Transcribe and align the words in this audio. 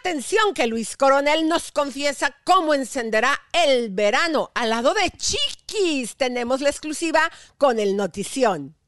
Atención 0.00 0.54
que 0.54 0.66
Luis 0.66 0.96
Coronel 0.96 1.46
nos 1.46 1.72
confiesa 1.72 2.34
cómo 2.44 2.72
encenderá 2.72 3.38
el 3.52 3.90
verano 3.90 4.50
al 4.54 4.70
lado 4.70 4.94
de 4.94 5.10
Chiquis. 5.10 6.16
Tenemos 6.16 6.62
la 6.62 6.70
exclusiva 6.70 7.30
con 7.58 7.78
el 7.78 7.98
Notición. 7.98 8.79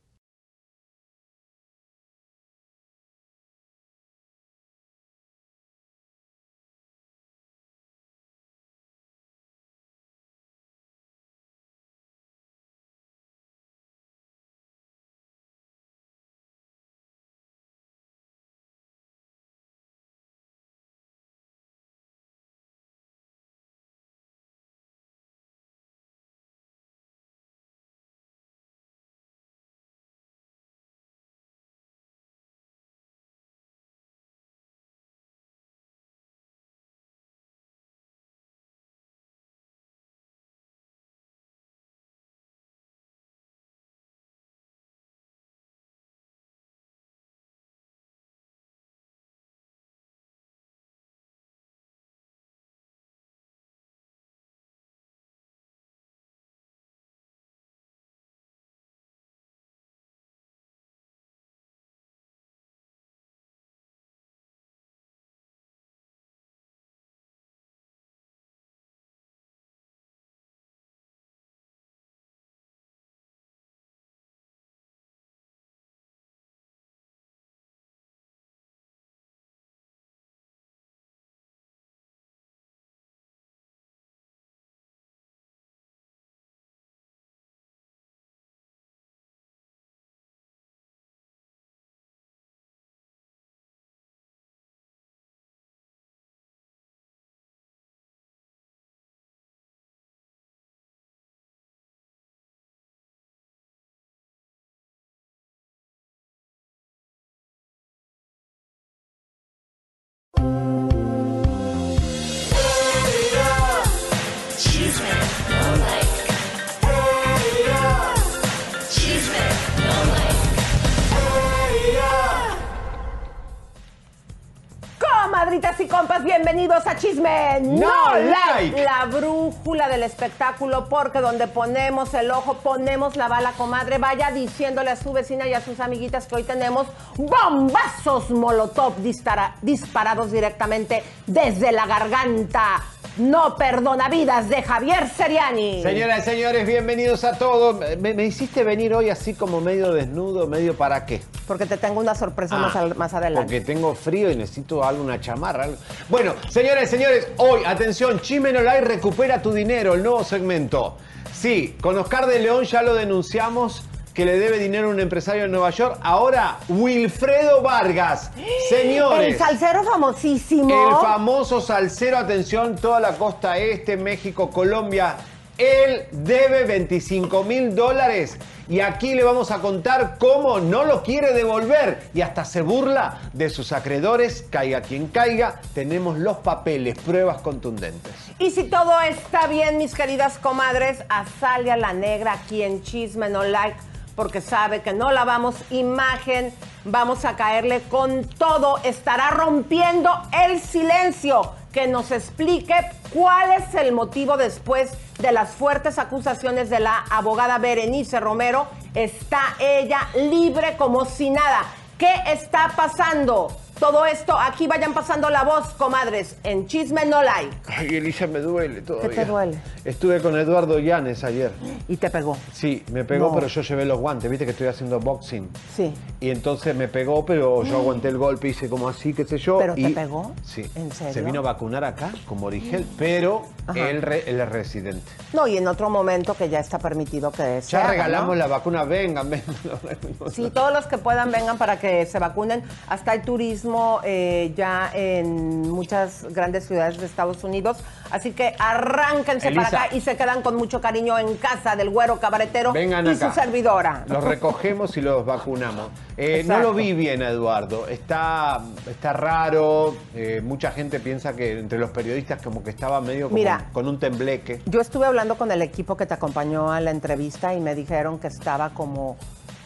Bienvenidos 126.63 126.87
a 126.87 126.97
Chisme 126.97 127.61
No, 127.61 127.91
like. 128.15 128.83
La 128.85 129.07
brújula 129.07 129.89
del 129.89 130.05
espectáculo, 130.05 130.89
porque 130.89 131.21
donde 131.21 131.49
ponemos 131.49 132.15
el 132.15 132.31
ojo, 132.31 132.55
ponemos 132.59 133.17
la 133.17 133.27
bala, 133.27 133.53
comadre. 133.53 133.99
Vaya 133.99 134.31
diciéndole 134.31 134.91
a 134.91 134.97
su 134.97 135.13
vecina 135.13 135.47
y 135.49 135.55
a 135.55 135.61
sus 135.61 135.81
amiguitas 135.81 136.27
que 136.27 136.37
hoy 136.37 136.45
tenemos 136.45 136.87
bombazos 137.17 138.31
molotov 138.31 138.95
dispara- 138.99 139.57
disparados 139.61 140.31
directamente 140.31 141.03
desde 141.27 141.73
la 141.73 141.87
garganta. 141.87 142.81
No 143.19 143.57
perdona 143.57 144.09
vidas 144.09 144.49
de 144.49 144.63
Javier 144.63 145.07
Seriani. 145.07 145.83
Señoras 145.83 146.21
y 146.27 146.31
señores, 146.31 146.67
bienvenidos 146.67 147.25
a 147.25 147.37
todos. 147.37 147.79
Me, 148.01 148.15
me 148.15 148.25
hiciste 148.25 148.65
venir 148.65 148.95
hoy 148.95 149.11
así 149.11 149.35
como 149.35 149.61
medio 149.61 149.93
desnudo, 149.93 150.47
medio 150.47 150.75
para 150.75 151.05
qué. 151.05 151.21
Porque 151.47 151.67
te 151.67 151.77
tengo 151.77 152.01
una 152.01 152.15
sorpresa 152.15 152.57
más, 152.57 152.75
Ah, 152.75 152.81
al- 152.81 152.95
más 152.97 153.13
adelante. 153.13 153.43
Porque 153.43 153.61
tengo 153.61 153.95
frío 153.95 154.31
y 154.31 154.37
necesito 154.37 154.83
algo, 154.83 155.05
una 155.05 155.21
chamarra. 155.21 155.65
algo. 155.65 155.77
Bueno, 156.09 156.35
señoras 156.49 156.85
y 156.85 156.87
señores, 156.87 157.29
hoy, 157.37 157.61
atención, 157.67 158.19
Chimenolay 158.19 158.81
recupera 158.81 159.43
tu 159.43 159.53
dinero, 159.53 159.93
el 159.93 160.03
nuevo 160.03 160.25
segmento. 160.25 160.97
Sí, 161.35 161.77
con 161.83 161.99
Oscar 161.99 162.27
de 162.27 162.39
León 162.39 162.65
ya 162.65 162.81
lo 162.81 162.95
denunciamos 162.95 163.83
que 164.15 164.25
le 164.25 164.39
debe 164.39 164.59
dinero 164.59 164.89
a 164.89 164.91
un 164.91 165.01
empresario 165.01 165.45
en 165.45 165.51
Nueva 165.51 165.71
York. 165.71 165.99
Ahora, 166.03 166.59
Wilfredo 166.69 167.63
Vargas. 167.63 168.31
Señores. 168.69 169.35
El 169.35 169.39
salsero 169.39 169.85
famosísimo. 169.85 170.89
El 170.89 170.95
famoso 170.97 171.61
salsero, 171.61 172.19
atención, 172.19 172.77
toda 172.77 173.01
la 173.01 173.17
costa 173.17 173.59
este, 173.59 173.97
México, 173.97 174.51
Colombia. 174.51 175.17
Él 175.59 176.07
debe 176.11 176.65
25 176.65 177.45
mil 177.45 177.75
dólares 177.77 178.39
y 178.69 178.81
aquí 178.81 179.15
le 179.15 179.23
vamos 179.23 179.51
a 179.51 179.59
contar 179.59 180.17
cómo 180.19 180.61
no 180.61 180.85
lo 180.85 181.03
quiere 181.03 181.35
devolver 181.35 182.09
y 182.15 182.23
hasta 182.23 182.45
se 182.45 182.63
burla 182.63 183.21
de 183.33 183.51
sus 183.51 183.73
acreedores. 183.73 184.47
Caiga 184.49 184.81
quien 184.81 185.09
caiga, 185.09 185.61
tenemos 185.75 186.19
los 186.19 186.39
papeles, 186.39 186.99
pruebas 186.99 187.43
contundentes. 187.43 188.13
Y 188.39 188.51
si 188.51 188.65
todo 188.65 188.99
está 189.03 189.47
bien, 189.47 189.77
mis 189.77 189.95
queridas 189.95 190.39
comadres, 190.39 191.05
a 191.11 191.27
Salia 191.39 191.77
la 191.77 191.93
Negra 191.93 192.33
aquí 192.33 192.63
en 192.63 192.83
Chisme 192.83 193.29
No 193.29 193.43
Like, 193.43 193.77
porque 194.15 194.41
sabe 194.41 194.83
que 194.83 194.93
no 194.93 195.13
lavamos 195.13 195.57
imagen, 195.71 196.53
vamos 196.85 197.25
a 197.25 197.37
caerle 197.37 197.83
con 197.83 198.25
todo, 198.25 198.79
estará 198.85 199.31
rompiendo 199.31 200.11
el 200.45 200.61
silencio, 200.61 201.53
que 201.73 201.87
nos 201.87 202.11
explique 202.11 202.75
cuál 203.13 203.53
es 203.53 203.75
el 203.75 203.93
motivo 203.93 204.37
después 204.37 204.93
de 205.19 205.33
las 205.33 205.51
fuertes 205.51 205.99
acusaciones 205.99 206.69
de 206.69 206.81
la 206.81 207.05
abogada 207.11 207.59
Berenice 207.59 208.21
Romero. 208.21 208.67
Está 208.95 209.57
ella 209.59 210.09
libre 210.15 210.77
como 210.77 211.05
si 211.07 211.31
nada. 211.31 211.65
¿Qué 211.97 212.13
está 212.27 212.73
pasando? 212.77 213.62
Todo 213.83 214.07
esto, 214.07 214.39
aquí 214.39 214.69
vayan 214.69 214.95
pasando 214.95 215.29
la 215.29 215.43
voz, 215.43 215.71
comadres, 215.71 216.37
en 216.45 216.69
Chisme 216.69 217.05
No 217.05 217.21
Like. 217.21 217.51
Ay, 217.67 217.97
Elisa, 217.97 218.29
me 218.29 218.39
duele 218.39 218.81
todavía. 218.81 219.11
te 219.11 219.25
duele? 219.25 219.59
Estuve 219.85 220.21
con 220.23 220.39
Eduardo 220.39 220.79
Llanes 220.79 221.25
ayer. 221.25 221.51
Y 221.89 221.97
te 221.97 222.09
pegó. 222.09 222.37
Sí, 222.53 222.85
me 222.93 223.03
pegó, 223.05 223.31
No. 223.31 223.35
pero 223.35 223.49
yo 223.49 223.61
llevé 223.63 223.85
los 223.85 223.99
guantes, 223.99 224.31
viste 224.31 224.45
que 224.45 224.53
estoy 224.53 224.69
haciendo 224.69 225.01
boxing. 225.01 225.51
Sí. 225.75 225.93
Y 226.21 226.31
entonces 226.31 226.77
me 226.77 226.87
pegó, 226.87 227.27
pero 227.27 227.65
yo 227.65 227.79
aguanté 227.79 228.07
el 228.07 228.19
golpe, 228.19 228.47
hice 228.51 228.69
como 228.69 228.89
así, 228.89 229.13
qué 229.15 229.25
sé 229.25 229.39
yo. 229.39 229.59
¿Pero 229.59 229.75
te 229.75 229.81
y- 229.81 229.93
pegó? 229.93 230.33
Sí. 230.45 230.65
¿En 230.77 230.93
serio? 230.93 231.13
Se 231.15 231.21
vino 231.23 231.41
a 231.41 231.43
vacunar 231.43 231.83
acá, 231.83 232.13
con 232.29 232.39
Morigel, 232.39 232.87
pero 232.97 233.43
él, 233.75 234.01
re- 234.01 234.23
él 234.31 234.41
es 234.41 234.49
residente. 234.49 235.11
No, 235.33 235.49
y 235.49 235.57
en 235.57 235.67
otro 235.67 235.91
momento 235.91 236.35
que 236.37 236.49
ya 236.49 236.61
está 236.61 236.79
permitido 236.79 237.33
que 237.33 237.61
se 237.63 237.73
Ya 237.73 237.89
regalamos 237.89 238.29
¿no? 238.29 238.35
la 238.37 238.47
vacuna, 238.47 238.85
vengan, 238.85 239.29
vengan. 239.29 239.57
Sí, 240.33 240.51
todos 240.55 240.73
los 240.73 240.87
que 240.87 240.99
puedan 240.99 241.33
vengan 241.33 241.59
para 241.59 241.81
que 241.81 242.07
se 242.07 242.21
vacunen. 242.21 242.63
Hasta 242.87 243.11
hay 243.11 243.23
turismo 243.23 243.72
eh, 244.05 244.53
ya 244.57 244.91
en 244.95 245.71
muchas 245.71 246.25
grandes 246.33 246.67
ciudades 246.67 246.99
de 246.99 247.07
Estados 247.07 247.43
Unidos. 247.45 247.79
Así 248.11 248.33
que 248.33 248.55
arránquense 248.59 249.49
Elisa. 249.49 249.71
para 249.71 249.85
acá 249.85 249.97
y 249.97 250.01
se 250.03 250.17
quedan 250.17 250.43
con 250.43 250.55
mucho 250.57 250.81
cariño 250.81 251.19
en 251.19 251.35
casa 251.37 251.77
del 251.77 251.89
güero 251.91 252.21
cabaretero 252.21 252.73
Vengan 252.73 253.07
y 253.07 253.11
acá. 253.11 253.29
su 253.31 253.35
servidora. 253.41 254.05
Los 254.07 254.23
recogemos 254.25 254.97
y 254.97 255.01
los 255.01 255.25
vacunamos. 255.25 255.89
Eh, 256.17 256.45
no 256.47 256.59
lo 256.59 256.75
vi 256.75 256.93
bien 256.93 257.23
Eduardo. 257.23 257.87
Está, 257.89 258.61
está 258.91 259.13
raro. 259.15 259.95
eh, 260.15 260.41
mucha 260.45 260.71
gente 260.73 261.01
piensa 261.01 261.35
que 261.35 261.59
entre 261.59 261.79
los 261.79 261.91
periodistas 261.91 262.43
como 262.43 262.63
que 262.63 262.71
estaba 262.71 263.01
medio 263.01 263.27
como 263.29 263.37
Mira. 263.37 263.67
con 263.73 263.89
un 263.89 263.99
tembleque. 263.99 264.61
Yo 264.67 264.81
estuve 264.81 265.07
hablando 265.07 265.37
con 265.37 265.51
el 265.51 265.63
equipo 265.63 265.97
que 265.97 266.05
te 266.07 266.15
acompañó 266.15 266.71
a 266.71 266.81
la 266.81 266.91
entrevista 266.91 267.55
y 267.55 267.61
me 267.61 267.75
dijeron 267.75 268.19
que 268.19 268.27
estaba 268.29 268.71
como, 268.75 269.17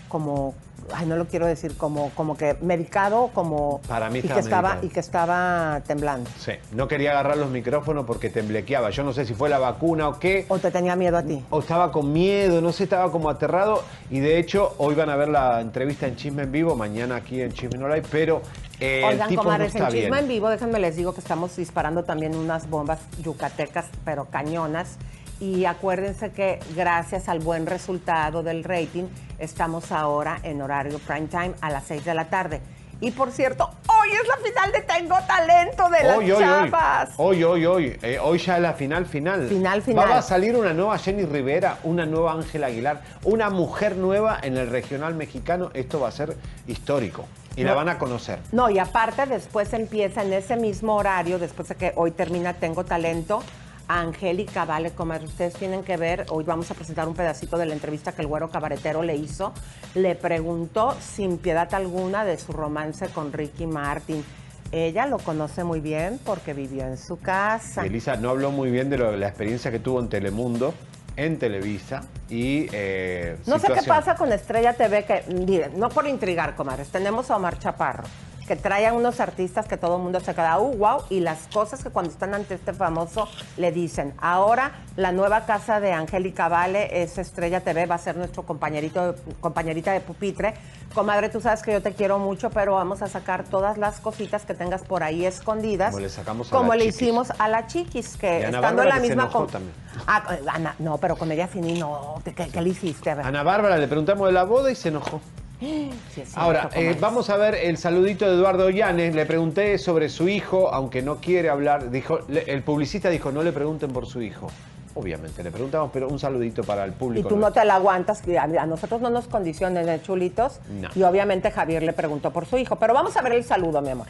como, 0.09 0.55
ay, 0.95 1.07
no 1.07 1.17
lo 1.17 1.27
quiero 1.27 1.47
decir, 1.47 1.77
como, 1.77 2.11
como 2.11 2.37
que 2.37 2.57
medicado, 2.61 3.31
como 3.35 3.81
Para 3.89 4.11
mí 4.11 4.19
y 4.21 4.23
que 4.23 4.39
estaba 4.39 4.69
medicado. 4.71 4.87
y 4.87 4.89
que 4.91 5.01
estaba 5.01 5.81
temblando. 5.87 6.31
Sí, 6.39 6.53
no 6.73 6.89
quería 6.89 7.13
agarrar 7.13 7.37
los 7.37 7.51
micrófonos 7.51 8.05
porque 8.07 8.31
temblequeaba. 8.31 8.91
Yo 8.91 9.03
no 9.05 9.13
sé 9.13 9.25
si 9.25 9.35
fue 9.35 9.49
la 9.49 9.59
vacuna 9.59 10.09
o 10.09 10.19
qué. 10.19 10.47
¿O 10.49 10.59
te 10.59 10.71
tenía 10.71 10.97
miedo 10.97 11.17
a 11.17 11.23
ti? 11.23 11.45
o 11.51 11.61
estaba 11.61 11.93
con 11.93 12.13
miedo, 12.13 12.61
no 12.61 12.73
sé, 12.73 12.85
estaba 12.85 13.11
como 13.11 13.29
aterrado. 13.31 13.83
Y 14.11 14.21
de 14.21 14.39
hecho, 14.39 14.75
hoy 14.79 14.95
van 14.95 15.11
a 15.11 15.17
ver 15.17 15.29
la 15.29 15.61
entrevista 15.61 16.07
en 16.07 16.17
Chisme 16.17 16.43
en 16.45 16.53
Vivo, 16.53 16.75
mañana 16.77 17.17
aquí 17.17 17.41
en 17.41 17.53
Chisme 17.53 17.79
No 17.79 17.89
Live, 17.89 18.07
pero 18.11 18.43
El 18.81 19.05
Oigan, 19.05 19.29
tipo 19.29 19.43
no 19.43 19.45
comadres, 19.51 19.75
en 19.75 19.85
Chisme 19.87 20.01
bien. 20.01 20.15
en 20.15 20.29
Vivo, 20.29 20.49
déjenme 20.49 20.79
les 20.81 20.97
digo 20.97 21.13
que 21.15 21.21
estamos 21.21 21.57
disparando 21.57 22.05
también 22.05 22.35
unas 22.37 22.69
bombas 22.69 23.01
yucatecas, 23.23 23.87
pero 24.05 24.27
cañonas. 24.27 24.97
Y 25.39 25.67
acuérdense 25.67 26.31
que 26.33 26.61
gracias 26.75 27.29
al 27.29 27.41
buen 27.41 27.67
resultado 27.67 28.43
del 28.43 28.65
rating, 28.65 29.05
estamos 29.39 29.93
ahora 29.93 30.39
en 30.43 30.63
horario 30.63 30.99
prime 31.01 31.27
time 31.27 31.53
a 31.61 31.71
las 31.71 31.85
6 31.85 32.05
de 32.05 32.15
la 32.15 32.25
tarde. 32.27 32.61
Y 32.99 33.11
por 33.11 33.31
cierto, 33.31 33.69
hoy 33.89 34.09
es 34.13 34.27
la 34.27 34.37
final 34.39 34.73
de 34.73 34.81
Tengo 34.81 35.17
Talento 35.27 35.91
de 35.91 36.03
las 36.03 36.17
Hoy, 36.17 36.25
hoy, 36.25 36.33
hoy. 36.33 36.39
chavas. 36.71 37.11
Hoy, 37.19 37.45
hoy, 37.45 37.67
hoy. 37.67 37.99
Eh, 38.01 38.19
hoy 38.19 38.39
ya 38.39 38.57
es 38.57 38.63
la 38.63 38.73
final, 38.73 39.05
final. 39.05 39.47
Final, 39.49 39.83
final. 39.83 40.09
Va 40.11 40.17
a 40.17 40.23
salir 40.23 40.57
una 40.57 40.73
nueva 40.73 40.97
Jenny 40.97 41.27
Rivera, 41.27 41.77
una 41.83 42.07
nueva 42.07 42.33
Ángela 42.33 42.69
Aguilar, 42.69 43.03
una 43.25 43.51
mujer 43.51 43.97
nueva 43.97 44.39
en 44.43 44.57
el 44.57 44.71
regional 44.71 45.15
mexicano. 45.15 45.71
Esto 45.75 46.01
va 46.01 46.09
a 46.09 46.13
ser 46.13 46.35
histórico. 46.67 47.27
Y 47.55 47.65
la 47.65 47.75
van 47.75 47.89
a 47.91 47.99
conocer. 47.99 48.39
No, 48.53 48.69
y 48.69 48.79
aparte 48.79 49.25
después 49.27 49.73
empieza 49.73 50.23
en 50.23 50.33
ese 50.33 50.57
mismo 50.57 50.97
horario, 50.97 51.39
después 51.39 51.69
de 51.69 51.75
que 51.75 51.93
hoy 51.97 52.11
termina 52.11 52.55
Tengo 52.55 52.85
Talento, 52.85 53.43
Angélica 53.89 54.65
Vale, 54.65 54.91
como 54.93 55.15
ustedes 55.15 55.55
tienen 55.55 55.83
que 55.85 55.97
ver, 55.97 56.27
hoy 56.31 56.45
vamos 56.45 56.71
a 56.71 56.75
presentar 56.75 57.07
un 57.09 57.15
pedacito 57.15 57.57
de 57.57 57.67
la 57.67 57.75
entrevista 57.75 58.13
que 58.13 58.23
el 58.23 58.29
güero 58.29 58.51
cabaretero 58.51 59.03
le 59.03 59.15
hizo. 59.17 59.53
Le 59.95 60.15
preguntó 60.17 60.97
sin 61.01 61.39
piedad 61.39 61.73
alguna 61.75 62.25
de 62.25 62.39
su 62.39 62.53
romance 62.53 63.07
con 63.09 63.33
Ricky 63.33 63.67
Martin. 63.67 64.25
Ella 64.73 65.07
lo 65.07 65.19
conoce 65.19 65.63
muy 65.63 65.81
bien 65.81 66.19
porque 66.25 66.53
vivió 66.53 66.85
en 66.85 66.99
su 66.99 67.19
casa. 67.21 67.85
Elisa 67.87 68.17
no 68.17 68.31
habló 68.31 68.51
muy 68.51 68.71
bien 68.71 68.91
de 68.91 68.99
lo- 68.99 69.17
la 69.17 69.29
experiencia 69.29 69.71
que 69.71 69.79
tuvo 69.79 70.01
en 70.01 70.09
Telemundo, 70.09 70.75
en 71.17 71.39
Televisa 71.39 72.03
y. 72.29 72.67
eh, 72.73 73.39
No 73.47 73.59
sé 73.61 73.69
qué 73.73 73.83
pasa 73.85 74.17
con 74.17 74.33
Estrella 74.33 74.73
TV, 74.73 75.05
que, 75.05 75.23
miren, 75.33 75.79
no 75.79 75.89
por 75.89 76.07
intrigar, 76.09 76.57
comadres, 76.57 76.89
tenemos 76.89 77.31
a 77.31 77.37
Omar 77.37 77.59
Chaparro, 77.61 78.03
que 78.47 78.57
trae 78.57 78.87
a 78.87 78.93
unos 78.93 79.21
artistas 79.21 79.67
que 79.67 79.77
todo 79.77 79.97
el 79.97 80.03
mundo 80.03 80.21
se 80.21 80.35
queda, 80.35 80.59
uh, 80.59 80.77
wow, 80.77 81.03
y 81.11 81.21
las 81.21 81.49
cosas 81.53 81.83
que 81.83 81.91
cuando 81.91 82.11
están 82.11 82.35
ante 82.35 82.55
este 82.55 82.73
famoso 82.73 83.29
le 83.57 83.73
dicen, 83.73 84.15
ahora 84.19 84.73
la 84.97 85.13
nueva 85.13 85.45
casa 85.47 85.81
de 85.81 85.93
Angélica 85.93 86.49
Vale 86.49 87.03
es 87.03 87.19
Estrella 87.19 87.61
TV, 87.61 87.87
va 87.87 87.97
a 87.97 87.99
ser 87.99 88.17
nuestro 88.17 88.45
compañerito, 88.45 89.15
compañerita 89.41 89.93
de 89.93 90.01
pupitre. 90.01 90.55
Comadre, 90.95 91.29
tú 91.29 91.41
sabes 91.41 91.63
que 91.63 91.73
yo 91.73 91.83
te 91.83 91.93
quiero 91.93 92.19
mucho, 92.19 92.51
pero 92.51 92.75
vamos 92.75 93.03
a 93.03 93.09
sacar 93.09 93.45
todas 93.45 93.77
las 93.77 94.01
cositas 94.01 94.45
que 94.47 94.55
tengas 94.55 94.83
por 94.83 95.03
ahí 95.03 95.27
escondidas. 95.27 95.91
Como 95.91 96.01
le 96.01 96.09
sacamos 96.09 96.53
a 96.53 96.57
Como 96.57 96.73
la 96.73 96.77
le 96.77 96.85
Chiquis. 96.85 97.03
hicimos 97.03 97.33
a 97.39 97.49
la 97.49 97.67
Chiquis, 97.67 98.17
que 98.17 98.45
estando 98.45 98.83
en 98.83 98.89
la 98.89 99.01
misma... 99.01 99.29
también. 99.29 99.75
Ah, 100.07 100.23
Ana, 100.49 100.75
no, 100.79 100.99
pero 100.99 101.17
con 101.17 101.31
ella 101.33 101.49
Fini 101.49 101.79
no, 101.79 102.23
¿qué, 102.25 102.33
qué 102.35 102.61
le 102.63 102.71
hiciste? 102.71 103.11
A 103.11 103.17
ver. 103.17 103.27
Ana 103.27 103.43
Bárbara 103.43 103.77
le 103.77 103.89
preguntamos 103.89 104.27
de 104.29 104.33
la 104.33 104.45
boda 104.45 104.71
y 104.71 104.75
se 104.75 104.89
enojó. 104.89 105.21
Sí, 105.59 105.91
Ahora, 106.35 106.69
eh, 106.75 106.97
vamos 107.01 107.31
a 107.31 107.37
ver 107.37 107.55
el 107.55 107.79
saludito 107.79 108.29
de 108.29 108.35
Eduardo 108.37 108.69
Llanes. 108.71 109.15
Le 109.15 109.25
pregunté 109.25 109.79
sobre 109.79 110.09
su 110.11 110.29
hijo, 110.29 110.69
aunque 110.73 111.01
no 111.03 111.17
quiere 111.17 111.49
hablar. 111.49 111.91
Dijo, 111.91 112.21
le- 112.29 112.45
el 112.53 112.63
publicista 112.63 113.09
dijo, 113.09 113.33
no 113.33 113.43
le 113.43 113.53
pregunten 113.53 113.91
por 113.91 114.07
su 114.07 114.21
hijo. 114.21 114.49
Obviamente, 114.95 115.43
le 115.43 115.51
preguntamos, 115.51 115.91
pero 115.93 116.09
un 116.09 116.19
saludito 116.19 116.63
para 116.65 116.85
el 116.85 116.91
Y 116.91 116.95
público. 116.95 117.29
tú 117.29 117.37
no 117.37 117.53
te 117.53 117.63
la 117.67 117.75
aguantas, 117.75 118.23
que 118.23 118.39
a, 118.39 118.45
a 118.45 118.67
nosotros 118.67 119.01
no 119.03 119.11
nos 119.11 119.27
condicionen, 119.29 119.87
¿eh, 119.89 120.01
chulitos? 120.03 120.59
No. 120.71 120.89
Y 120.95 121.03
obviamente 121.03 121.51
Javier 121.51 121.83
le 121.83 121.93
preguntó 121.93 122.31
por 122.31 122.47
su 122.47 122.57
hijo. 122.57 122.77
Pero 122.77 122.95
vamos 122.95 123.15
a 123.17 123.23
ver 123.23 123.33
el 123.35 123.45
saludo, 123.45 123.83
mi 123.83 123.91
amor. 123.91 124.07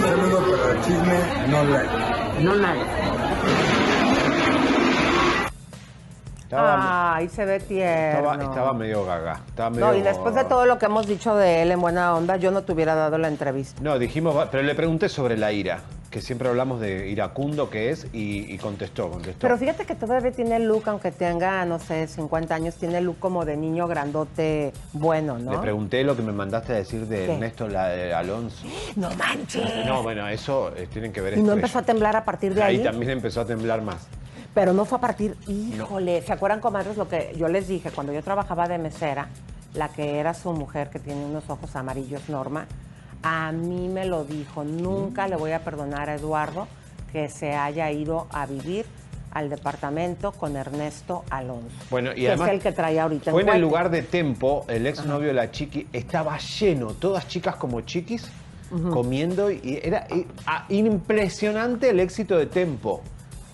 Saludo 0.00 0.38
para 0.50 0.72
el 0.72 0.80
chisme, 0.82 1.18
no 1.48 1.64
like. 1.64 1.90
No 2.40 2.54
like. 2.54 3.81
Estaba, 6.52 7.14
Ay, 7.16 7.30
se 7.30 7.46
ve 7.46 7.60
tierno. 7.60 8.30
estaba, 8.30 8.44
estaba 8.44 8.72
medio 8.74 9.06
gaga. 9.06 9.40
Estaba 9.48 9.70
medio... 9.70 9.86
No, 9.86 9.94
y 9.94 10.02
después 10.02 10.34
de 10.34 10.44
todo 10.44 10.66
lo 10.66 10.78
que 10.78 10.84
hemos 10.84 11.06
dicho 11.06 11.34
de 11.34 11.62
él 11.62 11.70
en 11.72 11.80
buena 11.80 12.14
onda, 12.14 12.36
yo 12.36 12.50
no 12.50 12.60
te 12.62 12.72
hubiera 12.72 12.94
dado 12.94 13.16
la 13.16 13.28
entrevista. 13.28 13.80
No, 13.82 13.98
dijimos, 13.98 14.36
pero 14.50 14.62
le 14.62 14.74
pregunté 14.74 15.08
sobre 15.08 15.38
la 15.38 15.50
ira, 15.50 15.78
que 16.10 16.20
siempre 16.20 16.50
hablamos 16.50 16.78
de 16.78 17.08
iracundo 17.08 17.70
que 17.70 17.88
es, 17.88 18.06
y, 18.12 18.52
y 18.52 18.58
contestó, 18.58 19.08
contestó. 19.08 19.38
Pero 19.40 19.56
fíjate 19.56 19.86
que 19.86 19.94
todavía 19.94 20.30
tiene 20.30 20.58
look, 20.58 20.82
aunque 20.90 21.10
tenga, 21.10 21.64
no 21.64 21.78
sé, 21.78 22.06
50 22.06 22.54
años, 22.54 22.74
tiene 22.74 23.00
look 23.00 23.18
como 23.18 23.46
de 23.46 23.56
niño 23.56 23.88
grandote 23.88 24.74
bueno, 24.92 25.38
¿no? 25.38 25.52
Le 25.52 25.58
pregunté 25.58 26.04
lo 26.04 26.14
que 26.16 26.22
me 26.22 26.32
mandaste 26.32 26.74
a 26.74 26.76
decir 26.76 27.06
de 27.06 27.24
¿Qué? 27.28 27.32
Ernesto 27.32 27.66
la- 27.66 28.18
Alonso. 28.18 28.66
No 28.96 29.08
manches. 29.16 29.86
No, 29.86 30.02
bueno, 30.02 30.28
eso 30.28 30.70
eh, 30.76 30.86
tienen 30.92 31.14
que 31.14 31.22
ver 31.22 31.38
y 31.38 31.42
no 31.42 31.54
empezó 31.54 31.78
a 31.78 31.82
temblar 31.82 32.14
a 32.14 32.26
partir 32.26 32.52
de 32.52 32.62
ahí. 32.62 32.76
Ahí 32.76 32.84
también 32.84 33.12
empezó 33.12 33.40
a 33.40 33.46
temblar 33.46 33.80
más. 33.80 34.06
Pero 34.54 34.72
no 34.74 34.84
fue 34.84 34.98
a 34.98 35.00
partir, 35.00 35.36
híjole, 35.48 36.20
¿se 36.22 36.32
acuerdan, 36.32 36.60
comadres, 36.60 36.96
lo 36.96 37.08
que 37.08 37.32
yo 37.38 37.48
les 37.48 37.68
dije? 37.68 37.90
Cuando 37.90 38.12
yo 38.12 38.22
trabajaba 38.22 38.68
de 38.68 38.76
mesera, 38.78 39.28
la 39.74 39.88
que 39.88 40.18
era 40.18 40.34
su 40.34 40.52
mujer, 40.52 40.90
que 40.90 40.98
tiene 40.98 41.24
unos 41.24 41.48
ojos 41.48 41.74
amarillos, 41.74 42.28
Norma, 42.28 42.66
a 43.22 43.50
mí 43.52 43.88
me 43.88 44.04
lo 44.04 44.24
dijo, 44.24 44.62
nunca 44.64 45.26
le 45.28 45.36
voy 45.36 45.52
a 45.52 45.60
perdonar 45.64 46.10
a 46.10 46.16
Eduardo 46.16 46.68
que 47.12 47.28
se 47.30 47.54
haya 47.54 47.90
ido 47.90 48.26
a 48.30 48.44
vivir 48.46 48.84
al 49.32 49.48
departamento 49.48 50.32
con 50.32 50.56
Ernesto 50.56 51.24
Alonso. 51.30 51.74
Bueno, 51.90 52.12
y 52.12 52.16
que 52.22 52.28
además 52.28 52.48
es 52.48 52.54
el 52.56 52.60
que 52.60 52.72
traía 52.72 53.04
ahorita 53.04 53.30
fue 53.30 53.40
en 53.42 53.48
el 53.48 53.60
lugar 53.62 53.88
de 53.90 54.02
Tempo, 54.02 54.66
el 54.68 54.86
exnovio 54.86 55.28
de 55.28 55.34
la 55.34 55.50
chiqui, 55.50 55.86
estaba 55.94 56.36
lleno, 56.36 56.88
todas 56.88 57.26
chicas 57.28 57.56
como 57.56 57.80
chiquis, 57.80 58.30
comiendo, 58.90 59.50
y 59.50 59.80
era 59.82 60.06
y- 60.14 60.26
ah, 60.46 60.64
impresionante 60.68 61.88
el 61.90 62.00
éxito 62.00 62.36
de 62.36 62.46
Tempo. 62.46 63.02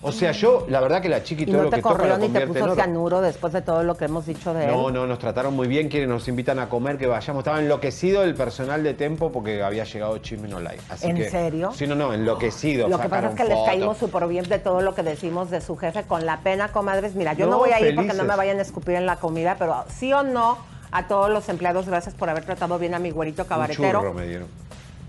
O 0.01 0.13
sea, 0.13 0.31
yo, 0.31 0.65
la 0.69 0.79
verdad 0.79 1.01
que 1.01 1.09
la 1.09 1.23
chiqui 1.23 1.43
Y 1.43 1.45
todo 1.47 1.57
no 1.57 1.63
lo 1.63 1.69
te 1.71 1.75
que 1.77 1.81
corrió 1.81 2.07
lo 2.07 2.17
ni 2.19 2.29
te 2.29 2.47
puso 2.47 2.73
cianuro 2.73 3.19
después 3.19 3.51
de 3.51 3.61
todo 3.61 3.83
lo 3.83 3.97
que 3.97 4.05
hemos 4.05 4.25
dicho 4.25 4.53
de 4.53 4.65
No, 4.67 4.87
él. 4.87 4.93
no, 4.93 5.05
nos 5.05 5.19
trataron 5.19 5.53
muy 5.55 5.67
bien, 5.67 5.89
quieren, 5.89 6.09
nos 6.09 6.25
invitan 6.29 6.57
a 6.59 6.69
comer, 6.69 6.97
que 6.97 7.05
vayamos. 7.05 7.41
Estaba 7.41 7.59
enloquecido 7.59 8.23
el 8.23 8.33
personal 8.33 8.81
de 8.81 8.93
Tempo 8.93 9.29
porque 9.31 9.61
había 9.61 9.83
llegado 9.83 10.17
Chisme 10.19 10.47
No. 10.47 10.59
Así 10.89 11.07
¿En 11.07 11.17
que- 11.17 11.29
serio? 11.29 11.71
Sí, 11.73 11.85
no, 11.85 11.95
no, 11.95 12.13
enloquecido. 12.13 12.87
Lo 12.87 12.97
que 12.99 13.09
pasa 13.09 13.29
es 13.29 13.35
que 13.35 13.43
les 13.43 13.57
caímos 13.65 13.97
súper 13.97 14.25
bien 14.27 14.47
de 14.47 14.59
todo 14.59 14.79
lo 14.81 14.95
que 14.95 15.03
decimos 15.03 15.49
de 15.49 15.59
su 15.59 15.75
jefe 15.75 16.03
con 16.03 16.25
la 16.25 16.39
pena, 16.39 16.71
comadres. 16.71 17.15
Mira, 17.15 17.33
yo 17.33 17.45
no, 17.45 17.51
No, 17.51 17.57
voy 17.59 17.71
a 17.71 17.81
ir 17.81 17.93
porque 17.95 18.13
no 18.13 18.23
me 18.23 18.35
vayan 18.37 18.57
a 18.59 18.61
escupir 18.61 18.95
en 18.95 19.05
la 19.05 19.17
comida, 19.17 19.57
pero 19.59 19.83
sí 19.89 20.13
o 20.13 20.23
no 20.23 20.57
a 20.91 21.07
todos 21.07 21.29
los 21.29 21.49
empleados, 21.49 21.87
gracias 21.87 22.15
por 22.15 22.29
haber 22.29 22.45
tratado 22.45 22.79
bien 22.79 22.93
a 22.93 22.99
mi 22.99 23.11
güerito 23.11 23.41
Un 23.43 23.47
cabaretero. 23.49 23.99
churro 23.99 24.13
me 24.13 24.25
dieron. 24.27 24.47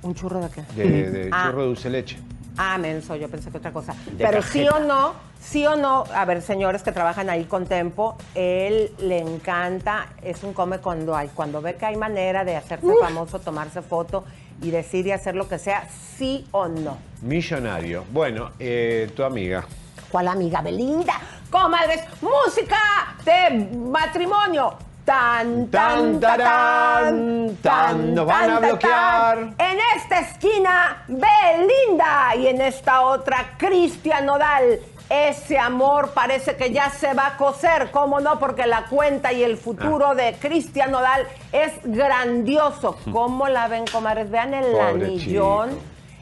¿Un 0.03 0.15
churro 0.15 0.41
de 0.41 0.49
qué? 0.49 0.63
De, 0.75 1.11
de 1.11 1.31
Ah. 1.33 1.45
churro 1.47 1.61
de 1.63 1.67
dulce 1.69 1.91
leche. 1.91 2.19
Ah, 2.63 2.77
menso, 2.77 3.17
yo 3.17 3.27
pensé 3.31 3.51
que 3.51 3.57
otra 3.57 3.73
cosa. 3.73 3.95
De 4.13 4.23
Pero 4.23 4.43
sí 4.43 4.69
o 4.69 4.81
no, 4.81 5.15
sí 5.41 5.67
o 5.67 5.77
no, 5.77 6.05
a 6.15 6.27
ver, 6.27 6.43
señores 6.43 6.83
que 6.83 6.93
trabajan 6.93 7.31
ahí 7.31 7.45
con 7.45 7.65
Tempo, 7.65 8.19
él 8.35 8.93
le 8.99 9.19
encanta, 9.19 10.09
es 10.21 10.43
un 10.43 10.53
come 10.53 10.77
cuando 10.77 11.17
hay, 11.17 11.29
cuando 11.29 11.63
ve 11.63 11.77
que 11.77 11.87
hay 11.87 11.97
manera 11.97 12.45
de 12.45 12.57
hacerse 12.57 12.87
famoso, 13.01 13.39
tomarse 13.39 13.81
foto 13.81 14.25
y 14.61 14.71
decir 14.71 15.07
y 15.07 15.13
hacer 15.13 15.37
lo 15.37 15.49
que 15.49 15.59
sea, 15.59 15.89
sí 16.19 16.47
o 16.51 16.69
no. 16.69 16.99
Millonario. 17.23 18.05
Bueno, 18.13 18.51
eh, 18.59 19.11
tu 19.17 19.23
amiga. 19.25 19.65
¿Cuál 20.11 20.29
amiga 20.29 20.61
Belinda? 20.61 21.15
Comadres, 21.49 22.03
música 22.21 22.77
de 23.25 23.71
matrimonio. 23.75 24.77
Tan, 25.11 25.67
tan, 25.73 26.21
Tan, 26.21 27.57
tan, 27.61 28.15
nos 28.15 28.27
van 28.27 28.49
a 28.49 28.59
bloquear. 28.61 29.39
En 29.59 29.79
esta 29.97 30.21
esquina, 30.21 31.03
Belinda. 31.09 32.37
Y 32.37 32.47
en 32.47 32.61
esta 32.61 33.01
otra, 33.01 33.55
Cristian 33.59 34.27
Nodal. 34.27 34.79
Ese 35.09 35.59
amor 35.59 36.13
parece 36.15 36.55
que 36.55 36.71
ya 36.71 36.91
se 36.91 37.13
va 37.15 37.27
a 37.27 37.37
coser, 37.37 37.91
¿cómo 37.91 38.21
no? 38.21 38.39
Porque 38.39 38.69
la 38.69 38.85
cuenta 38.85 39.33
y 39.33 39.43
el 39.43 39.57
futuro 39.57 40.11
Ah. 40.11 40.15
de 40.15 40.35
Cristian 40.35 40.93
Nodal 40.93 41.27
es 41.51 41.73
grandioso. 41.83 42.97
¿Cómo 43.11 43.49
la 43.49 43.67
ven, 43.67 43.87
comadres? 43.91 44.31
Vean 44.31 44.55
el 44.55 44.79
anillón 44.79 45.71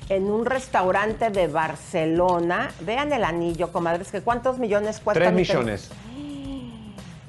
en 0.09 0.31
un 0.31 0.47
restaurante 0.47 1.29
de 1.29 1.47
Barcelona. 1.49 2.71
Vean 2.81 3.13
el 3.13 3.25
anillo, 3.25 3.71
comadres, 3.71 4.11
que 4.11 4.23
cuántos 4.23 4.57
millones 4.59 5.01
cuesta. 5.01 5.21
Tres 5.25 5.35
millones. 5.35 5.91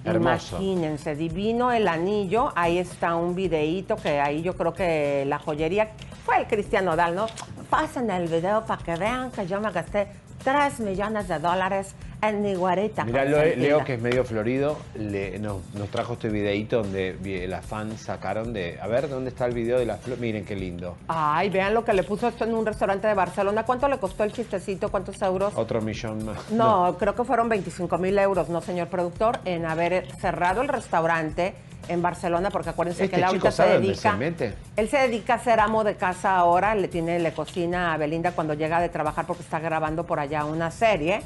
Hermoso. 0.03 0.57
Imagínense, 0.57 1.15
divino 1.15 1.71
el 1.71 1.87
anillo. 1.87 2.51
Ahí 2.55 2.77
está 2.77 3.15
un 3.15 3.35
videíto 3.35 3.95
que 3.95 4.19
ahí 4.19 4.41
yo 4.41 4.55
creo 4.55 4.73
que 4.73 5.25
la 5.27 5.39
joyería 5.39 5.89
fue 6.25 6.39
el 6.39 6.47
Cristiano 6.47 6.95
Dal, 6.95 7.15
¿no? 7.15 7.27
Pasen 7.69 8.09
el 8.09 8.27
video 8.27 8.65
para 8.65 8.83
que 8.83 8.95
vean 8.95 9.31
que 9.31 9.45
yo 9.45 9.59
me 9.59 9.71
gasté 9.71 10.07
3 10.43 10.79
millones 10.79 11.27
de 11.27 11.39
dólares 11.39 11.93
en 12.21 12.45
Iguareta. 12.45 13.05
Mira, 13.05 13.23
con 13.23 13.31
Leo, 13.61 13.83
que 13.85 13.93
es 13.93 14.01
medio 14.01 14.25
florido, 14.25 14.77
le- 14.95 15.39
nos, 15.39 15.57
nos 15.73 15.87
trajo 15.89 16.13
este 16.13 16.27
videito 16.29 16.81
donde 16.83 17.45
las 17.47 17.65
fans 17.65 18.01
sacaron 18.01 18.51
de. 18.51 18.77
A 18.81 18.87
ver, 18.87 19.07
¿dónde 19.09 19.29
está 19.29 19.45
el 19.45 19.53
video 19.53 19.79
de 19.79 19.85
las 19.85 20.01
flores? 20.01 20.19
Miren 20.19 20.43
qué 20.45 20.55
lindo. 20.55 20.97
Ay, 21.07 21.49
vean 21.49 21.73
lo 21.73 21.85
que 21.85 21.93
le 21.93 22.03
puso 22.03 22.27
esto 22.27 22.43
en 22.43 22.53
un 22.53 22.65
restaurante 22.65 23.07
de 23.07 23.13
Barcelona. 23.13 23.63
¿Cuánto 23.65 23.87
le 23.87 23.97
costó 23.99 24.23
el 24.25 24.33
chistecito? 24.33 24.89
¿Cuántos 24.89 25.21
euros? 25.21 25.53
Otro 25.55 25.81
millón 25.81 26.25
más. 26.25 26.49
No, 26.51 26.97
creo 26.99 27.15
que 27.15 27.23
fueron 27.23 27.47
25 27.47 27.97
mil 27.97 28.17
euros, 28.19 28.49
¿no, 28.49 28.59
señor 28.61 28.87
productor? 28.89 29.39
En 29.45 29.65
haber 29.65 30.05
cerrado 30.19 30.61
el 30.61 30.67
restaurante 30.67 31.53
en 31.89 32.01
Barcelona, 32.01 32.49
porque 32.51 32.69
acuérdense 32.69 33.03
Este 33.05 33.15
que 33.15 33.21
él 33.21 33.23
ahorita 33.25 33.51
se 33.51 33.63
dedica. 33.63 34.17
se. 34.17 34.53
Él 34.77 34.89
se 34.89 34.97
dedica 34.97 35.33
a 35.33 35.39
ser 35.39 35.59
amo 35.59 35.83
de 35.83 35.95
casa 35.95 36.37
ahora, 36.37 36.75
le 36.75 36.87
tiene, 36.87 37.19
le 37.19 37.33
cocina 37.33 37.93
a 37.93 37.97
Belinda 37.97 38.31
cuando 38.31 38.53
llega 38.53 38.79
de 38.79 38.89
trabajar 38.89 39.25
porque 39.25 39.43
está 39.43 39.59
grabando 39.59 40.05
por 40.05 40.19
allá 40.19 40.45
una 40.45 40.71
serie. 40.71 41.21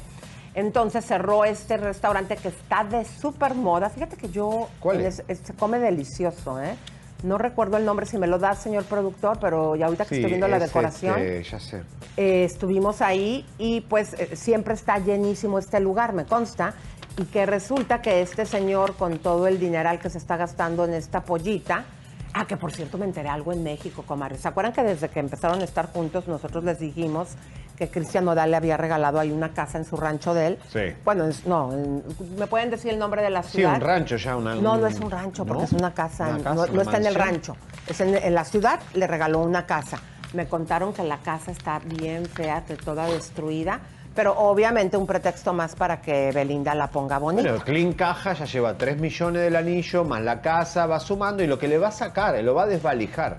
Entonces 0.54 1.04
cerró 1.04 1.44
este 1.44 1.76
restaurante 1.76 2.36
que 2.36 2.48
está 2.48 2.84
de 2.84 3.04
súper 3.04 3.54
moda. 3.54 3.90
Fíjate 3.90 4.16
que 4.16 4.28
yo 4.30 4.68
¿Cuál 4.80 5.00
en 5.00 5.06
es? 5.06 5.22
es- 5.28 5.38
se 5.40 5.52
come 5.54 5.78
delicioso, 5.78 6.62
¿eh? 6.62 6.76
No 7.24 7.38
recuerdo 7.38 7.78
el 7.78 7.86
nombre, 7.86 8.04
si 8.04 8.18
me 8.18 8.26
lo 8.26 8.38
da, 8.38 8.54
señor 8.54 8.84
productor, 8.84 9.38
pero 9.40 9.76
ya 9.76 9.86
ahorita 9.86 10.04
que 10.04 10.10
Sí, 10.10 10.14
estoy 10.16 10.30
viendo 10.32 10.46
la 10.46 10.58
decoración. 10.58 11.18
este, 11.18 11.42
ya 11.42 11.58
sé. 11.58 11.82
Eh, 12.18 12.44
estuvimos 12.44 13.00
ahí 13.00 13.46
y 13.58 13.80
pues 13.80 14.12
eh, 14.14 14.36
siempre 14.36 14.74
está 14.74 14.98
llenísimo 14.98 15.58
este 15.58 15.80
lugar, 15.80 16.12
me 16.12 16.26
consta, 16.26 16.74
y 17.16 17.24
que 17.24 17.46
resulta 17.46 18.02
que 18.02 18.22
este 18.22 18.44
señor 18.46 18.96
con 18.96 19.18
todo 19.18 19.46
el 19.46 19.58
dineral 19.58 19.98
que 20.00 20.10
se 20.10 20.18
está 20.18 20.36
gastando 20.36 20.84
en 20.84 20.94
esta 20.94 21.22
pollita, 21.24 21.84
ah, 22.32 22.46
que 22.46 22.56
por 22.56 22.72
cierto 22.72 22.98
me 22.98 23.04
enteré 23.04 23.28
algo 23.28 23.52
en 23.52 23.62
México, 23.62 24.02
comadre. 24.06 24.36
¿Se 24.38 24.48
acuerdan 24.48 24.72
que 24.72 24.82
desde 24.82 25.08
que 25.08 25.20
empezaron 25.20 25.60
a 25.60 25.64
estar 25.64 25.92
juntos 25.92 26.26
nosotros 26.26 26.64
les 26.64 26.80
dijimos 26.80 27.28
que 27.76 27.88
Cristian 27.88 28.24
Nodal 28.24 28.50
le 28.50 28.56
había 28.56 28.76
regalado 28.76 29.18
ahí 29.20 29.30
una 29.32 29.52
casa 29.52 29.78
en 29.78 29.84
su 29.84 29.96
rancho 29.96 30.34
de 30.34 30.46
él? 30.48 30.58
Sí. 30.72 30.80
Bueno, 31.04 31.24
es- 31.26 31.46
no, 31.46 31.72
en- 31.72 32.02
¿me 32.36 32.46
pueden 32.48 32.70
decir 32.70 32.92
el 32.92 32.98
nombre 32.98 33.22
de 33.22 33.30
la 33.30 33.42
Sí, 33.44 33.58
ciudad? 33.58 33.74
un 33.76 33.80
rancho 33.80 34.16
ya. 34.16 34.36
Una, 34.36 34.54
No, 34.56 34.74
un- 34.74 34.80
no 34.80 34.86
es 34.88 34.98
un 34.98 35.10
rancho, 35.10 35.44
porque 35.44 35.62
¿no? 35.62 35.66
es 35.66 35.72
una 35.72 35.94
casa, 35.94 36.24
Una 36.28 36.38
no- 36.38 36.44
casa, 36.44 36.54
no, 36.66 36.72
una 36.72 36.82
está 36.82 36.96
en 36.96 37.06
el 37.06 37.14
rancho. 37.14 37.56
Es 37.86 38.00
en, 38.00 38.14
en 38.16 38.34
la 38.34 38.44
ciudad, 38.44 38.80
le 38.94 39.06
regaló 39.06 39.40
una 39.40 39.66
casa. 39.66 39.98
Me 40.32 40.46
contaron 40.48 40.92
que 40.92 41.04
la 41.04 41.18
casa 41.18 41.52
está 41.52 41.78
bien 41.78 42.26
fea, 42.26 42.64
que 42.64 42.74
toda 42.76 43.06
destruida, 43.06 43.80
pero 44.14 44.32
obviamente 44.38 44.96
un 44.96 45.06
pretexto 45.06 45.52
más 45.52 45.74
para 45.74 46.00
que 46.00 46.30
Belinda 46.32 46.74
la 46.74 46.86
ponga 46.88 47.18
bonita. 47.18 47.48
Bueno, 47.48 47.64
Clean 47.64 47.92
Caja 47.92 48.32
ya 48.34 48.44
lleva 48.44 48.74
3 48.74 48.98
millones 49.00 49.42
del 49.42 49.56
anillo, 49.56 50.04
más 50.04 50.22
la 50.22 50.40
casa, 50.40 50.86
va 50.86 51.00
sumando 51.00 51.42
y 51.42 51.46
lo 51.46 51.58
que 51.58 51.68
le 51.68 51.78
va 51.78 51.88
a 51.88 51.92
sacar, 51.92 52.42
lo 52.42 52.54
va 52.54 52.62
a 52.64 52.66
desvalijar. 52.66 53.38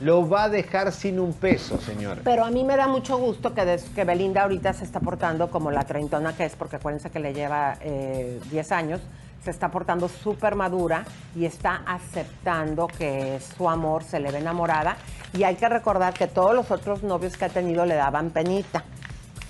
Lo 0.00 0.28
va 0.28 0.44
a 0.44 0.48
dejar 0.48 0.92
sin 0.92 1.18
un 1.18 1.32
peso, 1.32 1.76
señor. 1.80 2.18
Pero 2.22 2.44
a 2.44 2.50
mí 2.52 2.62
me 2.62 2.76
da 2.76 2.86
mucho 2.86 3.18
gusto 3.18 3.52
que, 3.52 3.64
des- 3.64 3.82
que 3.96 4.04
Belinda 4.04 4.42
ahorita 4.42 4.72
se 4.72 4.84
está 4.84 5.00
portando 5.00 5.50
como 5.50 5.72
la 5.72 5.82
treintona 5.84 6.36
que 6.36 6.44
es, 6.44 6.54
porque 6.54 6.76
acuérdense 6.76 7.10
que 7.10 7.18
le 7.18 7.34
lleva 7.34 7.76
eh, 7.80 8.38
10 8.48 8.72
años, 8.72 9.00
se 9.42 9.50
está 9.50 9.70
portando 9.70 10.08
súper 10.08 10.54
madura 10.54 11.04
y 11.34 11.46
está 11.46 11.82
aceptando 11.84 12.86
que 12.86 13.40
su 13.56 13.68
amor 13.68 14.04
se 14.04 14.20
le 14.20 14.30
ve 14.30 14.38
enamorada. 14.38 14.96
Y 15.32 15.42
hay 15.42 15.56
que 15.56 15.68
recordar 15.68 16.14
que 16.14 16.28
todos 16.28 16.54
los 16.54 16.70
otros 16.70 17.02
novios 17.02 17.36
que 17.36 17.46
ha 17.46 17.48
tenido 17.48 17.84
le 17.84 17.94
daban 17.96 18.30
penita. 18.30 18.84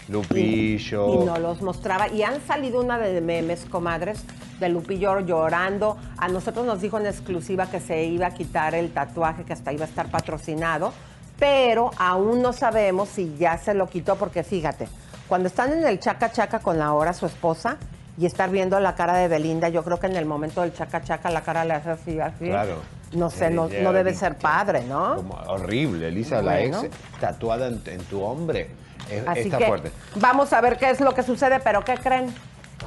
Lupillo. 0.09 1.23
Y 1.23 1.27
no 1.27 1.39
los 1.39 1.63
mostraba. 1.63 2.09
Y 2.09 2.23
han 2.23 2.41
salido 2.47 2.81
una 2.81 2.99
de 2.99 3.21
memes, 3.21 3.67
comadres, 3.67 4.25
de 4.59 4.69
Lupillo 4.69 5.21
llorando. 5.21 5.97
A 6.17 6.29
nosotros 6.29 6.67
nos 6.67 6.81
dijo 6.81 6.99
en 6.99 7.07
exclusiva 7.07 7.67
que 7.71 7.81
se 7.81 8.05
iba 8.05 8.27
a 8.27 8.35
quitar 8.35 8.75
el 8.75 8.91
tatuaje, 8.91 9.45
que 9.45 9.53
hasta 9.53 9.73
iba 9.73 9.85
a 9.85 9.89
estar 9.89 10.11
patrocinado. 10.11 10.93
Pero 11.39 11.91
aún 11.99 12.43
no 12.43 12.53
sabemos 12.53 13.09
si 13.09 13.37
ya 13.39 13.59
se 13.59 13.75
lo 13.75 13.89
quitó, 13.89 14.17
porque 14.17 14.43
fíjate, 14.43 14.89
cuando 15.29 15.49
están 15.49 15.73
en 15.73 15.87
el 15.87 16.01
chaca 16.01 16.33
chaca 16.33 16.59
con 16.59 16.79
la 16.79 16.93
hora 16.95 17.13
su 17.13 17.27
esposa 17.27 17.77
y 18.19 18.27
estar 18.27 18.51
viendo 18.51 18.81
la 18.81 18.97
cara 18.97 19.17
de 19.17 19.29
Belinda, 19.29 19.69
yo 19.69 19.85
creo 19.85 20.01
que 20.01 20.07
en 20.09 20.17
el 20.17 20.27
momento 20.27 20.63
del 20.63 20.73
chaca 20.75 21.03
chaca 21.03 21.31
la 21.31 21.43
cara 21.43 21.65
le 21.65 21.75
hace 21.75 21.91
así, 21.91 22.19
así. 22.19 22.47
Claro. 22.47 22.77
No 23.13 23.31
sé, 23.31 23.49
no, 23.51 23.69
no 23.69 23.93
debe 23.93 24.15
ser 24.15 24.37
padre, 24.37 24.85
¿no? 24.85 25.17
Como 25.17 25.35
horrible, 25.47 26.09
Elisa, 26.09 26.43
la 26.43 26.61
ex 26.61 26.87
tatuada 27.21 27.69
en, 27.69 27.81
en 27.87 28.01
tu 28.05 28.21
hombre. 28.21 28.71
Es- 29.11 29.27
Así 29.27 29.41
está 29.41 29.59
que 29.59 29.67
fuerte. 29.67 29.93
vamos 30.17 30.53
a 30.53 30.61
ver 30.61 30.77
qué 30.79 30.91
es 30.91 31.01
lo 31.01 31.15
que 31.15 31.23
sucede, 31.23 31.61
pero 31.61 31.85
¿qué 31.85 31.95
creen? 31.95 32.33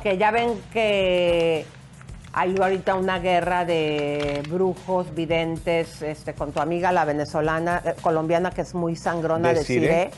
Que 0.03 0.17
ya 0.17 0.31
ven 0.31 0.49
que 0.71 1.65
hay 2.33 2.55
ahorita 2.57 2.95
una 2.95 3.19
guerra 3.19 3.65
de 3.65 4.41
brujos, 4.49 5.13
videntes, 5.13 6.01
este, 6.01 6.33
con 6.33 6.51
tu 6.53 6.59
amiga 6.61 6.91
la 6.91 7.03
venezolana, 7.05 7.81
eh, 7.83 7.93
colombiana, 8.01 8.51
que 8.51 8.61
es 8.61 8.73
muy 8.73 8.95
sangrona 8.95 9.53
de. 9.53 9.63
Cire. 9.63 10.11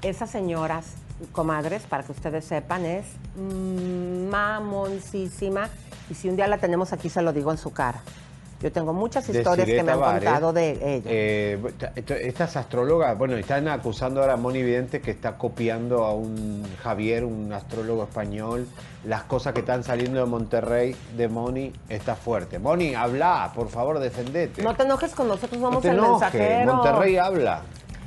Esas 0.00 0.30
señoras, 0.30 0.86
comadres, 1.32 1.82
para 1.82 2.04
que 2.04 2.12
ustedes 2.12 2.44
sepan, 2.44 2.86
es 2.86 3.04
mamoncísima. 4.30 5.68
Y 6.10 6.14
si 6.14 6.28
un 6.28 6.36
día 6.36 6.46
la 6.46 6.58
tenemos 6.58 6.92
aquí, 6.92 7.08
se 7.10 7.22
lo 7.22 7.32
digo 7.32 7.50
en 7.50 7.58
su 7.58 7.72
cara. 7.72 8.00
Yo 8.60 8.72
tengo 8.72 8.92
muchas 8.92 9.28
historias 9.28 9.66
que 9.68 9.82
me 9.84 9.92
han 9.92 10.00
contado 10.00 10.52
de 10.52 10.70
ella. 10.96 11.02
eh, 11.06 11.60
estas 12.22 12.56
astrólogas, 12.56 13.16
bueno, 13.16 13.36
están 13.36 13.68
acusando 13.68 14.20
ahora 14.20 14.32
a 14.32 14.36
Moni 14.36 14.62
Vidente 14.62 15.00
que 15.00 15.12
está 15.12 15.38
copiando 15.38 16.04
a 16.04 16.12
un 16.12 16.64
Javier, 16.82 17.24
un 17.24 17.52
astrólogo 17.52 18.02
español. 18.02 18.66
Las 19.04 19.22
cosas 19.22 19.52
que 19.54 19.60
están 19.60 19.84
saliendo 19.84 20.18
de 20.18 20.26
Monterrey 20.26 20.96
de 21.16 21.28
Moni 21.28 21.72
está 21.88 22.16
fuerte. 22.16 22.58
Moni, 22.58 22.96
habla, 22.96 23.52
por 23.54 23.68
favor, 23.68 24.00
defendete. 24.00 24.60
no 24.62 24.74
te 24.74 24.82
enojes 24.82 25.14
con 25.14 25.28
nosotros, 25.28 25.60
No 25.60 25.68
somos 25.68 25.82
te 25.82 25.88
el 25.90 25.94
enojes, 25.98 26.20
mensajero. 26.34 26.74
Monterrey 26.74 27.16
habla. 27.16 27.62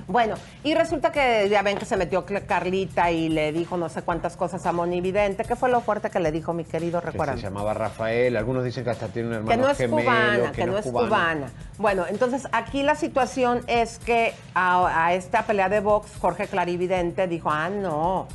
Bueno, 0.08 0.36
y 0.63 0.74
resulta 0.74 1.12
que 1.12 1.48
ya 1.50 1.62
ven 1.62 1.77
que 1.77 1.86
se 1.86 1.98
metió 1.98 2.25
Carlita 2.25 3.12
y 3.12 3.29
le 3.29 3.51
dijo 3.51 3.77
no 3.77 3.89
sé 3.89 4.01
cuántas 4.01 4.38
cosas 4.38 4.65
a 4.65 4.72
Moni 4.72 5.01
Vidente. 5.01 5.43
¿Qué 5.43 5.55
fue 5.55 5.70
lo 5.70 5.81
fuerte 5.81 6.10
que 6.10 6.20
le 6.20 6.31
dijo 6.31 6.53
mi 6.53 6.63
querido? 6.63 7.00
Que 7.00 7.12
Recuerdan. 7.12 7.38
se 7.38 7.43
llamaba 7.43 7.74
Rafael. 7.74 8.36
Algunos 8.38 8.63
dicen 8.63 8.84
que 8.84 8.89
hasta 8.89 9.08
tiene 9.08 9.29
un 9.29 9.34
hermano 9.36 9.51
Que 9.51 9.58
no 9.58 9.70
es 9.70 9.77
gemelo, 9.77 10.01
cubana, 10.01 10.51
que, 10.51 10.65
no 10.65 10.77
es 10.77 10.86
cubana. 10.86 11.51
Bueno, 11.77 12.05
entonces 12.08 12.48
aquí 12.51 12.84
la 12.84 12.96
situación 12.96 13.62
es 13.67 14.00
que 14.00 14.34
a, 14.53 15.05
a 15.05 15.13
esta 15.13 15.43
pelea 15.43 15.70
de 15.70 15.79
box, 15.79 16.12
Jorge 16.20 16.48
Clarividente 16.48 17.27
dijo, 17.27 17.50
ah, 17.51 17.70
no, 17.70 18.27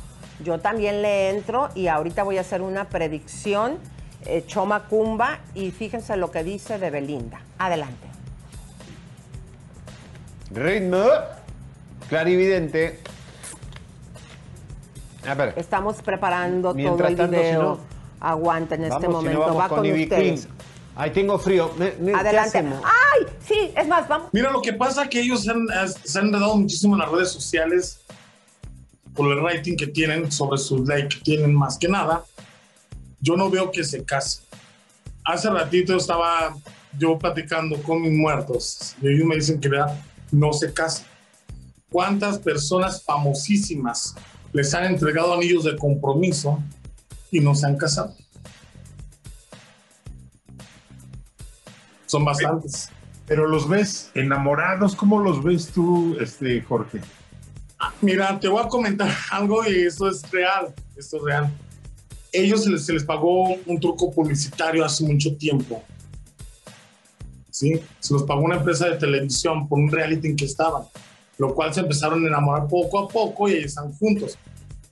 yo 0.43 0.59
también 0.59 1.01
le 1.01 1.29
entro 1.29 1.69
y 1.75 1.87
ahorita 1.87 2.23
voy 2.23 2.37
a 2.37 2.41
hacer 2.41 2.61
una 2.61 2.85
predicción, 2.85 3.77
eh, 4.25 4.43
Choma 4.45 4.85
Cumba, 4.87 5.39
y 5.55 5.71
fíjense 5.71 6.15
lo 6.17 6.31
que 6.31 6.43
dice 6.43 6.77
de 6.77 6.89
Belinda. 6.89 7.41
Adelante. 7.57 8.07
Ritmo. 10.51 11.05
Clarividente. 12.09 12.99
A 15.27 15.33
ver. 15.33 15.53
Estamos 15.57 16.01
preparando 16.01 16.73
Mientras 16.73 16.97
todo 16.99 17.07
el 17.09 17.15
tanto, 17.17 17.35
si 17.37 17.43
video. 17.43 17.61
no- 17.61 17.97
Aguanta 18.19 18.75
en 18.75 18.83
este 18.85 19.07
Vamos, 19.07 19.21
si 19.21 19.27
no, 19.29 19.33
momento. 19.33 19.39
vamos 19.41 19.61
Va 19.63 19.67
con 19.69 19.77
con 19.77 19.85
Ivy 19.85 20.03
ustedes. 20.03 20.41
Queen. 20.45 20.57
Ay, 20.95 21.11
tengo 21.11 21.37
frío. 21.37 21.71
Me- 21.77 21.93
me- 21.99 22.11
¿qué 22.13 22.17
Adelante. 22.17 22.57
¡Ay! 22.83 23.27
Sí, 23.45 23.71
es 23.75 23.87
más, 23.87 24.07
vamos. 24.07 24.29
Mira, 24.31 24.49
lo 24.51 24.61
que 24.61 24.73
pasa 24.73 25.03
es 25.03 25.09
que 25.09 25.19
ellos 25.21 25.43
se 25.43 25.51
han, 25.51 25.67
se 26.03 26.17
han 26.19 26.27
enredado 26.27 26.55
muchísimo 26.55 26.95
en 26.95 27.01
las 27.01 27.11
redes 27.11 27.29
sociales 27.31 27.99
por 29.13 29.31
el 29.31 29.43
rating 29.43 29.75
que 29.75 29.85
tienen 29.87 30.31
sobre 30.31 30.57
sus 30.57 30.87
likes 30.87 31.17
que 31.17 31.21
tienen 31.23 31.53
más 31.53 31.77
que 31.77 31.87
nada. 31.87 32.23
Yo 33.19 33.35
no 33.35 33.49
veo 33.51 33.69
que 33.69 33.83
se 33.83 34.03
casen. 34.03 34.43
Hace 35.23 35.49
ratito 35.51 35.95
estaba 35.97 36.55
yo 36.97 37.19
platicando 37.19 37.81
con 37.83 38.01
mis 38.01 38.13
muertos 38.13 38.95
y 39.01 39.07
ellos 39.09 39.27
me 39.27 39.35
dicen 39.35 39.59
que 39.59 39.69
¿verdad? 39.69 39.99
no 40.31 40.53
se 40.53 40.73
casan. 40.73 41.05
¿Cuántas 41.89 42.39
personas 42.39 43.03
famosísimas 43.03 44.15
les 44.51 44.73
han 44.73 44.85
entregado 44.85 45.33
anillos 45.33 45.63
de 45.63 45.77
compromiso 45.77 46.61
y 47.31 47.39
no 47.39 47.55
se 47.55 47.65
han 47.65 47.77
casado? 47.77 48.15
Son 52.05 52.25
bastantes. 52.25 52.89
Pero 53.25 53.47
los 53.47 53.67
ves 53.67 54.11
enamorados, 54.15 54.95
¿cómo 54.95 55.19
los 55.19 55.43
ves 55.43 55.67
tú, 55.67 56.17
este 56.19 56.61
Jorge? 56.61 57.01
Mira, 58.01 58.39
te 58.39 58.47
voy 58.47 58.63
a 58.63 58.67
comentar 58.67 59.09
algo 59.31 59.67
y 59.67 59.83
esto 59.83 60.09
es 60.09 60.29
real, 60.31 60.73
esto 60.95 61.17
es 61.17 61.23
real. 61.23 61.53
Ellos 62.31 62.63
se 62.63 62.69
les, 62.69 62.85
se 62.85 62.93
les 62.93 63.03
pagó 63.03 63.55
un 63.65 63.79
truco 63.79 64.11
publicitario 64.11 64.83
hace 64.83 65.05
mucho 65.05 65.35
tiempo. 65.35 65.83
¿Sí? 67.49 67.81
Se 67.99 68.13
los 68.13 68.23
pagó 68.23 68.41
una 68.41 68.57
empresa 68.57 68.87
de 68.89 68.97
televisión 68.97 69.67
por 69.67 69.79
un 69.79 69.91
reality 69.91 70.27
en 70.27 70.35
que 70.35 70.45
estaban, 70.45 70.83
lo 71.37 71.53
cual 71.53 71.73
se 71.73 71.81
empezaron 71.81 72.23
a 72.23 72.27
enamorar 72.27 72.67
poco 72.67 72.99
a 72.99 73.07
poco 73.07 73.49
y 73.49 73.53
ahí 73.53 73.63
están 73.63 73.93
juntos. 73.93 74.37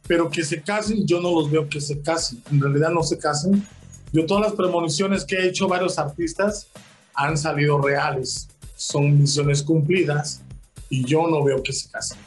Pero 0.07 0.29
que 0.29 0.43
se 0.43 0.61
casen, 0.61 1.05
yo 1.05 1.19
no 1.19 1.33
los 1.33 1.49
veo 1.49 1.67
que 1.67 1.81
se 1.81 1.99
casen. 2.01 2.41
En 2.51 2.61
realidad 2.61 2.91
no 2.91 3.03
se 3.03 3.17
casen. 3.17 3.65
Yo 4.11 4.25
todas 4.25 4.43
las 4.43 4.53
premoniciones 4.53 5.25
que 5.25 5.35
he 5.35 5.47
hecho 5.47 5.67
varios 5.67 5.97
artistas 5.97 6.67
han 7.15 7.37
salido 7.37 7.81
reales. 7.81 8.47
Son 8.75 9.19
misiones 9.19 9.63
cumplidas 9.63 10.41
y 10.89 11.03
yo 11.05 11.27
no 11.27 11.43
veo 11.43 11.63
que 11.63 11.73
se 11.73 11.89
casen 11.89 12.19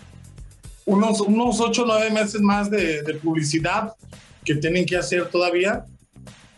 unos, 0.89 1.21
unos 1.21 1.61
8 1.61 1.83
o 1.83 1.87
9 1.87 2.11
meses 2.11 2.41
más 2.41 2.71
de, 2.71 3.03
de 3.03 3.15
publicidad 3.15 3.93
que 4.43 4.55
tienen 4.55 4.87
que 4.87 4.97
hacer 4.97 5.29
todavía. 5.29 5.85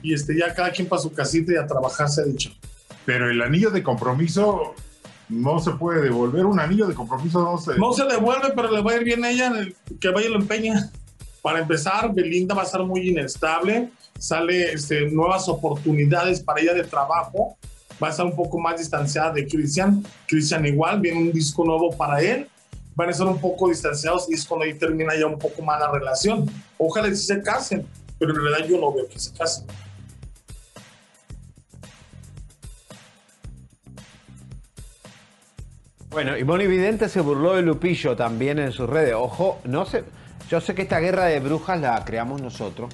Y 0.03 0.15
este, 0.15 0.39
ya 0.39 0.55
cada 0.55 0.71
quien 0.71 0.89
para 0.89 1.03
su 1.03 1.13
casita 1.13 1.53
y 1.53 1.57
a 1.57 1.67
trabajar 1.67 2.09
se 2.09 2.23
ha 2.23 2.25
dicho. 2.25 2.51
Pero 3.05 3.29
el 3.29 3.43
anillo 3.43 3.71
de 3.71 3.83
compromiso 3.83 4.75
no 5.31 5.61
se 5.61 5.71
puede 5.73 6.03
devolver. 6.03 6.45
Un 6.45 6.61
anillo 6.61 6.87
de 6.87 6.95
compromiso 6.95 7.43
no 7.43 7.57
se. 7.57 7.79
No 7.79 7.93
se 7.93 8.05
devuelve, 8.05 8.53
pero 8.55 8.71
le 8.71 8.83
va 8.83 8.93
a 8.93 8.97
ir 8.97 9.05
bien 9.05 9.25
a 9.25 9.31
ella, 9.31 9.53
que 10.01 10.09
vaya 10.11 10.27
y 10.27 10.31
lo 10.31 10.39
empeña. 10.39 10.91
Para 11.41 11.61
empezar, 11.61 12.13
Belinda 12.13 12.55
va 12.55 12.63
a 12.63 12.65
estar 12.67 12.83
muy 12.83 13.09
inestable, 13.09 13.91
sale 14.19 14.73
este, 14.73 15.11
nuevas 15.11 15.49
oportunidades 15.49 16.41
para 16.41 16.61
ella 16.61 16.75
de 16.75 16.85
trabajo, 16.85 17.57
va 18.03 18.09
a 18.09 18.11
estar 18.11 18.27
un 18.27 18.37
poco 18.37 18.59
más 18.59 18.79
distanciada 18.79 19.33
de 19.33 19.47
Cristian, 19.47 20.05
Cristian 20.27 20.67
igual, 20.67 21.01
viene 21.01 21.19
un 21.19 21.33
disco 21.33 21.65
nuevo 21.65 21.97
para 21.97 22.21
él, 22.21 22.47
van 22.95 23.09
a 23.09 23.13
estar 23.13 23.27
un 23.27 23.41
poco 23.41 23.71
distanciados 23.71 24.29
y 24.29 24.35
es 24.35 24.45
cuando 24.45 24.67
ahí 24.67 24.75
termina 24.75 25.17
ya 25.19 25.27
un 25.27 25.39
poco 25.39 25.63
más 25.63 25.81
la 25.81 25.91
relación. 25.91 26.51
Ojalá 26.77 27.09
sí 27.09 27.25
se 27.25 27.41
casen, 27.41 27.87
pero 28.19 28.33
en 28.33 28.43
realidad 28.43 28.69
yo 28.69 28.79
no 28.79 28.93
veo 28.93 29.09
que 29.09 29.19
se 29.19 29.33
casen. 29.33 29.65
Bueno, 36.11 36.37
y 36.37 36.43
Moni 36.45 36.67
Vidente 36.67 37.09
se 37.09 37.21
burló 37.21 37.55
de 37.55 37.63
Lupillo 37.63 38.17
también 38.17 38.59
en 38.59 38.73
sus 38.73 38.91
redes. 38.91 39.15
Ojo, 39.15 39.59
no 39.65 39.85
sé, 39.85 40.03
yo 40.49 40.61
sé 40.61 40.75
que 40.75 40.83
esta 40.83 40.99
guerra 40.99 41.27
de 41.27 41.39
brujas 41.39 41.81
la 41.81 42.05
creamos 42.05 42.43
nosotros. 42.43 42.91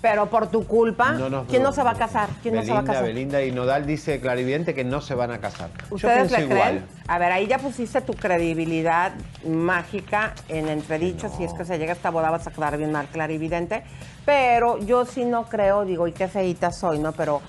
Pero 0.00 0.26
por 0.26 0.46
tu 0.50 0.66
culpa, 0.66 1.12
No 1.12 1.28
nos- 1.28 1.48
¿quién 1.48 1.62
no 1.62 1.72
se 1.72 1.82
va 1.82 1.90
a 1.90 1.94
casar? 1.96 2.28
¿Quién 2.42 2.54
no 2.54 2.62
se 2.62 2.70
va 2.70 2.78
a 2.78 2.80
Belinda, 2.80 2.92
casar? 2.92 3.04
Belinda 3.08 3.42
y 3.42 3.50
Nodal 3.52 3.86
dice 3.86 4.20
clarividente 4.20 4.72
que 4.74 4.84
no 4.84 5.00
se 5.02 5.14
van 5.14 5.32
a 5.32 5.38
casar. 5.38 5.68
Yo 5.90 5.96
¿Ustedes 5.96 6.28
pienso 6.28 6.36
le 6.38 6.44
igual. 6.54 6.68
creen? 6.78 6.84
A 7.08 7.18
ver, 7.18 7.32
ahí 7.32 7.46
ya 7.46 7.58
pusiste 7.58 8.00
tu 8.02 8.14
credibilidad 8.14 9.12
mágica 9.46 10.32
en 10.48 10.68
entredicho. 10.68 11.28
Si 11.36 11.44
es 11.44 11.52
que 11.52 11.64
se 11.64 11.76
llega 11.78 11.92
a 11.92 11.96
esta 11.96 12.10
boda 12.10 12.30
vas 12.30 12.46
a 12.46 12.52
quedar 12.52 12.78
bien 12.78 12.92
mal, 12.92 13.06
clarividente. 13.08 13.82
Pero 14.24 14.78
yo 14.78 15.04
sí 15.04 15.24
no 15.24 15.44
creo, 15.46 15.84
digo, 15.84 16.06
y 16.06 16.12
qué 16.12 16.28
feíta 16.28 16.70
soy, 16.72 17.00
¿no? 17.00 17.12
Pero 17.12 17.42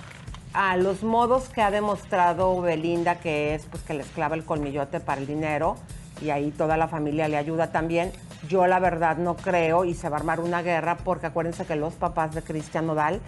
a 0.53 0.77
los 0.77 1.03
modos 1.03 1.49
que 1.49 1.61
ha 1.61 1.71
demostrado 1.71 2.59
Belinda, 2.61 3.15
que 3.19 3.53
es 3.55 3.65
pues 3.65 3.83
que 3.83 3.93
les 3.93 4.07
clava 4.07 4.35
el 4.35 4.43
colmillote 4.45 4.99
para 4.99 5.21
el 5.21 5.27
dinero, 5.27 5.75
y 6.21 6.29
ahí 6.31 6.51
toda 6.51 6.77
la 6.77 6.87
familia 6.87 7.27
le 7.27 7.37
ayuda 7.37 7.71
también, 7.71 8.11
yo 8.47 8.65
la 8.67 8.79
verdad 8.79 9.17
no 9.17 9.35
creo 9.35 9.85
y 9.85 9.93
se 9.93 10.09
va 10.09 10.17
a 10.17 10.19
armar 10.19 10.39
una 10.39 10.61
guerra 10.61 10.97
porque 10.97 11.27
acuérdense 11.27 11.65
que 11.65 11.75
los 11.75 11.93
papás 11.93 12.33
de 12.33 12.41
Cristian 12.41 12.87
Nodal 12.87 13.19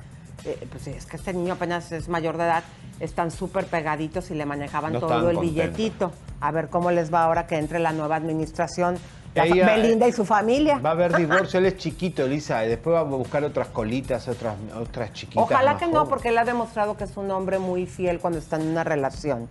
eh, 0.45 0.67
pues 0.71 0.87
es 0.87 1.05
que 1.05 1.17
este 1.17 1.33
niño 1.33 1.53
apenas 1.53 1.91
es 1.91 2.07
mayor 2.07 2.37
de 2.37 2.45
edad, 2.45 2.63
están 2.99 3.29
súper 3.29 3.65
pegaditos 3.65 4.31
y 4.31 4.35
le 4.35 4.45
manejaban 4.45 4.93
No 4.93 4.99
todo 4.99 5.29
el 5.29 5.35
contentos. 5.35 5.41
billetito. 5.41 6.11
A 6.39 6.51
ver 6.51 6.69
cómo 6.69 6.91
les 6.91 7.13
va 7.13 7.23
ahora 7.23 7.45
que 7.45 7.57
entre 7.57 7.79
la 7.79 7.91
nueva 7.91 8.15
administración. 8.15 8.97
Ella, 9.45 9.65
Belinda 9.65 10.07
y 10.07 10.11
su 10.11 10.25
familia. 10.25 10.79
Va 10.79 10.89
a 10.89 10.93
haber 10.93 11.15
divorcio, 11.15 11.59
él 11.59 11.67
es 11.67 11.77
chiquito, 11.77 12.25
Elisa, 12.25 12.65
y 12.65 12.69
después 12.69 12.95
va 12.95 12.99
a 12.99 13.03
buscar 13.03 13.43
otras 13.43 13.67
colitas, 13.67 14.27
otras, 14.27 14.55
otras 14.75 15.13
chiquitas. 15.13 15.43
Ojalá 15.43 15.77
que 15.77 15.87
no, 15.87 16.07
porque 16.07 16.29
él 16.29 16.37
ha 16.37 16.45
demostrado 16.45 16.97
que 16.97 17.03
es 17.03 17.17
un 17.17 17.29
hombre 17.31 17.59
muy 17.59 17.85
fiel 17.85 18.19
cuando 18.19 18.39
está 18.39 18.57
en 18.57 18.67
una 18.67 18.83
relación. 18.83 19.47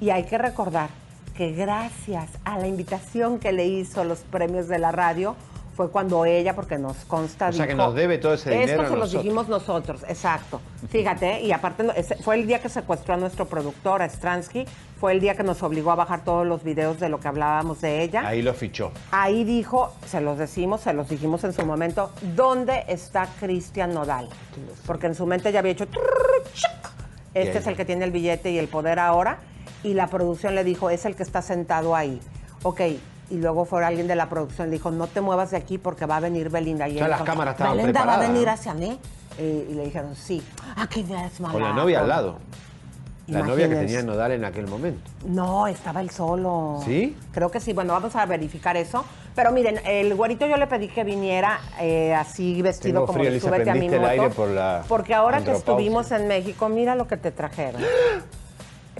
Y 0.00 0.10
hay 0.10 0.24
que 0.24 0.38
recordar 0.38 0.90
que 1.36 1.52
gracias 1.52 2.30
a 2.44 2.58
la 2.58 2.66
invitación 2.66 3.38
que 3.38 3.52
le 3.52 3.66
hizo 3.66 4.00
a 4.00 4.04
los 4.04 4.20
premios 4.20 4.66
de 4.66 4.78
la 4.78 4.90
radio, 4.90 5.36
fue 5.78 5.92
cuando 5.92 6.24
ella, 6.24 6.56
porque 6.56 6.76
nos 6.76 6.96
consta, 7.04 7.50
O 7.50 7.52
sea, 7.52 7.68
que 7.68 7.76
nos 7.76 7.94
debe 7.94 8.18
todo 8.18 8.34
ese 8.34 8.50
dinero 8.50 8.82
Esto 8.82 8.82
se 8.82 8.90
los 8.90 8.98
nosotros". 8.98 9.22
dijimos 9.22 9.48
nosotros, 9.48 10.02
exacto. 10.08 10.60
Fíjate, 10.88 11.40
y 11.42 11.52
aparte 11.52 11.84
fue 12.24 12.34
el 12.34 12.48
día 12.48 12.58
que 12.60 12.68
secuestró 12.68 13.14
a 13.14 13.16
nuestro 13.16 13.46
productor, 13.46 14.02
a 14.02 14.08
Stransky, 14.08 14.66
fue 14.98 15.12
el 15.12 15.20
día 15.20 15.36
que 15.36 15.44
nos 15.44 15.62
obligó 15.62 15.92
a 15.92 15.94
bajar 15.94 16.24
todos 16.24 16.44
los 16.44 16.64
videos 16.64 16.98
de 16.98 17.08
lo 17.08 17.20
que 17.20 17.28
hablábamos 17.28 17.80
de 17.80 18.02
ella. 18.02 18.26
Ahí 18.26 18.42
lo 18.42 18.54
fichó. 18.54 18.90
Ahí 19.12 19.44
dijo, 19.44 19.94
se 20.04 20.20
los 20.20 20.36
decimos, 20.36 20.80
se 20.80 20.92
los 20.94 21.08
dijimos 21.08 21.44
en 21.44 21.52
su 21.52 21.64
momento, 21.64 22.10
¿dónde 22.34 22.82
está 22.88 23.28
Cristian 23.38 23.94
Nodal? 23.94 24.28
Porque 24.84 25.06
en 25.06 25.14
su 25.14 25.26
mente 25.26 25.52
ya 25.52 25.60
había 25.60 25.70
hecho... 25.70 25.86
Este 27.34 27.58
es 27.58 27.68
el 27.68 27.76
que 27.76 27.84
tiene 27.84 28.04
el 28.04 28.10
billete 28.10 28.50
y 28.50 28.58
el 28.58 28.66
poder 28.66 28.98
ahora. 28.98 29.38
Y 29.84 29.94
la 29.94 30.08
producción 30.08 30.56
le 30.56 30.64
dijo, 30.64 30.90
es 30.90 31.04
el 31.04 31.14
que 31.14 31.22
está 31.22 31.40
sentado 31.40 31.94
ahí. 31.94 32.20
Ok, 32.64 32.80
y 33.30 33.36
luego 33.36 33.64
fue 33.64 33.84
alguien 33.84 34.06
de 34.06 34.14
la 34.14 34.28
producción, 34.28 34.68
le 34.68 34.74
dijo, 34.74 34.90
no 34.90 35.06
te 35.06 35.20
muevas 35.20 35.50
de 35.50 35.56
aquí 35.56 35.78
porque 35.78 36.06
va 36.06 36.16
a 36.16 36.20
venir 36.20 36.50
Belinda. 36.50 36.88
Y 36.88 36.96
O 36.96 36.98
sea, 36.98 37.08
las 37.08 37.18
dijo, 37.18 37.26
cámaras 37.26 37.54
estaban 37.54 37.76
Belinda 37.76 38.04
va 38.04 38.14
a 38.14 38.20
venir 38.20 38.48
hacia 38.48 38.74
mí. 38.74 38.98
Eh, 39.38 39.68
y 39.70 39.74
le 39.74 39.84
dijeron, 39.84 40.16
sí. 40.16 40.42
Ah, 40.76 40.88
qué 40.90 41.00
idea 41.00 41.26
es 41.26 41.34
Con 41.38 41.62
la 41.62 41.72
novia 41.72 42.00
al 42.00 42.08
lado. 42.08 42.38
La 43.28 43.42
novia 43.42 43.68
que 43.68 43.74
tenía 43.76 44.02
Nodal 44.02 44.32
en 44.32 44.44
aquel 44.44 44.66
momento. 44.66 45.10
No, 45.26 45.66
estaba 45.66 46.00
él 46.00 46.08
solo. 46.08 46.80
¿Sí? 46.84 47.14
Creo 47.32 47.50
que 47.50 47.60
sí. 47.60 47.74
Bueno, 47.74 47.92
vamos 47.92 48.16
a 48.16 48.24
verificar 48.24 48.76
eso. 48.76 49.04
Pero 49.34 49.52
miren, 49.52 49.80
el 49.84 50.14
güerito 50.14 50.46
yo 50.46 50.56
le 50.56 50.66
pedí 50.66 50.88
que 50.88 51.04
viniera 51.04 51.60
eh, 51.78 52.14
así 52.14 52.62
vestido 52.62 53.04
Tengo 53.04 53.06
como 53.06 53.18
frío, 53.20 53.38
súbete 53.38 53.70
a 53.70 53.74
mi 53.74 53.86
el 53.86 54.00
moto. 54.00 54.08
aire 54.08 54.30
por 54.30 54.48
la 54.48 54.82
porque 54.88 55.14
ahora 55.14 55.44
que 55.44 55.52
estuvimos 55.52 56.10
en 56.10 56.26
México, 56.26 56.68
mira 56.68 56.96
lo 56.96 57.06
que 57.06 57.18
te 57.18 57.30
trajeron. 57.30 57.82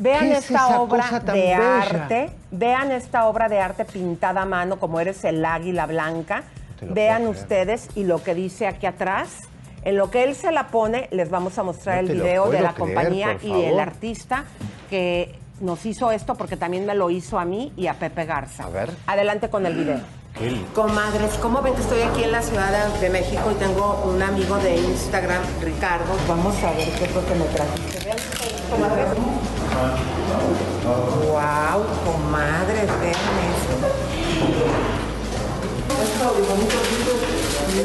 Vean 0.00 0.20
¿Qué 0.20 0.32
es 0.32 0.38
esta 0.38 0.66
esa 0.66 0.80
obra 0.80 1.02
cosa 1.02 1.20
tan 1.20 1.34
de 1.34 1.40
bella? 1.42 1.82
arte. 1.82 2.30
Vean 2.50 2.92
esta 2.92 3.26
obra 3.26 3.48
de 3.48 3.60
arte 3.60 3.84
pintada 3.84 4.42
a 4.42 4.44
mano, 4.46 4.78
como 4.78 5.00
eres 5.00 5.24
el 5.24 5.44
águila 5.44 5.86
blanca. 5.86 6.44
Vean 6.80 7.26
ustedes 7.26 7.88
y 7.96 8.04
lo 8.04 8.22
que 8.22 8.34
dice 8.34 8.66
aquí 8.66 8.86
atrás. 8.86 9.40
En 9.82 9.96
lo 9.96 10.10
que 10.10 10.24
él 10.24 10.34
se 10.34 10.52
la 10.52 10.68
pone, 10.68 11.08
les 11.12 11.30
vamos 11.30 11.58
a 11.58 11.62
mostrar 11.62 12.02
No 12.02 12.10
el 12.10 12.16
video 12.16 12.50
de 12.50 12.60
la 12.60 12.74
creer, 12.74 12.94
compañía 12.94 13.38
y 13.42 13.62
el 13.62 13.78
artista 13.78 14.44
que 14.90 15.38
nos 15.60 15.84
hizo 15.86 16.12
esto 16.12 16.34
porque 16.34 16.56
también 16.56 16.86
me 16.86 16.94
lo 16.94 17.10
hizo 17.10 17.38
a 17.38 17.44
mí 17.44 17.72
y 17.76 17.86
a 17.86 17.94
Pepe 17.94 18.24
Garza. 18.24 18.64
A 18.64 18.68
ver. 18.70 18.90
Adelante 19.06 19.48
con 19.48 19.66
el 19.66 19.74
video. 19.74 20.00
Qué. 20.38 20.60
Comadres, 20.74 21.34
¿cómo 21.38 21.62
ven 21.62 21.74
que 21.74 21.80
estoy 21.80 22.02
aquí 22.02 22.22
en 22.22 22.32
la 22.32 22.42
Ciudad 22.42 22.88
de 23.00 23.10
México 23.10 23.50
y 23.50 23.54
tengo 23.54 24.04
un 24.04 24.22
amigo 24.22 24.56
de 24.58 24.76
Instagram, 24.76 25.42
Ricardo? 25.62 26.14
Vamos 26.28 26.54
a 26.62 26.70
ver 26.72 26.88
qué 26.90 27.04
es 27.04 27.14
lo 27.14 27.26
que 27.26 27.34
me 27.34 27.44
trajiste. 27.46 27.98
Wow, 31.28 31.78
comadres, 32.04 32.88
vean 33.00 33.26
esto. 33.48 33.74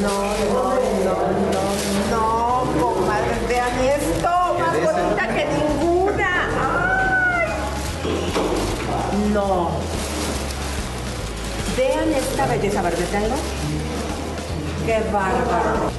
No, 0.00 0.08
no, 0.52 0.62
no, 1.04 1.16
no, 1.50 1.64
no, 2.10 2.80
comadres, 2.80 3.42
vean 3.48 3.78
esto, 3.80 4.32
más 4.58 4.76
bonita 4.82 5.24
que 5.28 5.44
ninguna. 5.46 6.32
¡Ay! 7.34 7.48
No. 9.32 9.50
Vean 11.76 12.08
esta 12.12 12.46
belleza, 12.46 12.80
a 12.80 12.82
ver. 12.82 12.94
Qué 14.86 14.98
bárbaro. 15.12 15.90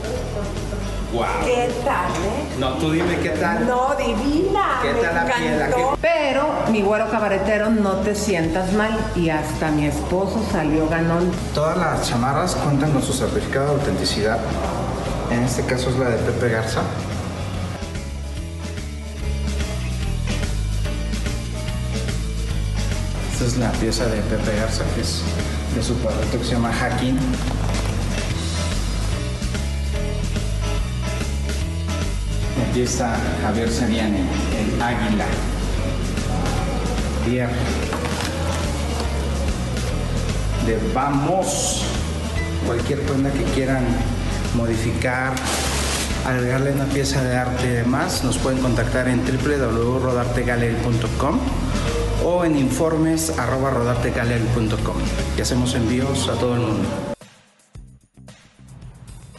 Wow. 1.15 1.23
¿Qué 1.45 1.69
tal, 1.85 2.11
eh? 2.11 2.43
No, 2.59 2.73
tú 2.73 2.91
dime 2.91 3.17
qué 3.23 3.29
tal. 3.29 3.65
No, 3.65 3.95
divina. 3.95 4.79
¿Qué 4.81 4.93
me 4.93 4.99
tal 4.99 5.15
la 5.15 5.25
piel? 5.35 5.53
¿A 5.61 5.67
encantó. 5.67 5.77
qué- 5.77 5.97
Pero, 6.01 6.49
mi 6.71 6.81
güero 6.81 7.09
cabaretero, 7.09 7.69
no 7.69 7.91
te 8.01 8.13
sientas 8.15 8.73
mal. 8.73 8.91
Y 9.15 9.29
hasta 9.29 9.71
mi 9.71 9.85
esposo 9.85 10.45
salió 10.51 10.89
ganón. 10.89 11.31
Todas 11.53 11.77
las 11.77 12.09
chamarras 12.09 12.55
cuentan 12.55 12.91
con 12.91 13.01
su 13.01 13.13
certificado 13.13 13.67
de 13.67 13.71
autenticidad. 13.79 14.39
En 15.31 15.43
este 15.43 15.63
caso 15.63 15.89
es 15.89 15.97
la 15.97 16.09
de 16.09 16.17
Pepe 16.17 16.49
Garza. 16.49 16.81
Esta 23.33 23.45
es 23.45 23.57
la 23.57 23.71
pieza 23.73 24.05
de 24.07 24.21
Pepe 24.21 24.55
Garza, 24.57 24.83
que 24.95 25.01
es 25.01 25.21
de 25.75 25.83
su 25.83 25.93
producto 25.95 26.37
que 26.39 26.43
se 26.45 26.51
llama 26.51 26.71
Hacking. 26.71 27.17
Está 32.83 33.15
Javier 33.41 33.71
Seriani, 33.71 34.17
el 34.17 34.81
águila. 34.81 35.25
Pierre 37.25 37.53
de 40.65 40.77
Vamos. 40.93 41.83
Cualquier 42.67 42.99
prenda 43.03 43.31
que 43.31 43.43
quieran 43.53 43.85
modificar, 44.55 45.33
agregarle 46.27 46.73
una 46.73 46.83
pieza 46.85 47.23
de 47.23 47.37
arte 47.37 47.65
y 47.65 47.71
demás, 47.71 48.25
nos 48.25 48.37
pueden 48.39 48.59
contactar 48.59 49.07
en 49.07 49.21
www.rodartegallery.com 49.23 51.39
o 52.25 52.43
en 52.43 52.57
informes.rodartegallery.com 52.57 54.97
y 55.37 55.41
hacemos 55.41 55.75
envíos 55.75 56.27
a 56.27 56.33
todo 56.33 56.55
el 56.55 56.61
mundo. 56.61 57.14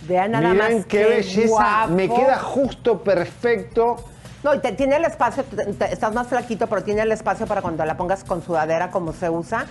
Vean 0.09 0.33
nada 0.33 0.51
Miren 0.53 0.77
más. 0.79 0.87
qué, 0.87 1.05
belleza. 1.05 1.87
Me 1.89 2.09
queda 2.09 2.39
justo 2.39 3.03
perfecto. 3.03 3.97
No, 4.43 4.55
y 4.55 4.61
te, 4.61 4.73
tiene 4.73 4.97
el 4.97 5.05
espacio, 5.05 5.43
te- 5.45 5.73
te- 5.73 5.93
estás 5.93 6.13
más 6.15 6.29
flaquito, 6.29 6.67
pero 6.69 6.83
tiene 6.85 7.03
el 7.03 7.11
espacio 7.13 7.47
para 7.47 7.63
cuando 7.63 7.85
la 7.85 7.97
pongas 7.97 8.23
con 8.23 8.43
sudadera 8.43 8.91
como 8.91 9.13
se 9.13 9.29
usa. 9.31 9.67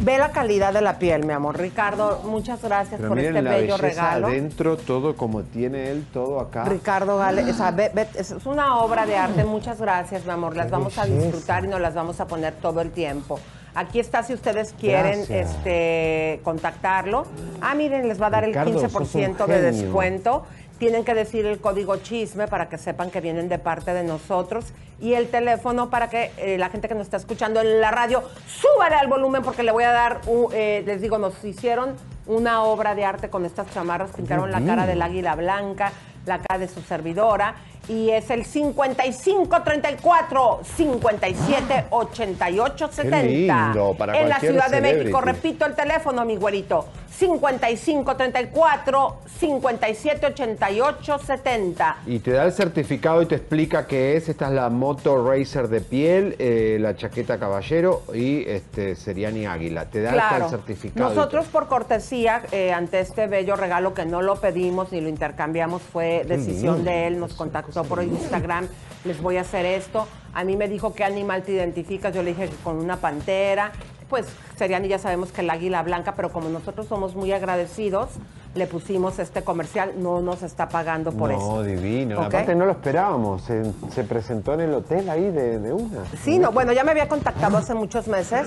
Ve 0.00 0.16
la 0.16 0.30
calidad 0.30 0.72
de 0.72 0.80
la 0.80 0.98
piel, 0.98 1.24
mi 1.24 1.32
amor. 1.32 1.58
Ricardo, 1.58 2.20
muchas 2.24 2.62
gracias 2.62 2.98
Pero 2.98 3.08
por 3.08 3.16
miren 3.16 3.36
este 3.36 3.42
la 3.50 3.56
bello 3.56 3.76
regalo. 3.78 4.26
adentro, 4.28 4.76
todo 4.76 5.16
como 5.16 5.42
tiene 5.42 5.90
él, 5.90 6.06
todo 6.12 6.38
acá. 6.38 6.64
Ricardo 6.66 7.18
Gale, 7.18 7.50
o 7.50 7.54
sea, 7.54 7.72
ve- 7.72 7.90
ve- 7.92 8.06
es 8.14 8.32
una 8.44 8.76
obra 8.78 9.06
de 9.06 9.16
arte. 9.16 9.42
Muchas 9.44 9.80
gracias, 9.80 10.24
mi 10.24 10.30
amor. 10.30 10.54
Las 10.56 10.66
Qué 10.66 10.72
vamos 10.72 10.98
a 10.98 11.04
disfrutar 11.06 11.64
y 11.64 11.68
nos 11.68 11.80
las 11.80 11.94
vamos 11.94 12.20
a 12.20 12.26
poner 12.28 12.52
todo 12.54 12.80
el 12.80 12.92
tiempo. 12.92 13.40
Aquí 13.78 14.00
está 14.00 14.24
si 14.24 14.34
ustedes 14.34 14.74
quieren 14.78 15.18
Gracias. 15.18 15.50
este, 15.54 16.40
contactarlo. 16.42 17.26
Ah, 17.60 17.74
miren, 17.76 18.08
les 18.08 18.20
va 18.20 18.26
a 18.26 18.30
dar 18.30 18.44
Ricardo, 18.44 18.72
el 18.72 18.90
sos 18.90 18.94
un 18.94 19.06
15% 19.06 19.46
de 19.46 19.62
descuento. 19.62 20.44
Tienen 20.78 21.04
que 21.04 21.14
decir 21.14 21.46
el 21.46 21.60
código 21.60 21.96
chisme 21.98 22.48
para 22.48 22.68
que 22.68 22.76
sepan 22.78 23.10
que 23.10 23.20
vienen 23.20 23.48
de 23.48 23.58
parte 23.60 23.94
de 23.94 24.02
nosotros. 24.02 24.66
Y 25.00 25.14
el 25.14 25.28
teléfono 25.28 25.90
para 25.90 26.08
que 26.10 26.32
eh, 26.38 26.58
la 26.58 26.70
gente 26.70 26.88
que 26.88 26.94
nos 26.94 27.04
está 27.04 27.16
escuchando 27.18 27.60
en 27.60 27.80
la 27.80 27.92
radio 27.92 28.22
súbale 28.48 28.96
al 28.96 29.06
volumen 29.06 29.42
porque 29.42 29.62
le 29.62 29.70
voy 29.70 29.84
a 29.84 29.92
dar, 29.92 30.20
un- 30.26 30.48
eh, 30.52 30.82
les 30.84 31.00
digo, 31.00 31.18
nos 31.18 31.44
hicieron 31.44 31.94
una 32.26 32.64
obra 32.64 32.96
de 32.96 33.04
arte 33.04 33.30
con 33.30 33.44
estas 33.44 33.72
chamarras, 33.72 34.10
pintaron 34.10 34.50
la 34.50 34.60
cara 34.60 34.86
del 34.86 35.00
águila 35.02 35.36
blanca, 35.36 35.92
la 36.26 36.38
cara 36.40 36.58
de 36.58 36.66
su 36.68 36.80
servidora. 36.82 37.54
Y 37.88 38.10
es 38.10 38.28
el 38.30 38.44
5534 38.44 40.60
57 40.76 41.86
88 41.90 42.88
70. 42.92 43.22
lindo, 43.22 43.94
para 43.96 44.20
en 44.20 44.28
la 44.28 44.40
Ciudad 44.40 44.68
de 44.70 44.80
México, 44.80 45.20
repito 45.20 45.64
el 45.66 45.74
teléfono, 45.74 46.24
mi 46.24 46.36
güerito. 46.36 46.86
5534 47.18 49.16
57 49.40 50.26
88 50.26 51.18
70. 51.18 51.96
Y 52.06 52.18
te 52.20 52.30
da 52.32 52.44
el 52.44 52.52
certificado 52.52 53.22
y 53.22 53.26
te 53.26 53.34
explica 53.36 53.86
qué 53.86 54.16
es. 54.16 54.28
Esta 54.28 54.46
es 54.46 54.52
la 54.52 54.68
Moto 54.70 55.26
Racer 55.28 55.68
de 55.68 55.80
piel, 55.80 56.36
eh, 56.38 56.78
la 56.80 56.96
chaqueta 56.96 57.38
caballero 57.38 58.02
y 58.14 58.48
este 58.48 58.94
Seriani 58.94 59.46
Águila. 59.46 59.86
Te 59.86 60.02
da 60.02 60.12
Claro. 60.12 60.44
el 60.44 60.50
certificado. 60.50 61.08
Nosotros 61.08 61.46
por 61.46 61.66
cortesía, 61.66 62.42
eh, 62.52 62.72
ante 62.72 63.00
este 63.00 63.26
bello 63.26 63.56
regalo 63.56 63.94
que 63.94 64.04
no 64.04 64.22
lo 64.22 64.36
pedimos 64.36 64.92
ni 64.92 65.00
lo 65.00 65.08
intercambiamos, 65.08 65.82
fue 65.82 66.24
decisión 66.26 66.84
de 66.84 67.08
él, 67.08 67.18
nos 67.18 67.34
contactó 67.34 67.77
por 67.84 68.02
Instagram, 68.02 68.66
les 69.04 69.20
voy 69.22 69.36
a 69.36 69.42
hacer 69.42 69.64
esto. 69.66 70.06
A 70.34 70.44
mí 70.44 70.56
me 70.56 70.68
dijo 70.68 70.94
qué 70.94 71.04
animal 71.04 71.42
te 71.42 71.52
identificas, 71.52 72.14
yo 72.14 72.22
le 72.22 72.30
dije 72.30 72.48
que 72.48 72.56
con 72.56 72.76
una 72.76 72.96
pantera. 72.96 73.72
Pues 74.08 74.26
Seriani 74.56 74.88
ya 74.88 74.98
sabemos 74.98 75.32
que 75.32 75.42
el 75.42 75.50
águila 75.50 75.82
blanca, 75.82 76.14
pero 76.16 76.30
como 76.32 76.48
nosotros 76.48 76.86
somos 76.86 77.14
muy 77.14 77.30
agradecidos, 77.32 78.08
le 78.54 78.66
pusimos 78.66 79.18
este 79.18 79.42
comercial, 79.42 79.92
no 79.98 80.22
nos 80.22 80.42
está 80.42 80.70
pagando 80.70 81.12
por 81.12 81.30
no, 81.30 81.36
eso. 81.36 81.62
divino. 81.62 82.18
¿Ok? 82.18 82.26
Aparte 82.28 82.54
no 82.54 82.64
lo 82.64 82.72
esperábamos. 82.72 83.42
Se, 83.42 83.62
se 83.90 84.04
presentó 84.04 84.54
en 84.54 84.60
el 84.60 84.72
hotel 84.72 85.10
ahí 85.10 85.30
de, 85.30 85.58
de 85.58 85.72
una. 85.74 86.04
Sí, 86.24 86.38
no, 86.38 86.52
bueno, 86.52 86.72
ya 86.72 86.84
me 86.84 86.92
había 86.92 87.06
contactado 87.06 87.58
hace 87.58 87.74
muchos 87.74 88.08
meses 88.08 88.46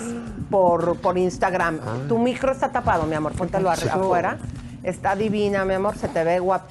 por, 0.50 0.98
por 0.98 1.18
Instagram. 1.20 1.80
Tu 2.08 2.18
micro 2.18 2.52
está 2.52 2.72
tapado, 2.72 3.04
mi 3.06 3.14
amor, 3.14 3.34
póntelo 3.34 3.70
afuera. 3.70 4.40
Está 4.82 5.16
divina, 5.16 5.64
mi 5.64 5.76
amor, 5.76 5.96
se 5.96 6.08
te 6.08 6.24
ve 6.24 6.42
guap- 6.42 6.62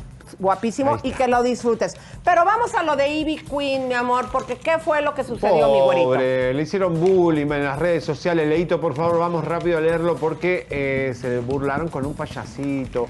guapísimo 0.40 0.98
y 1.02 1.12
que 1.12 1.28
lo 1.28 1.42
disfrutes. 1.42 1.96
Pero 2.24 2.44
vamos 2.44 2.74
a 2.74 2.82
lo 2.82 2.96
de 2.96 3.08
Ivy 3.08 3.36
Queen, 3.36 3.86
mi 3.88 3.94
amor, 3.94 4.26
porque 4.32 4.56
¿qué 4.56 4.78
fue 4.78 5.02
lo 5.02 5.14
que 5.14 5.22
sucedió, 5.22 5.70
mi 5.72 5.80
güerito? 5.80 6.06
Pobre, 6.08 6.54
le 6.54 6.62
hicieron 6.62 6.98
bullying 6.98 7.46
en 7.52 7.64
las 7.64 7.78
redes 7.78 8.04
sociales. 8.04 8.48
Leito, 8.48 8.80
por 8.80 8.94
favor, 8.94 9.18
vamos 9.18 9.44
rápido 9.44 9.78
a 9.78 9.80
leerlo 9.80 10.16
porque 10.16 10.66
eh, 10.70 11.12
se 11.14 11.38
burlaron 11.38 11.88
con 11.88 12.04
un 12.06 12.14
payasito. 12.14 13.06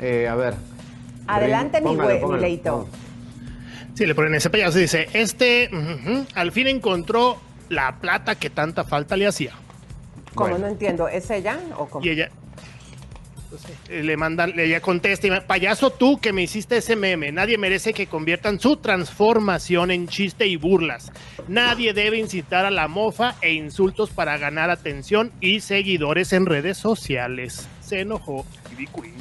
Eh, 0.00 0.28
a 0.28 0.34
ver. 0.34 0.54
Adelante, 1.26 1.80
mi 1.80 1.86
Póngalo, 1.86 2.04
güey, 2.04 2.16
mi 2.16 2.20
póngalo, 2.22 2.42
Leito. 2.42 2.70
póngalo. 2.70 2.88
Sí, 3.94 4.06
le 4.06 4.14
ponen 4.16 4.34
ese 4.34 4.50
payaso 4.50 4.78
y 4.78 4.82
dice, 4.82 5.08
este 5.12 5.70
al 6.34 6.50
fin 6.50 6.66
encontró 6.66 7.36
la 7.68 7.96
plata 8.00 8.34
que 8.34 8.50
tanta 8.50 8.82
falta 8.84 9.16
le 9.16 9.26
hacía. 9.28 9.52
¿Cómo 10.34 10.50
Bueno. 10.50 10.66
no 10.66 10.72
entiendo? 10.72 11.06
¿Es 11.06 11.30
ella 11.30 11.58
o 11.78 11.86
cómo? 11.86 12.04
Y 12.04 12.08
ella 12.10 12.28
pues, 13.62 13.78
eh, 13.88 14.02
le 14.02 14.16
manda, 14.16 14.46
ella 14.46 14.80
contesta, 14.80 15.26
y 15.26 15.30
me- 15.30 15.40
payaso 15.42 15.90
tú 15.90 16.18
que 16.18 16.32
me 16.32 16.42
hiciste 16.42 16.76
ese 16.78 16.96
meme, 16.96 17.32
nadie 17.32 17.58
merece 17.58 17.92
que 17.92 18.06
conviertan 18.06 18.58
su 18.60 18.76
transformación 18.76 19.90
en 19.90 20.08
chiste 20.08 20.46
y 20.46 20.56
burlas. 20.56 21.12
Nadie 21.48 21.92
debe 21.92 22.18
incitar 22.18 22.64
a 22.64 22.70
la 22.70 22.88
mofa 22.88 23.34
e 23.40 23.52
insultos 23.52 24.10
para 24.10 24.36
ganar 24.38 24.70
atención 24.70 25.32
y 25.40 25.60
seguidores 25.60 26.32
en 26.32 26.46
redes 26.46 26.78
sociales. 26.78 27.68
Se 27.80 28.00
enojó. 28.00 28.44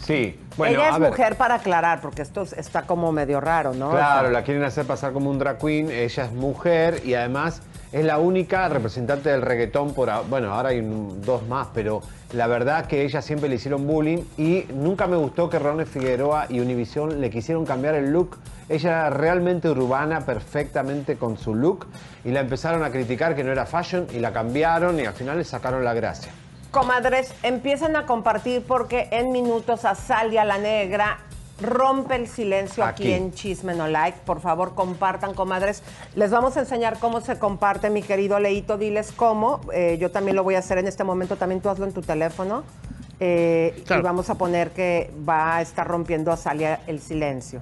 Sí, 0.04 0.36
bueno, 0.58 0.76
ella 0.80 0.90
es 0.90 0.96
a 0.96 1.00
ver. 1.00 1.10
mujer 1.12 1.36
para 1.36 1.56
aclarar, 1.56 2.02
porque 2.02 2.22
esto 2.24 2.42
es- 2.42 2.54
está 2.54 2.84
como 2.84 3.12
medio 3.12 3.40
raro, 3.40 3.74
¿no? 3.74 3.92
Claro, 3.92 4.20
O 4.22 4.24
sea, 4.24 4.32
la 4.32 4.44
quieren 4.44 4.64
hacer 4.64 4.86
pasar 4.86 5.14
como 5.14 5.30
un 5.30 5.38
drag 5.38 5.60
queen. 5.60 5.92
Ella 5.92 6.26
es 6.26 6.32
mujer 6.32 7.02
y 7.06 7.14
además 7.14 7.62
es 7.94 8.04
la 8.04 8.18
única 8.18 8.68
representante 8.68 9.30
del 9.30 9.42
reggaetón 9.44 9.94
por 9.94 10.10
a- 10.10 10.22
bueno, 10.22 10.52
ahora 10.54 10.70
hay 10.70 10.82
dos 11.24 11.48
más, 11.48 11.68
pero 11.74 12.02
la 12.34 12.48
verdad 12.48 12.88
que 12.88 13.04
ella 13.06 13.22
siempre 13.22 13.48
le 13.48 13.56
hicieron 13.56 13.86
bullying 13.88 14.24
y 14.38 14.66
nunca 14.74 15.06
me 15.08 15.16
gustó 15.16 15.50
que 15.50 15.60
Ronnie 15.60 15.86
Figueroa 15.86 16.48
y 16.50 16.60
Univision 16.60 17.22
le 17.22 17.30
quisieron 17.30 17.66
cambiar 17.66 17.94
el 17.96 18.12
look. 18.12 18.38
Ella 18.68 18.90
era 18.90 19.10
realmente 19.12 19.70
urbana, 19.70 20.22
perfectamente 20.22 21.18
con 21.18 21.38
su 21.38 21.54
look 21.54 21.86
y 22.26 22.32
la 22.32 22.40
empezaron 22.40 22.84
a 22.84 22.90
criticar 22.90 23.36
que 23.36 23.44
no 23.44 23.52
era 23.52 23.66
fashion 23.68 24.08
y 24.12 24.20
la 24.20 24.34
cambiaron 24.34 25.00
y 25.00 25.06
al 25.06 25.14
final 25.14 25.38
le 25.38 25.44
sacaron 25.44 25.84
la 25.86 25.94
gracia. 25.94 26.32
Comadres, 26.72 27.32
empiezan 27.44 27.96
a 27.96 28.08
compartir 28.08 28.64
porque 28.68 29.08
en 29.12 29.32
minutos 29.32 29.86
Azalia 29.86 30.44
la 30.44 30.58
Negra 30.58 31.20
rompe 31.62 32.16
el 32.16 32.28
silencio 32.28 32.84
aquí, 32.84 33.04
Aquí. 33.04 33.14
en 33.14 33.32
Chisme 33.34 33.74
No 33.76 33.88
Like. 33.88 34.20
Por 34.26 34.42
favor, 34.42 34.76
compartan, 34.76 35.34
comadres. 35.34 35.84
Les 36.16 36.32
vamos 36.32 36.58
a 36.58 36.62
enseñar 36.62 37.00
cómo 37.00 37.22
se 37.22 37.38
comparte, 37.40 37.90
mi 37.90 38.02
querido 38.02 38.40
Leito. 38.40 38.78
Diles 38.78 39.12
cómo. 39.12 39.62
Eh, 39.74 39.98
yo 40.00 40.12
también 40.12 40.36
lo 40.36 40.44
voy 40.44 40.56
a 40.56 40.60
hacer 40.60 40.78
en 40.78 40.88
este 40.88 41.04
momento. 41.04 41.36
También 41.36 41.62
tú 41.62 41.70
hazlo 41.70 41.86
en 41.86 41.94
tu 41.94 42.02
teléfono. 42.02 42.64
Eh, 43.20 43.82
Claro. 43.86 44.02
Y 44.02 44.04
vamos 44.04 44.30
a 44.30 44.36
poner 44.36 44.72
que 44.72 45.12
va 45.28 45.58
a 45.58 45.62
estar 45.62 45.88
rompiendo 45.88 46.32
Azalia 46.32 46.82
el 46.88 47.00
silencio. 47.00 47.62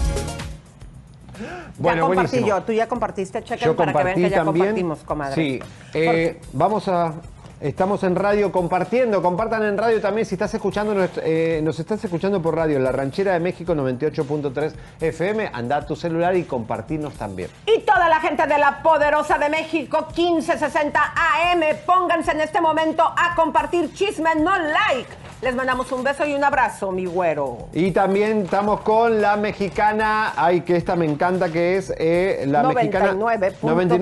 Ya 1.81 1.99
compartí 1.99 2.15
buenísimo. 2.15 2.47
yo. 2.47 2.63
Tú 2.63 2.71
ya 2.73 2.87
compartiste. 2.87 3.43
Chequen 3.43 3.75
para 3.75 3.91
que 3.93 4.03
vean 4.03 4.15
que 4.15 4.29
ya 4.29 4.43
también. 4.43 4.65
compartimos, 4.65 4.99
comadres. 4.99 5.35
Sí, 5.35 5.59
eh, 5.93 6.39
vamos 6.53 6.87
a. 6.87 7.13
Estamos 7.61 8.01
en 8.03 8.15
radio 8.15 8.51
compartiendo, 8.51 9.21
compartan 9.21 9.61
en 9.63 9.77
radio 9.77 10.01
también 10.01 10.25
si 10.25 10.33
estás 10.33 10.51
escuchando, 10.55 10.95
eh, 11.23 11.61
nos 11.63 11.79
estás 11.79 12.03
escuchando 12.03 12.41
por 12.41 12.55
radio 12.55 12.77
en 12.77 12.83
la 12.83 12.91
Ranchera 12.91 13.33
de 13.33 13.39
México 13.39 13.75
98.3 13.75 14.73
FM, 14.99 15.51
anda 15.53 15.75
a 15.77 15.85
tu 15.85 15.95
celular 15.95 16.35
y 16.35 16.43
compartirnos 16.45 17.13
también. 17.13 17.51
Y 17.67 17.81
toda 17.81 18.09
la 18.09 18.19
gente 18.19 18.47
de 18.47 18.57
la 18.57 18.81
Poderosa 18.81 19.37
de 19.37 19.49
México 19.49 20.07
1560 20.07 20.99
AM, 21.15 21.61
pónganse 21.85 22.31
en 22.31 22.41
este 22.41 22.59
momento 22.61 23.03
a 23.03 23.35
compartir 23.35 23.93
chisme 23.93 24.33
no 24.37 24.57
like. 24.57 25.09
Les 25.43 25.55
mandamos 25.55 25.91
un 25.91 26.03
beso 26.03 26.25
y 26.25 26.33
un 26.33 26.43
abrazo, 26.43 26.91
mi 26.91 27.05
güero. 27.05 27.67
Y 27.73 27.91
también 27.91 28.43
estamos 28.43 28.81
con 28.81 29.21
la 29.21 29.37
mexicana, 29.37 30.33
ay 30.35 30.61
que 30.61 30.77
esta 30.77 30.95
me 30.95 31.05
encanta 31.05 31.49
que 31.51 31.77
es 31.77 31.93
eh, 31.97 32.43
la 32.47 32.63
99 32.63 33.37
mexicana 33.39 33.51
punto- 33.59 33.97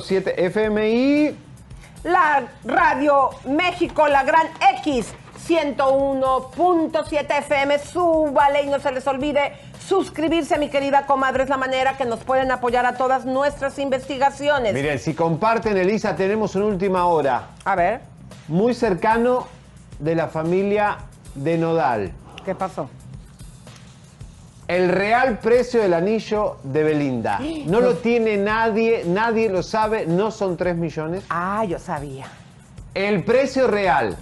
99.7 0.00 0.34
FM 0.36 0.90
y 0.90 1.36
La 2.04 2.42
Radio 2.64 3.30
México, 3.46 4.06
la 4.06 4.24
Gran 4.24 4.46
X 4.82 5.14
101.7 5.48 7.38
FM, 7.38 7.78
súbale 7.78 8.62
y 8.62 8.66
no 8.68 8.78
se 8.78 8.92
les 8.92 9.06
olvide 9.06 9.54
suscribirse, 9.88 10.58
mi 10.58 10.68
querida 10.68 11.06
comadre, 11.06 11.44
es 11.44 11.48
la 11.48 11.56
manera 11.56 11.96
que 11.96 12.04
nos 12.04 12.20
pueden 12.20 12.50
apoyar 12.50 12.84
a 12.84 12.98
todas 12.98 13.24
nuestras 13.24 13.78
investigaciones. 13.78 14.74
miren, 14.74 14.98
si 14.98 15.14
comparten 15.14 15.78
Elisa 15.78 16.14
tenemos 16.14 16.54
una 16.54 16.66
última 16.66 17.06
hora, 17.06 17.48
A 17.64 17.74
ver, 17.74 18.02
muy 18.48 18.74
cercano 18.74 19.46
de 19.98 20.14
la 20.14 20.28
familia 20.28 20.98
de 21.34 21.56
Nodal. 21.56 22.12
¿qué 22.44 22.54
pasó? 22.54 22.90
El 24.66 24.88
real 24.88 25.38
precio 25.40 25.82
del 25.82 25.92
anillo 25.92 26.56
de 26.62 26.84
Belinda. 26.84 27.38
No 27.66 27.80
lo 27.80 27.96
tiene 27.96 28.38
nadie, 28.38 29.04
nadie 29.06 29.50
lo 29.50 29.62
sabe, 29.62 30.06
no 30.06 30.30
son 30.30 30.56
3 30.56 30.74
millones. 30.76 31.22
Ah, 31.28 31.64
yo 31.66 31.78
sabía. 31.78 32.26
El 32.94 33.24
precio 33.24 33.66
real 33.66 34.16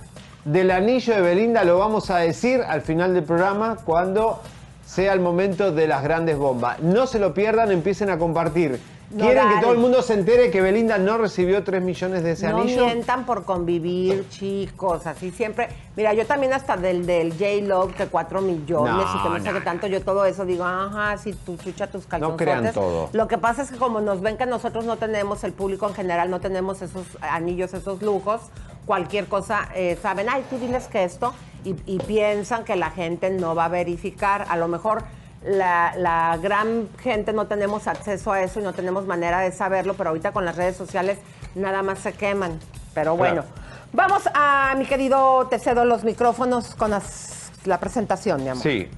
del 0.45 0.73
anillo 0.73 1.15
de 1.15 1.21
Belinda 1.21 1.63
lo 1.63 1.79
vamos 1.79 2.11
a 2.11 2.19
decir 2.19 2.61
al 2.67 2.83
final 2.83 3.15
del 3.15 3.23
programa 3.23 3.77
cuando 3.85 4.41
sea 4.85 5.13
el 5.13 5.21
momento 5.21 5.71
de 5.71 5.87
las 5.87 6.03
grandes 6.03 6.37
bombas. 6.37 6.81
No 6.81 7.07
se 7.07 7.21
lo 7.21 7.33
pierdan, 7.35 7.71
empiecen 7.71 8.11
a 8.11 8.19
compartir. 8.19 8.81
No, 9.13 9.25
¿Quieren 9.27 9.49
que 9.49 9.61
todo 9.61 9.73
el 9.73 9.79
mundo 9.79 10.01
se 10.03 10.15
entere 10.15 10.51
que 10.51 10.61
Belinda 10.63 10.97
no 10.97 11.19
recibió 11.19 11.63
3 11.63 11.83
millones 11.83 12.23
de 12.23 12.33
ese 12.33 12.49
No 12.49 12.59
anillo? 12.63 12.87
mientan 12.87 13.27
por 13.27 13.45
convivir, 13.45 14.27
chicos, 14.31 15.07
así 15.07 15.31
siempre. 15.31 15.69
Mira, 15.97 16.15
yo 16.15 16.27
también 16.27 16.53
hasta 16.55 16.77
del, 16.79 17.05
del 17.05 17.33
J-Lo, 17.33 17.89
que 17.89 18.07
cuatro 18.07 18.41
millones 18.41 18.93
No, 18.95 19.03
y 19.03 19.23
que 19.23 19.29
no 19.29 19.37
sé 19.39 19.53
no, 19.53 19.59
qué 19.59 19.61
tanto, 19.61 19.87
yo 19.87 20.01
todo 20.03 20.25
eso 20.25 20.45
digo, 20.47 20.65
ajá, 20.65 21.19
si 21.19 21.33
tú 21.35 21.57
chucha 21.59 21.89
tus 21.89 22.07
calzones. 22.07 22.37
crean 22.39 22.73
todo. 22.73 23.11
Lo 23.13 23.29
que 23.29 23.37
pasa 23.37 23.63
es 23.63 23.71
que 23.71 23.77
como 23.77 24.01
nos 24.01 24.23
ven 24.23 24.39
que 24.39 24.47
nosotros 24.47 24.85
no 24.87 24.97
tenemos, 24.97 25.45
el 25.45 25.53
público 25.53 25.87
en 25.89 25.95
general 25.95 26.31
no 26.31 26.41
tenemos 26.41 26.81
esos 26.81 27.05
anillos, 27.21 27.75
esos 27.75 28.01
lujos, 28.01 28.41
cualquier 28.87 29.27
cosa, 29.27 29.69
eh, 29.75 29.99
saben, 30.01 30.29
ay, 30.31 30.45
tú 30.49 30.59
diles 30.59 30.89
que 30.89 31.05
esto, 31.05 31.35
y, 31.65 31.77
y 31.87 31.99
piensan 31.99 32.65
que 32.65 32.77
la 32.77 32.91
gente 32.91 33.29
no 33.31 33.55
va 33.55 33.67
a 33.67 33.69
verificar. 33.69 34.47
A 34.49 34.57
lo 34.57 34.69
mejor 34.69 35.05
la, 35.45 35.95
la 35.97 36.39
gran 36.41 36.89
gente 37.03 37.33
no 37.33 37.47
tenemos 37.47 37.87
acceso 37.89 38.33
a 38.33 38.43
eso 38.43 38.61
y 38.61 38.63
no 38.63 38.73
tenemos 38.73 39.07
manera 39.07 39.41
de 39.41 39.53
saberlo, 39.53 39.95
pero 39.95 40.11
ahorita 40.11 40.33
con 40.33 40.45
las 40.45 40.57
redes 40.57 40.77
sociales 40.77 41.19
nada 41.55 41.83
más 41.83 41.99
se 42.01 42.13
queman. 42.13 42.59
Pero 42.95 43.17
bueno, 43.17 43.45
vamos 43.93 44.23
a 44.35 44.75
mi 44.77 44.85
querido, 44.87 45.47
te 45.49 45.59
cedo 45.59 45.85
los 45.85 46.05
micrófonos 46.05 46.75
con 46.75 46.91
las- 46.91 47.51
la 47.65 47.79
presentación, 47.81 48.43
mi 48.43 48.51
amor. 48.51 48.63
Sí. 48.63 48.89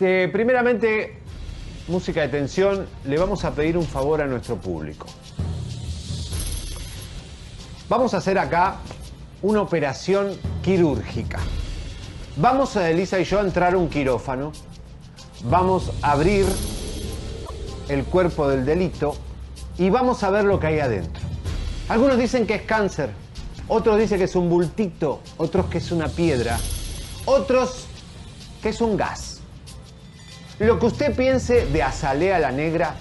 Eh, 0.00 0.28
primeramente, 0.32 1.18
música 1.88 2.20
de 2.22 2.28
tensión, 2.28 2.86
le 3.04 3.18
vamos 3.18 3.44
a 3.44 3.50
pedir 3.52 3.76
un 3.76 3.86
favor 3.86 4.20
a 4.22 4.26
nuestro 4.26 4.56
público. 4.56 5.06
Vamos 7.88 8.12
a 8.14 8.18
hacer 8.18 8.38
acá 8.38 8.76
una 9.42 9.62
operación 9.62 10.32
quirúrgica. 10.62 11.38
Vamos 12.36 12.76
a 12.76 12.88
Elisa 12.90 13.18
y 13.18 13.24
yo 13.24 13.38
a 13.40 13.42
entrar 13.42 13.74
a 13.74 13.78
un 13.78 13.88
quirófano. 13.88 14.52
Vamos 15.44 15.92
a 16.02 16.12
abrir 16.12 16.46
el 17.88 18.04
cuerpo 18.04 18.48
del 18.48 18.64
delito 18.66 19.14
y 19.78 19.88
vamos 19.88 20.24
a 20.24 20.30
ver 20.30 20.44
lo 20.44 20.58
que 20.58 20.66
hay 20.66 20.80
adentro. 20.80 21.22
Algunos 21.88 22.18
dicen 22.18 22.46
que 22.46 22.56
es 22.56 22.62
cáncer, 22.62 23.10
otros 23.68 23.98
dicen 23.98 24.18
que 24.18 24.24
es 24.24 24.34
un 24.34 24.48
bultito, 24.48 25.20
otros 25.36 25.66
que 25.66 25.78
es 25.78 25.92
una 25.92 26.08
piedra, 26.08 26.58
otros 27.24 27.86
que 28.62 28.70
es 28.70 28.80
un 28.80 28.96
gas. 28.96 29.40
Lo 30.58 30.80
que 30.80 30.86
usted 30.86 31.14
piense 31.14 31.66
de 31.66 31.82
Azalea 31.84 32.40
la 32.40 32.50
Negra, 32.50 32.96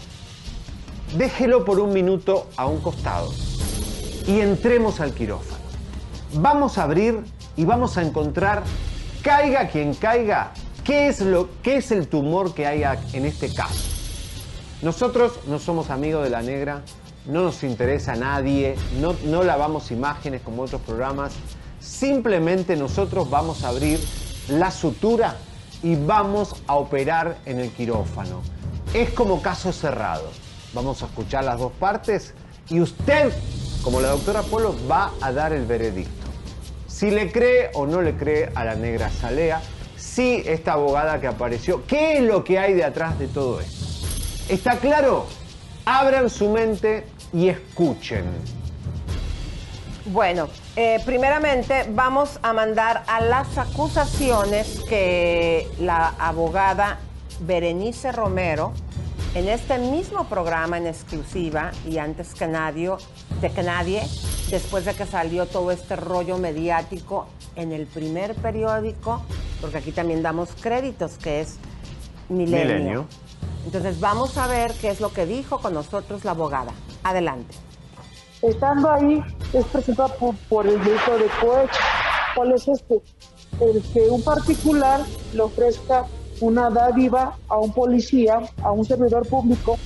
déjelo 1.18 1.66
por 1.66 1.80
un 1.80 1.92
minuto 1.92 2.48
a 2.56 2.68
un 2.68 2.80
costado 2.82 3.34
y 4.28 4.42
entremos 4.42 5.00
al 5.00 5.14
quirófano. 5.14 5.58
Vamos 6.36 6.78
a 6.78 6.84
abrir 6.84 7.24
y 7.56 7.66
vamos 7.66 7.98
a 7.98 8.04
encontrar, 8.04 8.62
caiga 9.24 9.70
quien 9.70 9.96
caiga, 9.96 10.52
qué 10.88 11.10
es, 11.10 11.20
lo, 11.20 11.50
qué 11.62 11.76
es 11.76 11.92
el 11.92 12.08
tumor 12.08 12.56
que 12.56 12.66
hay 12.66 12.84
en 13.12 13.26
este 13.26 13.54
caso. 13.54 13.84
Nosotros 14.82 15.34
no 15.46 15.60
somos 15.60 15.90
amigos 15.90 16.24
de 16.24 16.30
la 16.30 16.42
negra, 16.42 16.82
no 17.26 17.44
nos 17.44 17.64
interesa 17.64 18.14
a 18.14 18.16
nadie, 18.16 18.76
no, 19.02 19.14
no 19.26 19.44
lavamos 19.44 19.92
imágenes 19.92 20.42
como 20.42 20.64
otros 20.64 20.82
programas, 20.82 21.34
simplemente 21.82 22.78
nosotros 22.78 23.30
vamos 23.30 23.66
a 23.66 23.70
abrir 23.70 24.00
la 24.48 24.72
sutura 24.72 25.36
y 25.84 25.96
vamos 25.96 26.56
a 26.68 26.76
operar 26.76 27.38
en 27.46 27.60
el 27.60 27.70
quirófano. 27.70 28.42
Es 28.94 29.10
como 29.10 29.42
caso 29.42 29.74
cerrado. 29.74 30.30
Vamos 30.74 31.04
a 31.04 31.08
escuchar 31.08 31.44
las 31.44 31.60
dos 31.60 31.74
partes 31.74 32.34
y 32.70 32.80
usted, 32.80 33.34
como 33.84 34.00
la 34.00 34.10
doctora 34.10 34.42
Polo, 34.42 34.74
va 34.90 35.12
a 35.20 35.34
dar 35.34 35.52
el 35.52 35.66
veredicto. 35.66 36.28
Si 36.88 37.12
le 37.12 37.30
cree 37.30 37.72
o 37.74 37.86
no 37.86 38.02
le 38.02 38.16
cree 38.16 38.52
a 38.56 38.64
la 38.64 38.76
negra 38.76 39.10
Salea, 39.10 39.62
si 40.18 40.42
esta 40.48 40.74
abogada 40.74 41.22
que 41.22 41.28
apareció, 41.28 41.86
¿qué 41.86 42.18
es 42.18 42.24
lo 42.24 42.44
que 42.44 42.58
hay 42.58 42.74
de 42.74 42.84
atrás 42.84 43.20
de 43.20 43.28
todo 43.28 43.62
esto? 43.62 43.86
¿Está 44.50 44.78
claro? 44.78 45.28
Abran 45.86 46.32
su 46.32 46.50
mente 46.50 47.06
y 47.32 47.50
escuchen. 47.50 48.26
Bueno, 50.08 50.50
eh, 50.76 51.00
primeramente 51.06 51.86
vamos 51.92 52.40
a 52.42 52.52
mandar 52.52 53.04
a 53.06 53.22
las 53.22 53.60
acusaciones 53.60 54.80
que 54.90 55.68
la 55.80 56.16
abogada 56.18 56.98
Berenice 57.42 58.12
Romero, 58.12 58.74
en 59.38 59.50
este 59.50 59.78
mismo 59.78 60.24
programa 60.24 60.80
en 60.80 60.88
exclusiva 60.88 61.70
y 61.88 62.00
antes 62.00 62.34
que 62.34 62.48
nadie, 62.48 62.90
de 63.40 63.52
que 63.52 63.62
nadie, 63.62 64.02
después 64.50 64.86
de 64.86 64.96
que 64.96 65.06
salió 65.06 65.46
todo 65.46 65.70
este 65.70 65.96
rollo 65.96 66.40
mediático 66.40 67.28
en 67.56 67.72
el 67.72 67.86
primer 67.86 68.34
periódico, 68.34 69.22
porque 69.62 69.78
aquí 69.78 69.92
también 69.92 70.24
damos 70.24 70.50
créditos, 70.60 71.20
que 71.20 71.42
es 71.42 71.58
Milenio. 72.30 72.66
Milenio. 72.66 73.08
Entonces 73.64 74.00
vamos 74.00 74.40
a 74.40 74.48
ver 74.48 74.74
qué 74.82 74.90
es 74.90 75.00
lo 75.02 75.14
que 75.14 75.28
dijo 75.28 75.60
con 75.60 75.76
nosotros 75.76 76.26
la 76.26 76.32
abogada. 76.32 76.72
Adelante. 77.04 77.54
Estando 78.42 78.90
ahí, 78.90 79.24
es 79.54 79.66
presentado 79.68 80.16
por, 80.16 80.36
por 80.50 80.66
el 80.66 80.84
delito 80.84 81.16
de 81.16 81.28
cohecho. 81.40 81.80
¿Cuál 82.34 82.54
es 82.54 82.68
este? 82.68 83.02
El 83.62 83.84
que 83.94 84.02
un 84.10 84.24
particular 84.24 85.02
le 85.32 85.42
ofrezca 85.42 86.08
una 86.42 86.70
dádiva 86.70 87.38
a 87.48 87.58
un 87.58 87.74
policía, 87.74 88.42
a 88.64 88.72
un 88.72 88.86
servidor 88.86 89.28
público, 89.28 89.78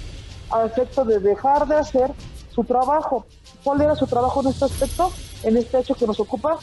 a 0.49 0.65
efecto 0.65 1.05
de 1.05 1.19
dejar 1.19 1.67
de 1.67 1.75
hacer 1.75 2.11
su 2.53 2.63
trabajo. 2.63 3.25
¿Cuál 3.63 3.81
era 3.81 3.95
su 3.95 4.07
trabajo 4.07 4.41
en 4.41 4.47
este 4.47 4.65
aspecto? 4.65 5.11
En 5.43 5.57
este 5.57 5.79
hecho 5.79 5.95
que 5.95 6.07
nos 6.07 6.19
ocupa, 6.19 6.59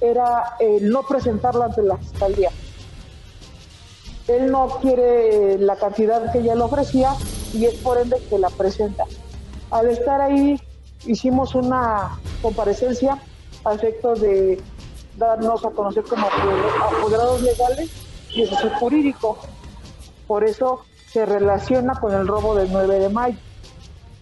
era 0.00 0.56
el 0.58 0.88
no 0.90 1.02
presentarlo 1.02 1.62
ante 1.62 1.82
la 1.82 1.96
fiscalía. 1.98 2.50
Él 4.28 4.50
no 4.50 4.68
quiere 4.80 5.58
la 5.58 5.76
cantidad 5.76 6.30
que 6.32 6.38
ella 6.38 6.54
le 6.54 6.62
ofrecía 6.62 7.14
y 7.52 7.66
es 7.66 7.74
por 7.76 7.98
ende 7.98 8.16
que 8.28 8.38
la 8.38 8.50
presenta. 8.50 9.04
Al 9.70 9.88
estar 9.88 10.20
ahí, 10.20 10.60
hicimos 11.06 11.54
una 11.54 12.18
comparecencia 12.42 13.18
a 13.64 13.74
efecto 13.74 14.14
de 14.14 14.60
darnos 15.16 15.64
a 15.64 15.70
conocer 15.70 16.04
como 16.04 16.26
apoder- 16.26 16.98
apoderados 16.98 17.42
legales 17.42 17.90
y 18.34 18.44
asesor 18.44 18.72
jurídico. 18.74 19.38
Por 20.26 20.44
eso 20.44 20.84
se 21.12 21.26
relaciona 21.26 21.94
con 21.94 22.12
el 22.14 22.26
robo 22.26 22.54
del 22.54 22.72
9 22.72 22.98
de 22.98 23.08
mayo. 23.08 23.38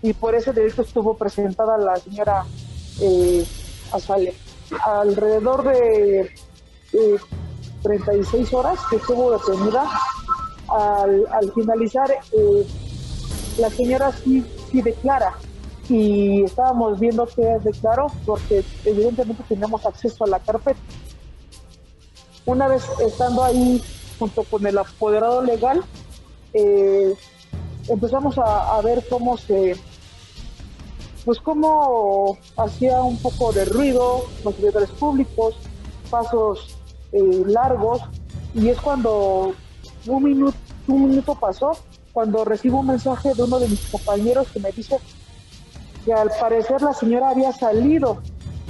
Y 0.03 0.13
por 0.13 0.35
ese 0.35 0.53
delito 0.53 0.83
estuvo 0.83 1.17
presentada 1.17 1.77
la 1.77 1.97
señora 1.97 2.45
eh, 3.01 3.45
Azale. 3.93 4.35
Alrededor 4.85 5.65
de 5.65 6.21
eh, 6.93 7.17
36 7.83 8.53
horas 8.55 8.79
que 8.89 8.97
estuvo 8.97 9.33
detenida. 9.33 9.89
Al, 10.69 11.27
al 11.31 11.53
finalizar, 11.53 12.11
eh, 12.11 12.67
la 13.59 13.71
señora 13.71 14.13
sí, 14.13 14.45
sí 14.71 14.83
declara 14.83 15.35
y 15.89 16.43
estábamos 16.45 17.01
viendo 17.01 17.27
que 17.27 17.43
declaró 17.65 18.09
porque 18.27 18.63
evidentemente 18.85 19.43
tenemos 19.49 19.85
acceso 19.87 20.25
a 20.25 20.29
la 20.29 20.39
carpeta. 20.39 20.79
Una 22.45 22.69
vez 22.69 22.85
estando 23.01 23.43
ahí 23.43 23.83
junto 24.19 24.43
con 24.45 24.67
el 24.67 24.79
apoderado 24.79 25.43
legal, 25.43 25.85
eh, 26.53 27.15
empezamos 27.89 28.39
a, 28.39 28.81
ver 28.83 29.05
cómo 29.09 29.37
se, 29.37 29.77
pues 31.25 31.39
cómo 31.41 32.37
hacía 32.57 33.03
un 33.03 33.19
poco 33.19 33.53
de 33.53 33.65
ruido 33.65 34.25
los 34.45 34.55
servidores 34.55 34.91
públicos, 34.91 35.55
pasos 36.11 36.77
eh, 37.13 37.43
largos, 37.47 38.03
y 38.55 38.69
es 38.69 38.81
cuando 38.81 39.55
un 40.07 40.23
minuto, 40.23 40.57
un 40.87 41.11
minuto 41.11 41.35
pasó, 41.35 41.73
cuando 42.13 42.45
recibo 42.45 42.81
un 42.81 42.89
mensaje 42.89 43.35
de 43.35 43.43
uno 43.43 43.59
de 43.59 43.69
mis 43.69 43.87
compañeros 43.89 44.49
que 44.53 44.61
me 44.61 44.73
dice 44.73 44.99
que 46.05 46.13
al 46.13 46.31
parecer 46.41 46.83
la 46.83 46.95
señora 46.95 47.31
había 47.31 47.53
salido 47.53 48.23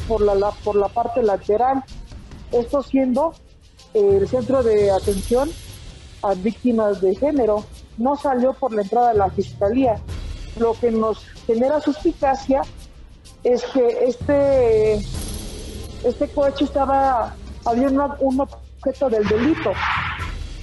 por 0.06 0.20
la, 0.20 0.50
por 0.64 0.76
la 0.76 0.88
parte 0.88 1.22
lateral, 1.22 1.84
esto 2.52 2.82
siendo 2.82 3.34
el 3.94 4.28
centro 4.28 4.62
de 4.62 4.90
atención 4.90 5.50
a 6.22 6.34
víctimas 6.34 7.00
de 7.00 7.14
género, 7.14 7.64
no 7.96 8.16
salió 8.16 8.52
por 8.52 8.72
la 8.72 8.82
entrada 8.82 9.12
de 9.12 9.18
la 9.18 9.30
fiscalía. 9.30 10.00
Lo 10.58 10.74
que 10.74 10.90
nos 10.90 11.18
genera 11.46 11.80
suspicacia 11.80 12.62
es 13.44 13.62
que 13.66 13.86
este, 14.06 14.94
este 16.04 16.28
coche 16.34 16.64
estaba, 16.64 17.34
había 17.64 17.88
una- 17.88 18.16
un 18.20 18.40
objeto 18.40 19.08
del 19.08 19.26
delito. 19.26 19.72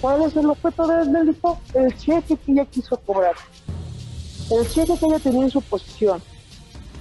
¿Cuál 0.02 0.24
es 0.24 0.36
el 0.36 0.50
objeto 0.50 0.86
del 0.88 1.12
delito? 1.14 1.58
El 1.74 1.96
cheque 1.98 2.36
que 2.38 2.52
ella 2.52 2.66
quiso 2.66 2.98
cobrar. 2.98 3.36
El 4.52 4.68
cheque 4.70 4.98
que 4.98 5.06
ella 5.06 5.20
tenía 5.20 5.44
en 5.44 5.52
su 5.52 5.62
posición. 5.62 6.22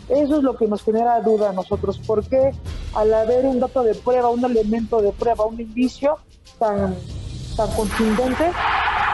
Eso 0.08 0.36
es 0.36 0.42
lo 0.42 0.56
que 0.56 0.66
nos 0.66 0.82
genera 0.82 1.20
duda 1.20 1.50
a 1.50 1.52
nosotros, 1.52 2.00
porque 2.06 2.52
al 2.94 3.14
haber 3.14 3.46
un 3.46 3.60
dato 3.60 3.82
de 3.82 3.94
prueba, 3.94 4.28
un 4.28 4.44
elemento 4.44 5.00
de 5.00 5.12
prueba, 5.12 5.46
un 5.46 5.60
indicio 5.60 6.18
tan, 6.58 6.94
tan 7.56 7.70
contundente, 7.70 8.50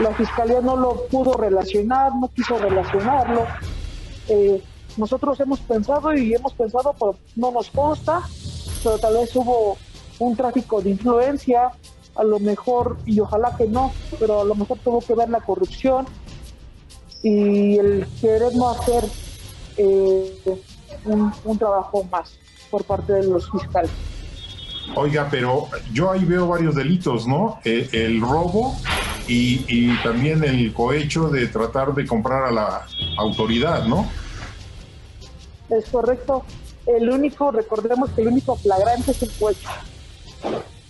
la 0.00 0.14
fiscalía 0.14 0.60
no 0.60 0.76
lo 0.76 1.06
pudo 1.06 1.34
relacionar, 1.34 2.12
no 2.16 2.28
quiso 2.28 2.58
relacionarlo. 2.58 3.46
Eh, 4.28 4.62
nosotros 4.96 5.38
hemos 5.40 5.60
pensado 5.60 6.14
y 6.14 6.34
hemos 6.34 6.54
pensado, 6.54 6.94
pero 6.98 7.16
no 7.36 7.50
nos 7.52 7.70
consta, 7.70 8.22
pero 8.82 8.98
tal 8.98 9.14
vez 9.14 9.34
hubo 9.36 9.76
un 10.18 10.36
tráfico 10.36 10.80
de 10.80 10.90
influencia, 10.90 11.70
a 12.16 12.24
lo 12.24 12.38
mejor, 12.40 12.98
y 13.06 13.20
ojalá 13.20 13.54
que 13.56 13.66
no, 13.66 13.92
pero 14.18 14.40
a 14.40 14.44
lo 14.44 14.54
mejor 14.54 14.78
tuvo 14.78 15.00
que 15.00 15.14
ver 15.14 15.28
la 15.28 15.40
corrupción 15.40 16.06
y 17.22 17.78
el 17.78 18.06
querer 18.20 18.54
no 18.56 18.70
hacer 18.70 19.04
eh, 19.76 20.62
un, 21.04 21.32
un 21.44 21.58
trabajo 21.58 22.04
más 22.04 22.38
por 22.70 22.84
parte 22.84 23.12
de 23.12 23.24
los 23.24 23.50
fiscales. 23.50 23.90
Oiga, 24.96 25.28
pero 25.30 25.68
yo 25.92 26.10
ahí 26.10 26.24
veo 26.24 26.48
varios 26.48 26.74
delitos, 26.74 27.26
¿no? 27.26 27.60
Eh, 27.64 27.88
el 27.92 28.20
robo 28.20 28.76
y, 29.28 29.64
y 29.68 29.96
también 30.02 30.42
el 30.42 30.72
cohecho 30.72 31.28
de 31.28 31.46
tratar 31.46 31.94
de 31.94 32.06
comprar 32.06 32.44
a 32.44 32.50
la 32.50 32.86
autoridad, 33.18 33.84
¿no? 33.84 34.08
Es 35.68 35.86
correcto. 35.86 36.44
El 36.86 37.08
único, 37.08 37.52
recordemos 37.52 38.10
que 38.10 38.22
el 38.22 38.28
único 38.28 38.56
flagrante 38.56 39.12
es 39.12 39.22
el 39.22 39.30
cohecho. 39.38 39.68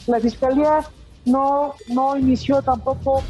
La 0.06 0.18
fiscalía 0.20 0.80
no, 1.26 1.74
no 1.88 2.16
inició 2.16 2.62
tampoco 2.62 3.22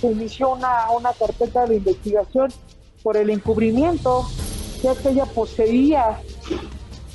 se 0.00 0.10
inició 0.10 0.50
una, 0.50 0.90
una 0.96 1.12
carpeta 1.12 1.66
de 1.66 1.76
investigación 1.76 2.52
por 3.02 3.16
el 3.16 3.30
encubrimiento, 3.30 4.28
que 4.80 5.08
ella 5.10 5.24
poseía 5.26 6.18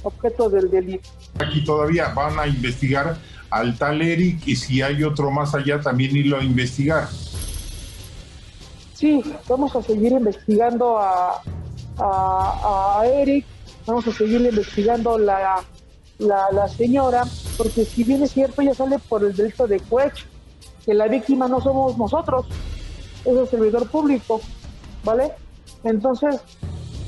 objetos 0.04 0.52
del 0.52 0.70
delito. 0.70 1.10
Aquí 1.40 1.64
todavía 1.64 2.10
van 2.10 2.38
a 2.40 2.48
investigar 2.48 3.18
al 3.50 3.78
tal 3.78 4.02
Eric 4.02 4.48
y 4.48 4.56
si 4.56 4.82
hay 4.82 5.04
otro 5.04 5.32
más 5.32 5.54
allá 5.56 5.80
también 5.80 6.16
irlo 6.16 6.38
a 6.38 6.44
investigar. 6.44 7.08
Sí, 8.94 9.22
vamos 9.48 9.76
a 9.76 9.82
seguir 9.82 10.12
investigando 10.12 10.98
a, 10.98 11.42
a, 11.98 13.00
a 13.00 13.08
Eric, 13.08 13.46
vamos 13.86 14.08
a 14.08 14.14
seguir 14.14 14.42
investigando 14.42 15.18
la, 15.18 15.64
la, 16.20 16.52
la 16.52 16.68
señora, 16.68 17.24
porque 17.58 17.86
si 17.86 18.04
bien 18.04 18.24
es 18.24 18.32
cierto, 18.32 18.62
ella 18.62 18.74
sale 18.74 19.00
por 19.00 19.24
el 19.24 19.36
delito 19.36 19.68
de 19.68 19.80
cohecho, 19.82 20.26
que 20.86 20.94
la 20.94 21.08
víctima 21.08 21.48
no 21.48 21.62
somos 21.62 21.98
nosotros, 21.98 22.46
es 23.26 23.38
el 23.38 23.48
servidor 23.48 23.90
público, 23.90 24.42
¿vale? 25.04 25.32
Entonces, 25.84 26.40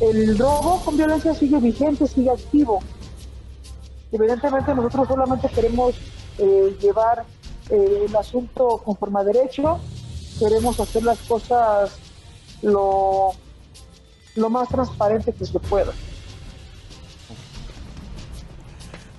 el 0.01 0.38
robo 0.38 0.81
con 0.84 0.97
violencia 0.97 1.34
sigue 1.34 1.60
vigente, 1.60 2.08
sigue 2.08 2.31
activo. 2.31 2.79
Evidentemente 4.12 4.73
nosotros 4.73 5.08
solamente 5.08 5.47
queremos 5.49 5.95
eh, 6.38 6.77
llevar 6.81 7.25
eh, 7.69 8.05
el 8.08 8.15
asunto 8.15 8.81
conforme 8.84 9.19
a 9.19 9.23
derecho, 9.23 9.79
queremos 10.39 10.79
hacer 10.79 11.03
las 11.03 11.19
cosas 11.19 11.91
lo, 12.62 13.31
lo 14.36 14.49
más 14.49 14.69
transparente 14.69 15.34
que 15.34 15.45
se 15.45 15.60
pueda. 15.60 15.91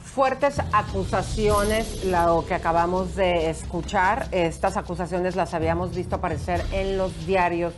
Fuertes 0.02 0.58
acusaciones, 0.72 2.04
lo 2.06 2.44
que 2.46 2.54
acabamos 2.54 3.16
de 3.16 3.50
escuchar. 3.50 4.28
Estas 4.32 4.78
acusaciones 4.78 5.36
las 5.36 5.52
habíamos 5.52 5.94
visto 5.94 6.16
aparecer 6.16 6.64
en 6.72 6.96
los 6.96 7.26
diarios 7.26 7.74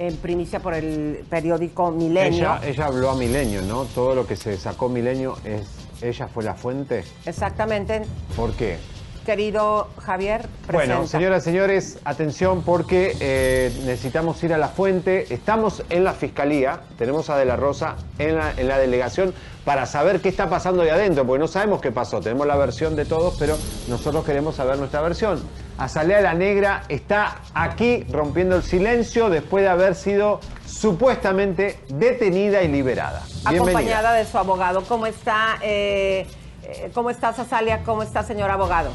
en 0.00 0.16
primicia 0.16 0.60
por 0.60 0.72
el 0.72 1.24
periódico 1.28 1.90
Milenio. 1.90 2.38
Ella, 2.38 2.60
ella 2.64 2.86
habló 2.86 3.10
a 3.10 3.14
Milenio, 3.14 3.60
¿no? 3.60 3.84
Todo 3.84 4.14
lo 4.14 4.26
que 4.26 4.34
se 4.34 4.56
sacó 4.56 4.88
Milenio 4.88 5.36
es. 5.44 5.68
¿Ella 6.00 6.26
fue 6.26 6.42
la 6.42 6.54
fuente? 6.54 7.04
Exactamente. 7.26 8.00
¿Por 8.34 8.52
qué? 8.54 8.78
Querido 9.26 9.88
Javier, 9.98 10.48
presenta. 10.66 10.94
Bueno, 10.94 11.06
señoras 11.06 11.42
y 11.42 11.44
señores, 11.44 11.98
atención 12.06 12.62
porque 12.62 13.14
eh, 13.20 13.70
necesitamos 13.84 14.42
ir 14.42 14.54
a 14.54 14.58
la 14.58 14.68
fuente. 14.68 15.32
Estamos 15.34 15.84
en 15.90 16.04
la 16.04 16.14
fiscalía, 16.14 16.80
tenemos 16.96 17.28
a 17.28 17.36
De 17.36 17.44
la 17.44 17.56
Rosa 17.56 17.96
en 18.18 18.36
la, 18.36 18.54
en 18.56 18.68
la 18.68 18.78
delegación 18.78 19.34
para 19.66 19.84
saber 19.84 20.22
qué 20.22 20.30
está 20.30 20.48
pasando 20.48 20.80
ahí 20.80 20.88
adentro, 20.88 21.26
porque 21.26 21.40
no 21.40 21.46
sabemos 21.48 21.82
qué 21.82 21.92
pasó. 21.92 22.20
Tenemos 22.20 22.46
la 22.46 22.56
versión 22.56 22.96
de 22.96 23.04
todos, 23.04 23.36
pero 23.38 23.58
nosotros 23.88 24.24
queremos 24.24 24.56
saber 24.56 24.78
nuestra 24.78 25.02
versión. 25.02 25.42
Azalea 25.80 26.20
la 26.20 26.34
Negra 26.34 26.82
está 26.90 27.38
aquí 27.54 28.04
rompiendo 28.10 28.56
el 28.56 28.62
silencio 28.62 29.30
después 29.30 29.64
de 29.64 29.70
haber 29.70 29.94
sido 29.94 30.40
supuestamente 30.66 31.80
detenida 31.88 32.62
y 32.62 32.68
liberada. 32.68 33.22
Bienvenida. 33.48 33.62
Acompañada 33.62 34.12
de 34.12 34.26
su 34.26 34.36
abogado. 34.36 34.82
¿Cómo 34.82 35.06
está? 35.06 35.56
eh, 35.62 36.26
eh, 36.64 36.90
¿Cómo 36.92 37.08
está 37.08 37.32
Sasalia? 37.32 37.82
¿Cómo 37.82 38.02
está, 38.02 38.22
señor 38.22 38.50
abogado? 38.50 38.92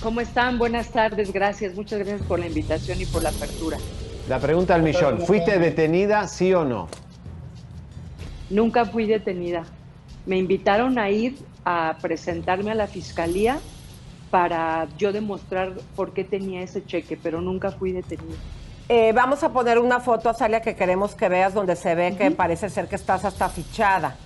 ¿Cómo 0.00 0.20
están? 0.20 0.58
Buenas 0.58 0.90
tardes, 0.90 1.32
gracias. 1.32 1.74
Muchas 1.74 1.98
gracias 1.98 2.22
por 2.22 2.38
la 2.38 2.46
invitación 2.46 3.00
y 3.00 3.06
por 3.06 3.24
la 3.24 3.30
apertura. 3.30 3.78
La 4.28 4.38
pregunta 4.38 4.76
al 4.76 4.82
millón, 4.82 5.22
¿fuiste 5.22 5.58
detenida, 5.58 6.28
sí 6.28 6.54
o 6.54 6.64
no? 6.64 6.86
Nunca 8.48 8.84
fui 8.84 9.06
detenida. 9.06 9.64
Me 10.24 10.38
invitaron 10.38 11.00
a 11.00 11.10
ir 11.10 11.36
a 11.64 11.96
presentarme 12.00 12.70
a 12.70 12.76
la 12.76 12.86
fiscalía 12.86 13.58
para 14.30 14.88
yo 14.98 15.12
demostrar 15.12 15.72
por 15.94 16.12
qué 16.12 16.24
tenía 16.24 16.62
ese 16.62 16.84
cheque, 16.84 17.18
pero 17.20 17.40
nunca 17.40 17.70
fui 17.70 17.92
detenida. 17.92 18.36
Eh, 18.88 19.12
vamos 19.12 19.42
a 19.42 19.52
poner 19.52 19.78
una 19.78 20.00
foto, 20.00 20.30
Azalia, 20.30 20.62
que 20.62 20.76
queremos 20.76 21.14
que 21.14 21.28
veas 21.28 21.54
donde 21.54 21.74
se 21.74 21.94
ve 21.94 22.16
que 22.16 22.30
parece 22.30 22.70
ser 22.70 22.88
que 22.88 22.96
estás 22.96 23.24
hasta 23.24 23.48
fichada. 23.48 24.16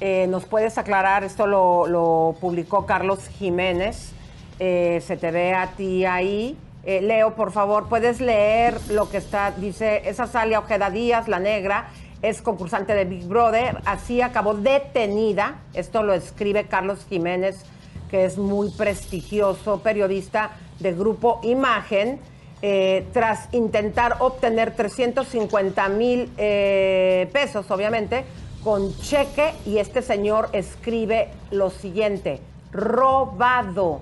Eh, 0.00 0.26
¿Nos 0.28 0.44
puedes 0.44 0.78
aclarar? 0.78 1.24
Esto 1.24 1.46
lo, 1.46 1.86
lo 1.86 2.36
publicó 2.40 2.86
Carlos 2.86 3.28
Jiménez. 3.38 4.12
Eh, 4.58 5.02
se 5.06 5.16
te 5.16 5.30
ve 5.30 5.54
a 5.54 5.68
ti 5.68 6.04
ahí. 6.04 6.56
Leo, 6.84 7.34
por 7.34 7.52
favor, 7.52 7.88
puedes 7.88 8.18
leer 8.18 8.80
lo 8.88 9.10
que 9.10 9.18
está, 9.18 9.50
dice, 9.50 10.08
es 10.08 10.20
Azalia 10.20 10.58
Ojeda 10.60 10.88
Díaz, 10.88 11.28
la 11.28 11.38
negra, 11.38 11.88
es 12.22 12.40
concursante 12.40 12.94
de 12.94 13.04
Big 13.04 13.26
Brother, 13.26 13.82
así 13.84 14.22
acabó 14.22 14.54
detenida, 14.54 15.56
esto 15.74 16.02
lo 16.02 16.14
escribe 16.14 16.64
Carlos 16.64 17.04
Jiménez, 17.06 17.62
que 18.08 18.24
es 18.24 18.38
muy 18.38 18.70
prestigioso 18.70 19.80
periodista 19.80 20.52
de 20.80 20.92
Grupo 20.92 21.40
Imagen, 21.42 22.20
eh, 22.60 23.06
tras 23.12 23.48
intentar 23.52 24.16
obtener 24.18 24.74
350 24.74 25.88
mil 25.90 26.30
eh, 26.36 27.28
pesos, 27.32 27.70
obviamente, 27.70 28.24
con 28.64 28.96
cheque, 28.98 29.54
y 29.64 29.78
este 29.78 30.02
señor 30.02 30.48
escribe 30.52 31.28
lo 31.50 31.70
siguiente, 31.70 32.40
robado. 32.72 34.00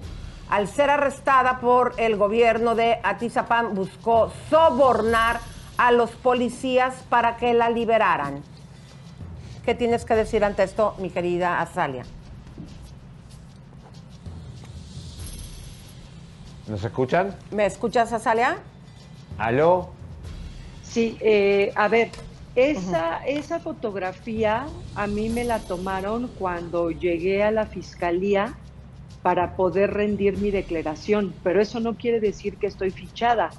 Al 0.48 0.68
ser 0.68 0.90
arrestada 0.90 1.60
por 1.60 1.94
el 1.98 2.16
gobierno 2.16 2.74
de 2.74 2.98
Atizapán, 3.02 3.74
buscó 3.74 4.32
sobornar 4.48 5.40
a 5.76 5.92
los 5.92 6.10
policías 6.12 6.94
para 7.10 7.36
que 7.36 7.52
la 7.52 7.68
liberaran. 7.68 8.42
¿Qué 9.64 9.74
tienes 9.74 10.04
que 10.04 10.14
decir 10.14 10.44
ante 10.44 10.62
esto, 10.62 10.94
mi 10.98 11.10
querida 11.10 11.60
Azalia? 11.60 12.04
¿Nos 16.66 16.82
escuchan? 16.84 17.34
¿Me 17.50 17.66
escuchas, 17.66 18.12
Azalia? 18.12 18.58
¿Aló? 19.38 19.90
Sí, 20.82 21.16
eh, 21.20 21.72
a 21.76 21.88
ver, 21.88 22.10
esa, 22.54 23.24
esa 23.26 23.60
fotografía 23.60 24.66
a 24.94 25.06
mí 25.06 25.28
me 25.28 25.44
la 25.44 25.58
tomaron 25.60 26.28
cuando 26.38 26.90
llegué 26.90 27.42
a 27.44 27.50
la 27.50 27.66
fiscalía 27.66 28.54
para 29.22 29.56
poder 29.56 29.92
rendir 29.92 30.38
mi 30.38 30.50
declaración, 30.50 31.34
pero 31.42 31.60
eso 31.60 31.80
no 31.80 31.94
quiere 31.96 32.20
decir 32.20 32.56
que 32.56 32.66
estoy 32.66 32.90
fichada. 32.90 33.50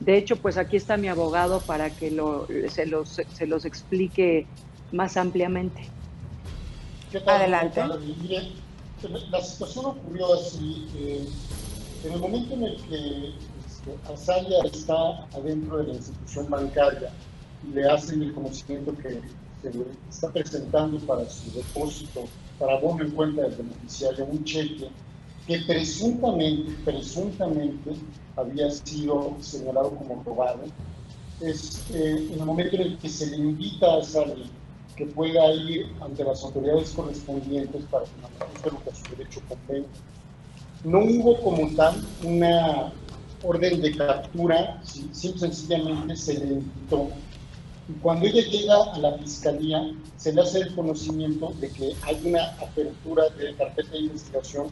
De 0.00 0.16
hecho, 0.16 0.36
pues 0.36 0.56
aquí 0.56 0.76
está 0.76 0.96
mi 0.96 1.08
abogado 1.08 1.60
para 1.60 1.90
que 1.90 2.10
lo, 2.10 2.46
se, 2.68 2.86
los, 2.86 3.20
se 3.32 3.46
los 3.46 3.64
explique 3.64 4.46
más 4.92 5.16
ampliamente. 5.16 5.88
¿Qué 7.10 7.20
tal? 7.20 7.36
Adelante. 7.42 7.82
La 9.30 9.40
situación 9.40 9.86
ocurrió 9.86 10.34
así. 10.34 10.88
eh, 10.96 11.26
en 12.06 12.12
el 12.12 12.20
momento 12.20 12.54
en 12.54 12.64
el 12.64 12.76
que 12.82 13.34
este, 13.66 14.66
está 14.66 15.26
adentro 15.34 15.78
de 15.78 15.86
la 15.88 15.94
institución 15.94 16.48
bancaria 16.48 17.10
y 17.66 17.74
le 17.74 17.88
hacen 17.88 18.22
el 18.22 18.32
conocimiento 18.32 18.96
que 18.96 19.20
le 19.68 19.84
está 20.08 20.30
presentando 20.30 20.98
para 21.00 21.28
su 21.28 21.50
depósito, 21.52 22.24
para 22.58 22.74
abono 22.74 23.04
en 23.04 23.10
cuenta 23.10 23.42
del 23.42 23.56
beneficiario, 23.56 24.24
un 24.26 24.44
cheque 24.44 24.88
que 25.46 25.58
presuntamente, 25.60 26.72
presuntamente 26.84 27.92
había 28.36 28.70
sido 28.70 29.36
señalado 29.40 29.90
como 29.90 30.22
robado, 30.24 30.60
es 31.40 31.84
eh, 31.92 32.28
en 32.32 32.40
el 32.40 32.46
momento 32.46 32.76
en 32.76 32.82
el 32.82 32.98
que 32.98 33.08
se 33.08 33.26
le 33.26 33.36
invita 33.36 33.86
a 33.86 33.98
Azalea 33.98 34.46
que 34.96 35.06
pueda 35.06 35.52
ir 35.52 35.92
ante 36.00 36.24
las 36.24 36.42
autoridades 36.42 36.90
correspondientes 36.90 37.84
para 37.90 38.04
que 38.04 38.10
manifieste 38.22 38.70
lo 38.70 38.82
que 38.82 38.94
su 38.94 39.16
derecho 39.16 39.40
compete. 39.46 39.86
No 40.84 41.00
hubo 41.00 41.40
como 41.42 41.74
tal 41.74 41.94
una 42.22 42.92
orden 43.42 43.80
de 43.82 43.96
captura, 43.96 44.80
si- 44.84 45.08
simple 45.12 45.40
sencillamente 45.40 46.16
se 46.16 46.34
le 46.38 46.54
invitó. 46.54 47.08
Y 47.88 47.92
cuando 47.94 48.26
ella 48.26 48.42
llega 48.42 48.74
a 48.94 48.98
la 48.98 49.18
fiscalía, 49.18 49.82
se 50.16 50.32
le 50.32 50.40
hace 50.40 50.60
el 50.60 50.74
conocimiento 50.74 51.52
de 51.60 51.70
que 51.70 51.92
hay 52.02 52.20
una 52.24 52.44
apertura 52.60 53.24
de 53.38 53.54
carpeta 53.54 53.90
de 53.92 53.98
investigación 53.98 54.68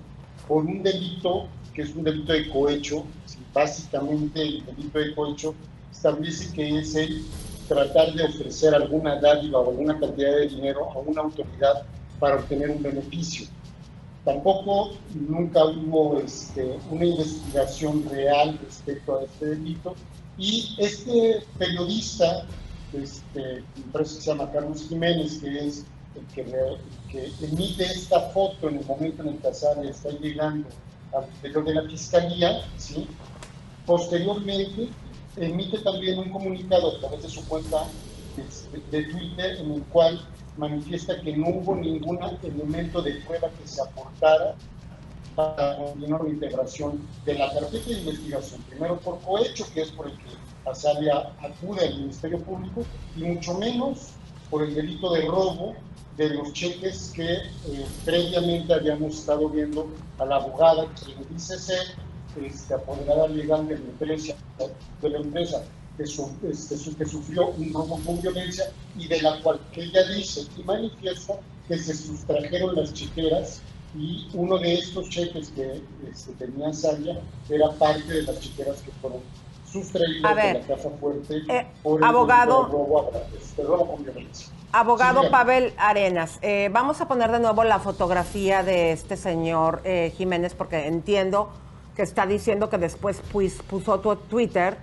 por 0.49 0.64
un 0.64 0.83
delito 0.83 1.49
que 1.75 1.83
es 1.83 1.95
un 1.95 2.05
delito 2.05 2.33
de 2.33 2.49
cohecho. 2.49 3.05
Básicamente, 3.53 4.43
el 4.43 4.64
delito 4.67 4.99
de 4.99 5.14
cohecho 5.14 5.55
establece 5.90 6.53
que 6.53 6.79
es 6.79 6.95
el 6.97 7.23
tratar 7.69 8.12
de 8.14 8.25
ofrecer 8.25 8.75
alguna 8.75 9.21
dádiva 9.21 9.61
o 9.61 9.71
alguna 9.71 9.99
cantidad 9.99 10.37
de 10.37 10.49
dinero 10.49 10.90
a 10.93 10.99
una 10.99 11.23
autoridad 11.23 11.83
para 12.19 12.37
obtener 12.37 12.71
un 12.71 12.83
beneficio. 12.83 13.47
Tampoco 14.25 14.93
nunca 15.29 15.65
hubo 15.67 16.19
este, 16.19 16.79
una 16.91 17.05
investigación 17.05 18.09
real 18.09 18.59
respecto 18.65 19.19
a 19.19 19.25
este 19.25 19.47
delito 19.47 19.95
y 20.39 20.75
este 20.79 21.45
periodista, 21.59 22.47
este, 22.95 23.63
que 23.93 24.05
se 24.05 24.21
llama 24.23 24.51
Carlos 24.51 24.87
Jiménez, 24.89 25.39
que 25.39 25.67
es 25.67 25.85
el 26.17 26.27
que, 27.11 27.29
emite 27.43 27.85
esta 27.85 28.21
foto 28.31 28.69
en 28.69 28.79
el 28.79 28.87
momento 28.87 29.23
en 29.23 29.29
el 29.29 29.39
que 29.39 29.49
Azar 29.49 29.85
está 29.85 30.11
llegando 30.11 30.69
al 31.13 31.25
interior 31.37 31.65
de 31.65 31.75
la 31.75 31.83
fiscalía, 31.83 32.65
¿sí? 32.77 33.07
posteriormente 33.87 34.89
emite 35.37 35.79
también 35.81 36.19
un 36.19 36.31
comunicado 36.31 36.97
a 36.97 37.01
través 37.01 37.23
de 37.23 37.29
su 37.29 37.47
cuenta 37.47 37.87
este, 38.37 38.81
de 38.91 39.05
Twitter 39.05 39.59
en 39.61 39.73
el 39.73 39.83
cual 39.85 40.21
manifiesta 40.57 41.21
que 41.21 41.37
no 41.37 41.49
hubo 41.49 41.77
ningún 41.77 42.19
elemento 42.43 43.03
de 43.03 43.14
prueba 43.27 43.49
que 43.51 43.67
se 43.67 43.83
aportara 43.83 44.55
para 45.35 45.77
continuar 45.77 46.25
la 46.25 46.31
integración 46.31 47.01
de 47.25 47.35
la 47.35 47.53
carpeta 47.53 47.88
de 47.88 47.99
investigación, 47.99 48.62
primero 48.62 48.99
por 49.01 49.20
cohecho, 49.20 49.66
que 49.74 49.83
es 49.83 49.91
por 49.91 50.07
el 50.07 50.16
que 50.18 50.70
Azalia 50.70 51.33
acude 51.43 51.89
al 51.89 51.99
Ministerio 51.99 52.39
Público, 52.41 52.85
y 53.16 53.24
mucho 53.24 53.59
menos 53.59 54.11
por 54.49 54.62
el 54.62 54.74
delito 54.74 55.12
de 55.12 55.22
robo 55.22 55.74
de 56.16 56.31
los 56.31 56.53
cheques 56.53 57.12
que 57.14 57.33
eh, 57.33 57.87
previamente 58.05 58.72
habíamos 58.72 59.18
estado 59.18 59.49
viendo 59.49 59.89
a 60.18 60.24
la 60.24 60.37
abogada 60.37 60.87
que 60.95 61.12
dice 61.35 61.59
ser 61.59 61.83
este, 62.41 62.74
apoderada 62.74 63.26
legal 63.26 63.66
de 63.66 63.78
la 63.78 63.85
empresa, 63.85 64.35
de 65.03 65.09
la 65.11 65.18
empresa 65.18 65.64
que, 65.97 66.07
su, 66.07 66.30
este, 66.51 66.76
su, 66.76 66.97
que 66.97 67.07
sufrió 67.07 67.49
un 67.49 67.72
robo 67.72 67.99
con 68.05 68.20
violencia 68.20 68.64
y 68.97 69.07
de 69.09 69.22
la 69.22 69.40
cual 69.42 69.61
ella 69.74 70.03
dice 70.14 70.42
y 70.57 70.62
manifiesta 70.64 71.34
que 71.68 71.78
se 71.78 71.95
sustrajeron 71.95 72.74
las 72.74 72.92
chequeras 72.92 73.61
y 73.97 74.28
uno 74.34 74.59
de 74.59 74.74
estos 74.74 75.09
cheques 75.09 75.51
que 75.51 75.80
este, 76.11 76.32
tenía 76.32 76.72
Saya 76.72 77.20
era 77.49 77.70
parte 77.72 78.12
de 78.12 78.22
las 78.22 78.40
chequeras 78.40 78.82
que 78.82 78.90
fueron 79.01 79.20
sustraídas 79.70 80.36
de 80.36 80.55
la 80.55 80.61
casa 80.66 80.90
fuerte 81.01 81.42
eh, 81.49 81.66
por 81.82 82.01
el 82.01 82.05
abogado- 82.05 82.68
robo, 82.68 83.11
este, 83.40 83.62
robo 83.62 83.92
con 83.92 84.05
violencia. 84.05 84.49
Abogado 84.72 85.22
Sí. 85.22 85.28
Pavel 85.30 85.72
Arenas, 85.78 86.38
eh, 86.42 86.68
vamos 86.72 87.01
a 87.01 87.07
poner 87.07 87.30
de 87.30 87.38
nuevo 87.38 87.62
la 87.62 87.78
fotografía 87.78 88.64
de 88.64 88.90
este 88.90 89.16
señor 89.16 89.80
eh, 89.84 90.12
Jiménez 90.16 90.55
porque 90.55 90.86
entiendo 90.88 91.51
que 91.95 92.03
está 92.03 92.26
diciendo 92.26 92.68
que 92.68 92.78
después 92.78 93.22
pues, 93.30 93.62
puso 93.68 94.01
tu 94.01 94.16
Twitter, 94.16 94.76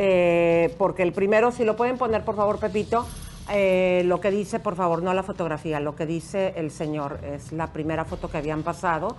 eh, 0.00 0.74
porque 0.78 1.02
el 1.02 1.12
primero, 1.12 1.50
si 1.50 1.64
lo 1.64 1.76
pueden 1.76 1.98
poner 1.98 2.24
por 2.24 2.36
favor 2.36 2.60
Pepito, 2.60 3.04
eh, 3.50 4.02
lo 4.04 4.20
que 4.20 4.30
dice, 4.30 4.60
por 4.60 4.76
favor, 4.76 5.02
no 5.02 5.12
la 5.12 5.24
fotografía, 5.24 5.80
lo 5.80 5.96
que 5.96 6.06
dice 6.06 6.54
el 6.56 6.70
señor, 6.70 7.18
es 7.24 7.50
la 7.50 7.72
primera 7.72 8.04
foto 8.04 8.30
que 8.30 8.38
habían 8.38 8.62
pasado. 8.62 9.16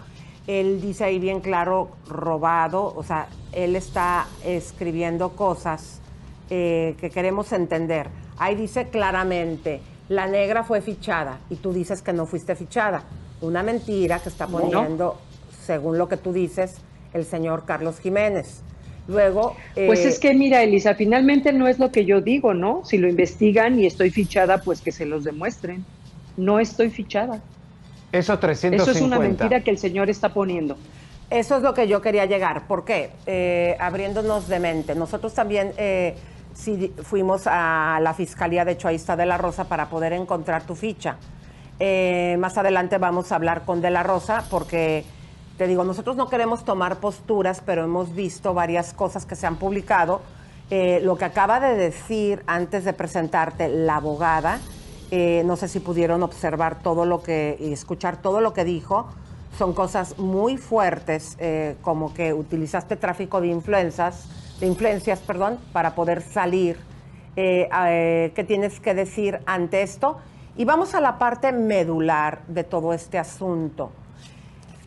Él 0.48 0.80
dice 0.80 1.04
ahí 1.04 1.20
bien 1.20 1.42
claro, 1.42 1.90
robado, 2.08 2.94
o 2.96 3.04
sea, 3.04 3.28
él 3.52 3.76
está 3.76 4.28
escribiendo 4.44 5.32
cosas 5.32 6.00
eh, 6.50 6.96
que 7.00 7.10
queremos 7.10 7.52
entender. 7.52 8.08
Ahí 8.38 8.56
dice 8.56 8.88
claramente, 8.88 9.82
la 10.08 10.28
negra 10.28 10.64
fue 10.64 10.82
fichada 10.82 11.40
y 11.50 11.58
tú 11.58 11.74
dices 11.74 12.02
que 12.02 12.14
no 12.14 12.26
fuiste 12.26 12.56
fichada. 12.56 13.04
Una 13.42 13.64
mentira 13.64 14.20
que 14.20 14.30
está 14.30 14.48
poniendo, 14.48 15.20
según 15.66 15.98
lo 15.98 16.08
que 16.08 16.18
tú 16.18 16.32
dices, 16.32 16.78
el 17.14 17.26
señor 17.26 17.66
Carlos 17.66 18.00
Jiménez. 18.00 18.64
Luego... 19.10 19.56
Pues 19.74 20.06
eh, 20.06 20.10
es 20.10 20.20
que 20.20 20.34
mira, 20.34 20.64
Elisa, 20.64 20.96
finalmente 20.96 21.52
no 21.52 21.68
es 21.68 21.80
lo 21.80 21.92
que 21.92 22.06
yo 22.06 22.22
digo, 22.22 22.54
¿no? 22.54 22.86
Si 22.86 22.98
lo 22.98 23.10
investigan 23.10 23.80
y 23.80 23.86
estoy 23.86 24.12
fichada, 24.12 24.62
pues 24.62 24.82
que 24.82 24.92
se 24.92 25.06
los 25.06 25.24
demuestren. 25.24 25.84
No 26.38 26.60
estoy 26.60 26.90
fichada. 26.90 27.42
Esos 28.12 28.40
350. 28.40 28.84
Eso 28.84 28.92
es 28.98 29.02
una 29.04 29.20
mentira 29.20 29.62
que 29.62 29.72
el 29.72 29.78
señor 29.78 30.10
está 30.10 30.34
poniendo. 30.34 30.78
Eso 31.30 31.58
es 31.58 31.64
lo 31.64 31.74
que 31.74 31.88
yo 31.88 32.02
quería 32.02 32.26
llegar. 32.26 32.68
¿Por 32.68 32.86
qué? 32.86 33.12
Eh, 33.26 33.76
abriéndonos 33.80 34.48
de 34.48 34.60
mente. 34.60 34.96
Nosotros 34.96 35.34
también 35.34 35.74
eh, 35.78 36.16
sí 36.54 36.92
fuimos 37.04 37.44
a 37.46 38.00
la 38.02 38.14
Fiscalía 38.14 38.66
de 38.66 38.78
Choaísta 38.78 39.16
de 39.16 39.26
la 39.26 39.38
Rosa 39.38 39.66
para 39.66 39.90
poder 39.90 40.14
encontrar 40.14 40.64
tu 40.64 40.76
ficha. 40.76 41.18
Eh, 41.80 42.36
más 42.40 42.58
adelante 42.58 42.98
vamos 42.98 43.32
a 43.32 43.36
hablar 43.36 43.64
con 43.64 43.80
De 43.80 43.90
la 43.90 44.04
Rosa 44.04 44.44
porque, 44.50 45.06
te 45.60 45.68
digo, 45.68 45.84
nosotros 45.84 46.16
no 46.16 46.30
queremos 46.30 46.64
tomar 46.64 47.02
posturas, 47.02 47.62
pero 47.66 47.84
hemos 47.84 48.16
visto 48.16 48.54
varias 48.54 48.94
cosas 48.94 49.26
que 49.26 49.36
se 49.36 49.46
han 49.46 49.58
publicado. 49.58 50.22
Eh, 50.70 51.02
lo 51.04 51.18
que 51.18 51.26
acaba 51.26 51.60
de 51.60 51.76
decir 51.76 52.42
antes 52.48 52.86
de 52.86 52.94
presentarte 52.94 53.68
la 53.68 53.98
abogada, 53.98 54.62
eh, 55.12 55.44
no 55.46 55.58
sé 55.58 55.68
si 55.68 55.82
pudieron 55.82 56.24
observar 56.24 56.82
todo 56.82 57.04
lo 57.04 57.22
que 57.22 57.58
y 57.60 57.74
escuchar 57.74 58.22
todo 58.22 58.40
lo 58.40 58.54
que 58.54 58.64
dijo. 58.64 59.10
Son 59.58 59.74
cosas 59.74 60.18
muy 60.18 60.56
fuertes, 60.56 61.36
eh, 61.40 61.76
como 61.82 62.14
que 62.14 62.34
utilizaste 62.34 62.96
tráfico 62.96 63.42
de 63.42 63.48
influencias, 63.48 64.30
de 64.62 64.68
influencias, 64.68 65.20
perdón, 65.20 65.60
para 65.74 65.94
poder 65.94 66.22
salir. 66.22 66.78
¿Qué 67.36 68.46
tienes 68.48 68.80
que 68.80 68.94
decir 68.94 69.42
ante 69.46 69.82
esto? 69.82 70.20
Y 70.56 70.64
vamos 70.64 70.96
a 70.96 71.02
la 71.02 71.18
parte 71.20 71.52
medular 71.52 72.44
de 72.48 72.64
todo 72.64 72.94
este 72.94 73.18
asunto. 73.18 73.92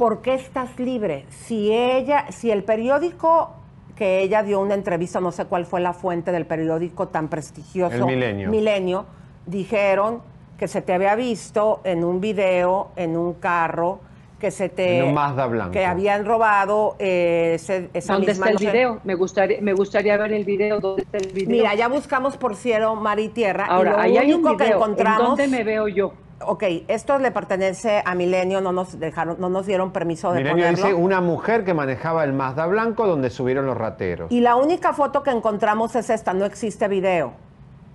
¿Por 0.03 0.21
qué 0.21 0.35
estás 0.35 0.81
libre? 0.81 1.27
Si 1.31 1.73
ella, 1.73 2.27
si 2.31 2.51
el 2.51 2.65
periódico 2.65 3.53
que 3.95 4.21
ella 4.23 4.43
dio 4.43 4.59
una 4.59 4.75
entrevista, 4.75 5.21
no 5.21 5.31
sé 5.31 5.45
cuál 5.45 5.65
fue 5.65 5.81
la 5.81 5.93
fuente 5.93 6.33
del 6.33 6.45
periódico 6.45 7.07
tan 7.07 7.29
prestigioso, 7.29 7.95
El 7.95 8.07
Milenio. 8.07 8.51
Milenio, 8.51 9.05
dijeron 9.47 10.21
que 10.59 10.67
se 10.67 10.83
te 10.83 10.93
había 10.93 11.15
visto 11.15 11.83
en 11.85 12.03
un 12.03 12.21
video, 12.21 12.89
en 12.97 13.17
un 13.17 13.35
carro, 13.35 14.01
que 14.41 14.51
se 14.51 14.69
te... 14.69 14.99
En 14.99 15.05
un 15.05 15.15
Mazda 15.15 15.47
blanco. 15.47 15.71
Que 15.71 15.87
habían 15.87 16.25
robado 16.27 16.97
eh, 16.99 17.53
ese- 17.55 17.89
esa 17.95 18.15
¿Dónde 18.15 18.33
misma 18.33 18.47
está 18.47 18.49
el 18.49 18.55
noche. 18.67 18.73
video? 18.77 19.01
Me 19.05 19.15
gustaría, 19.15 19.61
me 19.61 19.73
gustaría 19.73 20.17
ver 20.17 20.33
el 20.33 20.45
video. 20.45 20.81
¿Dónde 20.81 21.03
está 21.03 21.19
el 21.19 21.29
video? 21.33 21.49
Mira, 21.49 21.77
ya 21.77 21.87
buscamos 21.87 22.37
por 22.37 22.57
cielo, 22.57 22.97
mar 22.97 23.21
y 23.21 23.29
tierra. 23.29 23.67
y 23.69 23.73
Ahora, 23.73 23.93
lo 23.93 23.99
ahí 24.01 24.17
hay 24.19 24.33
un 24.33 24.41
único 24.41 24.57
que 24.57 24.65
video. 24.65 24.79
¿En 24.79 24.83
encontramos. 24.83 25.29
dónde 25.29 25.47
me 25.47 25.63
veo 25.63 25.87
yo? 25.87 26.13
Ok, 26.47 26.65
esto 26.89 27.19
le 27.19 27.31
pertenece 27.31 28.03
a 28.05 28.15
Milenio, 28.15 28.61
no 28.61 28.73
nos 28.73 28.99
dejaron, 28.99 29.37
no 29.39 29.49
nos 29.49 29.67
dieron 29.67 29.93
permiso 29.93 30.31
de 30.33 30.39
Milenio 30.39 30.65
ponerlo. 30.67 30.87
dice 30.87 30.95
una 30.95 31.21
mujer 31.21 31.65
que 31.65 31.75
manejaba 31.75 32.25
el 32.25 32.33
Mazda 32.33 32.67
blanco 32.67 33.07
donde 33.07 33.31
subieron 33.31 33.67
los 33.67 33.77
rateros. 33.77 34.31
Y 34.31 34.41
la 34.41 34.57
única 34.57 34.93
foto 34.93 35.23
que 35.23 35.31
encontramos 35.31 35.95
es 35.97 36.11
esta, 36.11 36.33
no 36.35 36.45
existe 36.45 36.89
video. 36.89 37.33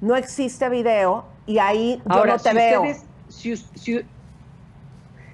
No 0.01 0.15
existe 0.15 0.69
video 0.69 1.25
y 1.45 1.57
ahí 1.59 2.01
yo 2.13 2.25
no 2.25 2.37
te 2.37 2.49
si 2.49 2.55
veo. 2.55 2.81
ustedes, 2.81 3.05
si, 3.29 3.55
si- 3.57 4.01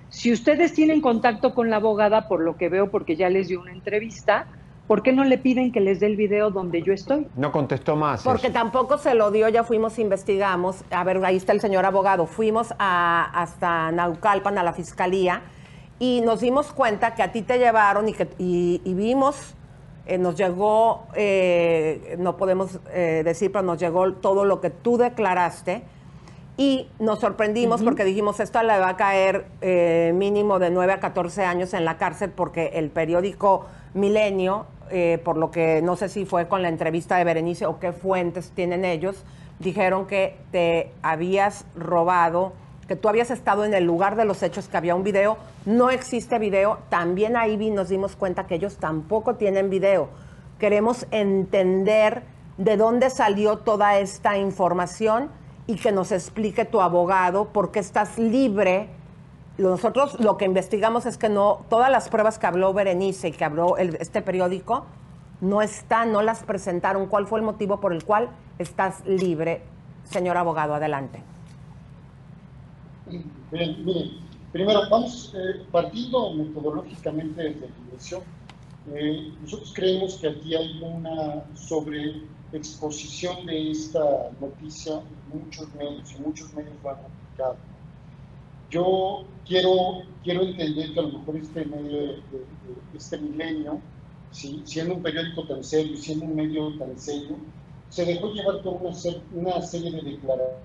si 0.09 0.32
ustedes 0.32 0.74
tienen 0.74 1.01
contacto 1.01 1.53
con 1.55 1.70
la 1.70 1.78
abogada, 1.78 2.28
por 2.28 2.39
lo 2.41 2.55
que 2.55 2.70
veo, 2.70 2.91
porque 2.91 3.16
ya 3.16 3.30
les 3.30 3.47
dio 3.47 3.59
una 3.59 3.72
entrevista, 3.72 4.45
¿por 4.93 5.01
qué 5.01 5.11
no 5.11 5.23
le 5.23 5.39
piden 5.39 5.71
que 5.71 5.79
les 5.79 5.99
dé 5.99 6.05
el 6.05 6.15
video 6.15 6.51
donde 6.51 6.83
yo 6.83 6.93
estoy? 6.93 7.25
No 7.35 7.51
contestó 7.51 7.95
más. 7.95 8.21
Porque 8.21 8.47
eso. 8.47 8.53
tampoco 8.53 8.99
se 8.99 9.15
lo 9.15 9.31
dio, 9.31 9.49
ya 9.49 9.63
fuimos, 9.63 9.97
investigamos. 9.97 10.83
A 10.91 11.03
ver, 11.03 11.25
ahí 11.25 11.35
está 11.35 11.51
el 11.51 11.61
señor 11.61 11.83
abogado. 11.83 12.27
Fuimos 12.27 12.75
a- 12.77 13.23
hasta 13.33 13.91
Naucalpan, 13.91 14.55
a 14.59 14.61
la 14.63 14.71
fiscalía, 14.71 15.41
y 15.97 16.21
nos 16.21 16.41
dimos 16.41 16.71
cuenta 16.73 17.15
que 17.15 17.23
a 17.23 17.31
ti 17.31 17.41
te 17.41 17.57
llevaron 17.57 18.07
y, 18.07 18.13
que, 18.13 18.27
y, 18.37 18.81
y 18.85 18.93
vimos, 18.93 19.55
eh, 20.05 20.19
nos 20.19 20.35
llegó, 20.35 21.07
eh, 21.15 22.15
no 22.19 22.37
podemos 22.37 22.79
eh, 22.93 23.23
decir, 23.25 23.51
pero 23.51 23.63
nos 23.63 23.79
llegó 23.79 24.13
todo 24.13 24.45
lo 24.45 24.61
que 24.61 24.69
tú 24.69 24.97
declaraste. 24.97 25.81
Y 26.55 26.87
nos 26.99 27.17
sorprendimos 27.19 27.81
porque 27.81 28.03
dijimos, 28.03 28.39
esto 28.39 28.61
le 28.61 28.77
va 28.79 28.89
a 28.89 28.95
caer 28.95 29.47
eh, 29.61 30.11
mínimo 30.13 30.59
de 30.59 30.69
9 30.69 30.93
a 30.93 30.99
14 30.99 31.45
años 31.45 31.73
en 31.73 31.83
la 31.83 31.97
cárcel 31.97 32.29
porque 32.29 32.73
el 32.75 32.91
periódico 32.91 33.65
Milenio, 33.95 34.65
eh, 34.89 35.19
por 35.23 35.38
lo 35.38 35.51
que 35.51 35.81
no 35.81 35.95
sé 35.95 36.09
si 36.09 36.25
fue 36.25 36.47
con 36.47 36.61
la 36.61 36.69
entrevista 36.69 37.17
de 37.17 37.23
Berenice 37.23 37.65
o 37.65 37.79
qué 37.79 37.91
fuentes 37.91 38.51
tienen 38.51 38.86
ellos, 38.86 39.23
dijeron 39.59 40.05
que 40.05 40.38
te 40.51 40.91
habías 41.01 41.65
robado, 41.75 42.53
que 42.88 42.95
tú 42.95 43.09
habías 43.09 43.31
estado 43.31 43.65
en 43.65 43.73
el 43.73 43.86
lugar 43.86 44.15
de 44.15 44.25
los 44.25 44.43
hechos, 44.43 44.67
que 44.67 44.77
había 44.77 44.95
un 44.95 45.03
video. 45.03 45.38
No 45.65 45.89
existe 45.89 46.38
video. 46.38 46.79
También 46.89 47.38
ahí 47.38 47.57
nos 47.71 47.89
dimos 47.89 48.15
cuenta 48.15 48.45
que 48.45 48.55
ellos 48.55 48.77
tampoco 48.77 49.36
tienen 49.36 49.69
video. 49.69 50.09
Queremos 50.59 51.07
entender 51.11 52.23
de 52.57 52.77
dónde 52.77 53.09
salió 53.09 53.59
toda 53.59 53.97
esta 53.99 54.38
información 54.38 55.29
y 55.65 55.75
que 55.75 55.91
nos 55.91 56.11
explique 56.11 56.65
tu 56.65 56.81
abogado 56.81 57.45
por 57.45 57.71
qué 57.71 57.79
estás 57.79 58.17
libre. 58.17 58.89
Nosotros 59.58 60.20
lo 60.20 60.38
que 60.38 60.45
investigamos 60.45 61.06
es 61.06 61.18
que 61.18 61.30
no, 61.30 61.66
todas 61.70 61.91
las 61.91 62.10
pruebas 62.10 62.39
que 62.39 62.47
habló 62.47 62.74
Berenice 62.74 63.28
y 63.28 63.32
que 63.32 63.45
habló 63.45 63.78
el- 63.78 63.95
este 63.99 64.22
periódico 64.22 64.86
no 65.41 65.62
están, 65.62 66.12
no 66.12 66.22
las 66.24 66.43
presentaron. 66.43 67.06
¿Cuál 67.08 67.28
fue 67.28 67.39
el 67.39 67.45
motivo 67.45 67.80
por 67.80 67.93
el 67.93 68.04
cual 68.04 68.30
estás 68.58 69.06
libre, 69.06 69.62
señor 70.06 70.38
abogado? 70.38 70.74
Adelante. 70.74 71.22
Bien, 73.51 73.86
miren, 73.86 74.12
primero 74.51 74.89
vamos 74.89 75.34
eh, 75.36 75.62
partiendo 75.72 76.34
metodológicamente 76.34 77.43
desde 77.43 77.60
la 77.70 77.78
inversión. 77.86 78.22
Eh, 78.93 79.34
nosotros 79.41 79.72
creemos 79.76 80.16
que 80.16 80.30
aquí 80.30 80.56
hay 80.56 80.82
una 80.82 81.43
sobreexposición 81.54 83.45
de 83.45 83.72
esta 83.72 84.32
noticia 84.41 84.95
en 85.32 85.39
muchos 85.41 85.74
medios 85.76 86.12
y 86.18 86.22
muchos 86.22 86.51
medios 86.54 86.74
lo 86.84 86.89
han. 86.89 86.97
Yo 88.74 89.24
quiero, 89.45 90.01
quiero 90.24 90.41
entender 90.41 90.93
que 90.93 90.99
a 90.99 91.03
lo 91.03 91.19
mejor 91.19 91.36
este 91.38 91.63
medio, 91.63 91.91
de- 91.95 92.07
de- 92.07 92.47
de- 92.91 92.97
este 92.97 93.19
milenio, 93.19 93.80
¿sí? 94.32 94.63
siendo 94.65 94.95
un 94.95 95.03
periódico 95.03 95.43
tan 95.45 95.63
serio, 95.63 95.95
siendo 95.95 96.26
un 96.26 96.36
medio 96.36 96.76
tan 96.80 96.97
serio, 96.97 97.36
se 97.89 98.03
dejó 98.03 98.32
llevar 98.34 98.63
por 98.63 98.82
una, 98.82 98.91
ser- 98.95 99.21
una 99.32 99.61
serie 99.61 99.91
de 99.91 100.01
declaraciones 100.01 100.63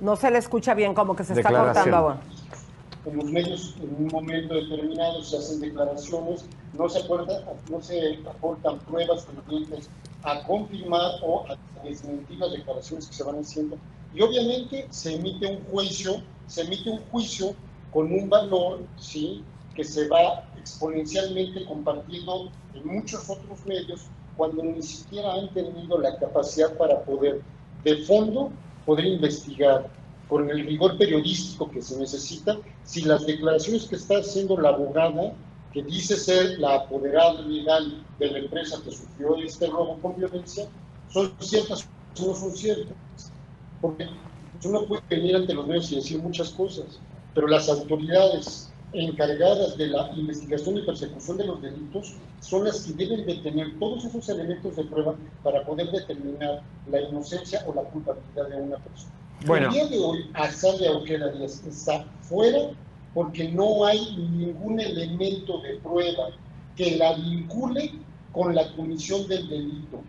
No 0.00 0.16
se 0.16 0.30
le 0.30 0.38
escucha 0.38 0.72
bien, 0.72 0.94
como 0.94 1.14
que 1.14 1.24
se 1.24 1.34
está 1.34 1.50
cortando 1.50 1.96
ahora. 1.96 2.20
en 3.04 3.16
los 3.16 3.24
medios 3.26 3.74
en 3.82 3.94
un 4.04 4.06
momento 4.12 4.54
determinado 4.54 5.22
se 5.22 5.36
hacen 5.36 5.60
declaraciones, 5.60 6.46
no 6.72 6.88
se, 6.88 7.00
aporta- 7.00 7.42
no 7.70 7.82
se 7.82 8.20
aportan 8.26 8.78
pruebas 8.80 9.26
tendientes 9.26 9.90
a 10.22 10.42
confirmar 10.44 11.10
o 11.22 11.44
a 11.46 11.56
desmentir 11.84 12.38
las 12.38 12.52
declaraciones 12.52 13.06
que 13.08 13.12
se 13.14 13.24
van 13.24 13.40
haciendo. 13.40 13.76
Y 14.14 14.22
obviamente 14.22 14.86
se 14.90 15.14
emite 15.14 15.46
un 15.46 15.64
juicio, 15.64 16.22
se 16.46 16.62
emite 16.62 16.90
un 16.90 17.00
juicio 17.10 17.54
con 17.92 18.12
un 18.12 18.28
valor, 18.28 18.80
¿sí? 18.98 19.42
Que 19.74 19.84
se 19.84 20.08
va 20.08 20.44
exponencialmente 20.58 21.64
compartiendo 21.66 22.50
en 22.74 22.86
muchos 22.86 23.28
otros 23.28 23.64
medios 23.66 24.06
cuando 24.36 24.62
ni 24.62 24.82
siquiera 24.82 25.34
han 25.34 25.52
tenido 25.52 25.98
la 25.98 26.16
capacidad 26.18 26.76
para 26.76 27.02
poder, 27.02 27.42
de 27.84 27.96
fondo, 28.04 28.50
poder 28.86 29.06
investigar 29.06 29.90
con 30.28 30.48
el 30.50 30.64
rigor 30.66 30.96
periodístico 30.96 31.70
que 31.70 31.82
se 31.82 31.98
necesita, 31.98 32.58
si 32.84 33.02
las 33.02 33.26
declaraciones 33.26 33.86
que 33.86 33.96
está 33.96 34.18
haciendo 34.18 34.58
la 34.58 34.70
abogada, 34.70 35.32
que 35.72 35.82
dice 35.82 36.16
ser 36.16 36.58
la 36.58 36.76
apoderada 36.76 37.40
legal 37.42 38.04
de 38.18 38.30
la 38.30 38.38
empresa 38.38 38.80
que 38.84 38.90
sufrió 38.90 39.36
este 39.36 39.66
robo 39.66 39.98
con 40.00 40.16
violencia, 40.16 40.66
son 41.10 41.32
ciertas 41.40 41.88
o 42.20 42.26
no 42.26 42.34
son 42.34 42.52
ciertas. 42.52 42.96
Porque 43.80 44.06
uno 44.64 44.84
puede 44.86 45.02
venir 45.08 45.36
ante 45.36 45.54
los 45.54 45.66
medios 45.66 45.92
y 45.92 45.96
decir 45.96 46.22
muchas 46.22 46.50
cosas, 46.50 47.00
pero 47.34 47.46
las 47.46 47.68
autoridades 47.68 48.70
encargadas 48.92 49.76
de 49.76 49.88
la 49.88 50.10
investigación 50.16 50.78
y 50.78 50.82
persecución 50.82 51.36
de 51.36 51.46
los 51.46 51.60
delitos 51.60 52.14
son 52.40 52.64
las 52.64 52.80
que 52.80 52.92
deben 52.94 53.26
de 53.26 53.34
tener 53.36 53.78
todos 53.78 54.04
esos 54.04 54.28
elementos 54.28 54.76
de 54.76 54.84
prueba 54.84 55.14
para 55.42 55.64
poder 55.64 55.90
determinar 55.90 56.62
la 56.90 57.00
inocencia 57.02 57.62
o 57.66 57.74
la 57.74 57.82
culpabilidad 57.82 58.48
de 58.48 58.62
una 58.62 58.78
persona. 58.78 59.12
Bueno. 59.46 59.66
El 59.68 59.72
día 59.74 59.86
de 59.86 59.98
hoy, 59.98 60.30
Azalia 60.34 60.92
Ojeda 60.92 61.30
Díaz 61.32 61.62
está 61.66 62.04
fuera 62.22 62.70
porque 63.14 63.48
no 63.48 63.84
hay 63.84 64.16
ningún 64.16 64.80
elemento 64.80 65.60
de 65.60 65.74
prueba 65.76 66.30
que 66.76 66.96
la 66.96 67.14
vincule 67.14 67.92
con 68.32 68.54
la 68.54 68.72
comisión 68.74 69.26
del 69.28 69.48
delito. 69.48 70.02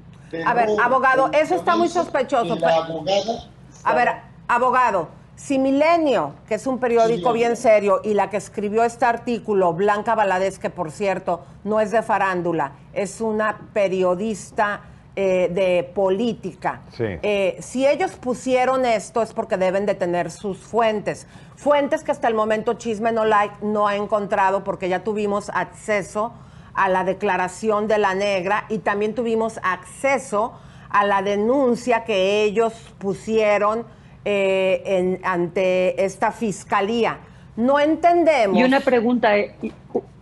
A 0.45 0.53
ver, 0.53 0.69
abogado, 0.81 1.29
eso 1.33 1.55
está 1.55 1.75
muy 1.75 1.87
sospechoso. 1.87 2.55
La 2.55 2.85
abogada 2.85 3.49
A 3.89 3.95
ver, 3.95 4.09
abogado, 4.47 5.07
si 5.35 5.57
Milenio, 5.57 6.35
que 6.47 6.55
es 6.55 6.67
un 6.67 6.79
periódico 6.79 7.33
bien 7.33 7.55
serio, 7.55 8.01
y 8.03 8.13
la 8.13 8.29
que 8.29 8.37
escribió 8.37 8.83
este 8.83 9.05
artículo, 9.05 9.73
Blanca 9.73 10.13
Valadez, 10.13 10.59
que 10.59 10.69
por 10.69 10.91
cierto 10.91 11.41
no 11.63 11.79
es 11.79 11.89
de 11.89 12.03
farándula, 12.03 12.73
es 12.93 13.19
una 13.19 13.57
periodista 13.73 14.81
eh, 15.15 15.49
de 15.51 15.91
política. 15.95 16.81
Sí. 16.91 17.05
Eh, 17.23 17.57
si 17.61 17.87
ellos 17.87 18.11
pusieron 18.11 18.85
esto 18.85 19.23
es 19.23 19.33
porque 19.33 19.57
deben 19.57 19.87
de 19.87 19.95
tener 19.95 20.29
sus 20.29 20.59
fuentes. 20.59 21.25
Fuentes 21.55 22.03
que 22.03 22.11
hasta 22.11 22.27
el 22.27 22.35
momento 22.35 22.75
Chisme 22.75 23.11
No 23.11 23.25
Like 23.25 23.55
no 23.63 23.87
ha 23.87 23.95
encontrado 23.95 24.63
porque 24.63 24.87
ya 24.87 25.03
tuvimos 25.03 25.49
acceso 25.49 26.31
a 26.75 26.89
la 26.89 27.03
declaración 27.03 27.87
de 27.87 27.97
la 27.97 28.13
negra 28.13 28.65
y 28.69 28.79
también 28.79 29.15
tuvimos 29.15 29.59
acceso 29.63 30.53
a 30.89 31.05
la 31.05 31.21
denuncia 31.21 32.03
que 32.03 32.43
ellos 32.43 32.73
pusieron 32.97 33.85
eh, 34.25 34.81
en- 34.85 35.19
ante 35.23 36.03
esta 36.03 36.31
fiscalía. 36.31 37.19
No 37.55 37.79
entendemos. 37.79 38.57
Y 38.59 38.63
una 38.63 38.79
pregunta, 38.81 39.37
eh, 39.37 39.53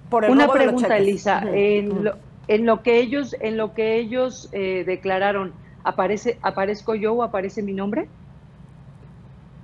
Por 0.10 0.26
el 0.26 0.32
una 0.32 0.48
pregunta. 0.48 0.98
Elisa. 0.98 1.44
En 1.52 2.04
lo, 2.04 2.14
en 2.48 2.66
lo 2.66 2.82
que 2.84 3.00
ellos, 3.00 3.36
en 3.40 3.58
lo 3.58 3.74
que 3.74 3.98
ellos 3.98 4.50
eh, 4.54 4.84
declararon, 4.86 5.54
aparece, 5.84 6.38
aparezco 6.42 6.96
yo 6.96 7.14
o 7.14 7.24
aparece 7.24 7.62
mi 7.62 7.74
nombre. 7.74 8.08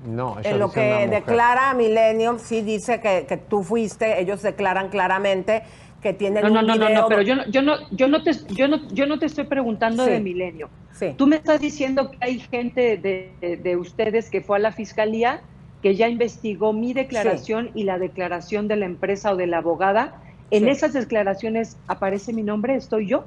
No, 0.06 0.36
En 0.44 0.60
lo 0.60 0.70
que 0.70 1.08
declara 1.10 1.74
Millennium, 1.74 2.38
sí 2.38 2.62
dice 2.62 3.00
que, 3.00 3.26
que 3.26 3.38
tú 3.38 3.64
fuiste, 3.64 4.20
ellos 4.20 4.42
declaran 4.42 4.90
claramente 4.90 5.64
que 6.04 6.14
tienen 6.14 6.44
No, 6.44 6.50
no, 6.50 6.60
un 6.60 6.68
no, 6.68 6.76
no, 6.76 6.86
video 6.88 7.02
no, 7.02 7.08
pero 7.08 7.22
yo 7.24 7.36
no, 7.36 7.46
yo 7.48 7.62
no, 7.64 7.76
yo 7.92 8.08
no 8.08 8.22
te, 8.22 8.32
yo 8.54 8.68
no, 8.68 8.88
yo 8.90 9.08
no 9.08 9.18
te 9.18 9.26
estoy 9.26 9.46
preguntando 9.46 10.06
Sí. 10.06 10.12
de 10.12 10.20
Milenio. 10.20 10.70
Sí. 10.92 11.16
Tú 11.18 11.26
me 11.26 11.38
estás 11.38 11.60
diciendo 11.62 12.12
que 12.12 12.18
hay 12.22 12.40
gente 12.40 12.98
de, 12.98 13.32
de- 13.42 13.58
de 13.58 13.78
ustedes 13.78 14.30
que 14.30 14.42
fue 14.42 14.58
a 14.58 14.60
la 14.60 14.72
fiscalía 14.72 15.42
que 15.82 15.96
ya 15.96 16.08
investigó 16.08 16.72
mi 16.74 16.94
declaración 16.94 17.72
y 17.74 17.84
la 17.86 17.98
declaración 17.98 18.68
de 18.68 18.76
la 18.76 18.86
empresa 18.86 19.32
o 19.32 19.36
de 19.36 19.48
la 19.48 19.58
abogada. 19.58 20.22
En 20.52 20.66
Sí. 20.66 20.70
esas 20.70 20.94
declaraciones 20.94 21.78
aparece 21.88 22.32
mi 22.34 22.44
nombre, 22.44 22.76
estoy 22.76 23.08
yo. 23.08 23.24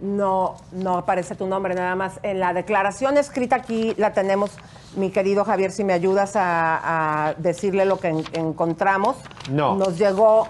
No, 0.00 0.56
no 0.72 0.98
aparece 0.98 1.34
tu 1.36 1.46
nombre 1.46 1.74
nada 1.74 1.94
más. 1.94 2.20
En 2.22 2.38
la 2.40 2.52
declaración 2.52 3.16
escrita 3.16 3.56
aquí 3.56 3.94
la 3.96 4.12
tenemos, 4.12 4.50
mi 4.94 5.08
querido 5.10 5.44
Javier, 5.46 5.72
si 5.72 5.84
me 5.84 5.94
ayudas 5.94 6.36
a, 6.36 7.28
a 7.28 7.34
decirle 7.34 7.86
lo 7.86 7.98
que 7.98 8.08
en- 8.08 8.24
encontramos. 8.34 9.16
No. 9.50 9.74
Nos 9.76 9.98
llegó, 9.98 10.48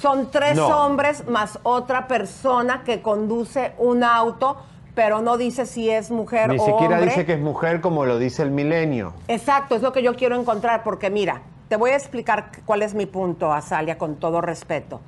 son 0.00 0.30
tres 0.30 0.56
No. 0.56 0.68
hombres 0.86 1.26
más 1.28 1.58
otra 1.62 2.06
persona 2.08 2.82
que 2.84 3.02
conduce 3.02 3.72
un 3.78 4.04
auto, 4.04 4.56
pero 4.94 5.20
no 5.22 5.36
dice 5.36 5.66
si 5.66 5.90
es 5.90 6.10
mujer 6.10 6.50
Ni 6.50 6.58
o 6.58 6.64
siquiera 6.64 6.94
hombre. 6.96 7.10
dice 7.10 7.24
que 7.26 7.34
es 7.34 7.40
mujer 7.40 7.80
como 7.80 8.04
lo 8.04 8.18
dice 8.18 8.42
el 8.42 8.50
milenio. 8.50 9.12
Exacto, 9.28 9.76
es 9.76 9.82
lo 9.82 9.92
que 9.92 10.02
yo 10.02 10.14
quiero 10.16 10.34
encontrar, 10.38 10.82
porque 10.82 11.10
mira, 11.10 11.42
te 11.68 11.76
voy 11.76 11.90
a 11.90 11.96
explicar 11.96 12.50
cuál 12.64 12.82
es 12.82 12.94
mi 12.94 13.06
punto, 13.06 13.52
Azalia, 13.52 13.98
con 13.98 14.16
todo 14.16 14.40
respeto. 14.40 15.00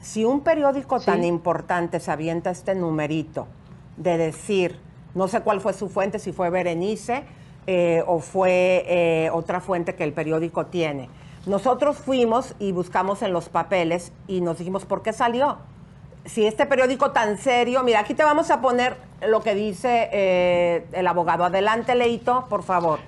Si 0.00 0.24
un 0.24 0.40
periódico 0.40 1.00
tan 1.00 1.24
importante 1.24 2.00
se 2.00 2.10
avienta 2.10 2.50
este 2.50 2.74
numerito 2.74 3.46
de 3.96 4.18
decir, 4.18 4.78
no 5.14 5.26
sé 5.28 5.40
cuál 5.40 5.60
fue 5.60 5.72
su 5.72 5.88
fuente, 5.88 6.18
si 6.18 6.32
fue 6.32 6.50
Berenice 6.50 7.24
eh, 7.66 8.02
o 8.06 8.20
fue 8.20 8.84
eh, 8.86 9.30
otra 9.32 9.60
fuente 9.60 9.94
que 9.94 10.04
el 10.04 10.12
periódico 10.12 10.66
tiene. 10.66 11.08
Nosotros 11.46 11.96
fuimos 11.96 12.54
y 12.58 12.72
buscamos 12.72 13.22
en 13.22 13.32
los 13.32 13.48
papeles 13.48 14.12
y 14.26 14.40
nos 14.40 14.58
dijimos, 14.58 14.84
¿por 14.84 15.02
qué 15.02 15.12
salió? 15.12 15.58
si 16.26 16.44
este 16.44 16.66
periódico 16.66 17.12
tan 17.12 17.38
serio, 17.38 17.82
mira, 17.82 18.00
aquí 18.00 18.14
te 18.14 18.24
vamos 18.24 18.50
a 18.50 18.60
poner 18.60 18.96
lo 19.26 19.42
que 19.42 19.54
dice 19.54 20.08
eh, 20.12 20.84
el 20.92 21.06
abogado. 21.06 21.44
Adelante, 21.44 21.94
Leito, 21.94 22.46
por 22.48 22.62
favor. 22.62 22.98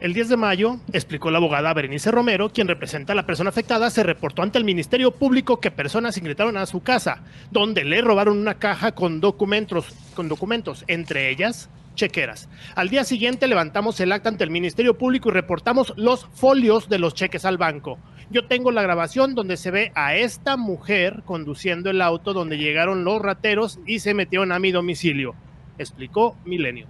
El 0.00 0.12
10 0.12 0.30
de 0.30 0.36
mayo, 0.36 0.76
explicó 0.92 1.30
la 1.30 1.38
abogada 1.38 1.72
Berenice 1.72 2.10
Romero, 2.10 2.50
quien 2.50 2.68
representa 2.68 3.12
a 3.12 3.16
la 3.16 3.26
persona 3.26 3.50
afectada, 3.50 3.90
se 3.90 4.02
reportó 4.02 4.42
ante 4.42 4.58
el 4.58 4.64
Ministerio 4.64 5.12
Público 5.12 5.60
que 5.60 5.70
personas 5.70 6.16
ingresaron 6.18 6.56
a 6.56 6.66
su 6.66 6.82
casa, 6.82 7.22
donde 7.50 7.84
le 7.84 8.00
robaron 8.00 8.38
una 8.38 8.54
caja 8.54 8.92
con 8.92 9.20
documentos, 9.20 9.94
con 10.14 10.28
documentos, 10.28 10.84
entre 10.88 11.30
ellas 11.30 11.68
chequeras. 11.94 12.48
Al 12.74 12.88
día 12.88 13.04
siguiente 13.04 13.46
levantamos 13.46 13.98
el 14.00 14.12
acta 14.12 14.28
ante 14.28 14.44
el 14.44 14.50
Ministerio 14.50 14.98
Público 14.98 15.28
y 15.28 15.32
reportamos 15.32 15.92
los 15.96 16.26
folios 16.26 16.88
de 16.88 16.98
los 16.98 17.14
cheques 17.14 17.44
al 17.44 17.58
banco. 17.58 17.98
Yo 18.30 18.46
tengo 18.46 18.70
la 18.70 18.82
grabación 18.82 19.34
donde 19.34 19.56
se 19.56 19.70
ve 19.70 19.92
a 19.94 20.16
esta 20.16 20.56
mujer 20.56 21.22
conduciendo 21.24 21.90
el 21.90 22.00
auto 22.00 22.32
donde 22.32 22.58
llegaron 22.58 23.04
los 23.04 23.20
rateros 23.20 23.78
y 23.86 23.98
se 23.98 24.14
metieron 24.14 24.52
a 24.52 24.58
mi 24.58 24.72
domicilio, 24.72 25.34
explicó 25.78 26.36
Milenio. 26.44 26.86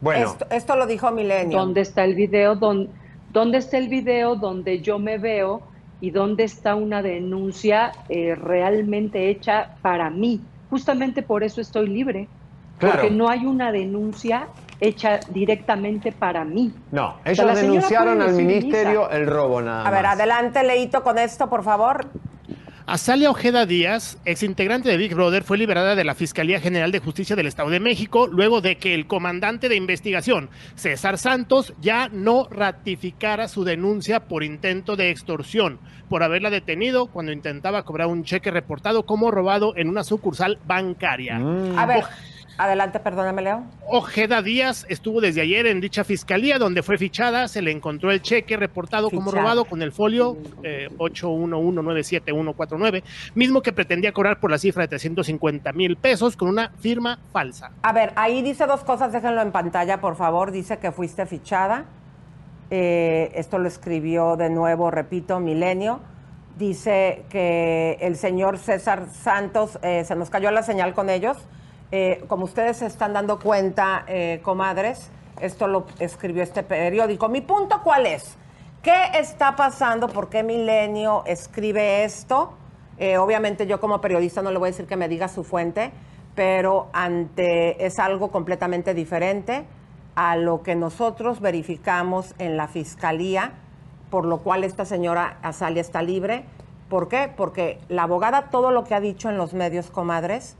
Bueno, 0.00 0.30
Esto, 0.32 0.46
esto 0.50 0.76
lo 0.76 0.86
dijo 0.86 1.10
Milenio. 1.10 1.58
¿Dónde 1.58 1.80
está 1.80 2.04
el 2.04 2.14
video? 2.14 2.54
¿Dónde, 2.54 2.90
dónde 3.32 3.58
está 3.58 3.78
el 3.78 3.88
video 3.88 4.36
donde 4.36 4.80
yo 4.80 4.98
me 4.98 5.18
veo 5.18 5.62
y 6.00 6.10
dónde 6.10 6.44
está 6.44 6.74
una 6.74 7.02
denuncia 7.02 7.92
eh, 8.08 8.34
realmente 8.34 9.28
hecha 9.28 9.76
para 9.82 10.10
mí? 10.10 10.40
Justamente 10.70 11.22
por 11.22 11.42
eso 11.42 11.60
estoy 11.60 11.88
libre. 11.88 12.28
Claro. 12.80 13.02
Porque 13.02 13.14
no 13.14 13.28
hay 13.28 13.46
una 13.46 13.70
denuncia 13.70 14.48
hecha 14.80 15.20
directamente 15.28 16.10
para 16.10 16.44
mí. 16.44 16.72
no, 16.90 17.10
O 17.10 17.34
sea, 17.34 17.44
ellos 17.44 17.60
denunciaron 17.60 18.22
al 18.22 18.32
ministerio 18.32 19.08
el 19.10 19.26
robo 19.26 19.60
nada 19.60 19.86
A 19.86 19.90
ver, 19.90 20.02
más. 20.02 20.14
adelante, 20.14 20.64
Leito, 20.64 21.02
con 21.02 21.18
esto, 21.18 21.48
por 21.48 21.62
favor. 21.62 22.06
Azalia 22.86 23.30
Ojeda 23.30 23.66
Díaz, 23.66 24.18
exintegrante 24.24 24.88
de 24.88 24.96
Big 24.96 25.14
Brother, 25.14 25.44
fue 25.44 25.56
liberada 25.58 25.94
de 25.94 26.02
la 26.02 26.16
Fiscalía 26.16 26.58
General 26.58 26.90
de 26.90 26.98
Justicia 26.98 27.36
del 27.36 27.46
Estado 27.46 27.70
de 27.70 27.78
México 27.78 28.26
luego 28.26 28.60
de 28.60 28.78
que 28.78 28.94
el 28.94 29.06
comandante 29.06 29.68
de 29.68 29.76
investigación, 29.76 30.50
César 30.74 31.16
Santos, 31.16 31.72
ya 31.80 32.08
no 32.10 32.48
ratificara 32.50 33.46
su 33.46 33.62
denuncia 33.62 34.18
por 34.20 34.42
intento 34.42 34.96
de 34.96 35.10
extorsión, 35.10 35.78
por 36.08 36.24
haberla 36.24 36.50
detenido 36.50 37.06
cuando 37.06 37.30
intentaba 37.30 37.84
cobrar 37.84 38.08
un 38.08 38.24
cheque 38.24 38.50
reportado 38.50 39.04
como 39.06 39.30
robado 39.30 39.76
en 39.76 39.88
una 39.88 40.02
sucursal 40.02 40.58
bancaria. 40.66 41.38
Mm. 41.38 41.78
A 41.78 41.86
ver, 41.86 42.04
adelante, 42.64 43.00
perdóname, 43.00 43.42
Leo. 43.42 43.64
Ojeda 43.86 44.42
Díaz 44.42 44.86
estuvo 44.88 45.20
desde 45.20 45.40
ayer 45.40 45.66
en 45.66 45.80
dicha 45.80 46.04
fiscalía 46.04 46.58
donde 46.58 46.82
fue 46.82 46.98
fichada, 46.98 47.48
se 47.48 47.62
le 47.62 47.70
encontró 47.70 48.10
el 48.10 48.20
cheque 48.20 48.56
reportado 48.56 49.10
como 49.10 49.30
robado 49.30 49.64
con 49.64 49.82
el 49.82 49.92
folio 49.92 50.36
eh, 50.62 50.88
8119749, 50.98 53.02
mismo 53.34 53.62
que 53.62 53.72
pretendía 53.72 54.12
cobrar 54.12 54.40
por 54.40 54.50
la 54.50 54.58
cifra 54.58 54.82
de 54.82 54.88
350 54.88 55.72
mil 55.72 55.96
pesos 55.96 56.36
con 56.36 56.48
una 56.48 56.70
firma 56.78 57.18
falsa. 57.32 57.70
A 57.82 57.92
ver, 57.92 58.12
ahí 58.16 58.42
dice 58.42 58.66
dos 58.66 58.84
cosas, 58.84 59.12
déjenlo 59.12 59.40
en 59.40 59.52
pantalla, 59.52 60.00
por 60.00 60.16
favor. 60.16 60.52
Dice 60.52 60.78
que 60.78 60.92
fuiste 60.92 61.26
fichada. 61.26 61.86
Eh, 62.70 63.32
esto 63.34 63.58
lo 63.58 63.68
escribió 63.68 64.36
de 64.36 64.50
nuevo, 64.50 64.90
repito, 64.90 65.40
Milenio. 65.40 66.00
Dice 66.58 67.24
que 67.30 67.96
el 68.00 68.16
señor 68.16 68.58
César 68.58 69.06
Santos, 69.10 69.78
eh, 69.82 70.04
se 70.04 70.14
nos 70.14 70.28
cayó 70.28 70.50
la 70.50 70.62
señal 70.62 70.94
con 70.94 71.08
ellos. 71.08 71.38
Eh, 71.92 72.24
como 72.28 72.44
ustedes 72.44 72.78
se 72.78 72.86
están 72.86 73.12
dando 73.12 73.38
cuenta, 73.38 74.04
eh, 74.06 74.40
comadres, 74.42 75.10
esto 75.40 75.66
lo 75.66 75.86
escribió 75.98 76.42
este 76.42 76.62
periódico. 76.62 77.28
Mi 77.28 77.40
punto, 77.40 77.80
¿cuál 77.82 78.06
es? 78.06 78.36
¿Qué 78.82 79.10
está 79.14 79.56
pasando? 79.56 80.08
¿Por 80.08 80.28
qué 80.28 80.42
Milenio 80.42 81.22
escribe 81.26 82.04
esto? 82.04 82.54
Eh, 82.98 83.18
obviamente 83.18 83.66
yo 83.66 83.80
como 83.80 84.00
periodista 84.00 84.42
no 84.42 84.50
le 84.50 84.58
voy 84.58 84.68
a 84.68 84.72
decir 84.72 84.86
que 84.86 84.96
me 84.96 85.08
diga 85.08 85.28
su 85.28 85.44
fuente, 85.44 85.90
pero 86.34 86.88
ante 86.92 87.84
es 87.84 87.98
algo 87.98 88.30
completamente 88.30 88.94
diferente 88.94 89.64
a 90.14 90.36
lo 90.36 90.62
que 90.62 90.76
nosotros 90.76 91.40
verificamos 91.40 92.34
en 92.38 92.56
la 92.56 92.68
fiscalía 92.68 93.52
por 94.10 94.26
lo 94.26 94.38
cual 94.38 94.64
esta 94.64 94.84
señora 94.84 95.38
Azalia 95.42 95.80
está 95.80 96.02
libre. 96.02 96.44
¿Por 96.88 97.08
qué? 97.08 97.32
Porque 97.34 97.78
la 97.88 98.02
abogada 98.02 98.50
todo 98.50 98.72
lo 98.72 98.84
que 98.84 98.94
ha 98.94 99.00
dicho 99.00 99.30
en 99.30 99.38
los 99.38 99.54
medios, 99.54 99.90
comadres, 99.90 100.56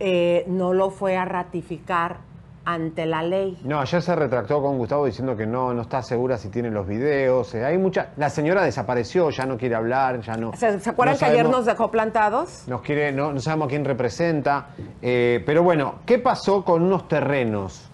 eh, 0.00 0.44
no 0.46 0.72
lo 0.72 0.90
fue 0.90 1.16
a 1.16 1.24
ratificar 1.24 2.16
ante 2.64 3.06
la 3.06 3.22
ley. 3.22 3.58
No, 3.64 3.80
ayer 3.80 4.02
se 4.02 4.14
retractó 4.14 4.60
con 4.60 4.76
Gustavo 4.76 5.06
diciendo 5.06 5.34
que 5.34 5.46
no, 5.46 5.72
no 5.72 5.82
está 5.82 6.02
segura 6.02 6.36
si 6.36 6.50
tiene 6.50 6.70
los 6.70 6.86
videos. 6.86 7.54
eh, 7.54 7.64
hay 7.64 7.78
mucha. 7.78 8.10
La 8.18 8.28
señora 8.28 8.62
desapareció, 8.62 9.30
ya 9.30 9.46
no 9.46 9.56
quiere 9.56 9.74
hablar, 9.74 10.20
ya 10.20 10.36
no. 10.36 10.52
¿Se, 10.54 10.78
se 10.78 10.90
acuerdan 10.90 11.14
no 11.14 11.18
que 11.18 11.24
ayer 11.24 11.48
nos 11.48 11.64
dejó 11.64 11.90
plantados? 11.90 12.64
Nos 12.66 12.82
quiere, 12.82 13.10
no, 13.10 13.32
no 13.32 13.40
sabemos 13.40 13.68
quién 13.68 13.86
representa. 13.86 14.66
eh, 15.00 15.42
pero 15.46 15.62
bueno, 15.62 15.94
¿qué 16.04 16.18
pasó 16.18 16.62
con 16.62 16.82
unos 16.82 17.08
terrenos? 17.08 17.84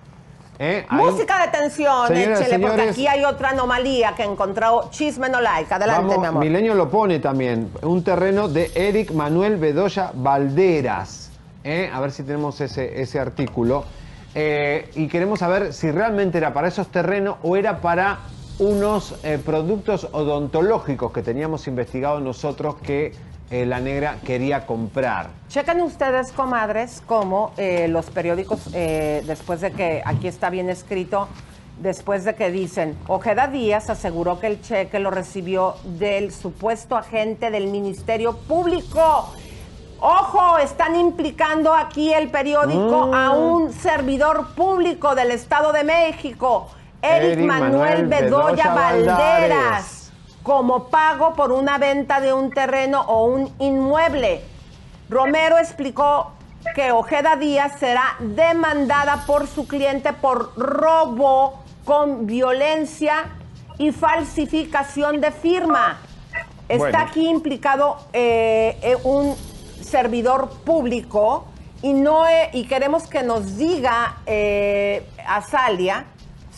Eh, 0.58 0.86
Música 0.90 1.46
de 1.46 1.48
tensión, 1.56 2.06
Señoras, 2.08 2.40
échele, 2.40 2.58
porque 2.60 2.74
señores. 2.76 2.90
aquí 2.92 3.06
hay 3.08 3.24
otra 3.24 3.50
anomalía 3.50 4.14
que 4.16 4.22
encontró 4.24 4.88
Chisme 4.90 5.28
No 5.28 5.40
Like. 5.40 5.72
Adelante, 5.72 6.02
Vamos, 6.02 6.18
mi 6.18 6.26
amor. 6.26 6.44
Milenio 6.44 6.74
lo 6.74 6.88
pone 6.90 7.18
también. 7.18 7.70
Un 7.82 8.02
terreno 8.04 8.48
de 8.48 8.70
Eric 8.74 9.10
Manuel 9.12 9.56
Bedoya 9.56 10.10
Valderas. 10.14 11.23
¿Eh? 11.64 11.90
A 11.92 12.00
ver 12.00 12.12
si 12.12 12.22
tenemos 12.22 12.60
ese, 12.60 13.00
ese 13.00 13.18
artículo. 13.18 13.84
Eh, 14.34 14.90
y 14.94 15.08
queremos 15.08 15.38
saber 15.38 15.72
si 15.72 15.90
realmente 15.90 16.38
era 16.38 16.52
para 16.52 16.68
esos 16.68 16.88
terrenos 16.88 17.36
o 17.42 17.56
era 17.56 17.80
para 17.80 18.18
unos 18.58 19.16
eh, 19.24 19.38
productos 19.44 20.08
odontológicos 20.12 21.12
que 21.12 21.22
teníamos 21.22 21.66
investigado 21.66 22.20
nosotros 22.20 22.76
que 22.76 23.12
la 23.50 23.78
negra 23.78 24.16
quería 24.24 24.66
comprar. 24.66 25.28
Chequen 25.48 25.80
ustedes, 25.82 26.32
comadres, 26.32 27.00
cómo 27.06 27.52
eh, 27.56 27.86
los 27.86 28.06
periódicos, 28.10 28.72
después 28.72 29.60
de 29.60 29.70
que 29.70 30.02
aquí 30.04 30.26
está 30.26 30.50
bien 30.50 30.68
escrito, 30.70 31.28
después 31.80 32.24
de 32.24 32.34
que 32.34 32.50
dicen, 32.50 32.96
Ojeda 33.06 33.46
Díaz 33.46 33.90
aseguró 33.90 34.40
que 34.40 34.48
el 34.48 34.60
cheque 34.60 34.98
lo 34.98 35.12
recibió 35.12 35.76
del 35.84 36.32
supuesto 36.32 36.96
agente 36.96 37.52
del 37.52 37.68
Ministerio 37.68 38.36
Público. 38.36 39.32
Ojo, 40.06 40.58
están 40.58 40.96
implicando 40.96 41.72
aquí 41.72 42.12
el 42.12 42.28
periódico 42.30 43.06
Mm. 43.06 43.14
a 43.14 43.30
un 43.30 43.72
servidor 43.72 44.48
público 44.54 45.14
del 45.14 45.30
Estado 45.30 45.72
de 45.72 45.82
México, 45.82 46.68
Eric, 47.00 47.38
Eric 47.38 47.46
Manuel, 47.46 47.72
Manuel 47.72 48.06
Bedoya, 48.08 48.74
Bedoya 48.74 48.74
Valderas 48.74 50.12
como 50.42 50.88
pago 50.90 51.32
por 51.32 51.52
una 51.52 51.78
venta 51.78 52.20
de 52.20 52.34
un 52.34 52.50
terreno 52.50 53.00
o 53.00 53.24
un 53.24 53.50
inmueble. 53.58 54.42
Romero 55.08 55.56
explicó 55.56 56.32
que 56.74 56.92
Ojeda 56.92 57.36
Díaz 57.36 57.78
será 57.78 58.16
demandada 58.20 59.24
por 59.26 59.46
su 59.46 59.66
cliente 59.66 60.12
por 60.12 60.52
robo 60.58 61.62
con 61.86 62.26
violencia 62.26 63.24
y 63.78 63.90
falsificación 63.90 65.22
de 65.22 65.30
firma. 65.30 65.96
Está 66.68 66.78
Bueno. 66.90 66.98
aquí 66.98 67.26
implicado 67.26 67.96
eh, 68.12 68.78
eh, 68.82 68.96
un 69.04 69.34
servidor 69.84 70.50
público 70.64 71.46
y 71.82 71.92
no 71.92 72.26
eh, 72.26 72.50
y 72.52 72.66
queremos 72.66 73.04
que 73.06 73.22
nos 73.22 73.56
diga 73.56 74.22
eh, 74.26 75.06
Azalia 75.26 76.06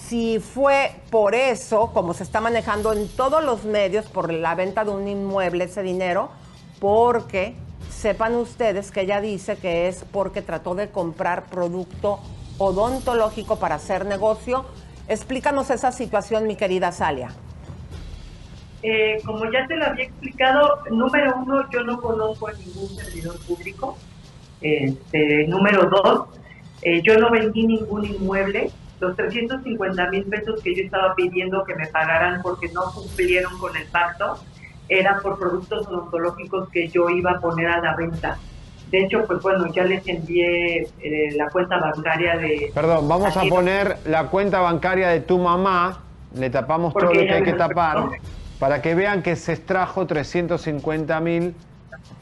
si 0.08 0.38
fue 0.38 0.92
por 1.10 1.34
eso, 1.34 1.90
como 1.92 2.14
se 2.14 2.22
está 2.22 2.40
manejando 2.40 2.92
en 2.92 3.08
todos 3.08 3.42
los 3.42 3.64
medios, 3.64 4.06
por 4.06 4.32
la 4.32 4.54
venta 4.54 4.84
de 4.84 4.92
un 4.92 5.08
inmueble 5.08 5.64
ese 5.64 5.82
dinero, 5.82 6.30
porque 6.78 7.56
sepan 7.90 8.36
ustedes 8.36 8.92
que 8.92 9.00
ella 9.00 9.20
dice 9.20 9.56
que 9.56 9.88
es 9.88 10.04
porque 10.12 10.42
trató 10.42 10.76
de 10.76 10.90
comprar 10.90 11.46
producto 11.46 12.20
odontológico 12.58 13.56
para 13.56 13.76
hacer 13.76 14.06
negocio. 14.06 14.64
Explícanos 15.08 15.70
esa 15.70 15.90
situación, 15.90 16.46
mi 16.46 16.54
querida 16.54 16.88
Azalia. 16.88 17.30
Eh, 18.88 19.20
como 19.24 19.50
ya 19.50 19.66
te 19.66 19.74
lo 19.74 19.84
había 19.84 20.04
explicado, 20.04 20.78
número 20.92 21.34
uno, 21.38 21.68
yo 21.72 21.82
no 21.82 22.00
conozco 22.00 22.46
a 22.46 22.52
ningún 22.52 22.88
servidor 22.90 23.36
público. 23.40 23.98
Este, 24.60 25.44
número 25.48 25.90
dos, 25.90 26.28
eh, 26.82 27.02
yo 27.02 27.18
no 27.18 27.28
vendí 27.32 27.66
ningún 27.66 28.04
inmueble. 28.04 28.70
Los 29.00 29.16
350 29.16 30.08
mil 30.10 30.22
pesos 30.26 30.62
que 30.62 30.72
yo 30.72 30.84
estaba 30.84 31.16
pidiendo 31.16 31.64
que 31.64 31.74
me 31.74 31.88
pagaran 31.88 32.40
porque 32.42 32.68
no 32.68 32.82
cumplieron 32.92 33.58
con 33.58 33.76
el 33.76 33.86
pacto 33.88 34.38
eran 34.88 35.20
por 35.20 35.36
productos 35.36 35.88
odontológicos 35.88 36.68
que 36.68 36.86
yo 36.86 37.10
iba 37.10 37.32
a 37.32 37.40
poner 37.40 37.66
a 37.66 37.80
la 37.80 37.96
venta. 37.96 38.38
De 38.92 39.02
hecho, 39.02 39.24
pues 39.26 39.42
bueno, 39.42 39.66
ya 39.72 39.82
les 39.82 40.06
envié 40.06 40.82
eh, 41.00 41.32
la 41.34 41.50
cuenta 41.50 41.78
bancaria 41.78 42.36
de... 42.36 42.70
Perdón, 42.72 43.08
vamos 43.08 43.36
a 43.36 43.42
poner 43.46 43.96
la 44.04 44.28
cuenta 44.28 44.60
bancaria 44.60 45.08
de 45.08 45.22
tu 45.22 45.38
mamá, 45.38 46.04
le 46.36 46.50
tapamos 46.50 46.94
todo 46.94 47.12
lo 47.12 47.20
que 47.20 47.32
hay 47.32 47.42
que 47.42 47.54
tapar. 47.54 48.10
Para 48.58 48.82
que 48.82 48.94
vean 48.94 49.22
que 49.22 49.36
se 49.36 49.52
extrajo 49.52 50.06
350 50.06 51.20
mil, 51.20 51.54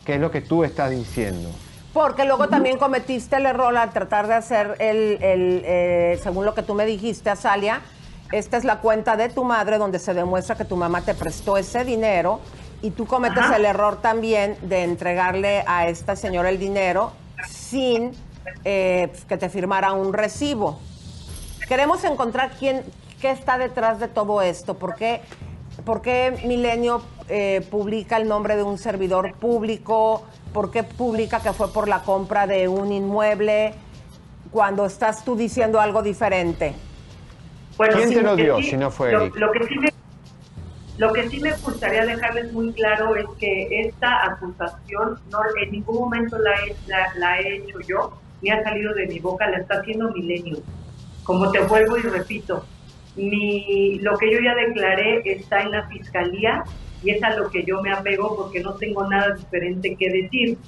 que 0.04 0.14
es 0.14 0.20
lo 0.20 0.30
que 0.30 0.40
tú 0.40 0.64
estás 0.64 0.90
diciendo. 0.90 1.50
Porque 1.92 2.24
luego 2.24 2.48
también 2.48 2.78
cometiste 2.78 3.36
el 3.36 3.46
error 3.46 3.76
al 3.76 3.92
tratar 3.92 4.26
de 4.26 4.34
hacer 4.34 4.76
el, 4.80 5.22
el, 5.22 5.62
eh, 5.64 6.20
según 6.22 6.44
lo 6.44 6.54
que 6.54 6.62
tú 6.62 6.74
me 6.74 6.86
dijiste, 6.86 7.30
Azalia, 7.30 7.82
esta 8.32 8.56
es 8.56 8.64
la 8.64 8.80
cuenta 8.80 9.16
de 9.16 9.28
tu 9.28 9.44
madre 9.44 9.78
donde 9.78 10.00
se 10.00 10.12
demuestra 10.12 10.56
que 10.56 10.64
tu 10.64 10.76
mamá 10.76 11.02
te 11.02 11.14
prestó 11.14 11.56
ese 11.56 11.84
dinero 11.84 12.40
y 12.82 12.90
tú 12.90 13.06
cometes 13.06 13.38
Ajá. 13.38 13.56
el 13.56 13.64
error 13.64 14.00
también 14.02 14.56
de 14.62 14.82
entregarle 14.82 15.62
a 15.68 15.86
esta 15.86 16.16
señora 16.16 16.48
el 16.48 16.58
dinero 16.58 17.12
sin 17.48 18.10
eh, 18.64 19.12
que 19.28 19.36
te 19.36 19.48
firmara 19.48 19.92
un 19.92 20.12
recibo. 20.12 20.80
Queremos 21.68 22.02
encontrar 22.02 22.50
quién, 22.58 22.82
qué 23.20 23.30
está 23.30 23.56
detrás 23.56 24.00
de 24.00 24.08
todo 24.08 24.42
esto, 24.42 24.74
por 24.74 24.96
qué, 24.96 25.22
por 25.82 26.02
qué 26.02 26.38
Milenio 26.44 27.02
eh, 27.28 27.66
publica 27.70 28.16
el 28.16 28.28
nombre 28.28 28.56
de 28.56 28.62
un 28.62 28.78
servidor 28.78 29.34
público, 29.34 30.24
por 30.52 30.70
qué 30.70 30.82
publica 30.82 31.40
que 31.40 31.52
fue 31.52 31.72
por 31.72 31.88
la 31.88 32.02
compra 32.02 32.46
de 32.46 32.68
un 32.68 32.92
inmueble, 32.92 33.74
cuando 34.50 34.86
estás 34.86 35.24
tú 35.24 35.34
diciendo 35.34 35.80
algo 35.80 36.02
diferente. 36.02 36.74
Bueno, 37.76 37.96
¿Quién 37.96 38.10
te 38.10 38.22
lo 38.22 38.36
que 38.36 38.42
dio 38.44 38.56
sí, 38.58 38.70
si 38.70 38.76
no 38.76 38.90
fue 38.90 39.10
lo, 39.10 39.22
Eric? 39.22 39.36
lo 39.36 39.50
que 39.50 39.64
sí 39.66 39.78
me, 39.78 39.92
lo 40.96 41.12
que 41.12 41.28
sí 41.28 41.40
me 41.40 41.52
gustaría 41.56 42.06
dejarles 42.06 42.52
muy 42.52 42.72
claro 42.72 43.16
es 43.16 43.26
que 43.40 43.80
esta 43.80 44.26
acusación 44.26 45.18
no 45.30 45.38
en 45.60 45.72
ningún 45.72 45.96
momento 45.96 46.38
la 46.38 46.52
he, 46.52 46.76
la, 46.86 47.12
la 47.16 47.40
he 47.40 47.56
hecho 47.56 47.80
yo, 47.80 48.12
ni 48.42 48.50
ha 48.50 48.62
salido 48.62 48.94
de 48.94 49.08
mi 49.08 49.18
boca, 49.18 49.48
la 49.48 49.58
está 49.58 49.80
haciendo 49.80 50.12
Milenio. 50.12 50.58
Como 51.24 51.50
te 51.50 51.60
vuelvo 51.60 51.96
y 51.96 52.02
repito, 52.02 52.64
mi, 53.16 53.98
lo 54.00 54.16
que 54.18 54.32
yo 54.32 54.40
ya 54.40 54.54
declaré 54.54 55.22
está 55.24 55.60
en 55.62 55.70
la 55.70 55.86
fiscalía 55.88 56.64
y 57.02 57.10
es 57.10 57.22
a 57.22 57.36
lo 57.36 57.50
que 57.50 57.64
yo 57.64 57.80
me 57.82 57.92
apego 57.92 58.36
porque 58.36 58.60
no 58.60 58.74
tengo 58.74 59.06
nada 59.08 59.34
diferente 59.34 59.94
que 59.96 60.10
decir 60.10 60.58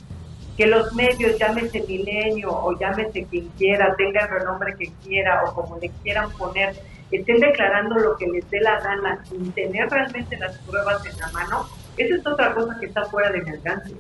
que 0.57 0.67
los 0.67 0.95
medios, 0.95 1.39
llámese 1.39 1.85
Milenio 1.87 2.51
o 2.51 2.79
llámese 2.79 3.25
quien 3.25 3.49
quiera, 3.59 3.95
tenga 3.97 4.23
el 4.23 4.31
renombre 4.31 4.75
que 4.79 4.91
quiera 5.05 5.45
o 5.45 5.55
como 5.55 5.79
le 5.79 5.91
quieran 6.03 6.31
poner, 6.33 6.75
estén 7.11 7.41
declarando 7.41 7.97
lo 7.97 8.17
que 8.17 8.27
les 8.27 8.49
dé 8.51 8.61
la 8.61 8.81
gana 8.81 9.23
sin 9.29 9.53
tener 9.53 9.89
realmente 9.91 10.37
las 10.39 10.59
pruebas 10.61 11.05
en 11.07 11.19
la 11.19 11.31
mano, 11.33 11.67
esa 11.97 12.15
es 12.15 12.27
otra 12.27 12.55
cosa 12.55 12.77
que 12.81 12.87
está 12.87 13.05
fuera 13.05 13.31
de 13.31 13.43
mi 13.43 13.51
alcance. 13.51 13.95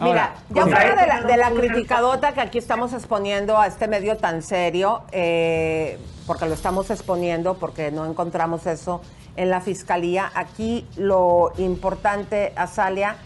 Mira, 0.00 0.34
ya 0.48 0.62
fuera 0.62 0.96
de 0.96 1.06
la, 1.06 1.20
de 1.22 1.36
la 1.36 1.50
criticadota 1.50 2.32
que 2.32 2.40
aquí 2.40 2.58
estamos 2.58 2.94
exponiendo 2.94 3.58
a 3.58 3.66
este 3.66 3.86
medio 3.86 4.16
tan 4.16 4.42
serio, 4.42 5.02
eh, 5.12 5.98
porque 6.26 6.46
lo 6.46 6.54
estamos 6.54 6.90
exponiendo, 6.90 7.54
porque 7.58 7.90
no 7.90 8.06
encontramos 8.06 8.66
eso 8.66 9.02
en 9.36 9.50
la 9.50 9.60
fiscalía, 9.60 10.30
aquí 10.34 10.86
lo 10.96 11.52
importante, 11.58 12.52
Azalia, 12.56 13.16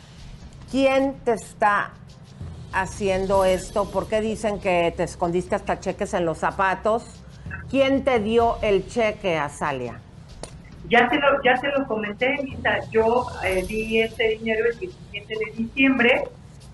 ¿quién 0.70 1.14
te 1.24 1.32
está 1.32 1.92
haciendo 2.72 3.44
esto? 3.44 3.90
¿Por 3.90 4.08
qué 4.08 4.20
dicen 4.20 4.58
que 4.58 4.92
te 4.96 5.04
escondiste 5.04 5.54
hasta 5.54 5.78
cheques 5.78 6.12
en 6.14 6.24
los 6.24 6.38
zapatos? 6.38 7.04
¿Quién 7.70 8.04
te 8.04 8.18
dio 8.18 8.58
el 8.62 8.88
cheque, 8.88 9.38
Azalia? 9.38 10.00
Ya 10.88 11.08
te 11.08 11.18
lo, 11.18 11.42
ya 11.42 11.54
te 11.54 11.68
lo 11.68 11.86
comenté, 11.86 12.36
Lisa, 12.42 12.80
yo 12.90 13.26
eh, 13.44 13.64
di 13.66 14.00
este 14.02 14.38
dinero 14.38 14.66
el 14.70 14.78
17 14.78 15.34
de 15.34 15.52
diciembre 15.56 16.24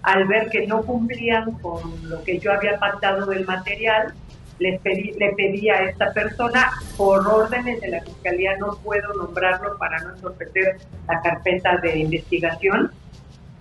al 0.03 0.27
ver 0.27 0.49
que 0.49 0.67
no 0.67 0.83
cumplían 0.83 1.53
con 1.59 1.81
lo 2.09 2.23
que 2.23 2.39
yo 2.39 2.53
había 2.53 2.79
pactado 2.79 3.27
del 3.27 3.45
material, 3.47 4.15
les 4.59 4.81
pedí, 4.81 5.13
le 5.19 5.33
pedí 5.33 5.71
a 5.71 5.85
esta 5.85 6.13
persona, 6.13 6.71
por 6.97 7.27
órdenes 7.27 7.81
de 7.81 7.89
la 7.89 8.03
Fiscalía, 8.03 8.57
no 8.59 8.77
puedo 8.83 9.15
nombrarlo 9.15 9.77
para 9.79 9.99
no 10.01 10.15
entorpecer 10.15 10.79
la 11.09 11.21
carpeta 11.23 11.79
de 11.79 11.99
investigación, 11.99 12.91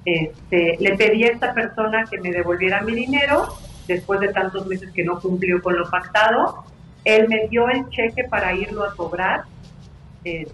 este, 0.06 0.78
le 0.80 0.96
pedí 0.98 1.24
a 1.26 1.32
esta 1.32 1.54
persona 1.54 2.06
que 2.10 2.20
me 2.20 2.32
devolviera 2.32 2.82
mi 2.82 2.94
dinero 2.94 3.48
después 3.88 4.20
de 4.20 4.30
tantos 4.30 4.66
meses 4.66 4.92
que 4.92 5.04
no 5.04 5.20
cumplió 5.20 5.62
con 5.62 5.78
lo 5.78 5.90
pactado. 5.90 6.64
Él 7.04 7.28
me 7.28 7.48
dio 7.48 7.70
el 7.70 7.88
cheque 7.90 8.24
para 8.24 8.54
irlo 8.54 8.84
a 8.86 8.96
cobrar. 8.96 9.44
Este, 10.24 10.52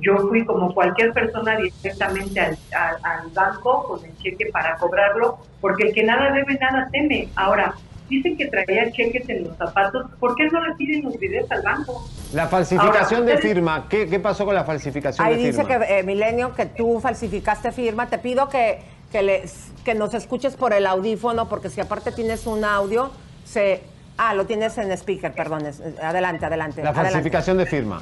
yo 0.00 0.16
fui 0.28 0.44
como 0.44 0.72
cualquier 0.74 1.12
persona 1.12 1.56
directamente 1.56 2.40
al, 2.40 2.58
al- 2.72 2.96
al 3.02 3.30
banco 3.30 3.84
con 3.88 4.04
el 4.04 4.16
cheque 4.18 4.46
para 4.52 4.76
cobrarlo, 4.76 5.38
porque 5.60 5.88
el 5.88 5.94
que 5.94 6.02
nada 6.04 6.32
debe, 6.32 6.54
nada 6.60 6.88
teme. 6.92 7.28
Ahora, 7.36 7.74
dicen 8.08 8.36
que 8.36 8.46
traía 8.46 8.90
cheques 8.92 9.28
en 9.28 9.44
los 9.44 9.56
zapatos, 9.56 10.06
¿por 10.20 10.34
qué 10.36 10.46
no 10.48 10.64
le 10.66 10.74
piden 10.76 11.04
los 11.04 11.18
videos 11.18 11.50
al 11.50 11.62
banco? 11.62 12.06
La 12.32 12.48
falsificación 12.48 13.22
Ahora, 13.22 13.34
de 13.36 13.38
firma. 13.40 13.86
¿Qué, 13.88 14.08
qué 14.08 14.20
pasó 14.20 14.44
con 14.44 14.54
la 14.54 14.64
falsificación 14.64 15.26
Ahí 15.26 15.36
de 15.36 15.46
dice 15.46 15.64
firma? 15.64 15.86
que, 15.86 15.98
eh, 15.98 16.02
Milenio, 16.02 16.54
que 16.54 16.66
tú 16.66 17.00
falsificaste 17.00 17.70
firma. 17.72 18.06
Te 18.08 18.18
pido 18.18 18.48
que, 18.48 18.78
que, 19.12 19.22
les- 19.22 19.70
que 19.84 19.94
nos 19.94 20.14
escuches 20.14 20.56
por 20.56 20.72
el 20.72 20.86
audífono, 20.86 21.48
porque 21.48 21.70
si 21.70 21.80
aparte 21.80 22.12
tienes 22.12 22.46
un 22.46 22.64
audio, 22.64 23.10
se... 23.44 23.82
Ah, 24.16 24.32
lo 24.34 24.46
tienes 24.46 24.78
en 24.78 24.92
speaker, 24.92 25.32
perdón. 25.32 25.62
Adelante, 26.00 26.46
adelante. 26.46 26.82
La 26.82 26.90
adelante. 26.90 27.10
falsificación 27.12 27.56
de 27.58 27.66
firma. 27.66 28.00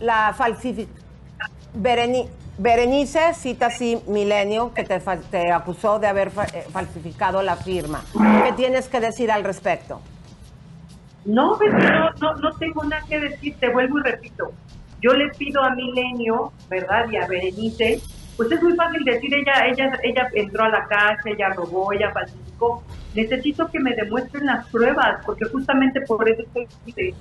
La 0.00 0.32
falsificación... 0.36 0.98
Berenice 2.60 3.34
cita 3.34 3.66
así 3.66 4.02
Milenio, 4.08 4.74
que 4.74 4.82
te, 4.82 4.98
te 5.30 5.52
acusó 5.52 6.00
de 6.00 6.08
haber 6.08 6.30
fa- 6.32 6.46
eh, 6.46 6.64
falsificado 6.72 7.40
la 7.40 7.54
firma. 7.54 8.02
¿Qué 8.44 8.52
tienes 8.54 8.88
que 8.88 8.98
decir 8.98 9.30
al 9.30 9.44
respecto? 9.44 10.00
No, 11.24 11.56
pues, 11.56 11.72
no, 11.72 12.10
no, 12.20 12.34
no 12.34 12.52
tengo 12.58 12.82
nada 12.82 13.04
que 13.08 13.20
decir, 13.20 13.54
te 13.60 13.68
vuelvo 13.68 14.00
y 14.00 14.02
repito. 14.02 14.50
Yo 15.00 15.12
le 15.12 15.28
pido 15.28 15.62
a 15.62 15.70
Milenio, 15.70 16.52
¿verdad? 16.68 17.08
Y 17.08 17.16
a 17.16 17.28
Berenice, 17.28 18.00
pues 18.36 18.50
es 18.50 18.60
muy 18.60 18.74
fácil 18.74 19.04
decir, 19.04 19.32
ella, 19.32 19.66
ella, 19.66 19.92
ella 20.02 20.28
entró 20.34 20.64
a 20.64 20.68
la 20.70 20.84
casa, 20.88 21.22
ella 21.26 21.50
robó, 21.50 21.92
ella 21.92 22.10
falsificó. 22.12 22.82
Necesito 23.14 23.68
que 23.70 23.78
me 23.78 23.94
demuestren 23.94 24.46
las 24.46 24.66
pruebas, 24.66 25.24
porque 25.24 25.44
justamente 25.44 26.00
por 26.00 26.28
eso 26.28 26.42
estoy. 26.42 27.14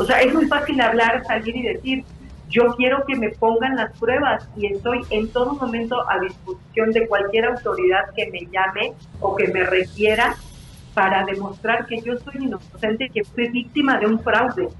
O 0.00 0.04
sea, 0.04 0.22
es 0.22 0.32
muy 0.32 0.46
fácil 0.46 0.80
hablar, 0.80 1.22
salir 1.26 1.54
y 1.54 1.62
decir, 1.62 2.04
yo 2.48 2.74
quiero 2.76 3.04
que 3.06 3.14
me 3.16 3.28
pongan 3.32 3.76
las 3.76 3.92
pruebas 3.98 4.48
y 4.56 4.64
estoy 4.64 5.02
en 5.10 5.28
todo 5.28 5.54
momento 5.56 6.08
a 6.08 6.18
disposición 6.20 6.90
de 6.92 7.06
cualquier 7.06 7.44
autoridad 7.44 8.06
que 8.16 8.30
me 8.30 8.40
llame 8.50 8.94
o 9.20 9.36
que 9.36 9.48
me 9.48 9.62
requiera 9.62 10.36
para 10.94 11.22
demostrar 11.26 11.84
que 11.84 12.00
yo 12.00 12.16
soy 12.16 12.44
inocente, 12.44 13.10
que 13.10 13.24
fui 13.24 13.50
víctima 13.50 13.98
de 13.98 14.06
un 14.06 14.18
fraude. 14.20 14.70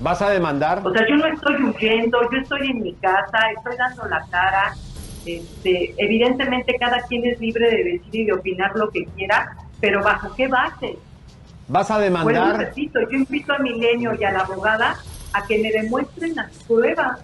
¿Vas 0.00 0.22
a 0.22 0.30
demandar? 0.30 0.80
O 0.86 0.92
sea, 0.92 1.04
yo 1.08 1.16
no 1.16 1.26
estoy 1.26 1.56
huyendo, 1.56 2.20
yo 2.30 2.38
estoy 2.38 2.70
en 2.70 2.80
mi 2.80 2.94
casa, 2.94 3.38
estoy 3.56 3.76
dando 3.76 4.06
la 4.06 4.24
cara. 4.30 4.74
Este, 5.26 5.92
evidentemente 5.98 6.76
cada 6.78 7.02
quien 7.08 7.26
es 7.26 7.40
libre 7.40 7.68
de 7.68 7.82
decir 7.82 8.14
y 8.14 8.24
de 8.26 8.32
opinar 8.32 8.76
lo 8.76 8.88
que 8.90 9.04
quiera, 9.16 9.56
pero 9.80 10.04
¿bajo 10.04 10.32
qué 10.36 10.46
base? 10.46 10.96
¿Vas 11.68 11.90
a 11.90 11.98
demandar? 11.98 12.56
repito, 12.56 12.98
yo 13.10 13.18
invito 13.18 13.52
a 13.52 13.58
Milenio 13.58 14.14
y 14.18 14.24
a 14.24 14.32
la 14.32 14.40
abogada 14.40 14.96
a 15.32 15.46
que 15.46 15.58
me 15.58 15.70
demuestren 15.70 16.34
las 16.34 16.50
pruebas, 16.66 17.20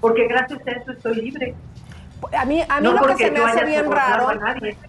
porque 0.00 0.26
gracias 0.26 0.60
a 0.66 0.70
eso 0.72 0.92
estoy 0.92 1.14
libre. 1.16 1.54
A 2.36 2.44
mí, 2.44 2.62
a 2.68 2.80
mí 2.80 2.86
No 2.86 2.92
lo 2.94 3.06
que 3.06 3.16
se 3.24 3.30
me 3.30 3.40
hace 3.40 3.64
bien 3.66 3.90
raro. 3.90 4.28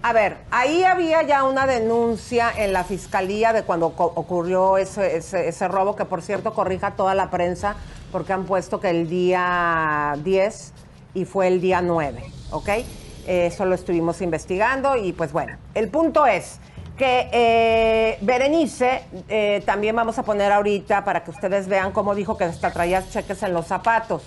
a 0.02 0.14
ver, 0.14 0.38
ahí 0.52 0.84
había 0.86 1.22
ya 1.24 1.44
una 1.44 1.68
denuncia 1.68 2.50
en 2.56 2.72
la 2.74 2.84
fiscalía 2.84 3.52
de 3.54 3.64
cuando 3.64 3.92
co- 3.92 4.14
ocurrió 4.16 4.78
ese, 4.78 5.18
ese, 5.18 5.50
ese 5.50 5.68
robo, 5.68 5.96
que 5.96 6.06
por 6.06 6.22
cierto 6.22 6.54
corrija 6.54 6.92
toda 6.92 7.14
la 7.14 7.30
prensa, 7.30 7.76
porque 8.12 8.32
han 8.34 8.46
puesto 8.46 8.80
que 8.80 8.90
el 8.90 9.08
día 9.10 10.16
10 10.24 10.74
y 11.14 11.26
fue 11.26 11.48
el 11.48 11.60
día 11.62 11.82
9, 11.82 12.24
¿ok? 12.52 12.70
Eso 13.28 13.66
lo 13.66 13.76
estuvimos 13.76 14.22
investigando 14.22 14.96
y 14.96 15.12
pues 15.12 15.32
bueno, 15.34 15.58
el 15.74 15.90
punto 15.90 16.26
es 16.26 16.60
que 16.98 17.30
eh, 17.32 18.18
Berenice, 18.22 19.04
eh, 19.28 19.62
también 19.66 19.96
vamos 19.96 20.18
a 20.18 20.24
poner 20.24 20.52
ahorita 20.52 21.04
para 21.04 21.24
que 21.24 21.32
ustedes 21.32 21.68
vean 21.68 21.92
cómo 21.92 22.16
dijo 22.16 22.38
que 22.38 22.46
hasta 22.46 22.72
traías 22.72 23.10
cheques 23.12 23.44
en 23.44 23.54
los 23.54 23.68
zapatos. 23.68 24.24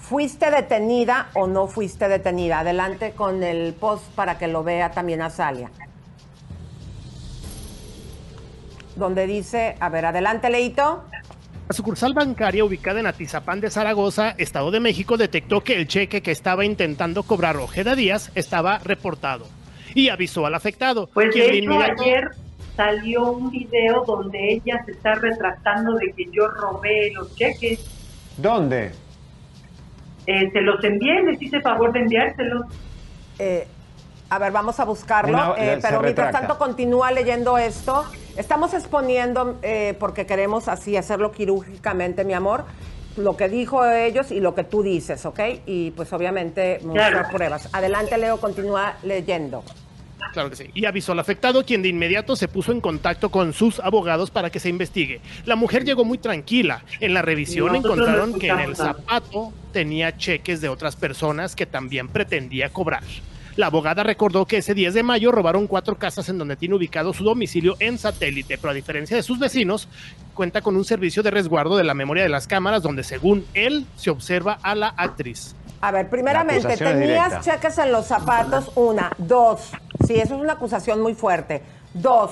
¿Fuiste 0.00 0.50
detenida 0.50 1.28
o 1.34 1.46
no 1.46 1.66
fuiste 1.68 2.08
detenida? 2.08 2.60
Adelante 2.60 3.12
con 3.12 3.42
el 3.42 3.74
post 3.74 4.04
para 4.14 4.38
que 4.38 4.48
lo 4.48 4.64
vea 4.64 4.90
también 4.90 5.22
Azalia. 5.22 5.70
Donde 8.96 9.26
dice, 9.26 9.76
a 9.80 9.88
ver, 9.88 10.06
adelante, 10.06 10.50
Leito. 10.50 11.04
La 11.68 11.74
sucursal 11.74 12.12
bancaria 12.12 12.64
ubicada 12.64 13.00
en 13.00 13.06
Atizapán 13.06 13.60
de 13.60 13.70
Zaragoza, 13.70 14.34
Estado 14.36 14.70
de 14.70 14.80
México, 14.80 15.16
detectó 15.16 15.62
que 15.62 15.76
el 15.76 15.86
cheque 15.86 16.20
que 16.20 16.30
estaba 16.30 16.64
intentando 16.64 17.22
cobrar 17.22 17.56
Ojeda 17.56 17.94
Díaz 17.94 18.30
estaba 18.34 18.78
reportado 18.78 19.46
y 19.94 20.08
avisó 20.08 20.46
al 20.46 20.54
afectado. 20.54 21.08
Pues 21.12 21.30
quien 21.32 21.50
de 21.50 21.58
hecho 21.58 21.80
ayer 21.80 22.30
salió 22.76 23.32
un 23.32 23.50
video 23.50 24.04
donde 24.06 24.54
ella 24.54 24.82
se 24.86 24.92
está 24.92 25.14
retractando 25.14 25.94
de 25.96 26.12
que 26.12 26.24
yo 26.32 26.48
robé 26.48 27.12
los 27.14 27.34
cheques. 27.36 27.84
¿Dónde? 28.38 28.92
Eh, 30.26 30.50
se 30.52 30.60
los 30.60 30.82
envié, 30.84 31.22
les 31.22 31.40
hice 31.42 31.60
favor 31.60 31.92
de 31.92 32.00
enviárselos. 32.00 32.62
Eh, 33.38 33.66
a 34.30 34.38
ver, 34.38 34.52
vamos 34.52 34.78
a 34.80 34.84
buscarlo. 34.84 35.32
Una- 35.36 35.54
eh, 35.58 35.80
se 35.80 35.88
pero 35.88 36.00
mientras 36.00 36.28
retracta. 36.28 36.38
tanto, 36.40 36.58
continúa 36.58 37.10
leyendo 37.10 37.58
esto. 37.58 38.04
Estamos 38.36 38.72
exponiendo, 38.72 39.58
eh, 39.62 39.94
porque 39.98 40.24
queremos 40.24 40.68
así 40.68 40.96
hacerlo 40.96 41.32
quirúrgicamente, 41.32 42.24
mi 42.24 42.32
amor, 42.32 42.64
lo 43.18 43.36
que 43.36 43.48
dijo 43.50 43.84
ellos 43.84 44.30
y 44.30 44.40
lo 44.40 44.54
que 44.54 44.64
tú 44.64 44.82
dices, 44.82 45.26
¿ok? 45.26 45.38
Y 45.66 45.90
pues 45.90 46.10
obviamente 46.14 46.80
mostrar 46.82 47.12
Claro. 47.12 47.28
pruebas. 47.30 47.68
Adelante, 47.74 48.16
Leo, 48.16 48.38
continúa 48.40 48.94
leyendo. 49.02 49.62
Claro 50.32 50.50
que 50.50 50.56
sí. 50.56 50.70
Y 50.74 50.84
avisó 50.84 51.12
al 51.12 51.18
afectado, 51.18 51.64
quien 51.64 51.82
de 51.82 51.88
inmediato 51.88 52.36
se 52.36 52.48
puso 52.48 52.72
en 52.72 52.80
contacto 52.80 53.30
con 53.30 53.52
sus 53.52 53.80
abogados 53.80 54.30
para 54.30 54.50
que 54.50 54.60
se 54.60 54.68
investigue. 54.68 55.20
La 55.44 55.56
mujer 55.56 55.84
llegó 55.84 56.04
muy 56.04 56.18
tranquila. 56.18 56.84
En 57.00 57.14
la 57.14 57.22
revisión 57.22 57.74
encontraron 57.74 58.38
que 58.38 58.48
en 58.48 58.60
el 58.60 58.76
zapato 58.76 59.52
tenía 59.72 60.16
cheques 60.16 60.60
de 60.60 60.68
otras 60.68 60.96
personas 60.96 61.56
que 61.56 61.66
también 61.66 62.08
pretendía 62.08 62.70
cobrar. 62.70 63.02
La 63.56 63.66
abogada 63.66 64.02
recordó 64.02 64.46
que 64.46 64.58
ese 64.58 64.72
10 64.72 64.94
de 64.94 65.02
mayo 65.02 65.30
robaron 65.30 65.66
cuatro 65.66 65.96
casas 65.98 66.28
en 66.30 66.38
donde 66.38 66.56
tiene 66.56 66.74
ubicado 66.74 67.12
su 67.12 67.22
domicilio 67.22 67.76
en 67.80 67.98
satélite, 67.98 68.56
pero 68.56 68.70
a 68.70 68.74
diferencia 68.74 69.14
de 69.16 69.22
sus 69.22 69.38
vecinos, 69.38 69.88
cuenta 70.34 70.62
con 70.62 70.74
un 70.74 70.84
servicio 70.86 71.22
de 71.22 71.30
resguardo 71.30 71.76
de 71.76 71.84
la 71.84 71.92
memoria 71.92 72.22
de 72.22 72.30
las 72.30 72.46
cámaras 72.46 72.82
donde 72.82 73.04
según 73.04 73.44
él 73.52 73.84
se 73.96 74.08
observa 74.10 74.58
a 74.62 74.74
la 74.74 74.88
actriz. 74.96 75.54
A 75.82 75.90
ver, 75.90 76.08
primeramente, 76.08 76.76
tenías 76.76 77.44
cheques 77.44 77.76
en 77.78 77.92
los 77.92 78.06
zapatos, 78.06 78.70
una. 78.76 79.10
Dos, 79.18 79.70
sí, 80.06 80.14
eso 80.14 80.36
es 80.36 80.40
una 80.40 80.54
acusación 80.54 81.02
muy 81.02 81.14
fuerte. 81.14 81.60
Dos, 81.92 82.30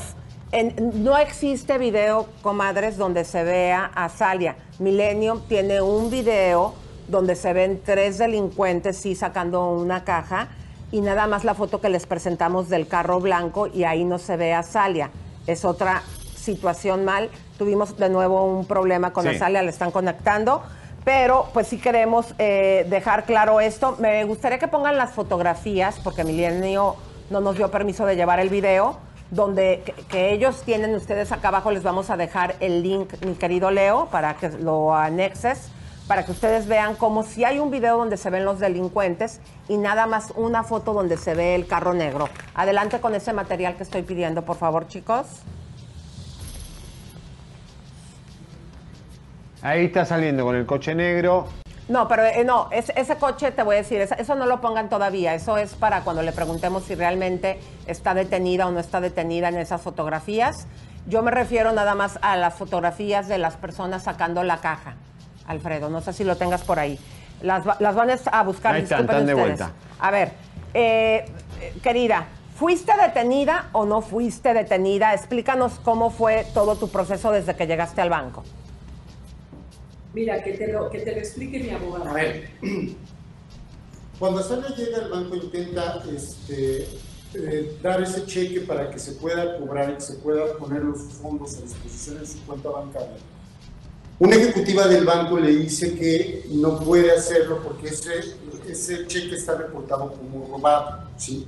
en- 0.53 1.03
no 1.05 1.19
existe 1.19 1.77
video, 1.77 2.29
comadres, 2.43 2.97
donde 2.97 3.25
se 3.25 3.45
vea 3.45 3.91
a 3.95 4.09
Salia. 4.09 4.57
Millennium 4.79 5.41
tiene 5.49 5.83
un 5.83 6.11
video 6.11 6.75
donde 7.09 7.35
se 7.35 7.53
ven 7.53 7.81
tres 7.85 8.19
delincuentes, 8.19 8.97
sí, 8.97 9.17
sacando 9.17 9.69
una 9.73 10.05
caja, 10.05 10.49
y 10.93 11.01
nada 11.01 11.27
más 11.27 11.45
la 11.45 11.55
foto 11.55 11.81
que 11.81 11.89
les 11.89 12.07
presentamos 12.07 12.69
del 12.69 12.87
carro 12.89 13.21
blanco, 13.21 13.67
y 13.67 13.85
ahí 13.85 14.05
no 14.05 14.19
se 14.19 14.37
ve 14.37 14.53
a 14.55 14.63
Salia. 14.63 15.11
Es 15.47 15.65
otra 15.65 16.03
situación 16.37 17.05
mal. 17.05 17.31
Tuvimos 17.59 17.97
de 17.97 18.09
nuevo 18.09 18.45
un 18.45 18.65
problema 18.67 19.13
con 19.13 19.25
Sí. 19.25 19.37
Azalia, 19.37 19.63
le 19.63 19.71
están 19.71 19.91
conectando. 19.91 20.63
Pero 21.05 21.49
pues 21.55 21.67
sí 21.69 21.79
queremos 21.79 22.35
eh, 22.39 22.87
dejar 22.91 23.25
claro 23.25 23.61
esto. 23.61 23.97
Me 23.99 24.23
gustaría 24.25 24.59
que 24.59 24.69
pongan 24.69 24.99
las 24.99 25.13
fotografías, 25.13 25.99
porque 26.01 26.25
Milenio 26.25 26.97
no 27.31 27.41
nos 27.41 27.57
dio 27.57 27.71
permiso 27.71 28.05
de 28.05 28.17
llevar 28.17 28.39
el 28.39 28.51
video, 28.51 28.99
donde 29.31 29.83
que, 29.87 29.93
que 29.93 30.33
ellos 30.33 30.63
tienen 30.63 30.95
ustedes 30.95 31.33
acá 31.33 31.49
abajo, 31.49 31.71
les 31.71 31.83
vamos 31.83 32.11
a 32.11 32.17
dejar 32.19 32.57
el 32.61 32.83
link, 32.83 33.15
mi 33.25 33.35
querido 33.35 33.71
Leo, 33.71 34.09
para 34.11 34.35
que 34.35 34.51
lo 34.51 34.95
anexes, 34.95 35.71
para 36.07 36.25
que 36.25 36.33
ustedes 36.33 36.67
vean 36.67 36.97
como 36.97 37.23
si 37.23 37.45
hay 37.45 37.59
un 37.61 37.71
video 37.71 37.97
donde 37.97 38.17
se 38.17 38.31
ven 38.31 38.45
los 38.45 38.59
delincuentes 38.59 39.41
y 39.69 39.77
nada 39.77 40.07
más 40.07 40.33
una 40.37 40.65
foto 40.65 40.93
donde 40.93 41.17
se 41.17 41.35
ve 41.35 41.55
el 41.55 41.67
carro 41.67 41.95
negro. 41.95 42.29
Adelante 42.55 43.01
con 43.01 43.15
ese 43.15 43.33
material 43.33 43.77
que 43.77 43.85
estoy 43.85 44.03
pidiendo, 44.03 44.43
por 44.43 44.57
favor, 44.57 44.89
chicos. 44.89 45.27
Ahí 49.63 49.87
está 49.87 50.05
saliendo 50.07 50.45
con 50.45 50.57
el 50.57 50.67
coche 50.67 50.95
negro. 50.95 51.47
No, 51.89 52.07
pero 52.09 52.25
eh, 52.25 52.45
no, 52.45 52.69
es- 52.71 52.93
ese 52.97 53.17
coche, 53.17 53.51
te 53.51 53.63
voy 53.63 53.75
a 53.75 53.79
decir, 53.79 54.01
eso 54.01 54.35
no 54.37 54.47
lo 54.47 54.61
pongan 54.61 54.89
todavía. 54.89 55.35
Eso 55.35 55.59
es 55.59 55.75
para 55.75 56.03
cuando 56.03 56.23
le 56.23 56.33
preguntemos 56.33 56.85
si 56.85 56.95
realmente 56.95 57.61
está 57.87 58.15
detenida 58.15 58.67
o 58.67 58.71
no 58.71 58.79
está 58.81 59.01
detenida 59.01 59.49
en 59.49 59.57
esas 59.59 59.83
fotografías. 59.83 60.67
Yo 61.07 61.23
me 61.23 61.31
refiero 61.31 61.73
nada 61.73 61.95
más 61.95 62.19
a 62.23 62.37
las 62.37 62.55
fotografías 62.55 63.27
de 63.29 63.39
las 63.39 63.57
personas 63.57 64.05
sacando 64.05 64.43
la 64.45 64.59
caja. 64.59 64.95
Alfredo, 65.51 65.91
no 65.91 66.01
sé 66.01 66.13
si 66.13 66.23
lo 66.25 66.37
tengas 66.37 66.63
por 66.63 66.79
ahí. 66.79 66.99
Las, 67.43 67.67
va- 67.67 67.77
las 67.81 67.95
van 67.95 68.11
a 68.11 68.43
buscar, 68.45 68.75
Ahí 68.75 68.83
están, 68.83 69.01
disculpen 69.01 69.03
están 69.03 69.27
de 69.27 69.35
ustedes. 69.35 69.59
vuelta. 69.59 69.73
A 69.99 70.11
ver, 70.11 70.33
eh, 70.75 71.25
querida, 71.83 72.27
¿fuiste 72.57 72.93
detenida 72.97 73.69
o 73.73 73.85
no 73.85 74.01
fuiste 74.01 74.55
detenida? 74.55 75.13
Explícanos 75.13 75.81
cómo 75.83 76.11
fue 76.11 76.47
todo 76.55 76.77
tu 76.77 76.89
proceso 76.89 77.33
desde 77.33 77.57
que 77.57 77.67
llegaste 77.67 78.01
al 78.01 78.11
banco. 78.11 78.45
Mira, 80.15 80.43
que 80.43 80.53
te 80.53 80.73
lo, 80.73 80.89
que 80.91 81.01
te 81.01 81.13
lo 81.13 81.19
explique 81.19 81.59
mi 81.61 81.71
abogado. 81.71 82.11
A 82.11 82.13
ver, 82.13 82.51
cuando 84.19 84.43
Sara 84.43 84.69
llega 84.77 84.99
al 84.99 85.11
banco 85.11 85.35
intenta 85.37 86.03
este, 86.15 86.83
eh, 87.35 87.77
dar 87.83 88.03
ese 88.03 88.25
cheque 88.27 88.61
para 88.63 88.91
que 88.91 88.99
se 88.99 89.13
pueda 89.13 89.57
cobrar 89.59 89.91
y 89.91 89.95
que 89.95 90.01
se 90.01 90.15
pueda 90.17 90.57
poner 90.59 90.83
los 90.85 91.01
fondos 91.15 91.57
a 91.57 91.63
disposición 91.63 92.19
en 92.19 92.27
su 92.27 92.41
cuenta 92.45 92.69
bancaria. 92.71 93.17
Una 94.21 94.37
ejecutiva 94.37 94.87
del 94.87 95.07
banco 95.07 95.39
le 95.39 95.57
dice 95.57 95.95
que 95.95 96.45
no 96.51 96.79
puede 96.79 97.11
hacerlo 97.11 97.63
porque 97.65 97.89
ese, 97.89 98.37
ese 98.69 99.07
cheque 99.07 99.35
está 99.35 99.55
reportado 99.57 100.13
como 100.13 100.47
robado. 100.47 101.09
¿sí? 101.17 101.47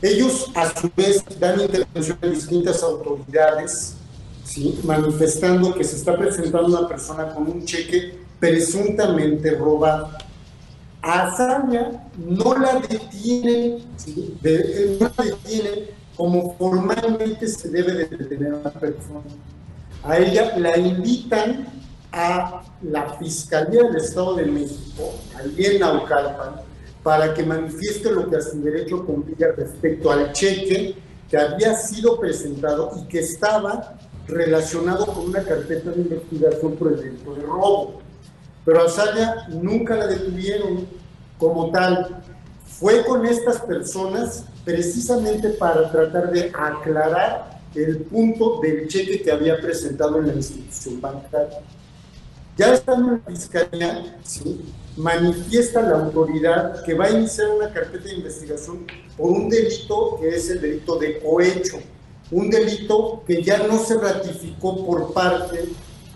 Ellos, 0.00 0.50
a 0.54 0.74
su 0.74 0.90
vez, 0.96 1.22
dan 1.38 1.60
intervención 1.60 2.16
a 2.22 2.26
distintas 2.28 2.82
autoridades, 2.82 3.96
¿sí? 4.42 4.80
manifestando 4.84 5.74
que 5.74 5.84
se 5.84 5.96
está 5.96 6.16
presentando 6.16 6.78
una 6.78 6.88
persona 6.88 7.34
con 7.34 7.46
un 7.46 7.66
cheque 7.66 8.18
presuntamente 8.40 9.50
robado. 9.50 10.08
A 11.02 11.26
Azaña 11.26 12.08
no 12.16 12.56
la 12.56 12.80
detienen, 12.88 13.84
¿sí? 13.98 14.34
de, 14.40 14.96
no 14.98 15.10
la 15.14 15.24
detienen 15.24 15.90
como 16.16 16.56
formalmente 16.56 17.46
se 17.48 17.68
debe 17.68 17.92
de 17.92 18.06
detener 18.06 18.54
a 18.54 18.56
una 18.56 18.70
persona. 18.70 19.20
A 20.02 20.16
ella 20.16 20.56
la 20.56 20.78
invitan 20.78 21.68
a 22.12 22.62
la 22.82 23.14
Fiscalía 23.14 23.84
del 23.84 23.96
Estado 23.96 24.36
de 24.36 24.46
México, 24.46 25.14
allí 25.36 25.66
en 25.66 25.80
Naucalpan, 25.80 26.62
para 27.02 27.34
que 27.34 27.42
manifieste 27.42 28.10
lo 28.10 28.28
que 28.28 28.36
a 28.36 28.40
su 28.40 28.60
derecho 28.62 29.04
conviene 29.04 29.52
respecto 29.52 30.10
al 30.10 30.32
cheque 30.32 30.96
que 31.28 31.36
había 31.36 31.74
sido 31.74 32.18
presentado 32.18 32.92
y 32.98 33.08
que 33.08 33.20
estaba 33.20 33.98
relacionado 34.26 35.06
con 35.06 35.26
una 35.28 35.42
carpeta 35.42 35.90
de 35.90 36.02
investigación 36.02 36.76
por 36.76 36.92
el 36.92 37.00
delito 37.00 37.34
de 37.34 37.42
robo. 37.42 38.00
Pero 38.64 38.84
a 38.84 38.88
Saya 38.88 39.46
nunca 39.48 39.96
la 39.96 40.06
detuvieron 40.06 40.86
como 41.38 41.70
tal. 41.70 42.22
Fue 42.66 43.04
con 43.04 43.24
estas 43.26 43.60
personas 43.62 44.44
precisamente 44.64 45.50
para 45.50 45.90
tratar 45.90 46.30
de 46.30 46.50
aclarar 46.54 47.58
el 47.74 47.98
punto 48.02 48.60
del 48.60 48.88
cheque 48.88 49.22
que 49.22 49.30
había 49.30 49.58
presentado 49.60 50.18
en 50.18 50.28
la 50.28 50.34
institución 50.34 51.00
bancaria. 51.00 51.60
Ya 52.58 52.74
estando 52.74 53.12
en 53.12 53.22
la 53.24 53.30
fiscalía, 53.30 54.18
¿sí? 54.24 54.60
manifiesta 54.96 55.80
la 55.80 56.00
autoridad 56.00 56.82
que 56.84 56.92
va 56.92 57.04
a 57.04 57.10
iniciar 57.10 57.50
una 57.50 57.72
carpeta 57.72 58.04
de 58.04 58.16
investigación 58.16 58.84
por 59.16 59.30
un 59.30 59.48
delito 59.48 60.18
que 60.20 60.30
es 60.30 60.50
el 60.50 60.60
delito 60.60 60.98
de 60.98 61.20
cohecho, 61.20 61.78
un 62.32 62.50
delito 62.50 63.22
que 63.24 63.44
ya 63.44 63.58
no 63.66 63.78
se 63.78 63.96
ratificó 63.96 64.84
por 64.84 65.12
parte 65.12 65.68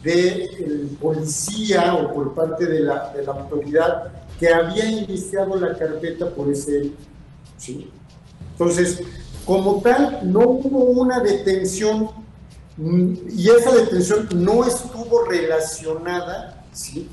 del 0.02 0.96
policía 1.00 1.94
o 1.94 2.12
por 2.12 2.34
parte 2.34 2.66
de 2.66 2.80
la, 2.80 3.12
de 3.12 3.24
la, 3.24 3.32
autoridad 3.32 4.12
que 4.40 4.48
había 4.48 4.90
iniciado 4.90 5.54
la 5.54 5.78
carpeta 5.78 6.28
por 6.28 6.50
ese 6.50 6.72
delito. 6.72 6.96
¿sí? 7.56 7.88
Entonces, 8.50 9.00
como 9.46 9.80
tal, 9.80 10.20
no 10.24 10.40
hubo 10.40 10.86
una 11.00 11.20
detención 11.20 12.10
y 12.78 13.50
esa 13.50 13.72
detención 13.72 14.28
no 14.34 14.64
estuvo 14.64 15.24
relacionada 15.24 16.64
¿sí? 16.72 17.08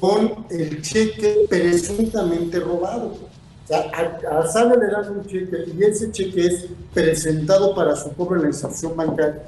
con 0.00 0.46
el 0.50 0.82
cheque 0.82 1.46
presuntamente 1.48 2.58
robado. 2.58 3.16
O 3.64 3.66
sea, 3.66 3.90
a, 3.92 4.40
a 4.40 4.46
Sala 4.46 4.76
le 4.76 4.90
dan 4.90 5.18
un 5.18 5.26
cheque 5.26 5.64
y 5.76 5.84
ese 5.84 6.10
cheque 6.10 6.46
es 6.46 6.66
presentado 6.92 7.74
para 7.74 7.94
su 7.96 8.12
cobro 8.12 8.36
en 8.36 8.42
la 8.42 8.48
institución 8.48 8.96
bancaria. 8.96 9.44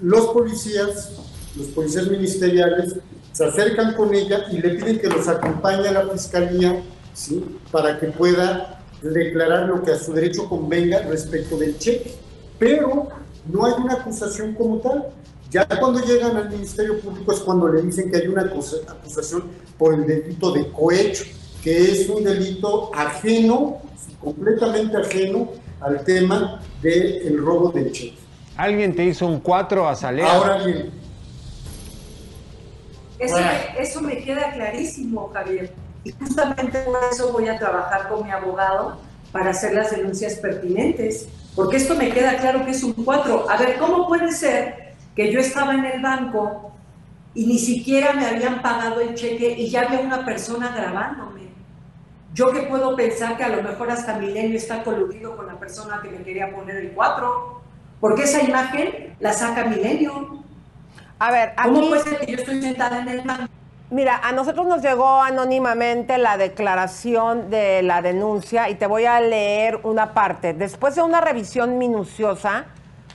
Los 0.00 0.26
policías, 0.28 1.12
los 1.56 1.68
policías 1.68 2.08
ministeriales, 2.08 2.96
se 3.32 3.44
acercan 3.44 3.94
con 3.94 4.12
ella 4.12 4.46
y 4.50 4.58
le 4.58 4.70
piden 4.70 4.98
que 4.98 5.08
los 5.08 5.28
acompañe 5.28 5.88
a 5.88 5.92
la 5.92 6.08
fiscalía 6.08 6.82
¿sí? 7.14 7.44
para 7.70 7.98
que 8.00 8.08
pueda 8.08 8.80
declarar 9.00 9.68
lo 9.68 9.82
que 9.82 9.92
a 9.92 9.98
su 9.98 10.12
derecho 10.12 10.48
convenga 10.48 11.00
respecto 11.02 11.56
del 11.56 11.78
cheque. 11.78 12.14
Pero 12.58 13.08
no 13.46 13.64
hay 13.64 13.72
una 13.78 13.94
acusación 13.94 14.54
como 14.54 14.78
tal. 14.78 15.08
Ya 15.50 15.66
cuando 15.66 16.00
llegan 16.00 16.36
al 16.36 16.48
Ministerio 16.50 17.00
Público 17.00 17.32
es 17.32 17.40
cuando 17.40 17.68
le 17.68 17.82
dicen 17.82 18.10
que 18.10 18.18
hay 18.18 18.28
una 18.28 18.42
acusación 18.42 19.44
por 19.76 19.94
el 19.94 20.06
delito 20.06 20.52
de 20.52 20.70
cohecho, 20.70 21.24
que 21.62 21.90
es 21.90 22.08
un 22.08 22.22
delito 22.22 22.94
ajeno, 22.94 23.78
completamente 24.20 24.96
ajeno 24.96 25.50
al 25.80 26.04
tema 26.04 26.60
del 26.82 27.38
robo 27.38 27.70
del 27.70 27.90
cheque. 27.90 28.18
¿Alguien 28.56 28.94
te 28.94 29.04
hizo 29.04 29.26
un 29.26 29.40
4 29.40 29.88
a 29.88 29.96
Salea? 29.96 30.32
Ahora 30.32 30.64
bien. 30.64 30.90
Eso, 33.18 33.36
me, 33.36 33.82
eso 33.82 34.00
me 34.02 34.22
queda 34.22 34.52
clarísimo, 34.52 35.30
Javier. 35.32 35.72
Y 36.04 36.12
justamente 36.12 36.78
por 36.80 36.98
eso 37.10 37.32
voy 37.32 37.48
a 37.48 37.58
trabajar 37.58 38.08
con 38.08 38.24
mi 38.24 38.30
abogado 38.30 38.98
para 39.32 39.50
hacer 39.50 39.74
las 39.74 39.90
denuncias 39.90 40.34
pertinentes 40.34 41.28
porque 41.54 41.76
esto 41.76 41.94
me 41.94 42.10
queda 42.10 42.36
claro 42.36 42.64
que 42.64 42.70
es 42.70 42.82
un 42.82 42.92
4. 42.92 43.50
A 43.50 43.56
ver, 43.56 43.78
¿cómo 43.78 44.06
puede 44.06 44.32
ser 44.32 44.94
que 45.14 45.32
yo 45.32 45.40
estaba 45.40 45.74
en 45.74 45.84
el 45.84 46.00
banco 46.00 46.72
y 47.34 47.46
ni 47.46 47.58
siquiera 47.58 48.12
me 48.12 48.26
habían 48.26 48.62
pagado 48.62 49.00
el 49.00 49.14
cheque 49.14 49.54
y 49.58 49.68
ya 49.68 49.82
había 49.82 50.00
una 50.00 50.24
persona 50.24 50.72
grabándome? 50.74 51.50
Yo 52.32 52.52
que 52.52 52.62
puedo 52.62 52.94
pensar 52.94 53.36
que 53.36 53.44
a 53.44 53.48
lo 53.48 53.62
mejor 53.62 53.90
hasta 53.90 54.16
Milenio 54.18 54.56
está 54.56 54.84
coludido 54.84 55.36
con 55.36 55.48
la 55.48 55.58
persona 55.58 56.00
que 56.02 56.10
me 56.10 56.22
quería 56.22 56.54
poner 56.54 56.76
el 56.76 56.92
4, 56.92 57.60
porque 58.00 58.22
esa 58.22 58.42
imagen 58.42 59.16
la 59.18 59.32
saca 59.32 59.64
Milenio. 59.64 60.44
A 61.18 61.32
ver, 61.32 61.52
aquí... 61.56 61.70
¿Cómo 61.70 61.88
puede 61.88 62.02
ser 62.02 62.20
que 62.20 62.32
yo 62.32 62.38
estoy 62.38 62.62
sentada 62.62 63.00
en 63.00 63.08
el 63.08 63.20
banco? 63.22 63.52
Mira, 63.90 64.20
a 64.22 64.30
nosotros 64.30 64.68
nos 64.68 64.82
llegó 64.82 65.20
anónimamente 65.20 66.16
la 66.16 66.36
declaración 66.36 67.50
de 67.50 67.82
la 67.82 68.02
denuncia 68.02 68.68
y 68.68 68.76
te 68.76 68.86
voy 68.86 69.04
a 69.04 69.20
leer 69.20 69.80
una 69.82 70.14
parte. 70.14 70.54
Después 70.54 70.94
de 70.94 71.02
una 71.02 71.20
revisión 71.20 71.76
minuciosa, 71.76 72.66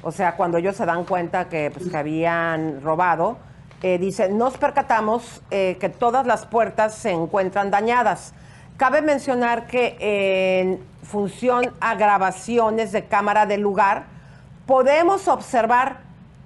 o 0.03 0.11
sea, 0.11 0.35
cuando 0.35 0.57
ellos 0.57 0.75
se 0.75 0.85
dan 0.85 1.05
cuenta 1.05 1.47
que, 1.47 1.71
pues, 1.71 1.87
que 1.87 1.95
habían 1.95 2.81
robado, 2.81 3.37
eh, 3.83 3.97
dice, 3.99 4.27
nos 4.27 4.57
percatamos 4.57 5.41
eh, 5.49 5.77
que 5.79 5.87
todas 5.87 6.27
las 6.27 6.45
puertas 6.45 6.93
se 6.93 7.11
encuentran 7.11 7.71
dañadas. 7.71 8.33
Cabe 8.75 9.01
mencionar 9.01 9.67
que 9.67 9.95
en 10.59 10.83
función 11.03 11.71
a 11.79 11.95
grabaciones 11.95 12.91
de 12.91 13.05
cámara 13.05 13.45
del 13.45 13.61
lugar, 13.61 14.07
podemos 14.65 15.29
observar 15.29 15.99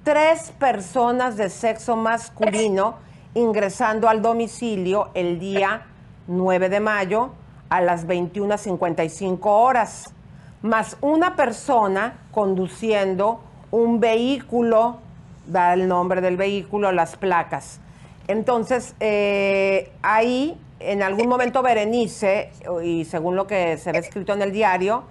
tres 0.04 0.54
personas 0.60 1.36
de 1.36 1.50
sexo 1.50 1.96
masculino 1.96 3.09
ingresando 3.34 4.10
al 4.10 4.22
domicilio 4.22 5.10
el 5.14 5.40
día 5.40 5.88
9 6.28 6.70
de 6.70 6.80
mayo 6.80 7.32
a 7.70 7.82
las 7.82 8.08
21.55 8.08 9.40
horas, 9.44 10.14
más 10.62 10.98
una 11.02 11.36
persona 11.36 12.18
conduciendo 12.32 13.42
un 13.72 14.00
vehículo, 14.00 14.98
da 15.46 15.74
el 15.74 15.88
nombre 15.88 16.22
del 16.22 16.38
vehículo, 16.38 16.92
las 16.92 17.16
placas. 17.16 17.80
Entonces, 18.28 18.96
eh, 19.00 19.92
ahí 20.02 20.60
en 20.80 21.04
algún 21.04 21.28
momento 21.28 21.62
Berenice, 21.62 22.52
y 22.84 23.06
según 23.06 23.36
lo 23.36 23.48
que 23.48 23.78
se 23.78 23.92
ve 23.92 24.00
escrito 24.00 24.34
en 24.34 24.42
el 24.42 24.52
diario, 24.52 25.04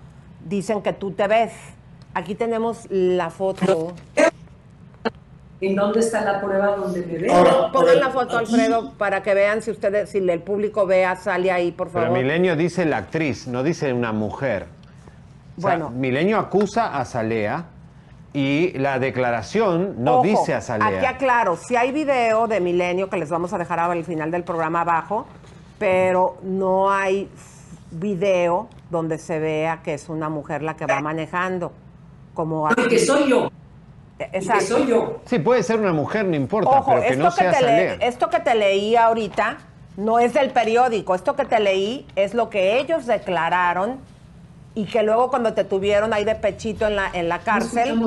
dicen 0.44 0.82
que 0.82 0.92
tú 0.92 1.12
te 1.12 1.26
ves. 1.26 1.52
Aquí 2.14 2.34
tenemos 2.34 2.86
la 2.90 3.30
foto. 3.30 3.92
¿En 5.60 5.74
dónde 5.74 6.00
está 6.00 6.20
la 6.20 6.40
prueba 6.40 6.76
donde 6.76 7.04
me 7.04 7.18
veo? 7.18 7.34
Ahora, 7.34 7.72
Pongan 7.72 7.98
la 7.98 8.10
foto, 8.10 8.38
Alfredo, 8.38 8.92
para 8.96 9.22
que 9.22 9.34
vean 9.34 9.60
si 9.60 9.72
ustedes, 9.72 10.10
si 10.10 10.18
el 10.18 10.40
público 10.40 10.86
vea, 10.86 11.16
sale 11.16 11.50
ahí, 11.50 11.72
por 11.72 11.90
favor. 11.90 12.10
Pero 12.10 12.20
Milenio 12.22 12.54
dice 12.54 12.84
la 12.84 12.98
actriz, 12.98 13.48
no 13.48 13.62
dice 13.62 13.92
una 13.92 14.12
mujer. 14.12 14.66
bueno. 15.56 15.90
Milenio 15.90 16.38
acusa 16.38 16.96
a 16.96 17.04
Salea 17.04 17.64
y 18.32 18.78
la 18.78 19.00
declaración 19.00 19.96
no 19.98 20.22
dice 20.22 20.54
a 20.54 20.60
Salea. 20.60 20.86
Aquí 20.98 21.06
aclaro, 21.06 21.56
si 21.56 21.74
hay 21.74 21.90
video 21.90 22.46
de 22.46 22.60
Milenio 22.60 23.10
que 23.10 23.16
les 23.16 23.28
vamos 23.28 23.52
a 23.52 23.58
dejar 23.58 23.80
al 23.80 24.04
final 24.04 24.30
del 24.30 24.44
programa 24.44 24.82
abajo, 24.82 25.26
pero 25.78 26.36
no 26.42 26.90
hay 26.90 27.28
video 27.90 28.68
donde 28.90 29.18
se 29.18 29.40
vea 29.40 29.80
que 29.82 29.94
es 29.94 30.08
una 30.08 30.28
mujer 30.28 30.62
la 30.62 30.76
que 30.76 30.86
va 30.86 31.00
manejando. 31.00 31.72
Como 32.34 32.68
que 32.88 32.98
soy 33.00 33.28
yo. 33.28 33.50
Exacto. 34.18 34.66
soy 34.66 34.86
yo. 34.86 35.20
Sí, 35.26 35.38
puede 35.38 35.62
ser 35.62 35.80
una 35.80 35.92
mujer, 35.92 36.24
no 36.26 36.36
importa, 36.36 36.82
pero 36.84 37.02
que 37.02 37.16
no 37.16 37.30
sea 37.30 37.52
que 37.52 37.98
Esto 38.00 38.28
que 38.30 38.40
te 38.40 38.54
leí 38.54 38.96
ahorita 38.96 39.58
no 39.96 40.18
es 40.18 40.34
del 40.34 40.50
periódico. 40.50 41.14
Esto 41.14 41.36
que 41.36 41.44
te 41.44 41.60
leí 41.60 42.06
es 42.16 42.34
lo 42.34 42.50
que 42.50 42.78
ellos 42.78 43.06
declararon 43.06 43.98
y 44.74 44.86
que 44.86 45.02
luego 45.02 45.28
cuando 45.28 45.54
te 45.54 45.64
tuvieron 45.64 46.12
ahí 46.12 46.24
de 46.24 46.36
pechito 46.36 46.86
en 46.86 46.96
la, 46.96 47.10
en 47.12 47.28
la 47.28 47.40
cárcel, 47.40 48.00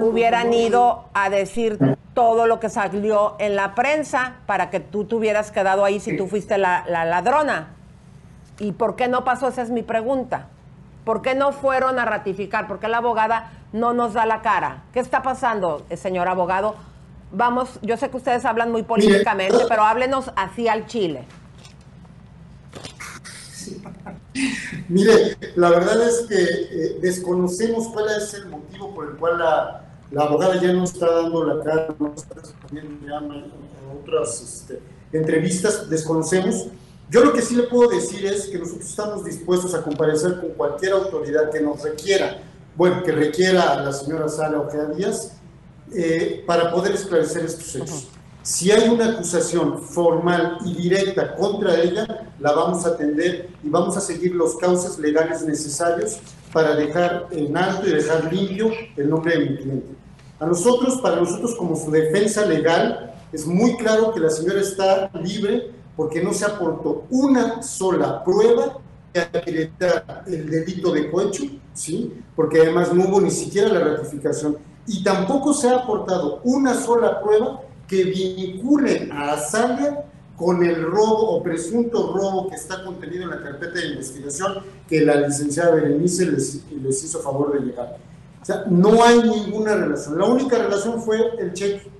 hubieran 0.00 0.52
ido 0.52 1.04
a 1.12 1.28
decir 1.28 1.78
todo 2.14 2.46
lo 2.46 2.58
que 2.58 2.70
salió 2.70 3.36
en 3.38 3.54
la 3.54 3.74
prensa 3.74 4.36
para 4.46 4.70
que 4.70 4.80
tú 4.80 5.04
te 5.04 5.14
hubieras 5.14 5.50
quedado 5.50 5.84
ahí 5.84 6.00
si 6.00 6.16
tú 6.16 6.26
fuiste 6.26 6.56
la, 6.56 6.84
la 6.88 7.04
ladrona. 7.04 7.74
¿Y 8.58 8.72
por 8.72 8.96
qué 8.96 9.08
no 9.08 9.24
pasó? 9.24 9.48
Esa 9.48 9.60
es 9.60 9.70
mi 9.70 9.82
pregunta. 9.82 10.48
¿Por 11.04 11.20
qué 11.20 11.34
no 11.34 11.52
fueron 11.52 11.98
a 11.98 12.06
ratificar? 12.06 12.66
¿Por 12.66 12.80
qué 12.80 12.88
la 12.88 12.98
abogada 12.98 13.52
no 13.76 13.92
nos 13.92 14.14
da 14.14 14.26
la 14.26 14.42
cara? 14.42 14.84
¿Qué 14.92 15.00
está 15.00 15.22
pasando, 15.22 15.84
eh, 15.90 15.96
señor 15.96 16.28
abogado? 16.28 16.74
Vamos, 17.32 17.78
yo 17.82 17.96
sé 17.96 18.08
que 18.10 18.16
ustedes 18.16 18.44
hablan 18.44 18.72
muy 18.72 18.82
políticamente, 18.82 19.58
pero 19.68 19.82
háblenos 19.82 20.30
así 20.36 20.68
al 20.68 20.86
Chile. 20.86 21.26
Mire, 24.88 25.36
la 25.56 25.70
verdad 25.70 26.00
es 26.08 26.26
que 26.28 26.36
eh, 26.36 26.98
desconocemos 27.00 27.88
cuál 27.88 28.06
es 28.16 28.34
el 28.34 28.46
motivo 28.46 28.94
por 28.94 29.10
el 29.10 29.16
cual 29.16 29.38
la, 29.38 29.86
La 30.10 30.22
abogada 30.22 30.60
ya 30.60 30.72
no 30.72 30.84
está 30.84 31.10
dando 31.10 31.44
la 31.44 31.64
cara, 31.64 31.88
no 31.98 32.14
está 32.14 32.34
respondiendo 32.34 33.06
ya 33.06 33.18
a 33.18 34.00
otras 34.00 34.40
este, 34.40 34.80
entrevistas, 35.12 35.90
desconocemos. 35.90 36.68
Yo 37.10 37.24
lo 37.24 37.32
que 37.32 37.42
sí 37.42 37.56
le 37.56 37.64
puedo 37.64 37.90
decir 37.90 38.24
es 38.24 38.46
que 38.46 38.58
nosotros 38.58 38.88
estamos 38.88 39.24
dispuestos 39.24 39.74
a 39.74 39.82
comparecer 39.82 40.40
con 40.40 40.50
cualquier 40.50 40.92
autoridad 40.92 41.50
que 41.50 41.60
nos 41.60 41.82
requiera, 41.82 42.38
bueno, 42.76 43.02
que 43.02 43.12
requiera 43.12 43.72
a 43.72 43.82
la 43.82 43.92
señora 43.92 44.28
Sala 44.28 44.60
Ojeda 44.60 44.88
Díaz, 44.88 45.32
eh, 45.94 46.44
para 46.46 46.72
poder 46.72 46.94
esclarecer 46.94 47.44
estos 47.44 47.74
hechos. 47.74 48.08
Si 48.42 48.70
hay 48.70 48.88
una 48.88 49.12
acusación 49.12 49.82
formal 49.82 50.58
y 50.64 50.74
directa 50.74 51.34
contra 51.34 51.80
ella, 51.80 52.30
la 52.38 52.52
vamos 52.52 52.84
a 52.86 52.90
atender 52.90 53.48
y 53.62 53.68
vamos 53.68 53.96
a 53.96 54.00
seguir 54.00 54.34
los 54.34 54.56
cauces 54.56 54.98
legales 54.98 55.42
necesarios 55.44 56.18
para 56.52 56.76
dejar 56.76 57.26
en 57.32 57.56
alto 57.56 57.88
y 57.88 57.92
dejar 57.92 58.32
limpio 58.32 58.70
el 58.96 59.10
nombre 59.10 59.36
de 59.36 59.50
mi 59.50 59.56
cliente. 59.56 59.88
A 60.38 60.46
nosotros, 60.46 61.00
para 61.00 61.16
nosotros 61.16 61.54
como 61.56 61.74
su 61.76 61.90
defensa 61.90 62.44
legal, 62.44 63.14
es 63.32 63.46
muy 63.46 63.76
claro 63.78 64.12
que 64.12 64.20
la 64.20 64.30
señora 64.30 64.60
está 64.60 65.10
libre 65.14 65.72
porque 65.96 66.22
no 66.22 66.32
se 66.32 66.44
aportó 66.44 67.04
una 67.10 67.62
sola 67.62 68.22
prueba 68.22 68.78
acreditara 69.20 70.24
el 70.26 70.48
delito 70.48 70.92
de 70.92 71.10
cohecho, 71.10 71.44
¿sí? 71.74 72.12
porque 72.34 72.60
además 72.60 72.92
no 72.92 73.08
hubo 73.08 73.20
ni 73.20 73.30
siquiera 73.30 73.68
la 73.68 73.80
ratificación 73.80 74.58
y 74.86 75.02
tampoco 75.02 75.52
se 75.52 75.68
ha 75.68 75.76
aportado 75.76 76.40
una 76.44 76.74
sola 76.74 77.20
prueba 77.20 77.62
que 77.88 78.04
vincule 78.04 79.08
a 79.12 79.32
Azalia 79.32 80.04
con 80.36 80.62
el 80.64 80.82
robo 80.82 81.36
o 81.36 81.42
presunto 81.42 82.12
robo 82.14 82.48
que 82.48 82.56
está 82.56 82.84
contenido 82.84 83.24
en 83.24 83.30
la 83.30 83.42
carpeta 83.42 83.80
de 83.80 83.88
investigación 83.88 84.58
que 84.88 85.00
la 85.00 85.16
licenciada 85.16 85.74
Berenice 85.74 86.26
les, 86.26 86.62
les 86.70 87.04
hizo 87.04 87.20
favor 87.20 87.58
de 87.58 87.66
llegar. 87.66 87.96
O 88.42 88.44
sea, 88.44 88.64
no 88.68 89.02
hay 89.02 89.22
ninguna 89.22 89.74
relación. 89.74 90.18
La 90.18 90.26
única 90.26 90.58
relación 90.58 91.02
fue 91.02 91.18
el 91.38 91.52
cheque. 91.52 91.90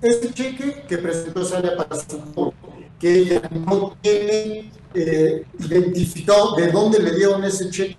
Este 0.00 0.32
cheque 0.32 0.84
que 0.88 0.98
presentó 0.98 1.40
Azalia 1.40 1.76
para 1.76 1.96
su 1.96 2.52
que 3.00 3.14
ella 3.14 3.42
no 3.66 3.96
tiene 4.00 4.70
eh, 4.94 5.44
identificado 5.58 6.56
de 6.56 6.70
dónde 6.70 6.98
le 7.00 7.14
dieron 7.14 7.44
ese 7.44 7.70
cheque 7.70 7.96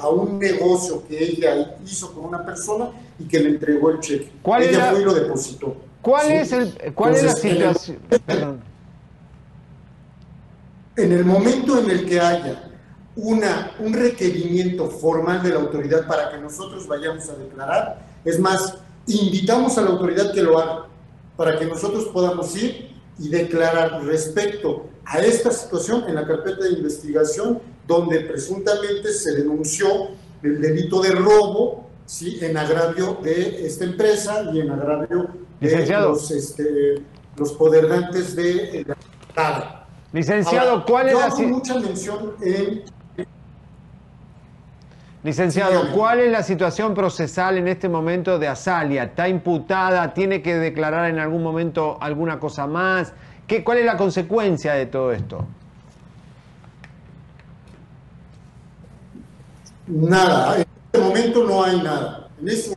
a 0.00 0.08
un 0.08 0.38
negocio 0.38 1.06
que 1.06 1.22
ella 1.22 1.76
hizo 1.84 2.12
con 2.14 2.24
una 2.24 2.44
persona 2.44 2.90
y 3.18 3.24
que 3.24 3.38
le 3.40 3.50
entregó 3.50 3.90
el 3.90 4.00
cheque. 4.00 4.32
¿Cuál 4.42 4.62
ella 4.62 4.76
era- 4.78 4.90
fue 4.92 5.00
y 5.00 5.04
lo 5.04 5.14
depositó. 5.14 5.76
¿Cuál 6.00 6.26
¿sí? 6.26 6.32
es 6.32 6.52
el 6.52 6.94
cuál 6.94 7.14
es 7.14 7.24
la 7.24 7.32
situación? 7.34 7.98
Perdón. 8.24 8.60
En 10.96 11.12
el 11.12 11.24
momento 11.24 11.78
en 11.78 11.90
el 11.90 12.06
que 12.06 12.18
haya 12.20 12.70
una, 13.14 13.72
un 13.80 13.92
requerimiento 13.92 14.88
formal 14.88 15.42
de 15.42 15.50
la 15.50 15.56
autoridad 15.60 16.06
para 16.06 16.30
que 16.30 16.38
nosotros 16.38 16.86
vayamos 16.86 17.28
a 17.28 17.34
declarar, 17.34 18.06
es 18.24 18.38
más, 18.38 18.78
invitamos 19.06 19.76
a 19.76 19.82
la 19.82 19.90
autoridad 19.90 20.32
que 20.32 20.42
lo 20.42 20.58
haga, 20.58 20.86
para 21.36 21.58
que 21.58 21.66
nosotros 21.66 22.06
podamos 22.06 22.56
ir 22.56 22.96
y 23.18 23.28
declarar 23.28 24.04
respecto 24.04 24.86
a 25.04 25.18
esta 25.20 25.50
situación 25.50 26.04
en 26.08 26.14
la 26.14 26.26
carpeta 26.26 26.64
de 26.64 26.72
investigación 26.72 27.60
donde 27.86 28.20
presuntamente 28.20 29.12
se 29.12 29.34
denunció 29.34 29.88
el 30.42 30.60
delito 30.60 31.00
de 31.00 31.12
robo 31.12 31.88
¿sí? 32.06 32.38
en 32.42 32.56
agravio 32.56 33.18
de 33.22 33.66
esta 33.66 33.84
empresa 33.84 34.50
y 34.52 34.60
en 34.60 34.70
agravio 34.70 35.30
de 35.60 35.66
Licenciado. 35.66 36.10
los, 36.10 36.30
este, 36.30 37.02
los 37.36 37.52
poderdantes 37.52 38.36
de 38.36 38.84
la 38.86 38.96
Estado. 39.28 39.64
Licenciado, 40.12 40.70
Ahora, 40.70 40.84
¿cuál 40.86 41.06
es 41.06 41.12
yo 41.12 41.18
la 41.20 41.26
hago 41.26 41.42
mucha 41.42 41.74
mención 41.78 42.34
en 42.42 42.84
Licenciado, 45.24 45.92
¿cuál 45.92 46.20
es 46.20 46.30
la 46.30 46.42
situación 46.42 46.94
procesal 46.94 47.58
en 47.58 47.68
este 47.68 47.88
momento 47.88 48.38
de 48.38 48.48
Azalia? 48.48 49.04
¿Está 49.04 49.28
imputada? 49.28 50.14
¿Tiene 50.14 50.42
que 50.42 50.54
declarar 50.54 51.10
en 51.10 51.18
algún 51.18 51.42
momento 51.42 51.98
alguna 52.00 52.38
cosa 52.38 52.66
más? 52.66 53.12
¿Qué, 53.46 53.64
¿Cuál 53.64 53.78
es 53.78 53.84
la 53.84 53.96
consecuencia 53.96 54.74
de 54.74 54.86
todo 54.86 55.12
esto? 55.12 55.46
nada. 59.88 60.56
En 60.56 60.66
este 60.92 60.98
momento 61.00 61.44
no 61.44 61.64
hay 61.64 61.80
nada. 61.80 62.28
En 62.40 62.48
este, 62.48 62.76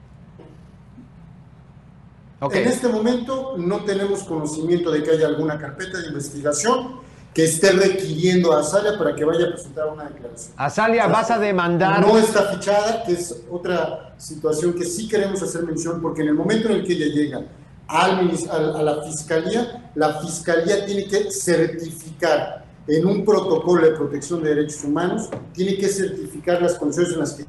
en 2.42 2.68
este 2.68 2.88
momento 2.88 3.56
no 3.58 3.84
tenemos 3.84 4.24
conocimiento 4.24 4.92
de 4.92 5.04
que 5.04 5.12
haya 5.12 5.28
alguna 5.28 5.60
carpeta 5.60 6.00
de 6.00 6.08
investigación 6.08 7.02
que 7.34 7.46
esté 7.46 7.72
requiriendo 7.72 8.52
a 8.54 8.60
Azalia 8.60 8.98
para 8.98 9.16
que 9.16 9.24
vaya 9.24 9.46
a 9.46 9.50
presentar 9.52 9.88
una 9.88 10.06
declaración. 10.06 10.54
Azalia, 10.58 11.08
vas 11.08 11.32
a 11.32 11.40
demandar. 11.40 12.02
No 12.02 12.18
está 12.18 12.44
fichada, 12.54 13.04
que 13.04 13.14
es 13.14 13.44
otra 13.50 14.14
situación 14.18 14.74
que 14.74 14.86
sí 14.86 15.08
queremos 15.08 15.42
hacer 15.42 15.64
mención, 15.64 16.02
porque 16.02 16.22
en 16.24 16.30
el 16.30 16.34
momento 16.34 16.70
en 16.70 16.76
el 16.76 16.86
que 16.86 16.94
ella 16.94 17.08
llega 17.08 17.42
al 17.88 18.32
a 18.50 18.84
la 18.84 19.04
fiscalía, 19.04 19.92
la 19.96 20.20
fiscalía 20.22 20.86
tiene 20.86 21.06
que 21.06 21.32
certificar 21.32 22.66
en 22.88 23.06
un 23.06 23.24
protocolo 23.24 23.86
de 23.86 23.92
protección 23.92 24.44
de 24.44 24.56
derechos 24.56 24.84
humanos, 24.84 25.30
tiene 25.54 25.78
que 25.78 25.88
certificar 25.88 26.62
las 26.62 26.76
condiciones 26.76 27.14
en 27.14 27.20
las 27.20 27.34
que 27.34 27.46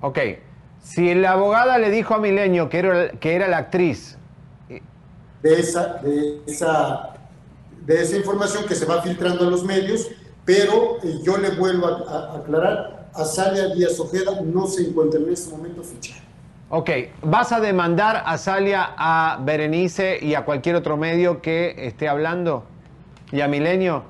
Ok. 0.00 0.18
Si 0.82 1.14
la 1.14 1.32
abogada 1.32 1.78
le 1.78 1.90
dijo 1.90 2.14
a 2.14 2.18
Milenio 2.18 2.68
que 2.68 2.78
era, 2.78 3.08
que 3.12 3.34
era 3.34 3.48
la 3.48 3.56
actriz, 3.56 4.18
de 5.44 5.60
esa, 5.60 5.82
de 6.02 6.42
esa, 6.46 7.14
de 7.86 8.02
esa 8.02 8.16
información 8.16 8.64
que 8.66 8.74
se 8.74 8.86
va 8.86 9.02
filtrando 9.02 9.46
a 9.46 9.50
los 9.50 9.62
medios, 9.64 10.08
pero 10.44 10.98
eh, 11.02 11.20
yo 11.22 11.36
le 11.38 11.50
vuelvo 11.50 11.86
a, 11.86 11.92
a- 12.12 12.36
aclarar, 12.38 13.10
Azalia 13.14 13.68
Díaz 13.74 14.00
Ojeda 14.00 14.40
no 14.42 14.66
se 14.66 14.88
encuentra 14.88 15.20
en 15.20 15.32
este 15.32 15.50
momento 15.56 15.82
fichada. 15.84 16.22
ok, 16.68 16.90
vas 17.22 17.52
a 17.52 17.60
demandar 17.60 18.16
a 18.16 18.32
Azalia, 18.32 18.94
a 18.96 19.38
Berenice 19.42 20.18
y 20.20 20.34
a 20.34 20.44
cualquier 20.44 20.76
otro 20.76 20.96
medio 20.96 21.40
que 21.42 21.74
esté 21.78 22.08
hablando 22.08 22.64
y 23.32 23.40
a 23.42 23.48
Milenio. 23.48 24.04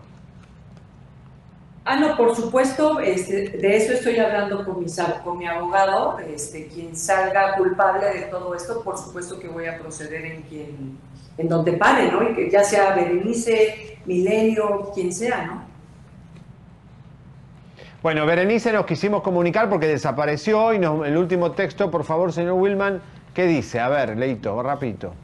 Ah, 1.87 1.97
no, 2.01 2.17
por 2.17 2.35
supuesto, 2.35 2.99
este, 3.01 3.51
de 3.59 3.77
eso 3.77 3.93
estoy 3.93 4.17
hablando 4.19 4.65
con 4.65 4.81
mi, 4.81 4.87
con 5.23 5.37
mi 5.39 5.47
abogado, 5.47 6.19
este, 6.21 6.69
quien 6.69 6.97
salga 6.97 7.57
culpable 7.57 8.07
de 8.07 8.23
todo 8.23 8.55
esto, 8.55 8.83
por 8.83 8.97
supuesto 8.97 9.39
que 9.39 9.49
voy 9.49 9.67
a 9.67 9.79
proceder 9.79 10.25
en 10.25 10.43
quien, 10.45 10.99
en 11.39 11.49
donde 11.49 11.73
pare, 11.73 12.11
¿no? 12.11 12.23
Y 12.31 12.35
que 12.35 12.51
ya 12.51 12.63
sea 12.65 12.95
Berenice, 12.95 13.99
Milenio, 14.07 14.91
quien 14.95 15.13
sea, 15.13 15.47
¿no? 15.47 15.65
Bueno, 18.03 18.27
Berenice 18.27 18.73
nos 18.73 18.85
quisimos 18.85 19.23
comunicar 19.23 19.69
porque 19.71 19.87
desapareció 19.87 20.75
y 20.75 20.79
nos- 20.79 21.07
el 21.07 21.17
último 21.17 21.53
texto, 21.53 21.91
por 21.91 22.05
favor, 22.05 22.33
señor 22.33 22.53
Wilman, 22.55 23.01
¿qué 23.33 23.47
dice? 23.47 23.81
A 23.81 23.89
ver, 23.89 24.17
Leito, 24.19 24.63
rapidito. 24.63 25.15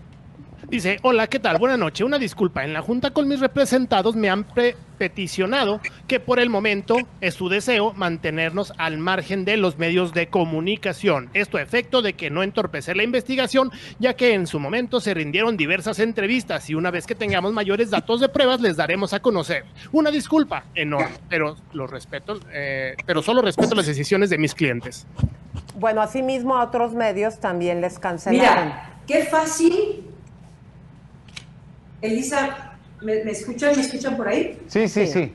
Dice, 0.71 0.99
hola, 1.03 1.27
¿qué 1.27 1.41
tal? 1.41 1.59
Buenas 1.59 1.81
noches. 1.81 2.07
Una 2.07 2.17
disculpa, 2.17 2.63
en 2.63 2.73
la 2.73 2.81
junta 2.81 3.11
con 3.11 3.27
mis 3.27 3.41
representados 3.41 4.15
me 4.15 4.31
han 4.31 4.45
pre- 4.45 4.77
peticionado 4.99 5.81
que 6.07 6.21
por 6.21 6.39
el 6.39 6.49
momento 6.49 6.95
es 7.21 7.35
su 7.35 7.49
deseo 7.49 7.93
mantenernos 7.95 8.73
al 8.79 8.97
margen 8.99 9.45
de 9.45 9.57
los 9.57 9.79
medios 9.79 10.15
de 10.15 10.29
comunicación. 10.29 11.29
Esto 11.35 11.57
a 11.59 11.63
efecto 11.63 12.03
de 12.03 12.13
que 12.13 12.31
no 12.31 12.45
entorpecer 12.45 12.97
la 12.97 13.03
investigación, 13.03 13.73
ya 13.99 14.15
que 14.15 14.33
en 14.33 14.47
su 14.47 14.61
momento 14.61 15.01
se 15.01 15.13
rindieron 15.13 15.57
diversas 15.57 15.99
entrevistas 15.99 16.71
y 16.71 16.77
una 16.77 16.93
vez 16.93 17.05
que 17.05 17.17
tengamos 17.17 17.53
mayores 17.53 17.91
datos 17.91 18.21
de 18.21 18.29
pruebas 18.29 18.61
les 18.61 18.77
daremos 18.77 19.13
a 19.13 19.19
conocer. 19.19 19.65
Una 19.91 20.13
disculpa 20.13 20.67
enorme, 20.77 21.17
pero 21.29 21.57
los 21.73 21.91
respeto, 21.91 22.39
eh, 22.53 22.95
pero 23.07 23.23
solo 23.23 23.43
respeto 23.43 23.75
las 23.75 23.87
decisiones 23.87 24.31
de 24.31 24.39
mis 24.39 24.55
clientes. 24.55 25.05
Bueno, 25.75 26.01
asimismo 26.01 26.57
a 26.57 26.63
otros 26.63 26.93
medios 26.95 27.41
también 27.41 27.81
les 27.81 27.99
cancelaron. 27.99 28.67
Mira, 28.67 29.01
qué 29.09 29.25
fácil. 29.25 30.05
Elisa, 32.03 32.77
¿me, 33.01 33.25
me 33.25 33.33
escuchan? 33.33 33.75
¿Me 33.77 33.83
escuchan 33.83 34.17
por 34.17 34.29
ahí? 34.29 34.61
Sí, 34.69 34.89
sí, 34.89 35.07
sí. 35.07 35.35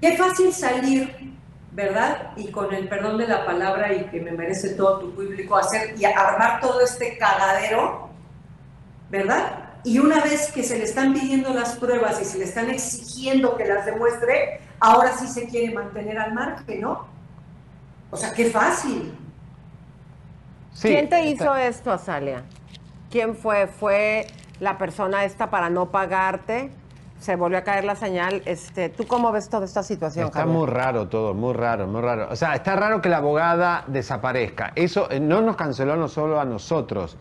Qué 0.00 0.16
fácil 0.16 0.52
salir, 0.52 1.34
¿verdad? 1.72 2.32
Y 2.36 2.48
con 2.50 2.74
el 2.74 2.88
perdón 2.88 3.18
de 3.18 3.26
la 3.26 3.46
palabra 3.46 3.92
y 3.92 4.04
que 4.06 4.20
me 4.20 4.32
merece 4.32 4.70
todo 4.70 4.98
tu 4.98 5.14
público, 5.14 5.56
hacer 5.56 5.94
y 5.98 6.04
armar 6.04 6.60
todo 6.60 6.80
este 6.80 7.16
cagadero, 7.16 8.10
¿verdad? 9.10 9.70
Y 9.84 9.98
una 9.98 10.20
vez 10.20 10.50
que 10.52 10.62
se 10.62 10.78
le 10.78 10.84
están 10.84 11.12
pidiendo 11.12 11.52
las 11.52 11.76
pruebas 11.76 12.20
y 12.20 12.24
se 12.24 12.38
le 12.38 12.44
están 12.44 12.70
exigiendo 12.70 13.56
que 13.56 13.66
las 13.66 13.86
demuestre, 13.86 14.60
ahora 14.80 15.16
sí 15.16 15.26
se 15.26 15.46
quiere 15.46 15.74
mantener 15.74 16.18
al 16.18 16.32
margen, 16.34 16.80
¿no? 16.80 17.06
O 18.10 18.16
sea, 18.16 18.32
qué 18.32 18.50
fácil. 18.50 19.14
¿Quién 20.80 21.08
te 21.08 21.26
hizo 21.26 21.54
esto, 21.54 21.92
Azalia? 21.92 22.44
¿Quién 23.10 23.36
fue? 23.36 23.66
¿Fue 23.66 24.26
la 24.60 24.78
persona 24.78 25.24
esta 25.24 25.50
para 25.50 25.70
no 25.70 25.86
pagarte? 25.86 26.70
Se 27.20 27.36
volvió 27.36 27.58
a 27.58 27.62
caer 27.62 27.84
la 27.84 27.94
señal. 27.94 28.42
Este, 28.44 28.88
¿Tú 28.88 29.06
cómo 29.06 29.32
ves 29.32 29.48
toda 29.48 29.64
esta 29.64 29.82
situación, 29.82 30.26
Está 30.26 30.40
Javier? 30.40 30.58
muy 30.58 30.66
raro 30.66 31.08
todo, 31.08 31.32
muy 31.32 31.54
raro, 31.54 31.86
muy 31.86 32.02
raro. 32.02 32.28
O 32.30 32.36
sea, 32.36 32.54
está 32.54 32.76
raro 32.76 33.00
que 33.00 33.08
la 33.08 33.18
abogada 33.18 33.84
desaparezca. 33.86 34.72
Eso 34.74 35.10
eh, 35.10 35.20
no 35.20 35.40
nos 35.40 35.56
canceló 35.56 35.96
no 35.96 36.08
solo 36.08 36.40
a 36.40 36.44
nosotros. 36.44 37.16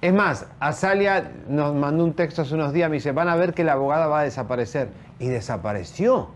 Es 0.00 0.14
más, 0.14 0.46
Azalia 0.60 1.32
nos 1.48 1.74
mandó 1.74 2.04
un 2.04 2.14
texto 2.14 2.42
hace 2.42 2.54
unos 2.54 2.72
días, 2.72 2.88
me 2.88 2.96
dice, 2.96 3.10
van 3.10 3.28
a 3.28 3.34
ver 3.34 3.52
que 3.52 3.64
la 3.64 3.72
abogada 3.72 4.06
va 4.06 4.20
a 4.20 4.22
desaparecer. 4.22 4.90
Y 5.18 5.26
desapareció. 5.26 6.28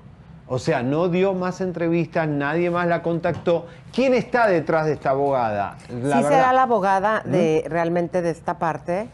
O 0.48 0.58
sea, 0.58 0.82
no 0.82 1.08
dio 1.08 1.32
más 1.32 1.60
entrevistas, 1.60 2.26
nadie 2.26 2.70
más 2.70 2.88
la 2.88 3.02
contactó. 3.02 3.66
¿Quién 3.94 4.12
está 4.14 4.48
detrás 4.48 4.86
de 4.86 4.94
esta 4.94 5.10
abogada? 5.10 5.76
¿Sí 5.88 6.22
será 6.24 6.52
la 6.52 6.64
abogada 6.64 7.22
de 7.24 7.64
realmente 7.68 8.20
de 8.20 8.30
esta 8.30 8.58
parte 8.58 9.08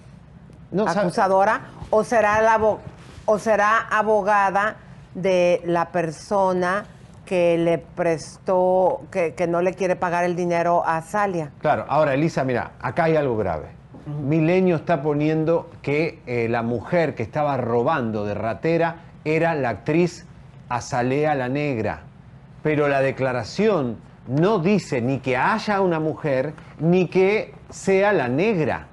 acusadora 0.86 1.60
o 1.90 2.04
será 2.04 2.40
la 2.42 2.58
o 3.24 3.38
será 3.38 3.88
abogada 3.90 4.76
de 5.14 5.60
la 5.64 5.90
persona 5.90 6.84
que 7.26 7.58
le 7.58 7.76
prestó 7.76 9.02
que, 9.10 9.34
que 9.34 9.46
no 9.46 9.60
le 9.60 9.74
quiere 9.74 9.96
pagar 9.96 10.24
el 10.24 10.34
dinero 10.34 10.82
a 10.86 11.02
Salia? 11.02 11.50
Claro, 11.60 11.84
ahora 11.88 12.14
Elisa, 12.14 12.42
mira, 12.42 12.72
acá 12.80 13.04
hay 13.04 13.16
algo 13.16 13.36
grave. 13.36 13.66
Milenio 14.06 14.76
está 14.76 15.02
poniendo 15.02 15.68
que 15.82 16.22
eh, 16.26 16.48
la 16.48 16.62
mujer 16.62 17.14
que 17.14 17.22
estaba 17.22 17.58
robando 17.58 18.24
de 18.24 18.32
ratera 18.32 18.96
era 19.24 19.54
la 19.54 19.68
actriz 19.68 20.26
Azalea 20.70 21.34
la 21.34 21.50
Negra. 21.50 22.00
Pero 22.62 22.88
la 22.88 23.00
declaración 23.00 23.98
no 24.26 24.58
dice 24.58 25.02
ni 25.02 25.18
que 25.18 25.36
haya 25.36 25.80
una 25.80 26.00
mujer 26.00 26.54
ni 26.78 27.08
que 27.08 27.54
sea 27.70 28.12
la 28.12 28.28
negra. 28.28 28.86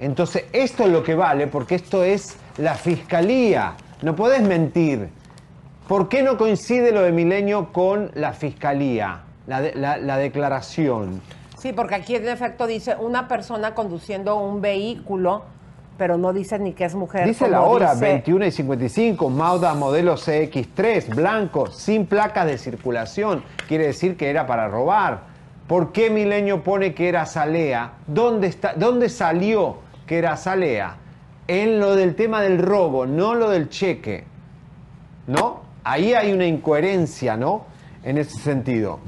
Entonces, 0.00 0.44
esto 0.52 0.84
es 0.84 0.90
lo 0.90 1.02
que 1.02 1.14
vale 1.14 1.46
porque 1.46 1.74
esto 1.76 2.02
es 2.02 2.36
la 2.56 2.74
fiscalía. 2.74 3.74
No 4.02 4.16
puedes 4.16 4.42
mentir. 4.42 5.08
¿Por 5.86 6.08
qué 6.08 6.22
no 6.22 6.38
coincide 6.38 6.90
lo 6.92 7.02
de 7.02 7.12
Milenio 7.12 7.72
con 7.72 8.10
la 8.14 8.32
fiscalía? 8.32 9.20
La, 9.46 9.60
de- 9.60 9.74
la- 9.74 9.98
la 9.98 10.16
declaración. 10.16 11.20
Sí, 11.58 11.72
porque 11.72 11.96
aquí 11.96 12.14
en 12.16 12.26
efecto 12.28 12.66
dice 12.66 12.96
una 12.98 13.28
persona 13.28 13.74
conduciendo 13.74 14.36
un 14.36 14.60
vehículo, 14.62 15.42
pero 15.98 16.16
no 16.16 16.32
dice 16.32 16.58
ni 16.58 16.72
que 16.72 16.86
es 16.86 16.94
mujer. 16.94 17.26
Dice 17.26 17.48
la 17.48 17.60
hora, 17.62 17.92
dice- 17.92 18.06
21 18.06 18.46
y 18.46 18.50
55, 18.52 19.28
Mazda 19.28 19.74
modelo 19.74 20.16
CX3, 20.16 21.14
blanco, 21.14 21.66
sin 21.66 22.06
placas 22.06 22.46
de 22.46 22.56
circulación. 22.56 23.42
Quiere 23.68 23.88
decir 23.88 24.16
que 24.16 24.30
era 24.30 24.46
para 24.46 24.68
robar. 24.68 25.28
¿Por 25.66 25.92
qué 25.92 26.08
Milenio 26.08 26.62
pone 26.62 26.94
que 26.94 27.08
era 27.08 27.26
Salea? 27.26 27.92
¿Dónde, 28.06 28.46
está, 28.46 28.72
¿Dónde 28.74 29.08
salió 29.10 29.76
que 30.10 30.18
era 30.18 30.36
Salea? 30.36 30.96
En 31.46 31.78
lo 31.78 31.94
del 31.94 32.16
tema 32.16 32.42
del 32.42 32.58
robo, 32.58 33.06
no 33.06 33.36
lo 33.36 33.48
del 33.48 33.68
cheque. 33.68 34.24
¿No? 35.28 35.60
Ahí 35.84 36.14
hay 36.14 36.32
una 36.32 36.46
incoherencia, 36.46 37.36
¿no? 37.36 37.64
En 38.02 38.18
ese 38.18 38.36
sentido. 38.40 38.98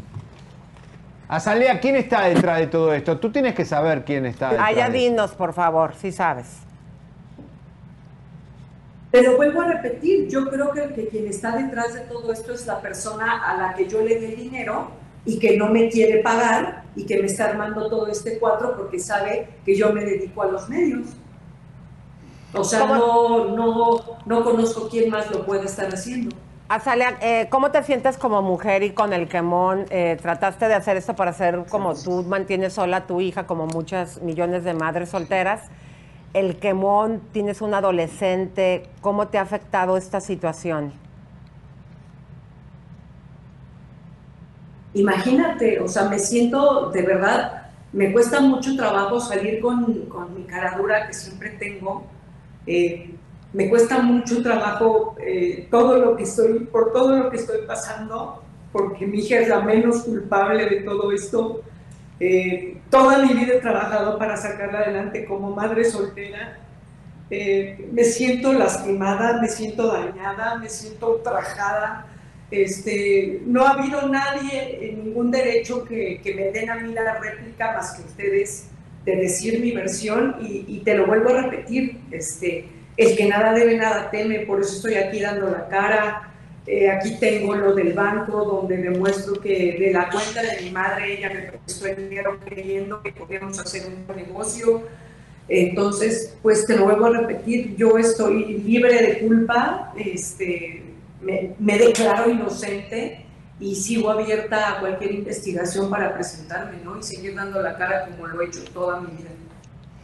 Azalea, 1.26 1.80
¿quién 1.80 1.96
está 1.96 2.26
detrás 2.26 2.60
de 2.60 2.68
todo 2.68 2.94
esto? 2.94 3.18
Tú 3.18 3.32
tienes 3.32 3.52
que 3.56 3.64
saber 3.64 4.04
quién 4.04 4.26
está 4.26 4.50
detrás. 4.50 4.92
De- 4.92 4.98
dinos, 4.98 5.32
por 5.32 5.52
favor, 5.52 5.92
si 5.96 6.12
sabes. 6.12 6.46
Pero 9.10 9.36
vuelvo 9.36 9.62
a 9.62 9.72
repetir, 9.72 10.28
yo 10.28 10.48
creo 10.48 10.70
que, 10.70 10.94
que 10.94 11.08
quien 11.08 11.26
está 11.26 11.56
detrás 11.56 11.94
de 11.94 12.02
todo 12.02 12.32
esto 12.32 12.52
es 12.52 12.64
la 12.64 12.80
persona 12.80 13.42
a 13.44 13.56
la 13.56 13.74
que 13.74 13.88
yo 13.88 14.02
le 14.02 14.20
dé 14.20 14.36
dinero 14.36 14.92
y 15.24 15.38
que 15.38 15.56
no 15.56 15.68
me 15.68 15.88
quiere 15.88 16.18
pagar 16.18 16.84
y 16.96 17.06
que 17.06 17.18
me 17.18 17.26
está 17.26 17.46
armando 17.46 17.88
todo 17.88 18.06
este 18.08 18.38
cuadro 18.38 18.76
porque 18.76 18.98
sabe 18.98 19.48
que 19.64 19.76
yo 19.76 19.92
me 19.92 20.04
dedico 20.04 20.42
a 20.42 20.46
los 20.46 20.68
medios. 20.68 21.08
O 22.54 22.64
sea, 22.64 22.86
no, 22.86 23.56
no, 23.56 24.00
no 24.26 24.44
conozco 24.44 24.88
quién 24.88 25.10
más 25.10 25.30
lo 25.30 25.46
puede 25.46 25.64
estar 25.64 25.86
haciendo. 25.92 26.36
Azalea, 26.68 27.18
eh, 27.20 27.48
¿cómo 27.50 27.70
te 27.70 27.82
sientes 27.82 28.16
como 28.16 28.40
mujer 28.40 28.82
y 28.82 28.92
con 28.92 29.12
el 29.12 29.28
quemón? 29.28 29.84
Eh, 29.90 30.16
¿Trataste 30.20 30.68
de 30.68 30.74
hacer 30.74 30.96
esto 30.96 31.14
para 31.14 31.30
hacer 31.30 31.64
como 31.68 31.94
tú 31.94 32.22
mantienes 32.22 32.74
sola 32.74 32.98
a 32.98 33.06
tu 33.06 33.20
hija, 33.20 33.46
como 33.46 33.66
muchas 33.66 34.22
millones 34.22 34.64
de 34.64 34.74
madres 34.74 35.10
solteras? 35.10 35.60
El 36.32 36.56
quemón, 36.56 37.20
tienes 37.32 37.60
un 37.60 37.74
adolescente, 37.74 38.84
¿cómo 39.02 39.28
te 39.28 39.36
ha 39.36 39.42
afectado 39.42 39.98
esta 39.98 40.20
situación? 40.22 40.94
Imagínate, 44.94 45.80
o 45.80 45.88
sea, 45.88 46.08
me 46.08 46.18
siento 46.18 46.90
de 46.90 47.02
verdad, 47.02 47.68
me 47.92 48.12
cuesta 48.12 48.40
mucho 48.40 48.76
trabajo 48.76 49.20
salir 49.20 49.60
con, 49.60 50.06
con 50.06 50.34
mi 50.34 50.44
cara 50.44 50.76
dura 50.76 51.06
que 51.06 51.14
siempre 51.14 51.50
tengo. 51.50 52.04
Eh, 52.66 53.14
me 53.52 53.68
cuesta 53.68 54.00
mucho 54.00 54.42
trabajo 54.42 55.14
eh, 55.20 55.68
todo 55.70 55.98
lo 55.98 56.16
que 56.16 56.22
estoy, 56.22 56.60
por 56.60 56.92
todo 56.92 57.16
lo 57.16 57.30
que 57.30 57.36
estoy 57.36 57.66
pasando, 57.66 58.42
porque 58.72 59.06
mi 59.06 59.18
hija 59.18 59.40
es 59.40 59.48
la 59.48 59.60
menos 59.60 60.04
culpable 60.04 60.66
de 60.66 60.80
todo 60.80 61.12
esto. 61.12 61.60
Eh, 62.18 62.80
toda 62.88 63.18
mi 63.18 63.34
vida 63.34 63.54
he 63.54 63.60
trabajado 63.60 64.18
para 64.18 64.36
sacarla 64.36 64.80
adelante 64.80 65.26
como 65.26 65.54
madre 65.54 65.84
soltera. 65.84 66.58
Eh, 67.28 67.88
me 67.92 68.04
siento 68.04 68.52
lastimada, 68.52 69.40
me 69.40 69.48
siento 69.48 69.88
dañada, 69.88 70.56
me 70.56 70.68
siento 70.68 71.16
ultrajada. 71.16 72.06
Este, 72.52 73.40
no 73.46 73.66
ha 73.66 73.70
habido 73.70 74.06
nadie 74.08 74.78
en 74.82 75.04
ningún 75.06 75.30
derecho 75.30 75.86
que, 75.86 76.20
que 76.22 76.34
me 76.34 76.50
den 76.50 76.68
a 76.68 76.76
mí 76.76 76.92
la 76.92 77.18
réplica 77.18 77.72
más 77.72 77.94
que 77.94 78.02
ustedes 78.02 78.66
de 79.06 79.16
decir 79.16 79.58
mi 79.58 79.72
versión 79.72 80.36
y, 80.42 80.80
te 80.80 80.94
lo 80.94 81.06
vuelvo 81.06 81.30
a 81.30 81.42
repetir. 81.42 81.98
Este, 82.10 82.68
el 82.98 83.16
que 83.16 83.24
nada 83.26 83.54
debe, 83.54 83.78
nada 83.78 84.10
teme, 84.10 84.40
por 84.40 84.60
eso 84.60 84.76
estoy 84.76 84.94
aquí 84.94 85.20
dando 85.20 85.48
la 85.48 85.66
cara. 85.68 86.28
Eh, 86.66 86.90
aquí 86.90 87.16
tengo 87.18 87.54
lo 87.54 87.74
del 87.74 87.94
banco 87.94 88.44
donde 88.44 88.76
demuestro 88.76 89.40
que 89.40 89.78
de 89.80 89.90
la 89.90 90.10
cuenta 90.10 90.42
de 90.42 90.62
mi 90.62 90.70
madre 90.70 91.18
ella 91.18 91.30
me 91.30 91.40
prestó 91.40 91.86
el 91.86 92.08
dinero 92.08 92.38
creyendo 92.44 93.02
que 93.02 93.12
podíamos 93.12 93.58
hacer 93.58 93.84
un 93.86 94.14
negocio. 94.14 94.82
Entonces, 95.48 96.36
pues 96.42 96.66
te 96.66 96.76
lo 96.76 96.84
vuelvo 96.84 97.06
a 97.06 97.18
repetir, 97.18 97.76
yo 97.76 97.96
estoy 97.96 98.58
libre 98.58 99.02
de 99.02 99.18
culpa, 99.18 99.92
este, 99.96 100.91
me, 101.22 101.54
me 101.58 101.78
declaro 101.78 102.30
inocente 102.30 103.24
y 103.60 103.74
sigo 103.74 104.10
abierta 104.10 104.70
a 104.70 104.80
cualquier 104.80 105.12
investigación 105.12 105.88
para 105.88 106.12
presentarme, 106.14 106.78
¿no? 106.84 106.98
Y 106.98 107.02
seguir 107.02 107.34
dando 107.34 107.62
la 107.62 107.76
cara 107.76 108.06
como 108.06 108.26
lo 108.26 108.42
he 108.42 108.46
hecho 108.46 108.64
toda 108.72 109.00
mi 109.00 109.16
vida. 109.16 109.30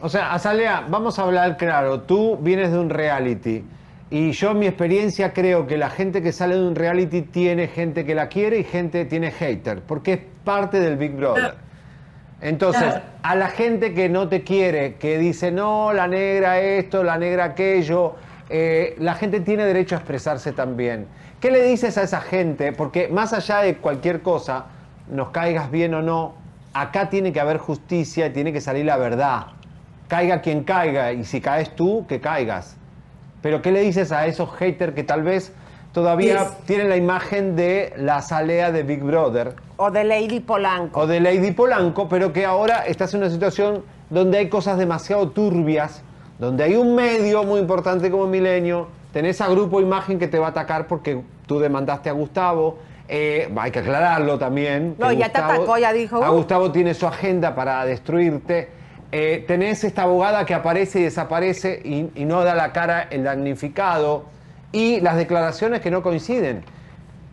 O 0.01 0.09
sea, 0.09 0.33
Azalea, 0.33 0.87
vamos 0.89 1.19
a 1.19 1.23
hablar 1.23 1.57
claro. 1.57 2.03
Tú 2.03 2.37
vienes 2.37 2.71
de 2.71 2.79
un 2.79 2.89
reality. 2.89 3.65
Y 4.11 4.31
yo, 4.31 4.53
en 4.53 4.61
mi 4.61 4.67
experiencia, 4.67 5.33
creo 5.33 5.67
que 5.67 5.77
la 5.77 5.91
gente 5.91 6.23
que 6.23 6.33
sale 6.33 6.55
de 6.55 6.67
un 6.67 6.77
reality 6.77 7.23
tiene 7.23 7.67
gente 7.67 8.07
que 8.07 8.15
la 8.15 8.29
quiere 8.29 8.61
y 8.61 8.65
gente 8.65 9.05
tiene 9.05 9.31
hater, 9.31 9.83
porque 9.83 10.13
es 10.15 10.21
parte 10.45 10.81
del 10.81 10.97
Big 10.97 11.13
Brother. 11.13 11.57
Entonces, 12.41 12.95
a 13.23 13.35
la 13.35 13.49
gente 13.49 13.93
que 13.93 14.09
no 14.09 14.29
te 14.29 14.45
quiere, 14.45 14.95
que 14.95 15.19
dice, 15.19 15.51
no, 15.51 15.93
la 15.93 16.07
negra 16.07 16.61
esto, 16.61 17.03
la 17.03 17.19
negra 17.19 17.45
aquello, 17.45 18.15
eh, 18.51 18.97
la 18.99 19.15
gente 19.15 19.41
tiene 19.41 19.65
derecho 19.65 19.95
a 19.95 19.99
expresarse 19.99 20.53
también. 20.53 21.07
¿Qué 21.41 21.51
le 21.51 21.63
dices 21.63 21.99
a 21.99 22.03
esa 22.03 22.21
gente? 22.21 22.73
Porque 22.73 23.09
más 23.09 23.33
allá 23.33 23.59
de 23.61 23.77
cualquier 23.77 24.23
cosa, 24.23 24.67
nos 25.11 25.31
caigas 25.31 25.71
bien 25.71 25.95
o 25.95 26.03
no, 26.03 26.35
acá 26.75 27.11
tiene 27.11 27.33
que 27.33 27.41
haber 27.41 27.59
justicia 27.59 28.27
y 28.27 28.31
tiene 28.31 28.53
que 28.53 28.61
salir 28.61 28.85
la 28.87 28.97
verdad. 28.97 29.47
Caiga 30.09 30.41
quien 30.41 30.65
caiga, 30.65 31.13
y 31.13 31.25
si 31.25 31.41
caes 31.41 31.75
tú, 31.77 32.07
que 32.09 32.21
caigas. 32.21 32.77
Pero 33.43 33.63
¿qué 33.63 33.71
le 33.73 33.81
dices 33.83 34.11
a 34.11 34.27
esos 34.27 34.51
haters 34.57 34.95
que 34.95 35.05
tal 35.05 35.23
vez 35.23 35.53
todavía 35.93 36.43
Es- 36.43 36.57
tienen 36.67 36.89
la 36.89 36.97
imagen 36.97 37.55
de 37.57 37.93
la 37.97 38.23
salea 38.23 38.73
de 38.73 38.83
Big 38.83 39.03
Brother? 39.03 39.55
O 39.77 39.91
de 39.91 40.03
Lady 40.05 40.41
Polanco. 40.41 41.01
o 41.01 41.07
de 41.07 41.21
Lady 41.21 41.53
Polanco, 41.53 42.09
pero 42.09 42.33
que 42.33 42.45
ahora 42.47 42.85
estás 42.87 43.15
en 43.15 43.21
una 43.21 43.31
situación 43.31 43.85
donde 44.11 44.39
hay 44.39 44.49
cosas 44.49 44.77
demasiado 44.79 45.31
turbias, 45.31 46.03
donde 46.39 46.65
hay 46.65 46.77
un 46.77 46.95
medio 46.95 47.45
muy 47.45 47.61
importante 47.61 48.11
como 48.11 48.27
Milenio, 48.27 48.89
tenés 49.13 49.41
a 49.41 49.49
Grupo 49.49 49.81
Imagen 49.81 50.19
que 50.19 50.29
te 50.29 50.39
va 50.39 50.47
a 50.47 50.51
atacar 50.51 50.87
porque 50.87 51.21
tú 51.47 51.59
demandaste 51.59 52.09
a 52.09 52.13
Gustavo, 52.13 52.79
eh, 53.09 53.53
hay 53.57 53.71
que 53.71 53.79
aclararlo 53.81 54.39
también. 54.39 54.95
No, 54.99 55.11
ya 55.13 55.31
te 55.31 55.39
atacó, 55.39 55.79
ya 55.79 55.93
dijo, 55.93 56.23
A. 56.23 56.29
Gustavo 56.29 56.71
tiene 56.71 56.95
su 56.95 57.07
agenda 57.07 57.55
para 57.55 57.85
destruirte. 57.85 58.69
Eh, 59.11 59.45
tenés 59.49 59.83
esta 59.85 60.03
abogada 60.03 60.45
que 60.45 60.55
aparece 60.55 61.01
y 61.01 61.05
desaparece 61.05 61.81
y, 61.83 62.11
y 62.15 62.25
no 62.27 62.45
da 62.45 62.55
la 62.55 62.73
cara 62.73 63.09
el 63.11 63.25
damnificado 63.25 64.25
y 64.71 65.01
las 65.01 65.17
declaraciones 65.17 65.81
que 65.81 65.91
no 65.91 66.03
coinciden. 66.03 66.63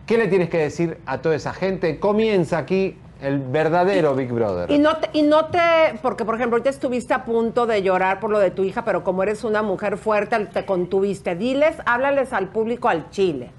¿Qué 0.06 0.16
le 0.16 0.28
tienes 0.28 0.48
que 0.48 0.58
decir 0.58 0.98
a 1.04 1.18
toda 1.18 1.34
esa 1.34 1.52
gente? 1.52 1.98
Comienza 1.98 2.58
aquí 2.58 2.96
el 3.20 3.38
verdadero 3.38 4.14
Big 4.14 4.30
Brother. 4.30 4.70
Y 4.70 4.78
no, 4.78 4.98
te, 4.98 5.10
y 5.12 5.22
no 5.22 5.46
te, 5.46 5.58
porque 6.02 6.24
por 6.24 6.34
ejemplo, 6.34 6.56
ahorita 6.56 6.70
estuviste 6.70 7.14
a 7.14 7.24
punto 7.24 7.66
de 7.66 7.82
llorar 7.82 8.20
por 8.20 8.30
lo 8.30 8.38
de 8.38 8.50
tu 8.50 8.64
hija, 8.64 8.84
pero 8.84 9.04
como 9.04 9.22
eres 9.22 9.44
una 9.44 9.62
mujer 9.62 9.96
fuerte, 9.96 10.38
te 10.46 10.66
contuviste. 10.66 11.34
Diles, 11.34 11.76
háblales 11.86 12.32
al 12.32 12.48
público 12.48 12.88
al 12.88 13.10
Chile. 13.10 13.50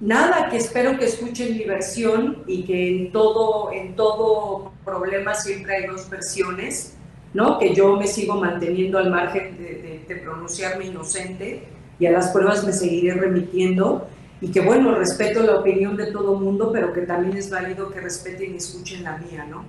Nada, 0.00 0.50
que 0.50 0.58
espero 0.58 0.98
que 0.98 1.06
escuchen 1.06 1.56
mi 1.56 1.64
versión 1.64 2.42
y 2.46 2.64
que 2.64 2.90
en 2.90 3.12
todo, 3.12 3.72
en 3.72 3.96
todo 3.96 4.72
problema 4.84 5.34
siempre 5.34 5.76
hay 5.76 5.86
dos 5.86 6.10
versiones, 6.10 6.94
¿no? 7.34 7.58
Que 7.58 7.74
yo 7.74 7.96
me 7.96 8.06
sigo 8.06 8.36
manteniendo 8.36 8.98
al 8.98 9.10
margen 9.10 9.58
de, 9.58 9.74
pronunciarme 10.22 10.86
inocente 10.86 11.64
y 11.98 12.06
a 12.06 12.12
las 12.12 12.28
pruebas 12.28 12.64
me 12.64 12.72
seguiré 12.72 13.14
remitiendo 13.14 14.06
y 14.40 14.50
que 14.50 14.60
bueno, 14.60 14.94
respeto 14.94 15.42
la 15.42 15.58
opinión 15.58 15.96
de 15.96 16.12
todo 16.12 16.38
mundo, 16.38 16.70
pero 16.72 16.92
que 16.92 17.02
también 17.02 17.36
es 17.36 17.50
válido 17.50 17.90
que 17.90 18.00
respeten 18.00 18.54
y 18.54 18.56
escuchen 18.58 19.02
la 19.02 19.18
mía, 19.18 19.46
¿no? 19.48 19.64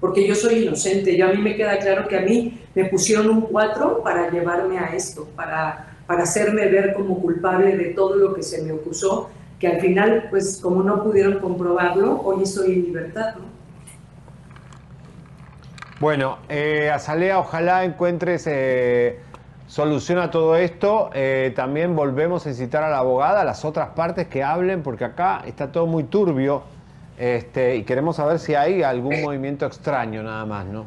porque 0.00 0.26
yo 0.26 0.34
soy 0.34 0.64
inocente. 0.64 1.16
Yo 1.16 1.28
a 1.28 1.32
mí 1.32 1.42
me 1.42 1.56
queda 1.56 1.78
claro 1.78 2.06
que 2.08 2.16
a 2.16 2.20
mí 2.20 2.60
me 2.74 2.84
pusieron 2.86 3.28
un 3.30 3.40
4 3.42 4.02
para 4.02 4.30
llevarme 4.30 4.78
a 4.78 4.94
esto, 4.94 5.28
para, 5.34 5.96
para 6.06 6.22
hacerme 6.22 6.66
ver 6.66 6.94
como 6.94 7.20
culpable 7.20 7.76
de 7.76 7.86
todo 7.86 8.16
lo 8.16 8.34
que 8.34 8.42
se 8.42 8.62
me 8.62 8.72
acusó, 8.72 9.30
que 9.58 9.66
al 9.66 9.80
final, 9.80 10.28
pues 10.30 10.60
como 10.62 10.82
no 10.82 11.02
pudieron 11.02 11.40
comprobarlo, 11.40 12.20
hoy 12.22 12.44
estoy 12.44 12.74
en 12.74 12.82
libertad, 12.84 13.34
¿no? 13.36 13.57
Bueno, 16.00 16.38
eh, 16.48 16.90
Azalea, 16.90 17.38
ojalá 17.38 17.84
encuentres 17.84 18.46
eh, 18.46 19.20
solución 19.66 20.18
a 20.18 20.30
todo 20.30 20.56
esto. 20.56 21.10
Eh, 21.12 21.52
también 21.56 21.96
volvemos 21.96 22.46
a 22.46 22.50
incitar 22.50 22.84
a 22.84 22.88
la 22.88 22.98
abogada, 22.98 23.40
a 23.40 23.44
las 23.44 23.64
otras 23.64 23.90
partes 23.90 24.28
que 24.28 24.42
hablen, 24.44 24.82
porque 24.82 25.04
acá 25.04 25.42
está 25.44 25.72
todo 25.72 25.86
muy 25.86 26.04
turbio 26.04 26.62
este, 27.18 27.76
y 27.76 27.82
queremos 27.82 28.16
saber 28.16 28.38
si 28.38 28.54
hay 28.54 28.82
algún 28.82 29.20
movimiento 29.22 29.66
extraño 29.66 30.22
nada 30.22 30.46
más, 30.46 30.66
¿no? 30.66 30.86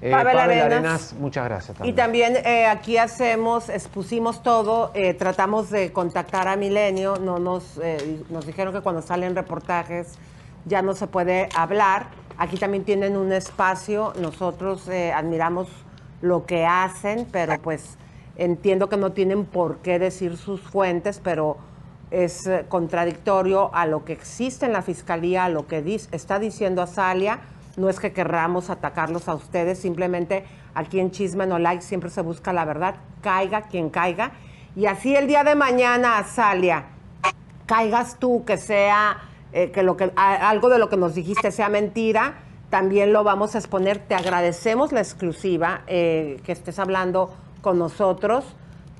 Eh, 0.00 0.10
Pavel 0.10 0.36
Pavel 0.36 0.38
Arenas. 0.38 0.72
Arenas, 0.72 1.14
muchas 1.18 1.44
gracias. 1.46 1.76
Y 1.82 1.92
También. 1.92 2.34
también 2.34 2.46
eh, 2.46 2.66
aquí 2.66 2.98
hacemos, 2.98 3.68
expusimos 3.68 4.42
todo, 4.42 4.90
eh, 4.94 5.14
tratamos 5.14 5.70
de 5.70 5.92
contactar 5.92 6.46
a 6.46 6.56
Milenio, 6.56 7.16
no 7.16 7.38
nos, 7.38 7.78
eh, 7.82 8.22
nos 8.30 8.46
dijeron 8.46 8.72
que 8.72 8.80
cuando 8.80 9.02
salen 9.02 9.34
reportajes 9.34 10.12
ya 10.66 10.82
no 10.82 10.94
se 10.94 11.06
puede 11.06 11.48
hablar. 11.56 12.06
Aquí 12.36 12.56
también 12.56 12.84
tienen 12.84 13.16
un 13.16 13.32
espacio, 13.32 14.12
nosotros 14.20 14.88
eh, 14.88 15.12
admiramos 15.12 15.68
lo 16.20 16.46
que 16.46 16.66
hacen, 16.66 17.26
pero 17.30 17.60
pues 17.62 17.96
entiendo 18.36 18.88
que 18.88 18.96
no 18.96 19.12
tienen 19.12 19.44
por 19.44 19.78
qué 19.78 19.98
decir 19.98 20.36
sus 20.36 20.60
fuentes, 20.60 21.20
pero 21.22 21.58
es 22.10 22.46
eh, 22.46 22.66
contradictorio 22.68 23.72
a 23.74 23.86
lo 23.86 24.04
que 24.04 24.12
existe 24.12 24.66
en 24.66 24.72
la 24.72 24.82
fiscalía, 24.82 25.44
a 25.44 25.48
lo 25.48 25.66
que 25.66 26.00
está 26.10 26.38
diciendo 26.38 26.82
Azalia. 26.82 27.40
No 27.76 27.88
es 27.88 28.00
que 28.00 28.12
querramos 28.12 28.70
atacarlos 28.70 29.28
a 29.28 29.34
ustedes, 29.34 29.78
simplemente 29.78 30.44
aquí 30.74 31.00
en 31.00 31.10
Chisme 31.10 31.46
No 31.46 31.58
Like 31.58 31.82
siempre 31.82 32.10
se 32.10 32.22
busca 32.22 32.52
la 32.52 32.64
verdad, 32.64 32.96
caiga 33.20 33.62
quien 33.62 33.90
caiga. 33.90 34.32
Y 34.76 34.86
así 34.86 35.14
el 35.14 35.26
día 35.26 35.44
de 35.44 35.54
mañana, 35.54 36.18
Azalia, 36.18 36.86
caigas 37.66 38.18
tú, 38.18 38.44
que 38.44 38.56
sea, 38.56 39.18
eh, 39.54 39.70
que, 39.70 39.82
lo 39.82 39.96
que 39.96 40.10
a- 40.16 40.50
algo 40.50 40.68
de 40.68 40.78
lo 40.78 40.88
que 40.90 40.96
nos 40.98 41.14
dijiste 41.14 41.50
sea 41.52 41.68
mentira, 41.70 42.34
también 42.70 43.12
lo 43.12 43.24
vamos 43.24 43.54
a 43.54 43.58
exponer. 43.58 43.98
Te 43.98 44.14
agradecemos 44.14 44.92
la 44.92 45.00
exclusiva 45.00 45.82
eh, 45.86 46.40
que 46.44 46.52
estés 46.52 46.78
hablando 46.78 47.32
con 47.62 47.78
nosotros, 47.78 48.44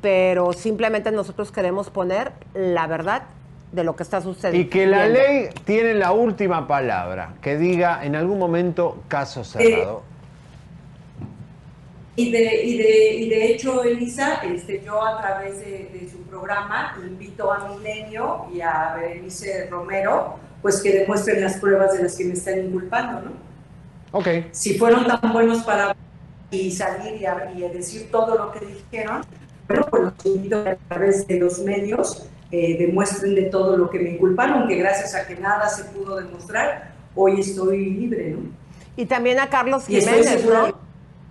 pero 0.01 0.53
simplemente 0.53 1.11
nosotros 1.11 1.51
queremos 1.53 1.91
poner 1.91 2.33
la 2.55 2.87
verdad 2.87 3.25
de 3.73 3.83
lo 3.85 3.97
que 3.97 4.05
está 4.05 4.21
sucediendo. 4.21 4.67
Y 4.67 4.71
que 4.71 4.87
la 4.87 5.09
ley 5.09 5.49
tiene 5.65 5.95
la 5.95 6.13
última 6.13 6.67
palabra, 6.69 7.35
que 7.43 7.57
diga 7.57 8.05
en 8.05 8.15
algún 8.15 8.39
momento 8.39 9.03
caso 9.09 9.43
cerrado. 9.43 10.03
Y 12.17 12.31
de, 12.31 12.63
y 12.65 12.79
de, 12.79 13.15
y 13.15 13.29
de 13.29 13.47
hecho, 13.53 13.83
Elisa, 13.83 14.35
este, 14.45 14.81
yo 14.85 15.05
a 15.05 15.21
través 15.21 15.59
de, 15.59 15.91
de 15.93 16.09
su 16.11 16.19
programa 16.23 16.97
invito 17.05 17.53
a 17.53 17.69
Milenio 17.69 18.47
y 18.55 18.61
a 18.61 18.95
Berenice 18.97 19.67
Romero, 19.69 20.37
pues 20.63 20.81
que 20.81 20.93
demuestren 20.93 21.41
las 21.43 21.59
pruebas 21.59 21.93
de 21.97 22.05
las 22.05 22.15
que 22.17 22.25
me 22.25 22.35
están 22.35 22.59
inculpando, 22.67 23.21
¿no? 23.23 23.33
Ok. 24.13 24.29
Si 24.53 24.79
fueron 24.79 25.07
tan 25.07 25.33
buenos 25.33 25.63
para 25.65 25.97
y 26.53 26.71
salir 26.71 27.21
y, 27.21 27.27
a- 27.27 27.53
y 27.57 27.65
a 27.65 27.69
decir 27.69 28.09
todo 28.13 28.37
lo 28.37 28.53
que 28.53 28.61
dijeron, 28.65 29.23
bueno, 29.67 29.87
pues 29.91 30.03
los 30.05 30.27
invito 30.27 30.59
a 30.59 30.77
través 30.89 31.27
de 31.27 31.41
los 31.41 31.59
medios 31.61 32.27
eh, 32.53 32.77
demuestren 32.79 33.35
de 33.35 33.43
todo 33.45 33.77
lo 33.77 33.91
que 33.91 33.99
me 33.99 34.11
inculparon, 34.11 34.69
que 34.69 34.77
gracias 34.77 35.17
a 35.17 35.27
que 35.27 35.35
nada 35.35 35.69
se 35.69 35.83
pudo 35.87 36.17
demostrar, 36.17 36.93
hoy 37.17 37.41
estoy 37.41 37.87
libre, 37.91 38.31
¿no? 38.31 38.39
Y 38.97 39.07
también 39.07 39.41
a 39.41 39.51
Carlos 39.51 39.85
Y 39.89 39.97
estoy 39.97 40.23
Jiménez, 40.23 40.45
¿no? 40.45 40.84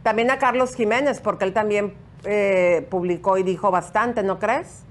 También 0.03 0.29
a 0.31 0.37
Carlos 0.37 0.75
Jiménez, 0.75 1.21
porque 1.21 1.45
él 1.45 1.53
también 1.53 1.93
eh, 2.25 2.85
publicó 2.89 3.37
y 3.37 3.43
dijo 3.43 3.71
bastante, 3.71 4.21
¿no 4.21 4.37
crees? 4.37 4.83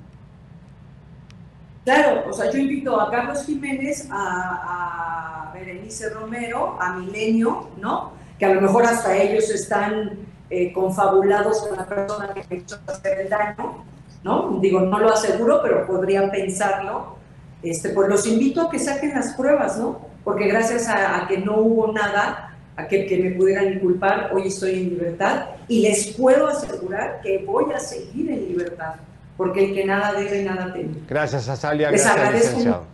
Claro, 1.84 2.24
o 2.30 2.32
sea, 2.32 2.50
yo 2.50 2.58
invito 2.58 3.00
a 3.00 3.10
Carlos 3.10 3.44
Jiménez, 3.44 4.08
a, 4.10 5.50
a 5.50 5.52
Berenice 5.52 6.10
Romero, 6.10 6.78
a 6.80 6.94
Milenio, 6.94 7.68
¿no? 7.78 8.12
Que 8.38 8.46
a 8.46 8.54
lo 8.54 8.60
mejor 8.60 8.84
hasta 8.84 9.16
ellos 9.16 9.50
están 9.50 10.12
eh, 10.48 10.72
confabulados 10.72 11.66
con 11.66 11.76
la 11.76 11.86
persona 11.86 12.34
que 12.34 12.56
hizo 12.56 12.78
hacer 12.86 13.22
el 13.22 13.28
daño, 13.28 13.84
¿no? 14.22 14.58
Digo, 14.60 14.80
no 14.80 14.98
lo 14.98 15.12
aseguro, 15.12 15.60
pero 15.62 15.86
podría 15.86 16.30
pensarlo. 16.30 17.16
Este, 17.62 17.90
pues 17.90 18.08
los 18.08 18.26
invito 18.26 18.62
a 18.62 18.70
que 18.70 18.78
saquen 18.78 19.14
las 19.14 19.34
pruebas, 19.34 19.78
¿no? 19.78 20.00
Porque 20.24 20.46
gracias 20.48 20.88
a 20.88 21.26
que 21.26 21.38
no 21.38 21.56
hubo 21.56 21.92
nada, 21.92 22.51
a 22.76 22.88
que, 22.88 23.06
que 23.06 23.18
me 23.18 23.30
pudieran 23.32 23.72
inculpar, 23.72 24.30
hoy 24.32 24.48
estoy 24.48 24.74
en 24.74 24.90
libertad 24.90 25.46
y 25.68 25.82
les 25.82 26.08
puedo 26.08 26.46
asegurar 26.46 27.20
que 27.22 27.44
voy 27.44 27.72
a 27.72 27.78
seguir 27.78 28.30
en 28.30 28.48
libertad, 28.48 28.94
porque 29.36 29.66
el 29.66 29.74
que 29.74 29.84
nada 29.84 30.12
debe, 30.12 30.42
nada 30.42 30.72
teme. 30.72 30.94
Gracias, 31.08 31.48
Azalia. 31.48 31.90
Les 31.90 32.02
Gracias, 32.02 32.24
agradezco 32.24 32.48
licenciado. 32.48 32.84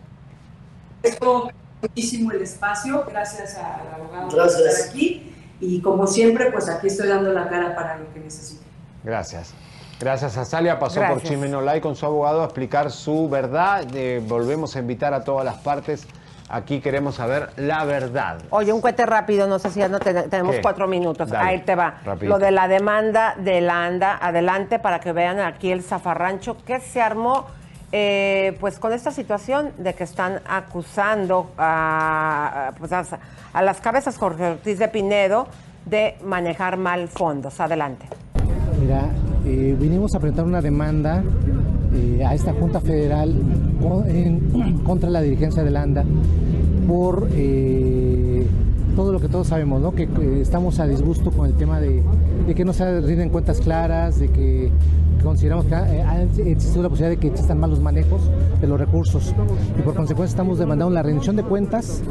Agradezco 0.97 1.51
muchísimo 1.81 2.31
el 2.31 2.41
espacio, 2.41 3.05
gracias 3.09 3.55
al 3.55 3.93
abogado 3.93 4.27
por 4.27 4.35
Gracias. 4.35 4.67
estar 4.67 4.89
aquí 4.89 5.33
y 5.61 5.81
como 5.81 6.07
siempre, 6.07 6.51
pues 6.51 6.69
aquí 6.69 6.87
estoy 6.87 7.07
dando 7.07 7.31
la 7.31 7.47
cara 7.47 7.75
para 7.75 7.97
lo 7.97 8.13
que 8.13 8.19
necesiten. 8.19 8.67
Gracias. 9.03 9.53
Gracias, 9.99 10.37
Azalia. 10.37 10.79
Pasó 10.79 11.01
por 11.01 11.09
Gracias. 11.09 11.29
Chimenolay 11.29 11.81
con 11.81 11.95
su 11.95 12.05
abogado 12.05 12.41
a 12.41 12.45
explicar 12.45 12.89
su 12.89 13.27
verdad. 13.27 13.85
Eh, 13.93 14.21
volvemos 14.25 14.75
a 14.75 14.79
invitar 14.79 15.13
a 15.13 15.23
todas 15.23 15.43
las 15.43 15.57
partes. 15.57 16.07
Aquí 16.51 16.81
queremos 16.81 17.15
saber 17.15 17.49
la 17.57 17.85
verdad. 17.85 18.39
Oye, 18.49 18.73
un 18.73 18.81
cohete 18.81 19.05
rápido, 19.05 19.45
no 19.47 19.59
sé 19.59 19.69
si 19.69 19.79
ya 19.79 19.87
no 19.87 19.99
te- 19.99 20.23
tenemos 20.23 20.55
¿Qué? 20.55 20.61
cuatro 20.61 20.87
minutos. 20.87 21.29
Dale, 21.29 21.47
Ahí 21.49 21.59
te 21.61 21.75
va. 21.75 21.95
rapidito. 22.03 22.33
Lo 22.33 22.39
de 22.43 22.49
la 22.49 22.67
demanda 22.67 23.35
de 23.37 23.61
la 23.61 23.85
ANDA, 23.85 24.17
adelante 24.19 24.79
para 24.79 24.99
que 24.99 25.11
vean 25.11 25.39
aquí 25.39 25.71
el 25.71 25.83
zafarrancho 25.83 26.57
que 26.65 26.79
se 26.79 27.01
armó, 27.01 27.45
eh, 27.91 28.57
pues 28.59 28.79
con 28.79 28.93
esta 28.93 29.11
situación 29.11 29.71
de 29.77 29.93
que 29.93 30.03
están 30.03 30.41
acusando 30.47 31.51
a, 31.57 32.71
pues, 32.79 32.91
a, 32.93 33.03
a 33.53 33.61
las 33.61 33.79
cabezas 33.79 34.17
Jorge 34.17 34.45
Ortiz 34.51 34.79
de 34.79 34.87
Pinedo 34.87 35.47
de 35.85 36.17
manejar 36.23 36.77
mal 36.77 37.07
fondos. 37.09 37.59
Adelante. 37.59 38.07
Mira, 38.79 39.01
eh, 39.45 39.75
vinimos 39.77 40.15
a 40.15 40.19
presentar 40.19 40.45
una 40.45 40.61
demanda 40.61 41.21
eh, 41.93 42.23
a 42.25 42.33
esta 42.33 42.53
Junta 42.53 42.79
Federal 42.79 43.35
contra 44.85 45.09
la 45.09 45.21
dirigencia 45.21 45.63
de 45.63 45.71
la 45.71 45.83
ANDA 45.83 46.05
por 46.87 47.29
eh, 47.33 48.45
todo 48.99 49.13
lo 49.13 49.21
que 49.21 49.29
todos 49.29 49.47
sabemos, 49.47 49.81
¿no? 49.81 49.93
que, 49.93 50.09
estamos 50.41 50.77
a 50.81 50.85
disgusto 50.85 51.31
con 51.31 51.47
el 51.47 51.53
tema 51.53 51.79
de, 51.79 52.03
de 52.45 52.53
que 52.53 52.65
no 52.65 52.73
se 52.73 52.99
rinden 52.99 53.29
cuentas 53.29 53.61
claras, 53.61 54.19
de 54.19 54.27
que 54.27 54.69
consideramos 55.23 55.67
que 55.67 55.73
eh, 55.73 56.03
ha 56.03 56.21
existido 56.21 56.83
la 56.83 56.89
posibilidad 56.89 57.11
de 57.11 57.17
que 57.17 57.27
existan 57.27 57.61
malos 57.61 57.79
manejos 57.79 58.29
de 58.59 58.67
los 58.67 58.77
recursos 58.77 59.33
y 59.77 59.81
por 59.83 59.95
consecuencia 59.95 60.33
estamos 60.33 60.59
demandando 60.59 60.93
la 60.93 61.01
rendición 61.01 61.37
de 61.37 61.43
cuentas, 61.43 62.01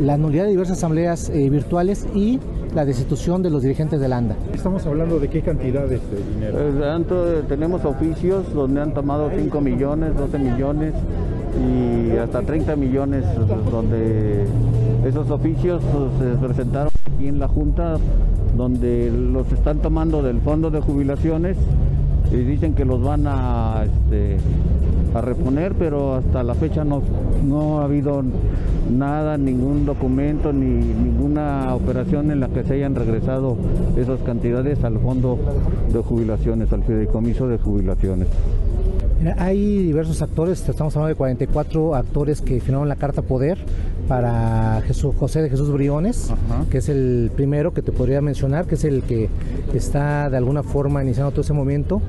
la 0.00 0.16
nulidad 0.16 0.42
de 0.42 0.50
diversas 0.50 0.78
asambleas 0.78 1.30
eh, 1.30 1.48
virtuales 1.48 2.08
y 2.12 2.40
la 2.74 2.84
destitución 2.84 3.44
de 3.44 3.50
los 3.50 3.62
dirigentes 3.62 4.00
de 4.00 4.08
la 4.08 4.16
ANDA. 4.16 4.36
Estamos 4.52 4.84
hablando 4.84 5.20
de 5.20 5.28
qué 5.28 5.42
cantidades 5.42 6.00
de 6.10 6.34
dinero. 6.34 6.58
Eh, 6.58 6.80
tanto, 6.80 7.24
tenemos 7.48 7.84
oficios 7.84 8.52
donde 8.52 8.80
han 8.80 8.92
tomado 8.94 9.30
5 9.32 9.60
millones, 9.60 10.16
12 10.16 10.38
millones 10.40 10.94
y 11.58 12.16
hasta 12.16 12.42
30 12.42 12.76
millones 12.76 13.24
donde 13.70 14.46
esos 15.06 15.30
oficios 15.30 15.82
pues, 15.92 16.30
se 16.32 16.38
presentaron 16.38 16.92
aquí 17.14 17.28
en 17.28 17.38
la 17.38 17.48
Junta 17.48 17.96
donde 18.56 19.10
los 19.10 19.50
están 19.52 19.78
tomando 19.78 20.22
del 20.22 20.40
fondo 20.40 20.70
de 20.70 20.80
jubilaciones 20.80 21.56
y 22.30 22.36
dicen 22.36 22.74
que 22.74 22.84
los 22.84 23.02
van 23.02 23.26
a, 23.26 23.84
este, 23.84 24.38
a 25.14 25.20
reponer, 25.20 25.74
pero 25.74 26.14
hasta 26.14 26.42
la 26.42 26.54
fecha 26.54 26.84
no, 26.84 27.02
no 27.44 27.80
ha 27.80 27.84
habido 27.84 28.22
nada, 28.90 29.36
ningún 29.36 29.84
documento 29.84 30.52
ni 30.52 30.84
ninguna 30.84 31.74
operación 31.74 32.30
en 32.30 32.40
la 32.40 32.48
que 32.48 32.62
se 32.62 32.74
hayan 32.74 32.94
regresado 32.94 33.56
esas 33.96 34.20
cantidades 34.20 34.82
al 34.84 34.98
fondo 34.98 35.38
de 35.92 36.00
jubilaciones, 36.00 36.72
al 36.72 36.82
fideicomiso 36.84 37.48
de 37.48 37.58
jubilaciones. 37.58 38.28
Mira, 39.22 39.36
hay 39.38 39.84
diversos 39.84 40.20
actores, 40.20 40.68
estamos 40.68 40.96
hablando 40.96 41.10
de 41.10 41.14
44 41.14 41.94
actores 41.94 42.42
que 42.42 42.60
firmaron 42.60 42.88
la 42.88 42.96
carta 42.96 43.22
poder 43.22 43.56
para 44.08 44.82
Jesús, 44.84 45.14
José 45.16 45.42
de 45.42 45.48
Jesús 45.48 45.70
Briones, 45.70 46.32
que 46.72 46.78
es 46.78 46.88
el 46.88 47.30
primero 47.36 47.72
que 47.72 47.82
te 47.82 47.92
podría 47.92 48.20
mencionar, 48.20 48.66
que 48.66 48.74
es 48.74 48.82
el 48.82 49.04
que 49.04 49.30
está 49.74 50.28
de 50.28 50.38
alguna 50.38 50.64
forma 50.64 51.04
iniciando 51.04 51.30
todo 51.30 51.42
ese 51.42 51.52
momento. 51.52 52.02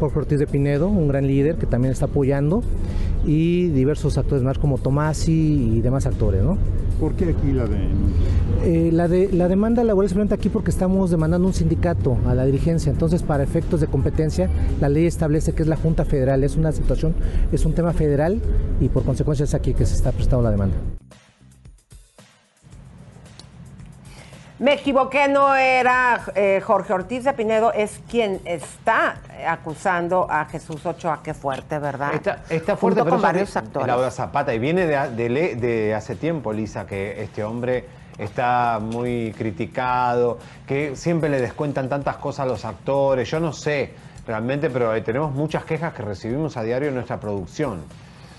Jorge 0.00 0.18
Ortiz 0.18 0.40
de 0.40 0.48
Pinedo, 0.48 0.88
un 0.88 1.06
gran 1.06 1.28
líder 1.28 1.54
que 1.54 1.66
también 1.66 1.92
está 1.92 2.06
apoyando, 2.06 2.64
y 3.24 3.68
diversos 3.68 4.18
actores 4.18 4.42
más 4.42 4.58
como 4.58 4.78
Tomasi 4.78 5.76
y 5.76 5.80
demás 5.82 6.04
actores, 6.06 6.42
¿no? 6.42 6.58
¿Por 7.00 7.12
qué 7.14 7.30
aquí 7.30 7.52
la 7.52 7.66
de 7.66 7.88
Eh, 8.64 8.90
la, 8.90 9.06
de, 9.06 9.30
la 9.32 9.48
demanda 9.48 9.84
laboral 9.84 10.08
se 10.08 10.14
presenta 10.14 10.34
aquí 10.34 10.48
porque 10.48 10.70
estamos 10.70 11.10
demandando 11.10 11.46
un 11.46 11.54
sindicato 11.54 12.16
a 12.26 12.34
la 12.34 12.46
dirigencia. 12.46 12.90
Entonces, 12.90 13.22
para 13.22 13.42
efectos 13.42 13.80
de 13.80 13.86
competencia, 13.86 14.48
la 14.80 14.88
ley 14.88 15.06
establece 15.06 15.52
que 15.52 15.62
es 15.62 15.68
la 15.68 15.76
Junta 15.76 16.04
Federal. 16.04 16.42
Es 16.42 16.56
una 16.56 16.72
situación, 16.72 17.14
es 17.52 17.66
un 17.66 17.74
tema 17.74 17.92
federal 17.92 18.40
y 18.80 18.88
por 18.88 19.04
consecuencia 19.04 19.44
es 19.44 19.54
aquí 19.54 19.74
que 19.74 19.84
se 19.84 19.94
está 19.94 20.10
prestando 20.10 20.42
la 20.42 20.50
demanda. 20.50 20.76
Me 24.58 24.72
equivoqué, 24.72 25.28
no 25.28 25.54
era 25.54 26.18
eh, 26.34 26.62
Jorge 26.64 26.94
Ortiz 26.94 27.24
de 27.24 27.34
Pinedo, 27.34 27.74
es 27.74 28.00
quien 28.08 28.40
está 28.46 29.16
acusando 29.46 30.26
a 30.30 30.46
Jesús 30.46 30.86
Ochoa. 30.86 31.20
Qué 31.22 31.34
fuerte, 31.34 31.78
¿verdad? 31.78 32.14
Está, 32.14 32.42
está 32.48 32.74
fuerte, 32.74 33.00
Junto 33.00 33.04
pero 33.04 33.16
con 33.16 33.22
varios 33.22 33.50
es 33.50 33.56
actores. 33.58 33.86
Laura 33.86 34.10
Zapata, 34.10 34.54
y 34.54 34.58
viene 34.58 34.86
de, 34.86 35.56
de 35.56 35.94
hace 35.94 36.16
tiempo, 36.16 36.54
Lisa, 36.54 36.86
que 36.86 37.22
este 37.22 37.44
hombre 37.44 37.84
está 38.16 38.78
muy 38.80 39.34
criticado, 39.36 40.38
que 40.66 40.96
siempre 40.96 41.28
le 41.28 41.38
descuentan 41.38 41.90
tantas 41.90 42.16
cosas 42.16 42.46
a 42.46 42.48
los 42.48 42.64
actores. 42.64 43.30
Yo 43.30 43.40
no 43.40 43.52
sé 43.52 43.92
realmente, 44.26 44.70
pero 44.70 44.94
eh, 44.94 45.02
tenemos 45.02 45.32
muchas 45.32 45.66
quejas 45.66 45.92
que 45.92 46.02
recibimos 46.02 46.56
a 46.56 46.62
diario 46.62 46.88
en 46.88 46.94
nuestra 46.94 47.20
producción. 47.20 47.84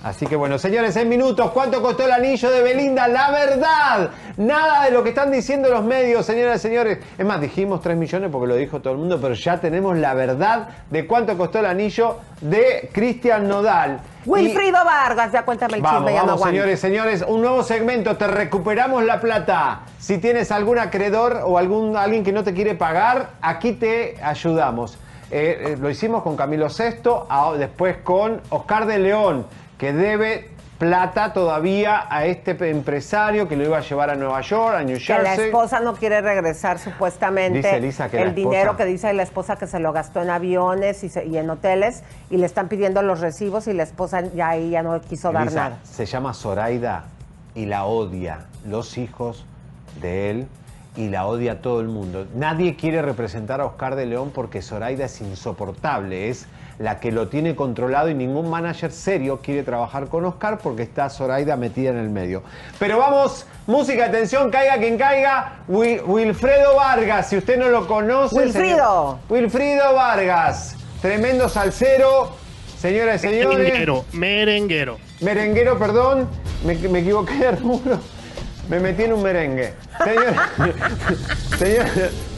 Así 0.04 0.28
que 0.28 0.36
bueno, 0.36 0.60
señores, 0.60 0.96
en 0.96 1.10
minutos, 1.10 1.50
¿cuánto 1.52 1.82
costó 1.82 2.06
el 2.06 2.12
anillo 2.12 2.52
de 2.52 2.62
Belinda? 2.62 3.08
La 3.08 3.32
verdad, 3.32 4.12
nada 4.38 4.86
de 4.86 4.92
lo 4.92 5.02
que 5.04 5.10
están 5.10 5.32
diciendo 5.32 5.70
los 5.70 5.84
medios, 5.84 6.26
señoras 6.26 6.58
y 6.58 6.68
señores. 6.68 7.00
Es 7.18 7.26
más, 7.26 7.42
dijimos 7.42 7.82
3 7.82 7.98
millones 7.98 8.30
porque 8.32 8.48
lo 8.48 8.56
dijo 8.56 8.80
todo 8.80 8.94
el 8.94 9.00
mundo, 9.00 9.20
pero 9.20 9.34
ya 9.34 9.60
tenemos 9.60 9.98
la 9.98 10.14
verdad 10.14 10.70
de 10.92 11.08
cuánto 11.08 11.36
costó 11.36 11.60
el 11.60 11.66
anillo 11.66 12.18
de 12.42 12.90
Cristian 12.94 13.48
Nodal. 13.48 14.00
Y- 14.26 14.30
Wilfrido 14.30 14.84
Vargas, 14.86 15.32
ya 15.32 15.44
cuéntame 15.44 15.78
el 15.78 15.82
Vamos, 15.82 16.00
chisme, 16.02 16.12
no 16.12 16.18
vamos, 16.18 16.32
aguanto. 16.36 16.48
señores, 16.56 16.80
señores, 16.80 17.26
un 17.28 17.42
nuevo 17.42 17.64
segmento, 17.64 18.16
te 18.18 18.28
recuperamos 18.28 19.04
la 19.04 19.20
plata. 19.20 19.82
Si 20.00 20.20
tienes 20.20 20.52
algún 20.52 20.78
acreedor 20.78 21.42
o 21.44 21.58
algún, 21.58 21.98
alguien 21.98 22.24
que 22.24 22.32
no 22.32 22.44
te 22.44 22.54
quiere 22.54 22.76
pagar, 22.76 23.32
aquí 23.42 23.74
te 23.74 24.16
ayudamos. 24.24 24.98
Eh, 25.32 25.72
eh, 25.74 25.78
lo 25.78 25.90
hicimos 25.90 26.24
con 26.24 26.38
Camilo 26.38 26.70
Sesto, 26.70 27.28
después 27.58 27.98
con 28.04 28.40
Oscar 28.50 28.86
de 28.86 29.00
León, 29.00 29.46
que 29.78 29.94
debe 29.94 30.50
plata 30.78 31.34
todavía 31.34 32.06
a 32.08 32.26
este 32.28 32.52
empresario 32.70 33.48
que 33.48 33.56
lo 33.58 33.64
iba 33.64 33.78
a 33.78 33.82
llevar 33.82 34.12
a 34.12 34.16
Nueva 34.16 34.42
York, 34.42 34.76
a 34.76 34.84
New 34.84 34.98
Que 35.00 35.14
la 35.14 35.30
Jersey. 35.30 35.46
esposa 35.48 35.80
no 35.80 35.96
quiere 35.96 36.22
regresar 36.22 36.78
supuestamente 36.78 37.58
Dice 37.60 37.78
Elisa 37.78 38.10
que 38.10 38.18
el 38.18 38.24
la 38.26 38.30
esposa- 38.30 38.50
dinero 38.50 38.78
que 38.78 38.86
dice 38.86 39.12
la 39.14 39.24
esposa 39.24 39.56
que 39.56 39.66
se 39.66 39.80
lo 39.80 39.92
gastó 39.92 40.22
en 40.22 40.30
aviones 40.30 41.04
y, 41.04 41.10
se- 41.10 41.26
y 41.26 41.36
en 41.38 41.50
hoteles 41.50 42.04
y 42.30 42.38
le 42.38 42.46
están 42.46 42.68
pidiendo 42.68 43.02
los 43.02 43.22
recibos 43.22 43.68
y 43.68 43.74
la 43.74 43.82
esposa 43.84 44.22
ya 44.36 44.50
ahí 44.50 44.70
ya 44.70 44.84
no 44.84 45.02
quiso 45.02 45.32
dar 45.32 45.52
nada. 45.52 45.80
Se 45.84 46.06
llama 46.06 46.36
Zoraida 46.36 47.06
y 47.56 47.66
la 47.66 47.86
odia 47.86 48.46
los 48.68 49.00
hijos 49.00 49.46
de 50.00 50.30
él 50.30 50.48
y 50.96 51.10
la 51.10 51.26
odia 51.26 51.62
todo 51.64 51.80
el 51.82 51.88
mundo. 51.88 52.28
Nadie 52.36 52.76
quiere 52.76 53.02
representar 53.02 53.62
a 53.62 53.66
Oscar 53.66 53.96
de 53.96 54.06
León 54.06 54.32
porque 54.34 54.62
Zoraida 54.62 55.06
es 55.06 55.22
insoportable, 55.22 56.30
es 56.30 56.46
la 56.80 57.00
que 57.00 57.12
lo 57.12 57.28
tiene 57.28 57.56
controlado 57.56 58.10
y 58.10 58.14
ningún 58.14 58.50
manager 58.50 58.92
serio 58.92 59.40
quiere 59.42 59.64
trabajar 59.64 60.08
con 60.08 60.26
Oscar 60.26 60.60
porque 60.60 60.84
está 60.84 61.10
Zoraida 61.10 61.56
metida 61.56 61.90
en 61.90 61.98
el 61.98 62.10
medio. 62.10 62.44
Pero 62.78 62.98
vamos, 63.00 63.46
música, 63.66 64.06
atención, 64.06 64.52
caiga 64.52 64.78
quien 64.78 64.98
caiga, 64.98 65.60
Wil- 65.68 66.04
Wilfredo 66.06 66.76
Vargas, 66.76 67.30
si 67.30 67.38
usted 67.38 67.58
no 67.58 67.70
lo 67.70 67.88
conoce. 67.88 68.36
Wilfrido. 68.36 69.18
señor- 69.18 69.18
Wilfrido 69.30 69.94
Vargas, 69.96 70.76
tremendo 71.02 71.50
salsero, 71.50 72.30
señoras 72.78 73.24
y 73.24 73.28
señores. 73.30 73.58
Merenguero, 73.58 74.06
merenguero. 74.14 74.98
Merenguero, 75.22 75.80
perdón, 75.80 76.28
me, 76.64 76.76
me 76.76 77.00
equivoqué 77.00 77.34
de 77.34 77.52
rubro. 77.54 78.00
Me 78.70 78.80
metí 78.80 79.04
en 79.04 79.14
un 79.14 79.24
merengue. 79.24 79.74
Señor, 80.04 80.36
señor, 81.58 81.86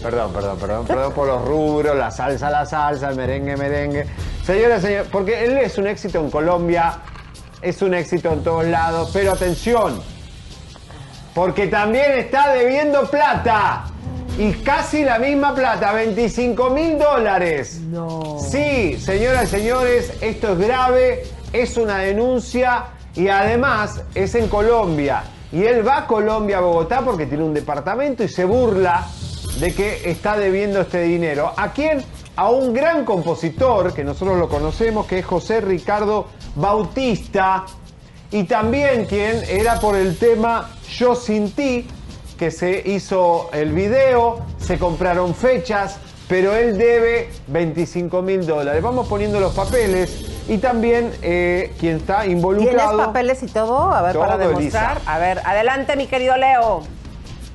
perdón, 0.03 0.31
perdón, 0.31 0.60
perdón, 0.60 0.85
perdón 0.85 1.14
por 1.14 1.27
los 1.27 1.43
rubros, 1.43 1.95
la 1.95 2.11
salsa, 2.11 2.51
la 2.51 2.65
salsa, 2.65 3.10
el 3.10 3.15
merengue, 3.15 3.57
merengue. 3.57 4.06
Señora, 4.45 4.80
señor, 4.80 5.07
porque 5.11 5.43
él 5.43 5.57
es 5.57 5.77
un 5.80 5.88
éxito 5.88 6.19
en 6.19 6.30
Colombia, 6.30 6.99
es 7.61 7.81
un 7.81 7.95
éxito 7.95 8.31
en 8.31 8.43
todos 8.43 8.65
lados, 8.65 9.10
pero 9.11 9.31
atención, 9.31 9.99
porque 11.34 11.68
también 11.68 12.11
está 12.11 12.53
debiendo 12.53 13.10
plata. 13.10 13.85
Y 14.38 14.53
casi 14.53 15.03
la 15.03 15.19
misma 15.19 15.53
plata, 15.53 15.91
25 15.91 16.69
mil 16.69 16.97
dólares. 16.97 17.81
No. 17.81 18.38
Sí, 18.39 18.97
señoras 18.97 19.45
y 19.45 19.47
señores, 19.47 20.14
esto 20.22 20.53
es 20.53 20.60
grave, 20.60 21.23
es 21.51 21.76
una 21.76 21.97
denuncia 21.97 22.85
y 23.15 23.27
además 23.27 24.01
es 24.15 24.35
en 24.35 24.47
Colombia. 24.47 25.23
Y 25.52 25.64
él 25.64 25.88
va 25.88 26.00
a 26.00 26.08
Colombia, 26.08 26.60
a 26.60 26.62
Bogotá, 26.62 27.02
porque 27.02 27.26
tiene 27.26 27.44
un 27.44 27.54
departamento 27.54 28.24
y 28.24 28.28
se 28.28 28.46
burla 28.46 29.08
de 29.60 29.74
que 29.74 30.10
está 30.10 30.38
debiendo 30.38 30.82
este 30.82 31.02
dinero. 31.02 31.52
¿A 31.58 31.74
quién? 31.74 32.04
A 32.36 32.50
un 32.50 32.74
gran 32.74 33.04
compositor, 33.04 33.94
que 33.94 34.04
nosotros 34.04 34.38
lo 34.38 34.48
conocemos, 34.48 35.08
que 35.08 35.20
es 35.20 35.26
José 35.26 35.62
Ricardo 35.62 36.28
Bautista, 36.56 37.66
y 38.32 38.44
también 38.44 39.06
quien 39.06 39.44
era 39.50 39.80
por 39.80 39.96
el 39.96 40.18
tema 40.18 40.70
Yo 40.88 41.16
sin 41.16 41.52
ti, 41.52 41.88
que 42.38 42.52
se 42.52 42.82
hizo 42.86 43.50
el 43.52 43.74
video, 43.74 44.40
se 44.60 44.78
compraron 44.78 45.34
fechas, 45.34 45.98
pero 46.28 46.56
él 46.56 46.78
debe 46.78 47.32
25 47.48 48.22
mil 48.22 48.46
dólares. 48.46 48.84
Vamos 48.84 49.08
poniendo 49.08 49.40
los 49.40 49.54
papeles 49.54 50.39
y 50.50 50.58
también 50.58 51.12
eh, 51.22 51.74
quien 51.80 51.98
está 51.98 52.22
¿Tienes 52.22 52.38
involucrado. 52.38 52.98
papeles 52.98 53.44
y 53.44 53.48
todo? 53.48 53.94
A 53.94 54.02
ver, 54.02 54.18
para 54.18 54.38
demostrar. 54.38 55.00
A 55.06 55.20
ver, 55.20 55.40
adelante, 55.46 55.96
mi 55.96 56.08
querido 56.08 56.36
Leo. 56.36 56.82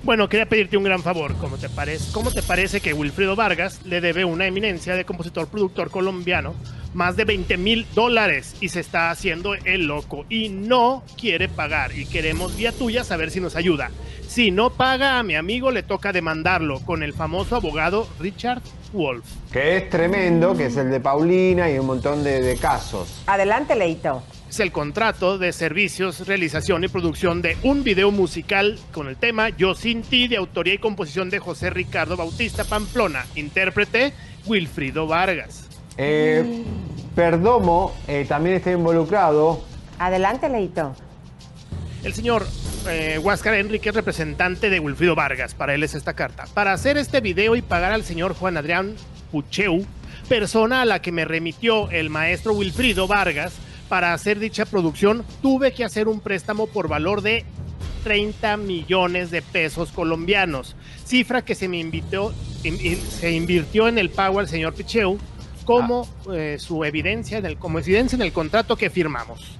Bueno, 0.05 0.29
quería 0.29 0.47
pedirte 0.47 0.77
un 0.77 0.85
gran 0.85 1.03
favor. 1.03 1.35
¿Cómo 1.39 1.57
te, 1.57 1.69
parece, 1.69 2.13
¿Cómo 2.13 2.31
te 2.31 2.43
parece 2.43 2.81
que 2.81 2.93
Wilfrido 2.93 3.35
Vargas 3.37 3.81
le 3.85 4.01
debe 4.01 4.25
una 4.25 4.47
eminencia 4.47 4.95
de 4.95 5.05
compositor-productor 5.05 5.91
colombiano 5.91 6.55
más 6.93 7.17
de 7.17 7.25
20 7.25 7.57
mil 7.57 7.87
dólares 7.95 8.55
y 8.61 8.69
se 8.69 8.81
está 8.81 9.11
haciendo 9.11 9.55
el 9.55 9.87
loco 9.87 10.27
y 10.29 10.51
no 10.51 11.03
quiere 11.19 11.49
pagar? 11.49 11.97
Y 11.97 12.05
queremos 12.05 12.55
vía 12.55 12.71
tuya 12.71 13.03
saber 13.03 13.31
si 13.31 13.41
nos 13.41 13.57
ayuda. 13.57 13.91
Si 14.29 14.51
no 14.51 14.71
paga 14.71 15.19
a 15.19 15.23
mi 15.23 15.37
amigo, 15.37 15.71
le 15.71 15.83
toca 15.83 16.13
demandarlo 16.13 16.81
con 16.81 17.03
el 17.03 17.15
famoso 17.15 17.57
abogado 17.57 18.07
Richard 18.21 18.61
Wolf. 18.95 19.27
Que 19.53 19.77
es 19.77 19.91
tremendo, 19.91 20.57
que 20.57 20.67
es 20.67 20.77
el 20.79 20.91
de 20.91 21.01
Paulina 21.01 21.71
y 21.71 21.79
un 21.79 21.87
montón 21.87 22.25
de, 22.25 22.41
de 22.41 22.57
casos. 22.57 23.23
Adelante, 23.27 23.75
Leito. 23.75 24.23
Es 24.49 24.61
el 24.61 24.73
contrato 24.73 25.37
de 25.37 25.53
servicios, 25.53 26.27
realización 26.27 26.85
y 26.85 26.89
producción 26.89 27.43
de 27.43 27.57
un 27.65 27.83
video 27.83 28.13
musical 28.13 28.79
con 28.93 29.09
el 29.09 29.17
tema 29.17 29.49
Yo 29.49 29.75
sin 29.75 30.03
ti 30.03 30.29
de 30.29 30.37
autoría 30.37 30.75
y 30.75 30.79
composición 30.79 31.29
de 31.29 31.41
José 31.41 31.71
Ricardo 31.71 32.17
Bautista 32.17 32.63
Pamplona, 32.65 33.27
intérprete 33.35 34.13
Wilfrido 34.47 35.09
Vargas. 35.09 35.69
Eh, 35.97 36.63
Perdomo 37.15 37.95
eh, 38.09 38.27
también 38.29 38.57
está 38.57 38.71
involucrado. 38.71 39.61
Adelante, 39.99 40.49
Leito. 40.49 40.95
El 42.05 42.13
señor 42.15 42.47
eh, 42.89 43.19
Huáscar 43.23 43.55
Enrique 43.55 43.89
es 43.89 43.95
representante 43.95 44.69
de 44.71 44.79
Wilfrido 44.79 45.15
Vargas. 45.15 45.55
Para 45.55 45.75
él 45.75 45.83
es 45.83 45.95
esta 45.95 46.13
carta. 46.15 46.45
Para 46.53 46.73
hacer 46.73 46.99
este 46.99 47.21
video 47.21 47.57
y 47.57 47.63
pagar 47.63 47.93
al 47.93 48.05
señor 48.05 48.35
Juan 48.35 48.57
Adrián 48.57 48.95
Pucheu, 49.33 49.85
persona 50.29 50.83
a 50.83 50.85
la 50.85 51.01
que 51.01 51.13
me 51.13 51.25
remitió 51.25 51.91
el 51.91 52.11
maestro 52.11 52.53
Wilfrido 52.53 53.07
Vargas, 53.07 53.55
para 53.89 54.13
hacer 54.13 54.39
dicha 54.39 54.65
producción 54.67 55.25
tuve 55.43 55.73
que 55.73 55.85
hacer 55.85 56.09
un 56.09 56.21
préstamo 56.21 56.67
por 56.67 56.89
valor 56.89 57.23
de 57.23 57.45
30 58.03 58.57
millones 58.59 59.31
de 59.31 59.41
pesos 59.41 59.91
colombianos, 59.91 60.77
cifra 61.07 61.43
que 61.43 61.55
se 61.55 61.69
me 61.69 61.79
invitó, 61.79 62.35
in- 62.65 62.79
in- 62.85 63.01
se 63.01 63.33
invirtió 63.33 63.89
en 63.89 63.99
el 63.99 64.11
pago 64.11 64.41
al 64.41 64.49
señor 64.49 64.75
Picheu 64.75 65.19
como 65.65 66.07
eh, 66.33 66.57
su 66.59 66.85
evidencia 66.85 67.39
en 67.39 67.47
el, 67.47 67.57
como 67.57 67.79
evidencia 67.79 68.17
en 68.17 68.23
el 68.23 68.33
contrato 68.33 68.77
que 68.77 68.91
firmamos. 68.91 69.59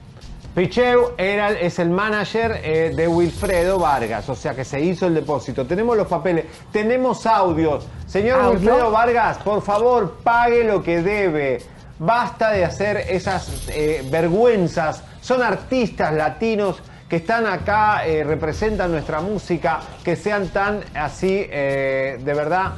Picheu 0.55 1.15
era, 1.19 1.51
es 1.51 1.81
el 1.81 1.91
manager 1.91 2.61
eh, 2.63 2.93
de 2.95 3.09
Wilfredo 3.09 3.77
Vargas, 3.81 4.29
o 4.29 4.37
sea 4.37 4.55
que 4.55 4.65
se 4.65 4.81
hizo 4.81 5.09
el 5.09 5.15
depósito. 5.15 5.67
Tenemos 5.67 5.97
los 5.97 6.07
papeles, 6.07 6.45
tenemos 6.71 7.27
audios. 7.27 7.85
Señor 8.07 8.41
¿Audio? 8.41 8.61
Wilfredo 8.61 8.91
Vargas, 8.93 9.39
por 9.39 9.63
favor, 9.63 10.19
pague 10.23 10.63
lo 10.63 10.81
que 10.81 11.03
debe. 11.03 11.61
Basta 11.99 12.53
de 12.53 12.65
hacer 12.65 12.99
esas 13.09 13.69
eh, 13.69 14.07
vergüenzas. 14.11 15.03
Son 15.21 15.43
artistas 15.43 16.15
latinos 16.15 16.81
que 17.09 17.17
están 17.17 17.47
acá, 17.47 18.07
eh, 18.07 18.23
representan 18.23 18.93
nuestra 18.93 19.21
música, 19.21 19.81
que 20.05 20.15
sean 20.15 20.49
tan 20.49 20.85
así, 20.95 21.47
de 21.47 22.23
verdad, 22.25 22.75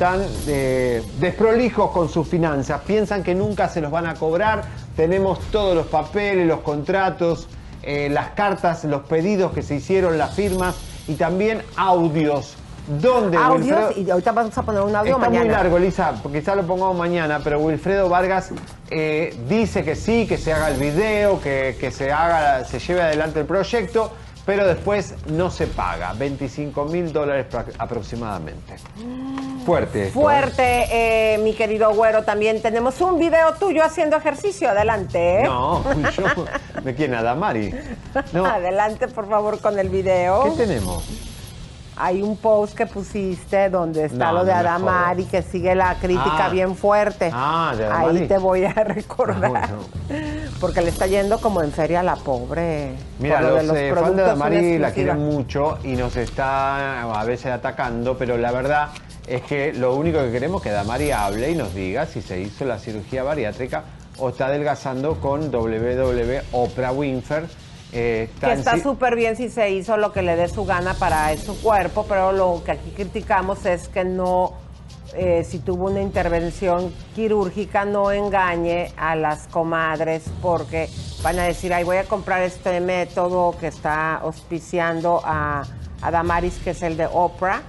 tan 0.00 0.24
eh, 0.46 1.02
desprolijos 1.20 1.90
con 1.90 2.08
sus 2.08 2.26
finanzas, 2.26 2.80
piensan 2.86 3.22
que 3.22 3.34
nunca 3.34 3.68
se 3.68 3.82
los 3.82 3.90
van 3.90 4.06
a 4.06 4.14
cobrar, 4.14 4.62
tenemos 5.00 5.38
todos 5.50 5.74
los 5.74 5.86
papeles, 5.86 6.46
los 6.46 6.60
contratos, 6.60 7.48
eh, 7.82 8.10
las 8.10 8.32
cartas, 8.32 8.84
los 8.84 9.00
pedidos 9.04 9.50
que 9.52 9.62
se 9.62 9.76
hicieron, 9.76 10.18
las 10.18 10.34
firmas 10.34 10.74
y 11.08 11.14
también 11.14 11.62
audios. 11.74 12.54
¿Dónde 13.00 13.38
Audios, 13.38 13.78
Wilfredo- 13.78 13.96
y 13.96 14.10
ahorita 14.10 14.32
vamos 14.32 14.58
a 14.58 14.62
poner 14.62 14.82
un 14.82 14.94
audio 14.94 15.12
Está 15.14 15.24
mañana. 15.26 15.44
muy 15.46 15.54
largo, 15.54 15.76
Elisa, 15.78 16.12
porque 16.22 16.40
quizá 16.40 16.54
lo 16.54 16.64
pongamos 16.66 16.98
mañana, 16.98 17.40
pero 17.42 17.60
Wilfredo 17.60 18.10
Vargas 18.10 18.50
eh, 18.90 19.34
dice 19.48 19.84
que 19.84 19.96
sí, 19.96 20.26
que 20.26 20.36
se 20.36 20.52
haga 20.52 20.68
el 20.68 20.78
video, 20.78 21.40
que, 21.40 21.76
que 21.80 21.90
se 21.90 22.12
haga, 22.12 22.62
se 22.66 22.78
lleve 22.78 23.00
adelante 23.00 23.40
el 23.40 23.46
proyecto, 23.46 24.12
pero 24.46 24.66
después 24.66 25.14
no 25.26 25.50
se 25.50 25.66
paga. 25.66 26.12
25 26.14 26.84
mil 26.86 27.12
dólares 27.12 27.46
aproximadamente. 27.78 28.76
Fuerte. 29.64 30.06
esto, 30.08 30.18
¿eh? 30.18 30.22
Fuerte, 30.22 30.86
eh, 31.34 31.38
mi 31.38 31.54
querido 31.54 31.92
güero, 31.94 32.24
también 32.24 32.60
tenemos 32.62 33.00
un 33.00 33.18
video 33.18 33.54
tuyo 33.54 33.84
haciendo 33.84 34.16
ejercicio. 34.16 34.70
Adelante. 34.70 35.40
¿eh? 35.40 35.44
No, 35.44 35.84
yo. 36.16 36.46
¿De 36.82 36.94
quién? 36.94 37.14
Adamari. 37.14 37.74
No. 38.32 38.44
Adelante, 38.44 39.06
por 39.08 39.28
favor, 39.28 39.60
con 39.60 39.78
el 39.78 39.88
video. 39.88 40.42
¿Qué 40.44 40.66
tenemos? 40.66 41.29
Hay 41.96 42.22
un 42.22 42.36
post 42.36 42.74
que 42.76 42.86
pusiste 42.86 43.68
donde 43.68 44.06
está 44.06 44.26
No, 44.26 44.32
lo 44.38 44.44
de 44.44 44.52
no 44.52 44.58
Adamari, 44.58 45.24
que 45.24 45.42
sigue 45.42 45.74
la 45.74 45.94
crítica 45.96 46.46
Ah. 46.46 46.48
bien 46.48 46.74
fuerte. 46.76 47.30
Ah, 47.32 47.74
de 47.76 47.84
Adamari. 47.86 48.18
Ahí 48.18 48.28
te 48.28 48.38
voy 48.38 48.64
a 48.64 48.72
recordar. 48.84 49.50
Bueno. 49.50 49.84
Porque 50.60 50.80
le 50.82 50.88
está 50.90 51.06
yendo 51.06 51.38
como 51.40 51.62
en 51.62 51.72
feria 51.72 52.00
a 52.00 52.02
la 52.02 52.16
pobre. 52.16 52.92
Mira, 53.18 53.36
por 53.40 53.48
lo 53.48 53.54
de 53.56 53.62
los, 53.64 53.76
eh, 53.76 53.80
fans 53.80 53.96
de 53.96 54.00
productos 54.00 54.26
Damari 54.26 54.56
en 54.56 54.82
la 54.82 54.90
quieren 54.92 55.18
mucho 55.18 55.78
y 55.84 55.92
nos 55.92 56.16
está 56.16 57.02
a 57.20 57.24
veces 57.24 57.46
atacando, 57.52 58.16
pero 58.16 58.36
la 58.38 58.50
verdad 58.52 58.88
es 59.26 59.42
que 59.42 59.72
lo 59.72 59.94
único 59.94 60.18
que 60.20 60.30
queremos 60.32 60.60
es 60.62 60.64
que 60.64 60.70
Damari 60.70 61.10
hable 61.12 61.50
y 61.50 61.54
nos 61.54 61.74
diga 61.74 62.06
si 62.06 62.22
se 62.22 62.40
hizo 62.40 62.64
la 62.64 62.78
cirugía 62.78 63.22
bariátrica 63.22 63.84
o 64.18 64.30
está 64.30 64.46
adelgazando 64.46 65.20
con 65.20 65.50
WW 65.50 66.40
Oprah 66.52 66.92
Winfrey. 66.92 67.44
Eh, 67.92 68.30
Que 68.40 68.52
está 68.52 68.80
súper 68.80 69.16
bien 69.16 69.36
si 69.36 69.48
se 69.48 69.70
hizo 69.70 69.96
lo 69.96 70.12
que 70.12 70.22
le 70.22 70.36
dé 70.36 70.48
su 70.48 70.64
gana 70.64 70.94
para 70.94 71.36
su 71.36 71.60
cuerpo, 71.60 72.06
pero 72.08 72.30
lo 72.32 72.62
que 72.64 72.72
aquí 72.72 72.90
criticamos 72.90 73.66
es 73.66 73.88
que 73.88 74.04
no, 74.04 74.52
eh, 75.14 75.44
si 75.44 75.58
tuvo 75.58 75.86
una 75.86 76.00
intervención 76.00 76.94
quirúrgica, 77.16 77.84
no 77.84 78.12
engañe 78.12 78.92
a 78.96 79.16
las 79.16 79.48
comadres 79.48 80.22
porque 80.40 80.88
van 81.22 81.38
a 81.40 81.42
decir, 81.42 81.74
ay, 81.74 81.82
voy 81.82 81.96
a 81.96 82.04
comprar 82.04 82.42
este 82.42 82.80
método 82.80 83.56
que 83.58 83.66
está 83.66 84.16
auspiciando 84.16 85.20
a, 85.24 85.64
a 86.00 86.10
Damaris, 86.12 86.58
que 86.62 86.70
es 86.70 86.82
el 86.82 86.96
de 86.96 87.06
Oprah, 87.06 87.62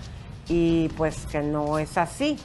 y 0.48 0.90
pues 0.90 1.26
que 1.32 1.42
no 1.42 1.80
es 1.80 1.98
así. 1.98 2.38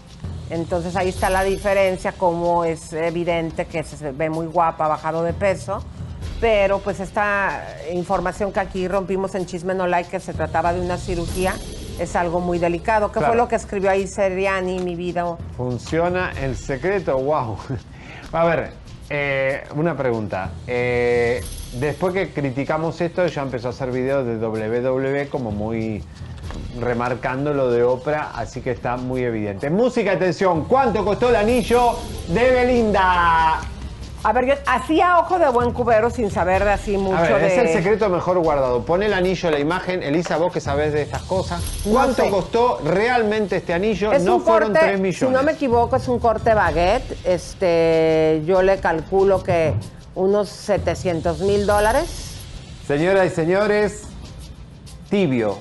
Entonces 0.49 0.97
ahí 0.97 1.09
está 1.09 1.29
la 1.29 1.43
diferencia, 1.45 2.13
como 2.13 2.65
es 2.65 2.93
evidente 2.93 3.67
que 3.67 3.83
se 3.83 4.13
ve 4.13 4.31
muy 4.31 4.47
guapa, 4.47 4.89
bajado 4.89 5.23
de 5.25 5.33
peso, 5.33 5.83
pero 6.41 6.79
pues 6.81 7.01
esta 7.01 7.65
información 7.93 8.53
que 8.53 8.61
aquí 8.61 8.89
rompimos 8.89 9.35
en 9.35 9.47
Chisme 9.47 9.75
No 9.75 9.87
Like, 9.87 10.11
que 10.11 10.21
se 10.21 10.35
trataba 10.35 10.73
de 10.73 10.81
una 10.81 10.99
cirugía, 10.99 11.55
es 11.99 12.15
algo 12.15 12.41
muy 12.41 12.59
delicado. 12.59 13.09
¿Qué 13.09 13.19
Claro. 13.19 13.29
fue 13.29 13.37
lo 13.37 13.49
que 13.49 13.57
escribió 13.57 13.91
ahí 13.91 14.07
Seriani, 14.07 14.81
mi 14.81 14.95
vida? 14.97 15.37
Funciona 15.57 16.33
el 16.41 16.57
secreto, 16.57 17.19
wow. 17.19 17.57
A 18.33 18.45
ver, 18.45 18.73
eh, 19.09 19.65
una 19.75 19.97
pregunta. 19.97 20.51
Eh, 20.67 21.43
después 21.75 22.13
que 22.13 22.31
criticamos 22.33 23.01
esto, 23.01 23.27
ya 23.27 23.43
empezó 23.43 23.69
a 23.69 23.71
hacer 23.71 23.91
videos 23.93 24.27
de 24.27 24.37
WWE 24.37 25.29
como 25.29 25.51
muy 25.53 26.03
remarcando 26.79 27.55
lo 27.55 27.71
de 27.71 27.83
Oprah, 27.83 28.33
así 28.35 28.61
que 28.61 28.73
está 28.73 28.97
muy 28.97 29.23
evidente. 29.23 29.71
Música, 29.71 30.13
atención, 30.13 30.65
¿cuánto 30.65 31.05
costó 31.05 31.31
el 31.31 31.37
anillo 31.37 31.97
de 32.29 32.51
Belinda? 32.51 33.61
A 34.27 34.33
ver, 34.33 34.45
yo 34.45 34.55
hacía 34.67 35.21
ojo 35.21 35.39
de 35.39 35.49
buen 35.51 35.71
cubero 35.71 36.11
sin 36.11 36.33
saber 36.33 36.67
así 36.67 36.97
mucho 36.99 37.17
A 37.17 37.23
ver, 37.23 37.43
de... 37.43 37.47
es 37.47 37.59
el 37.59 37.69
secreto 37.69 38.09
mejor 38.09 38.41
guardado. 38.41 38.85
Pon 38.85 39.05
el 39.05 39.13
anillo, 39.13 39.53
la 39.53 39.61
imagen. 39.61 40.03
Elisa, 40.03 40.37
vos 40.37 40.53
que 40.53 40.61
sabés 40.61 40.93
de 40.93 41.03
estas 41.03 41.23
cosas. 41.23 41.63
No 41.85 41.93
¿Cuánto 41.93 42.25
sé. 42.25 42.31
costó 42.31 42.81
realmente 42.85 43.59
este 43.59 43.73
anillo? 43.73 44.11
Es 44.11 44.25
no 44.25 44.41
fueron 44.41 44.73
corte, 44.73 44.85
3 44.85 44.99
millones. 44.99 45.19
si 45.21 45.29
no 45.29 45.45
me 45.45 45.53
equivoco, 45.53 45.95
es 45.95 46.09
un 46.09 46.19
corte 46.19 46.55
baguette. 46.55 47.25
Este, 47.25 48.43
yo 48.45 48.63
le 48.63 48.79
calculo 48.81 49.45
que 49.45 49.75
unos 50.17 50.49
700 50.49 51.43
mil 51.43 51.65
dólares. 51.65 52.35
Señoras 52.85 53.27
y 53.27 53.31
señores, 53.31 54.03
tibio. 55.09 55.59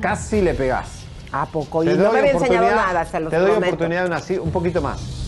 Casi 0.00 0.40
le 0.40 0.54
pegás. 0.54 0.88
¿A 1.32 1.44
poco? 1.44 1.84
Te 1.84 1.92
Y 1.92 1.96
no 1.98 2.10
me 2.12 2.20
había 2.20 2.30
enseñado 2.30 2.70
nada, 2.70 3.04
se 3.04 3.20
los 3.20 3.28
Te 3.28 3.36
doy 3.36 3.50
prometo. 3.50 3.74
oportunidad 3.74 4.04
de 4.04 4.06
una, 4.06 4.42
un 4.42 4.52
poquito 4.52 4.80
más. 4.80 5.23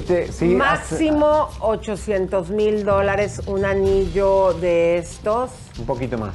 Te, 0.00 0.28
Máximo 0.46 1.48
800 1.60 2.50
mil 2.50 2.84
dólares 2.84 3.42
un 3.46 3.64
anillo 3.64 4.52
de 4.54 4.98
estos. 4.98 5.50
hace- 5.50 5.80
un 5.80 5.86
poquito 5.86 6.18
más. 6.18 6.34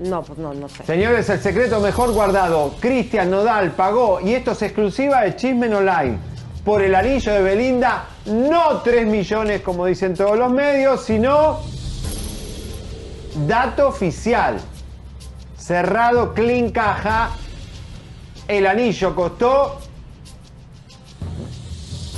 No, 0.00 0.22
pues 0.22 0.38
no, 0.38 0.54
no 0.54 0.68
sé. 0.68 0.84
Señores, 0.84 1.28
el 1.28 1.40
secreto 1.40 1.80
mejor 1.80 2.12
guardado. 2.12 2.74
Cristian 2.80 3.30
Nodal 3.30 3.72
pagó, 3.72 4.20
y 4.20 4.34
esto 4.34 4.52
es 4.52 4.62
exclusiva 4.62 5.22
de 5.22 5.34
Chismen 5.36 5.74
Online, 5.74 6.18
por 6.64 6.82
el 6.82 6.94
anillo 6.94 7.32
de 7.32 7.42
Belinda, 7.42 8.04
no 8.26 8.80
3 8.82 9.06
millones 9.06 9.60
como 9.62 9.86
dicen 9.86 10.14
todos 10.14 10.38
los 10.38 10.50
medios, 10.52 11.02
sino 11.04 11.58
dato 13.46 13.88
oficial. 13.88 14.58
Cerrado, 15.56 16.32
clean 16.34 16.70
caja. 16.70 17.30
El 18.46 18.66
anillo 18.66 19.14
costó, 19.14 19.78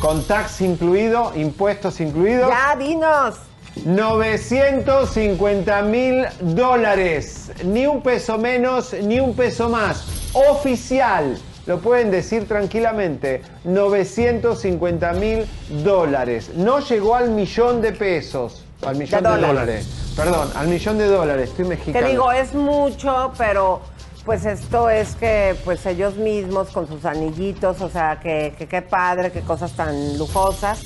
con 0.01 0.23
tax 0.25 0.61
incluido, 0.63 1.33
impuestos 1.37 2.01
incluidos. 2.01 2.49
Ya, 2.49 2.75
dinos. 2.77 3.37
950 3.85 5.83
mil 5.83 6.27
dólares. 6.41 7.53
Ni 7.65 7.87
un 7.87 8.03
peso 8.03 8.37
menos, 8.39 8.95
ni 8.95 9.21
un 9.21 9.35
peso 9.35 9.69
más. 9.69 10.31
Oficial. 10.33 11.39
Lo 11.67 11.79
pueden 11.81 12.11
decir 12.11 12.49
tranquilamente. 12.49 13.43
950 13.65 15.13
mil 15.13 15.47
dólares. 15.85 16.51
No 16.57 16.81
llegó 16.81 17.15
al 17.15 17.31
millón 17.31 17.83
de 17.83 17.93
pesos. 17.93 18.65
Al 18.85 18.97
millón 18.97 19.23
de, 19.23 19.29
dólares. 19.29 19.49
dólares. 19.49 19.87
Perdón, 20.17 20.51
al 20.57 20.67
millón 20.69 20.97
de 20.99 21.07
dólares. 21.07 21.51
Estoy 21.51 21.67
mexicano. 21.67 22.07
Te 22.07 22.11
digo, 22.11 22.33
es 22.33 22.55
mucho, 22.55 23.33
pero 23.37 23.83
pues 24.31 24.47
esto 24.47 24.89
es 24.89 25.17
que 25.17 25.57
pues 25.65 25.85
ellos 25.87 26.15
mismos 26.15 26.69
con 26.69 26.87
sus 26.87 27.05
anillitos, 27.05 27.81
o 27.81 27.89
sea, 27.89 28.21
que 28.21 28.55
que 28.57 28.69
qué 28.69 28.81
padre, 28.81 29.33
qué 29.33 29.41
cosas 29.41 29.73
tan 29.73 30.19
lujosas, 30.19 30.85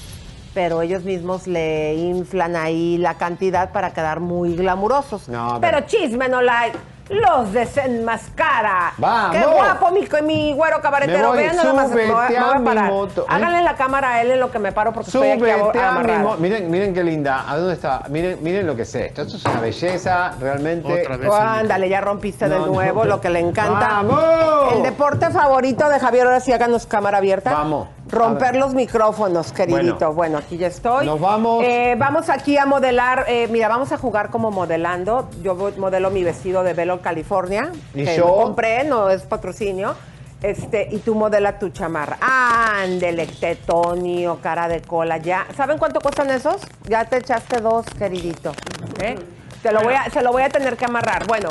pero 0.55 0.81
ellos 0.81 1.05
mismos 1.05 1.47
le 1.47 1.93
inflan 1.93 2.57
ahí 2.57 2.97
la 2.97 3.19
cantidad 3.19 3.71
para 3.71 3.93
quedar 3.93 4.21
muy 4.21 4.57
glamurosos. 4.57 5.29
No, 5.29 5.59
pero 5.61 5.77
pero- 5.77 5.87
chisme 5.87 6.27
no 6.31 6.41
like. 6.41 6.79
Los 7.11 7.53
desenmascara. 7.53 8.95
¡Vamos! 8.97 9.37
¡Qué 9.37 9.45
guapo, 9.47 9.91
mi, 9.91 10.09
mi 10.23 10.53
güero 10.55 10.81
cabaretero! 10.81 11.19
Me 11.19 11.27
voy, 11.27 11.37
Vean 11.39 11.57
nada 11.57 11.73
más, 11.75 11.89
me 11.91 11.95
voy, 11.97 12.05
súbete 12.07 12.33
me 12.33 12.41
voy 12.41 12.49
a 12.49 12.57
a 12.57 12.59
mi 12.59 12.65
parar. 12.65 12.91
moto, 12.91 13.23
¿eh? 13.23 13.27
Háganle 13.29 13.63
la 13.63 13.75
cámara 13.77 14.11
a 14.15 14.23
él 14.23 14.31
en 14.31 14.41
lo 14.41 14.51
que 14.51 14.59
me 14.59 14.73
paro 14.73 14.93
porque 14.93 15.11
estoy 15.11 15.31
aquí 15.31 15.41
Súbete 15.41 15.79
a 15.81 15.93
mi 15.93 16.13
mo- 16.23 16.37
Miren, 16.39 16.71
miren 16.71 16.95
qué 16.95 17.05
linda. 17.05 17.45
¿A 17.47 17.57
dónde 17.59 17.75
está? 17.75 18.03
Miren, 18.09 18.39
miren 18.43 18.67
lo 18.67 18.75
que 18.75 18.83
es 18.83 18.95
esto. 18.95 19.23
Esto 19.23 19.37
es 19.37 19.45
una 19.45 19.61
belleza, 19.61 20.33
realmente. 20.41 21.03
Otra 21.03 21.17
vez. 21.19 21.29
Oh, 21.29 21.35
ándale, 21.35 21.89
ya 21.91 22.01
rompiste 22.01 22.49
de 22.49 22.59
no, 22.59 22.67
nuevo 22.67 23.05
no. 23.05 23.11
lo 23.11 23.21
que 23.21 23.29
le 23.29 23.41
encanta. 23.41 23.87
¡Vamos! 24.03 24.73
El 24.73 24.83
deporte 24.83 25.29
favorito 25.31 25.89
de 25.91 26.01
Javier, 26.01 26.25
ahora 26.27 26.41
sí 26.41 26.53
háganos 26.53 26.87
cámara 26.87 27.19
abierta. 27.19 27.53
Vamos. 27.53 27.89
Romper 28.11 28.57
los 28.57 28.75
micrófonos, 28.75 29.53
queridito. 29.53 30.13
Bueno, 30.13 30.39
aquí 30.39 30.57
ya 30.57 30.67
estoy. 30.67 31.07
Nos 31.07 31.21
vamos. 31.21 31.65
Eh, 31.65 31.97
vamos 31.99 32.29
aquí 32.29 32.57
a 32.59 32.67
modelar. 32.67 33.25
eh, 33.29 33.49
mira, 33.51 33.69
vamos 33.69 33.93
a 33.93 33.99
jugar 33.99 34.31
como 34.31 34.51
modelando. 34.51 35.29
Yo 35.43 35.55
modelo 35.77 36.11
mi 36.11 36.23
vestido 36.23 36.63
de 36.63 36.75
Velo 36.75 37.01
California. 37.01 37.71
¿Y 37.95 38.05
que 38.05 38.17
yo? 38.17 38.37
compré, 38.37 38.85
no 38.85 39.11
es 39.11 39.23
patrocinio. 39.23 39.95
Este, 40.43 40.89
y 40.91 40.99
tú 40.99 41.15
modela 41.15 41.59
tu 41.59 41.71
chamarra. 41.71 42.19
Ándele, 42.21 43.27
tetonio, 43.27 44.39
cara 44.43 44.69
de 44.69 44.83
cola. 44.83 45.17
Ya. 45.17 45.47
¿Saben 45.57 45.79
cuánto 45.79 46.01
cuestan 46.01 46.31
esos? 46.31 46.61
Ya 46.87 47.07
te 47.07 47.17
echaste 47.17 47.61
dos, 47.61 47.87
queridito. 47.99 48.53
¿eh? 49.01 49.17
Te 49.63 49.73
lo 49.73 49.81
voy 49.81 49.95
a, 49.95 50.11
se 50.11 50.21
lo 50.21 50.33
voy 50.33 50.43
a 50.43 50.51
tener 50.51 50.77
que 50.77 50.85
amarrar. 50.85 51.27
Bueno, 51.27 51.49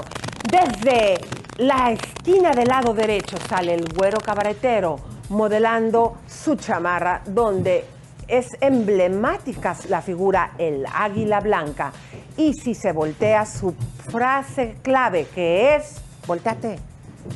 desde 0.52 1.20
la 1.58 1.92
esquina 1.92 2.52
del 2.52 2.68
lado 2.68 2.94
derecho 2.94 3.38
sale 3.50 3.74
el 3.74 3.92
güero 3.92 4.20
cabaretero 4.20 5.00
modelando 5.30 6.18
su 6.28 6.56
chamarra 6.56 7.22
donde 7.26 7.86
es 8.28 8.48
emblemática 8.62 9.76
la 9.90 10.02
figura 10.02 10.52
el 10.58 10.86
águila 10.92 11.40
blanca. 11.40 11.92
Y 12.38 12.54
si 12.54 12.74
se 12.74 12.92
voltea 12.92 13.46
su 13.46 13.74
frase 14.10 14.78
clave 14.82 15.28
que 15.34 15.76
es, 15.76 16.02
volteate, 16.26 16.80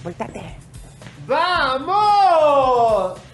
volteate. 0.03 0.41
¡Vamos! 1.27 3.26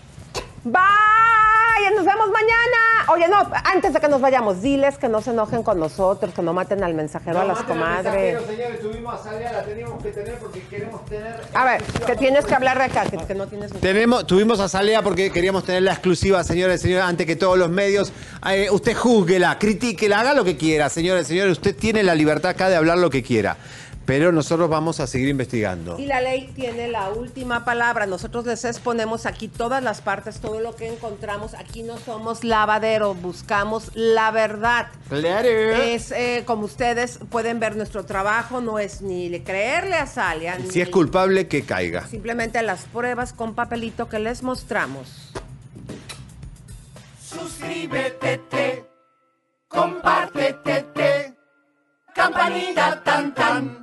Vaya, 0.64 1.92
nos 1.96 2.06
vemos 2.06 2.30
mañana. 2.32 2.84
Oye, 3.12 3.28
no, 3.28 3.38
antes 3.66 3.94
de 3.94 4.00
que 4.00 4.08
nos 4.08 4.22
vayamos, 4.22 4.62
diles 4.62 4.98
que 4.98 5.10
no 5.10 5.22
se 5.22 5.32
enojen 5.32 5.62
con 5.62 5.78
nosotros, 5.78 6.34
que 6.34 6.42
no 6.42 6.54
maten 6.54 6.84
al 6.84 6.94
mensajero 6.94 7.42
a 7.42 7.44
las 7.44 7.64
comadres. 7.64 8.42
señores, 8.48 8.80
tuvimos 8.80 9.14
a 9.14 9.24
Salia, 9.24 9.52
la 9.52 9.64
teníamos 9.64 10.02
que 10.02 10.12
tener 10.12 10.36
porque 10.40 10.62
queremos 10.62 11.04
tener. 11.06 11.42
A 11.54 11.66
ver, 11.66 11.84
que 11.84 12.16
tienes 12.16 12.46
que 12.46 12.56
hablar 12.56 12.78
de 12.78 12.86
acá, 12.86 13.04
que, 13.10 13.18
que 13.18 13.36
no 13.36 13.48
tienes... 13.48 13.74
Tenemos, 13.74 14.26
tuvimos 14.26 14.62
a 14.62 14.70
Salea 14.70 15.02
porque 15.02 15.32
queríamos 15.32 15.66
tener 15.66 15.84
la 15.84 15.92
exclusiva, 15.92 16.42
señores 16.46 16.80
y 16.80 16.84
señores, 16.84 17.06
antes 17.06 17.28
que 17.28 17.36
todos 17.36 17.58
los 17.58 17.70
medios. 17.70 18.14
Eh, 18.50 18.70
usted 18.72 18.96
júzguela, 18.96 19.60
critíquela, 19.60 20.22
haga 20.22 20.34
lo 20.34 20.46
que 20.46 20.56
quiera, 20.56 20.88
señores 20.88 21.26
y 21.26 21.30
señores. 21.30 21.54
Usted 21.54 21.76
tiene 21.76 22.04
la 22.04 22.16
libertad 22.16 22.52
acá 22.52 22.70
de 22.70 22.78
hablar 22.78 22.98
lo 23.00 23.10
que 23.10 23.22
quiera. 23.22 23.58
Pero 24.06 24.32
nosotros 24.32 24.70
vamos 24.70 25.00
a 25.00 25.08
seguir 25.08 25.30
investigando. 25.30 25.98
Y 25.98 26.06
la 26.06 26.20
ley 26.20 26.52
tiene 26.56 26.90
la 26.90 27.10
última 27.10 27.64
palabra. 27.64 28.06
Nosotros 28.06 28.46
les 28.46 28.66
exponemos 28.66 29.26
aquí 29.26 29.48
todas 29.48 29.82
las 29.82 30.02
partes, 30.02 30.40
todo 30.40 30.60
lo 30.60 30.76
que 30.76 30.88
encontramos. 30.88 31.54
Aquí 31.54 31.84
no 31.84 31.98
somos 31.98 32.44
lavadero, 32.44 33.14
buscamos 33.14 33.92
la 33.94 34.32
verdad. 34.32 34.88
Claro. 35.08 35.48
Es 35.48 36.12
eh, 36.12 36.44
como 36.46 36.66
ustedes 36.66 37.20
pueden 37.30 37.60
ver, 37.60 37.78
nuestro 37.78 38.06
trabajo 38.06 38.60
no 38.60 38.78
es 38.78 39.02
ni 39.02 39.40
creerle 39.40 39.96
a 39.96 40.06
Salia. 40.06 40.58
Si 40.70 40.82
es 40.82 40.90
culpable, 40.90 41.48
que 41.48 41.64
caiga. 41.64 42.08
Simplemente 42.08 42.62
las 42.62 42.86
pruebas 42.86 43.34
con 43.34 43.56
papelito 43.56 44.10
que 44.10 44.20
les 44.20 44.44
mostramos. 44.44 45.32
Suscríbete, 47.22 48.38
te, 48.50 48.86
compártete, 49.68 50.86
te, 50.94 51.34
campanita 52.14 53.02
tan 53.04 53.34
tan. 53.34 53.83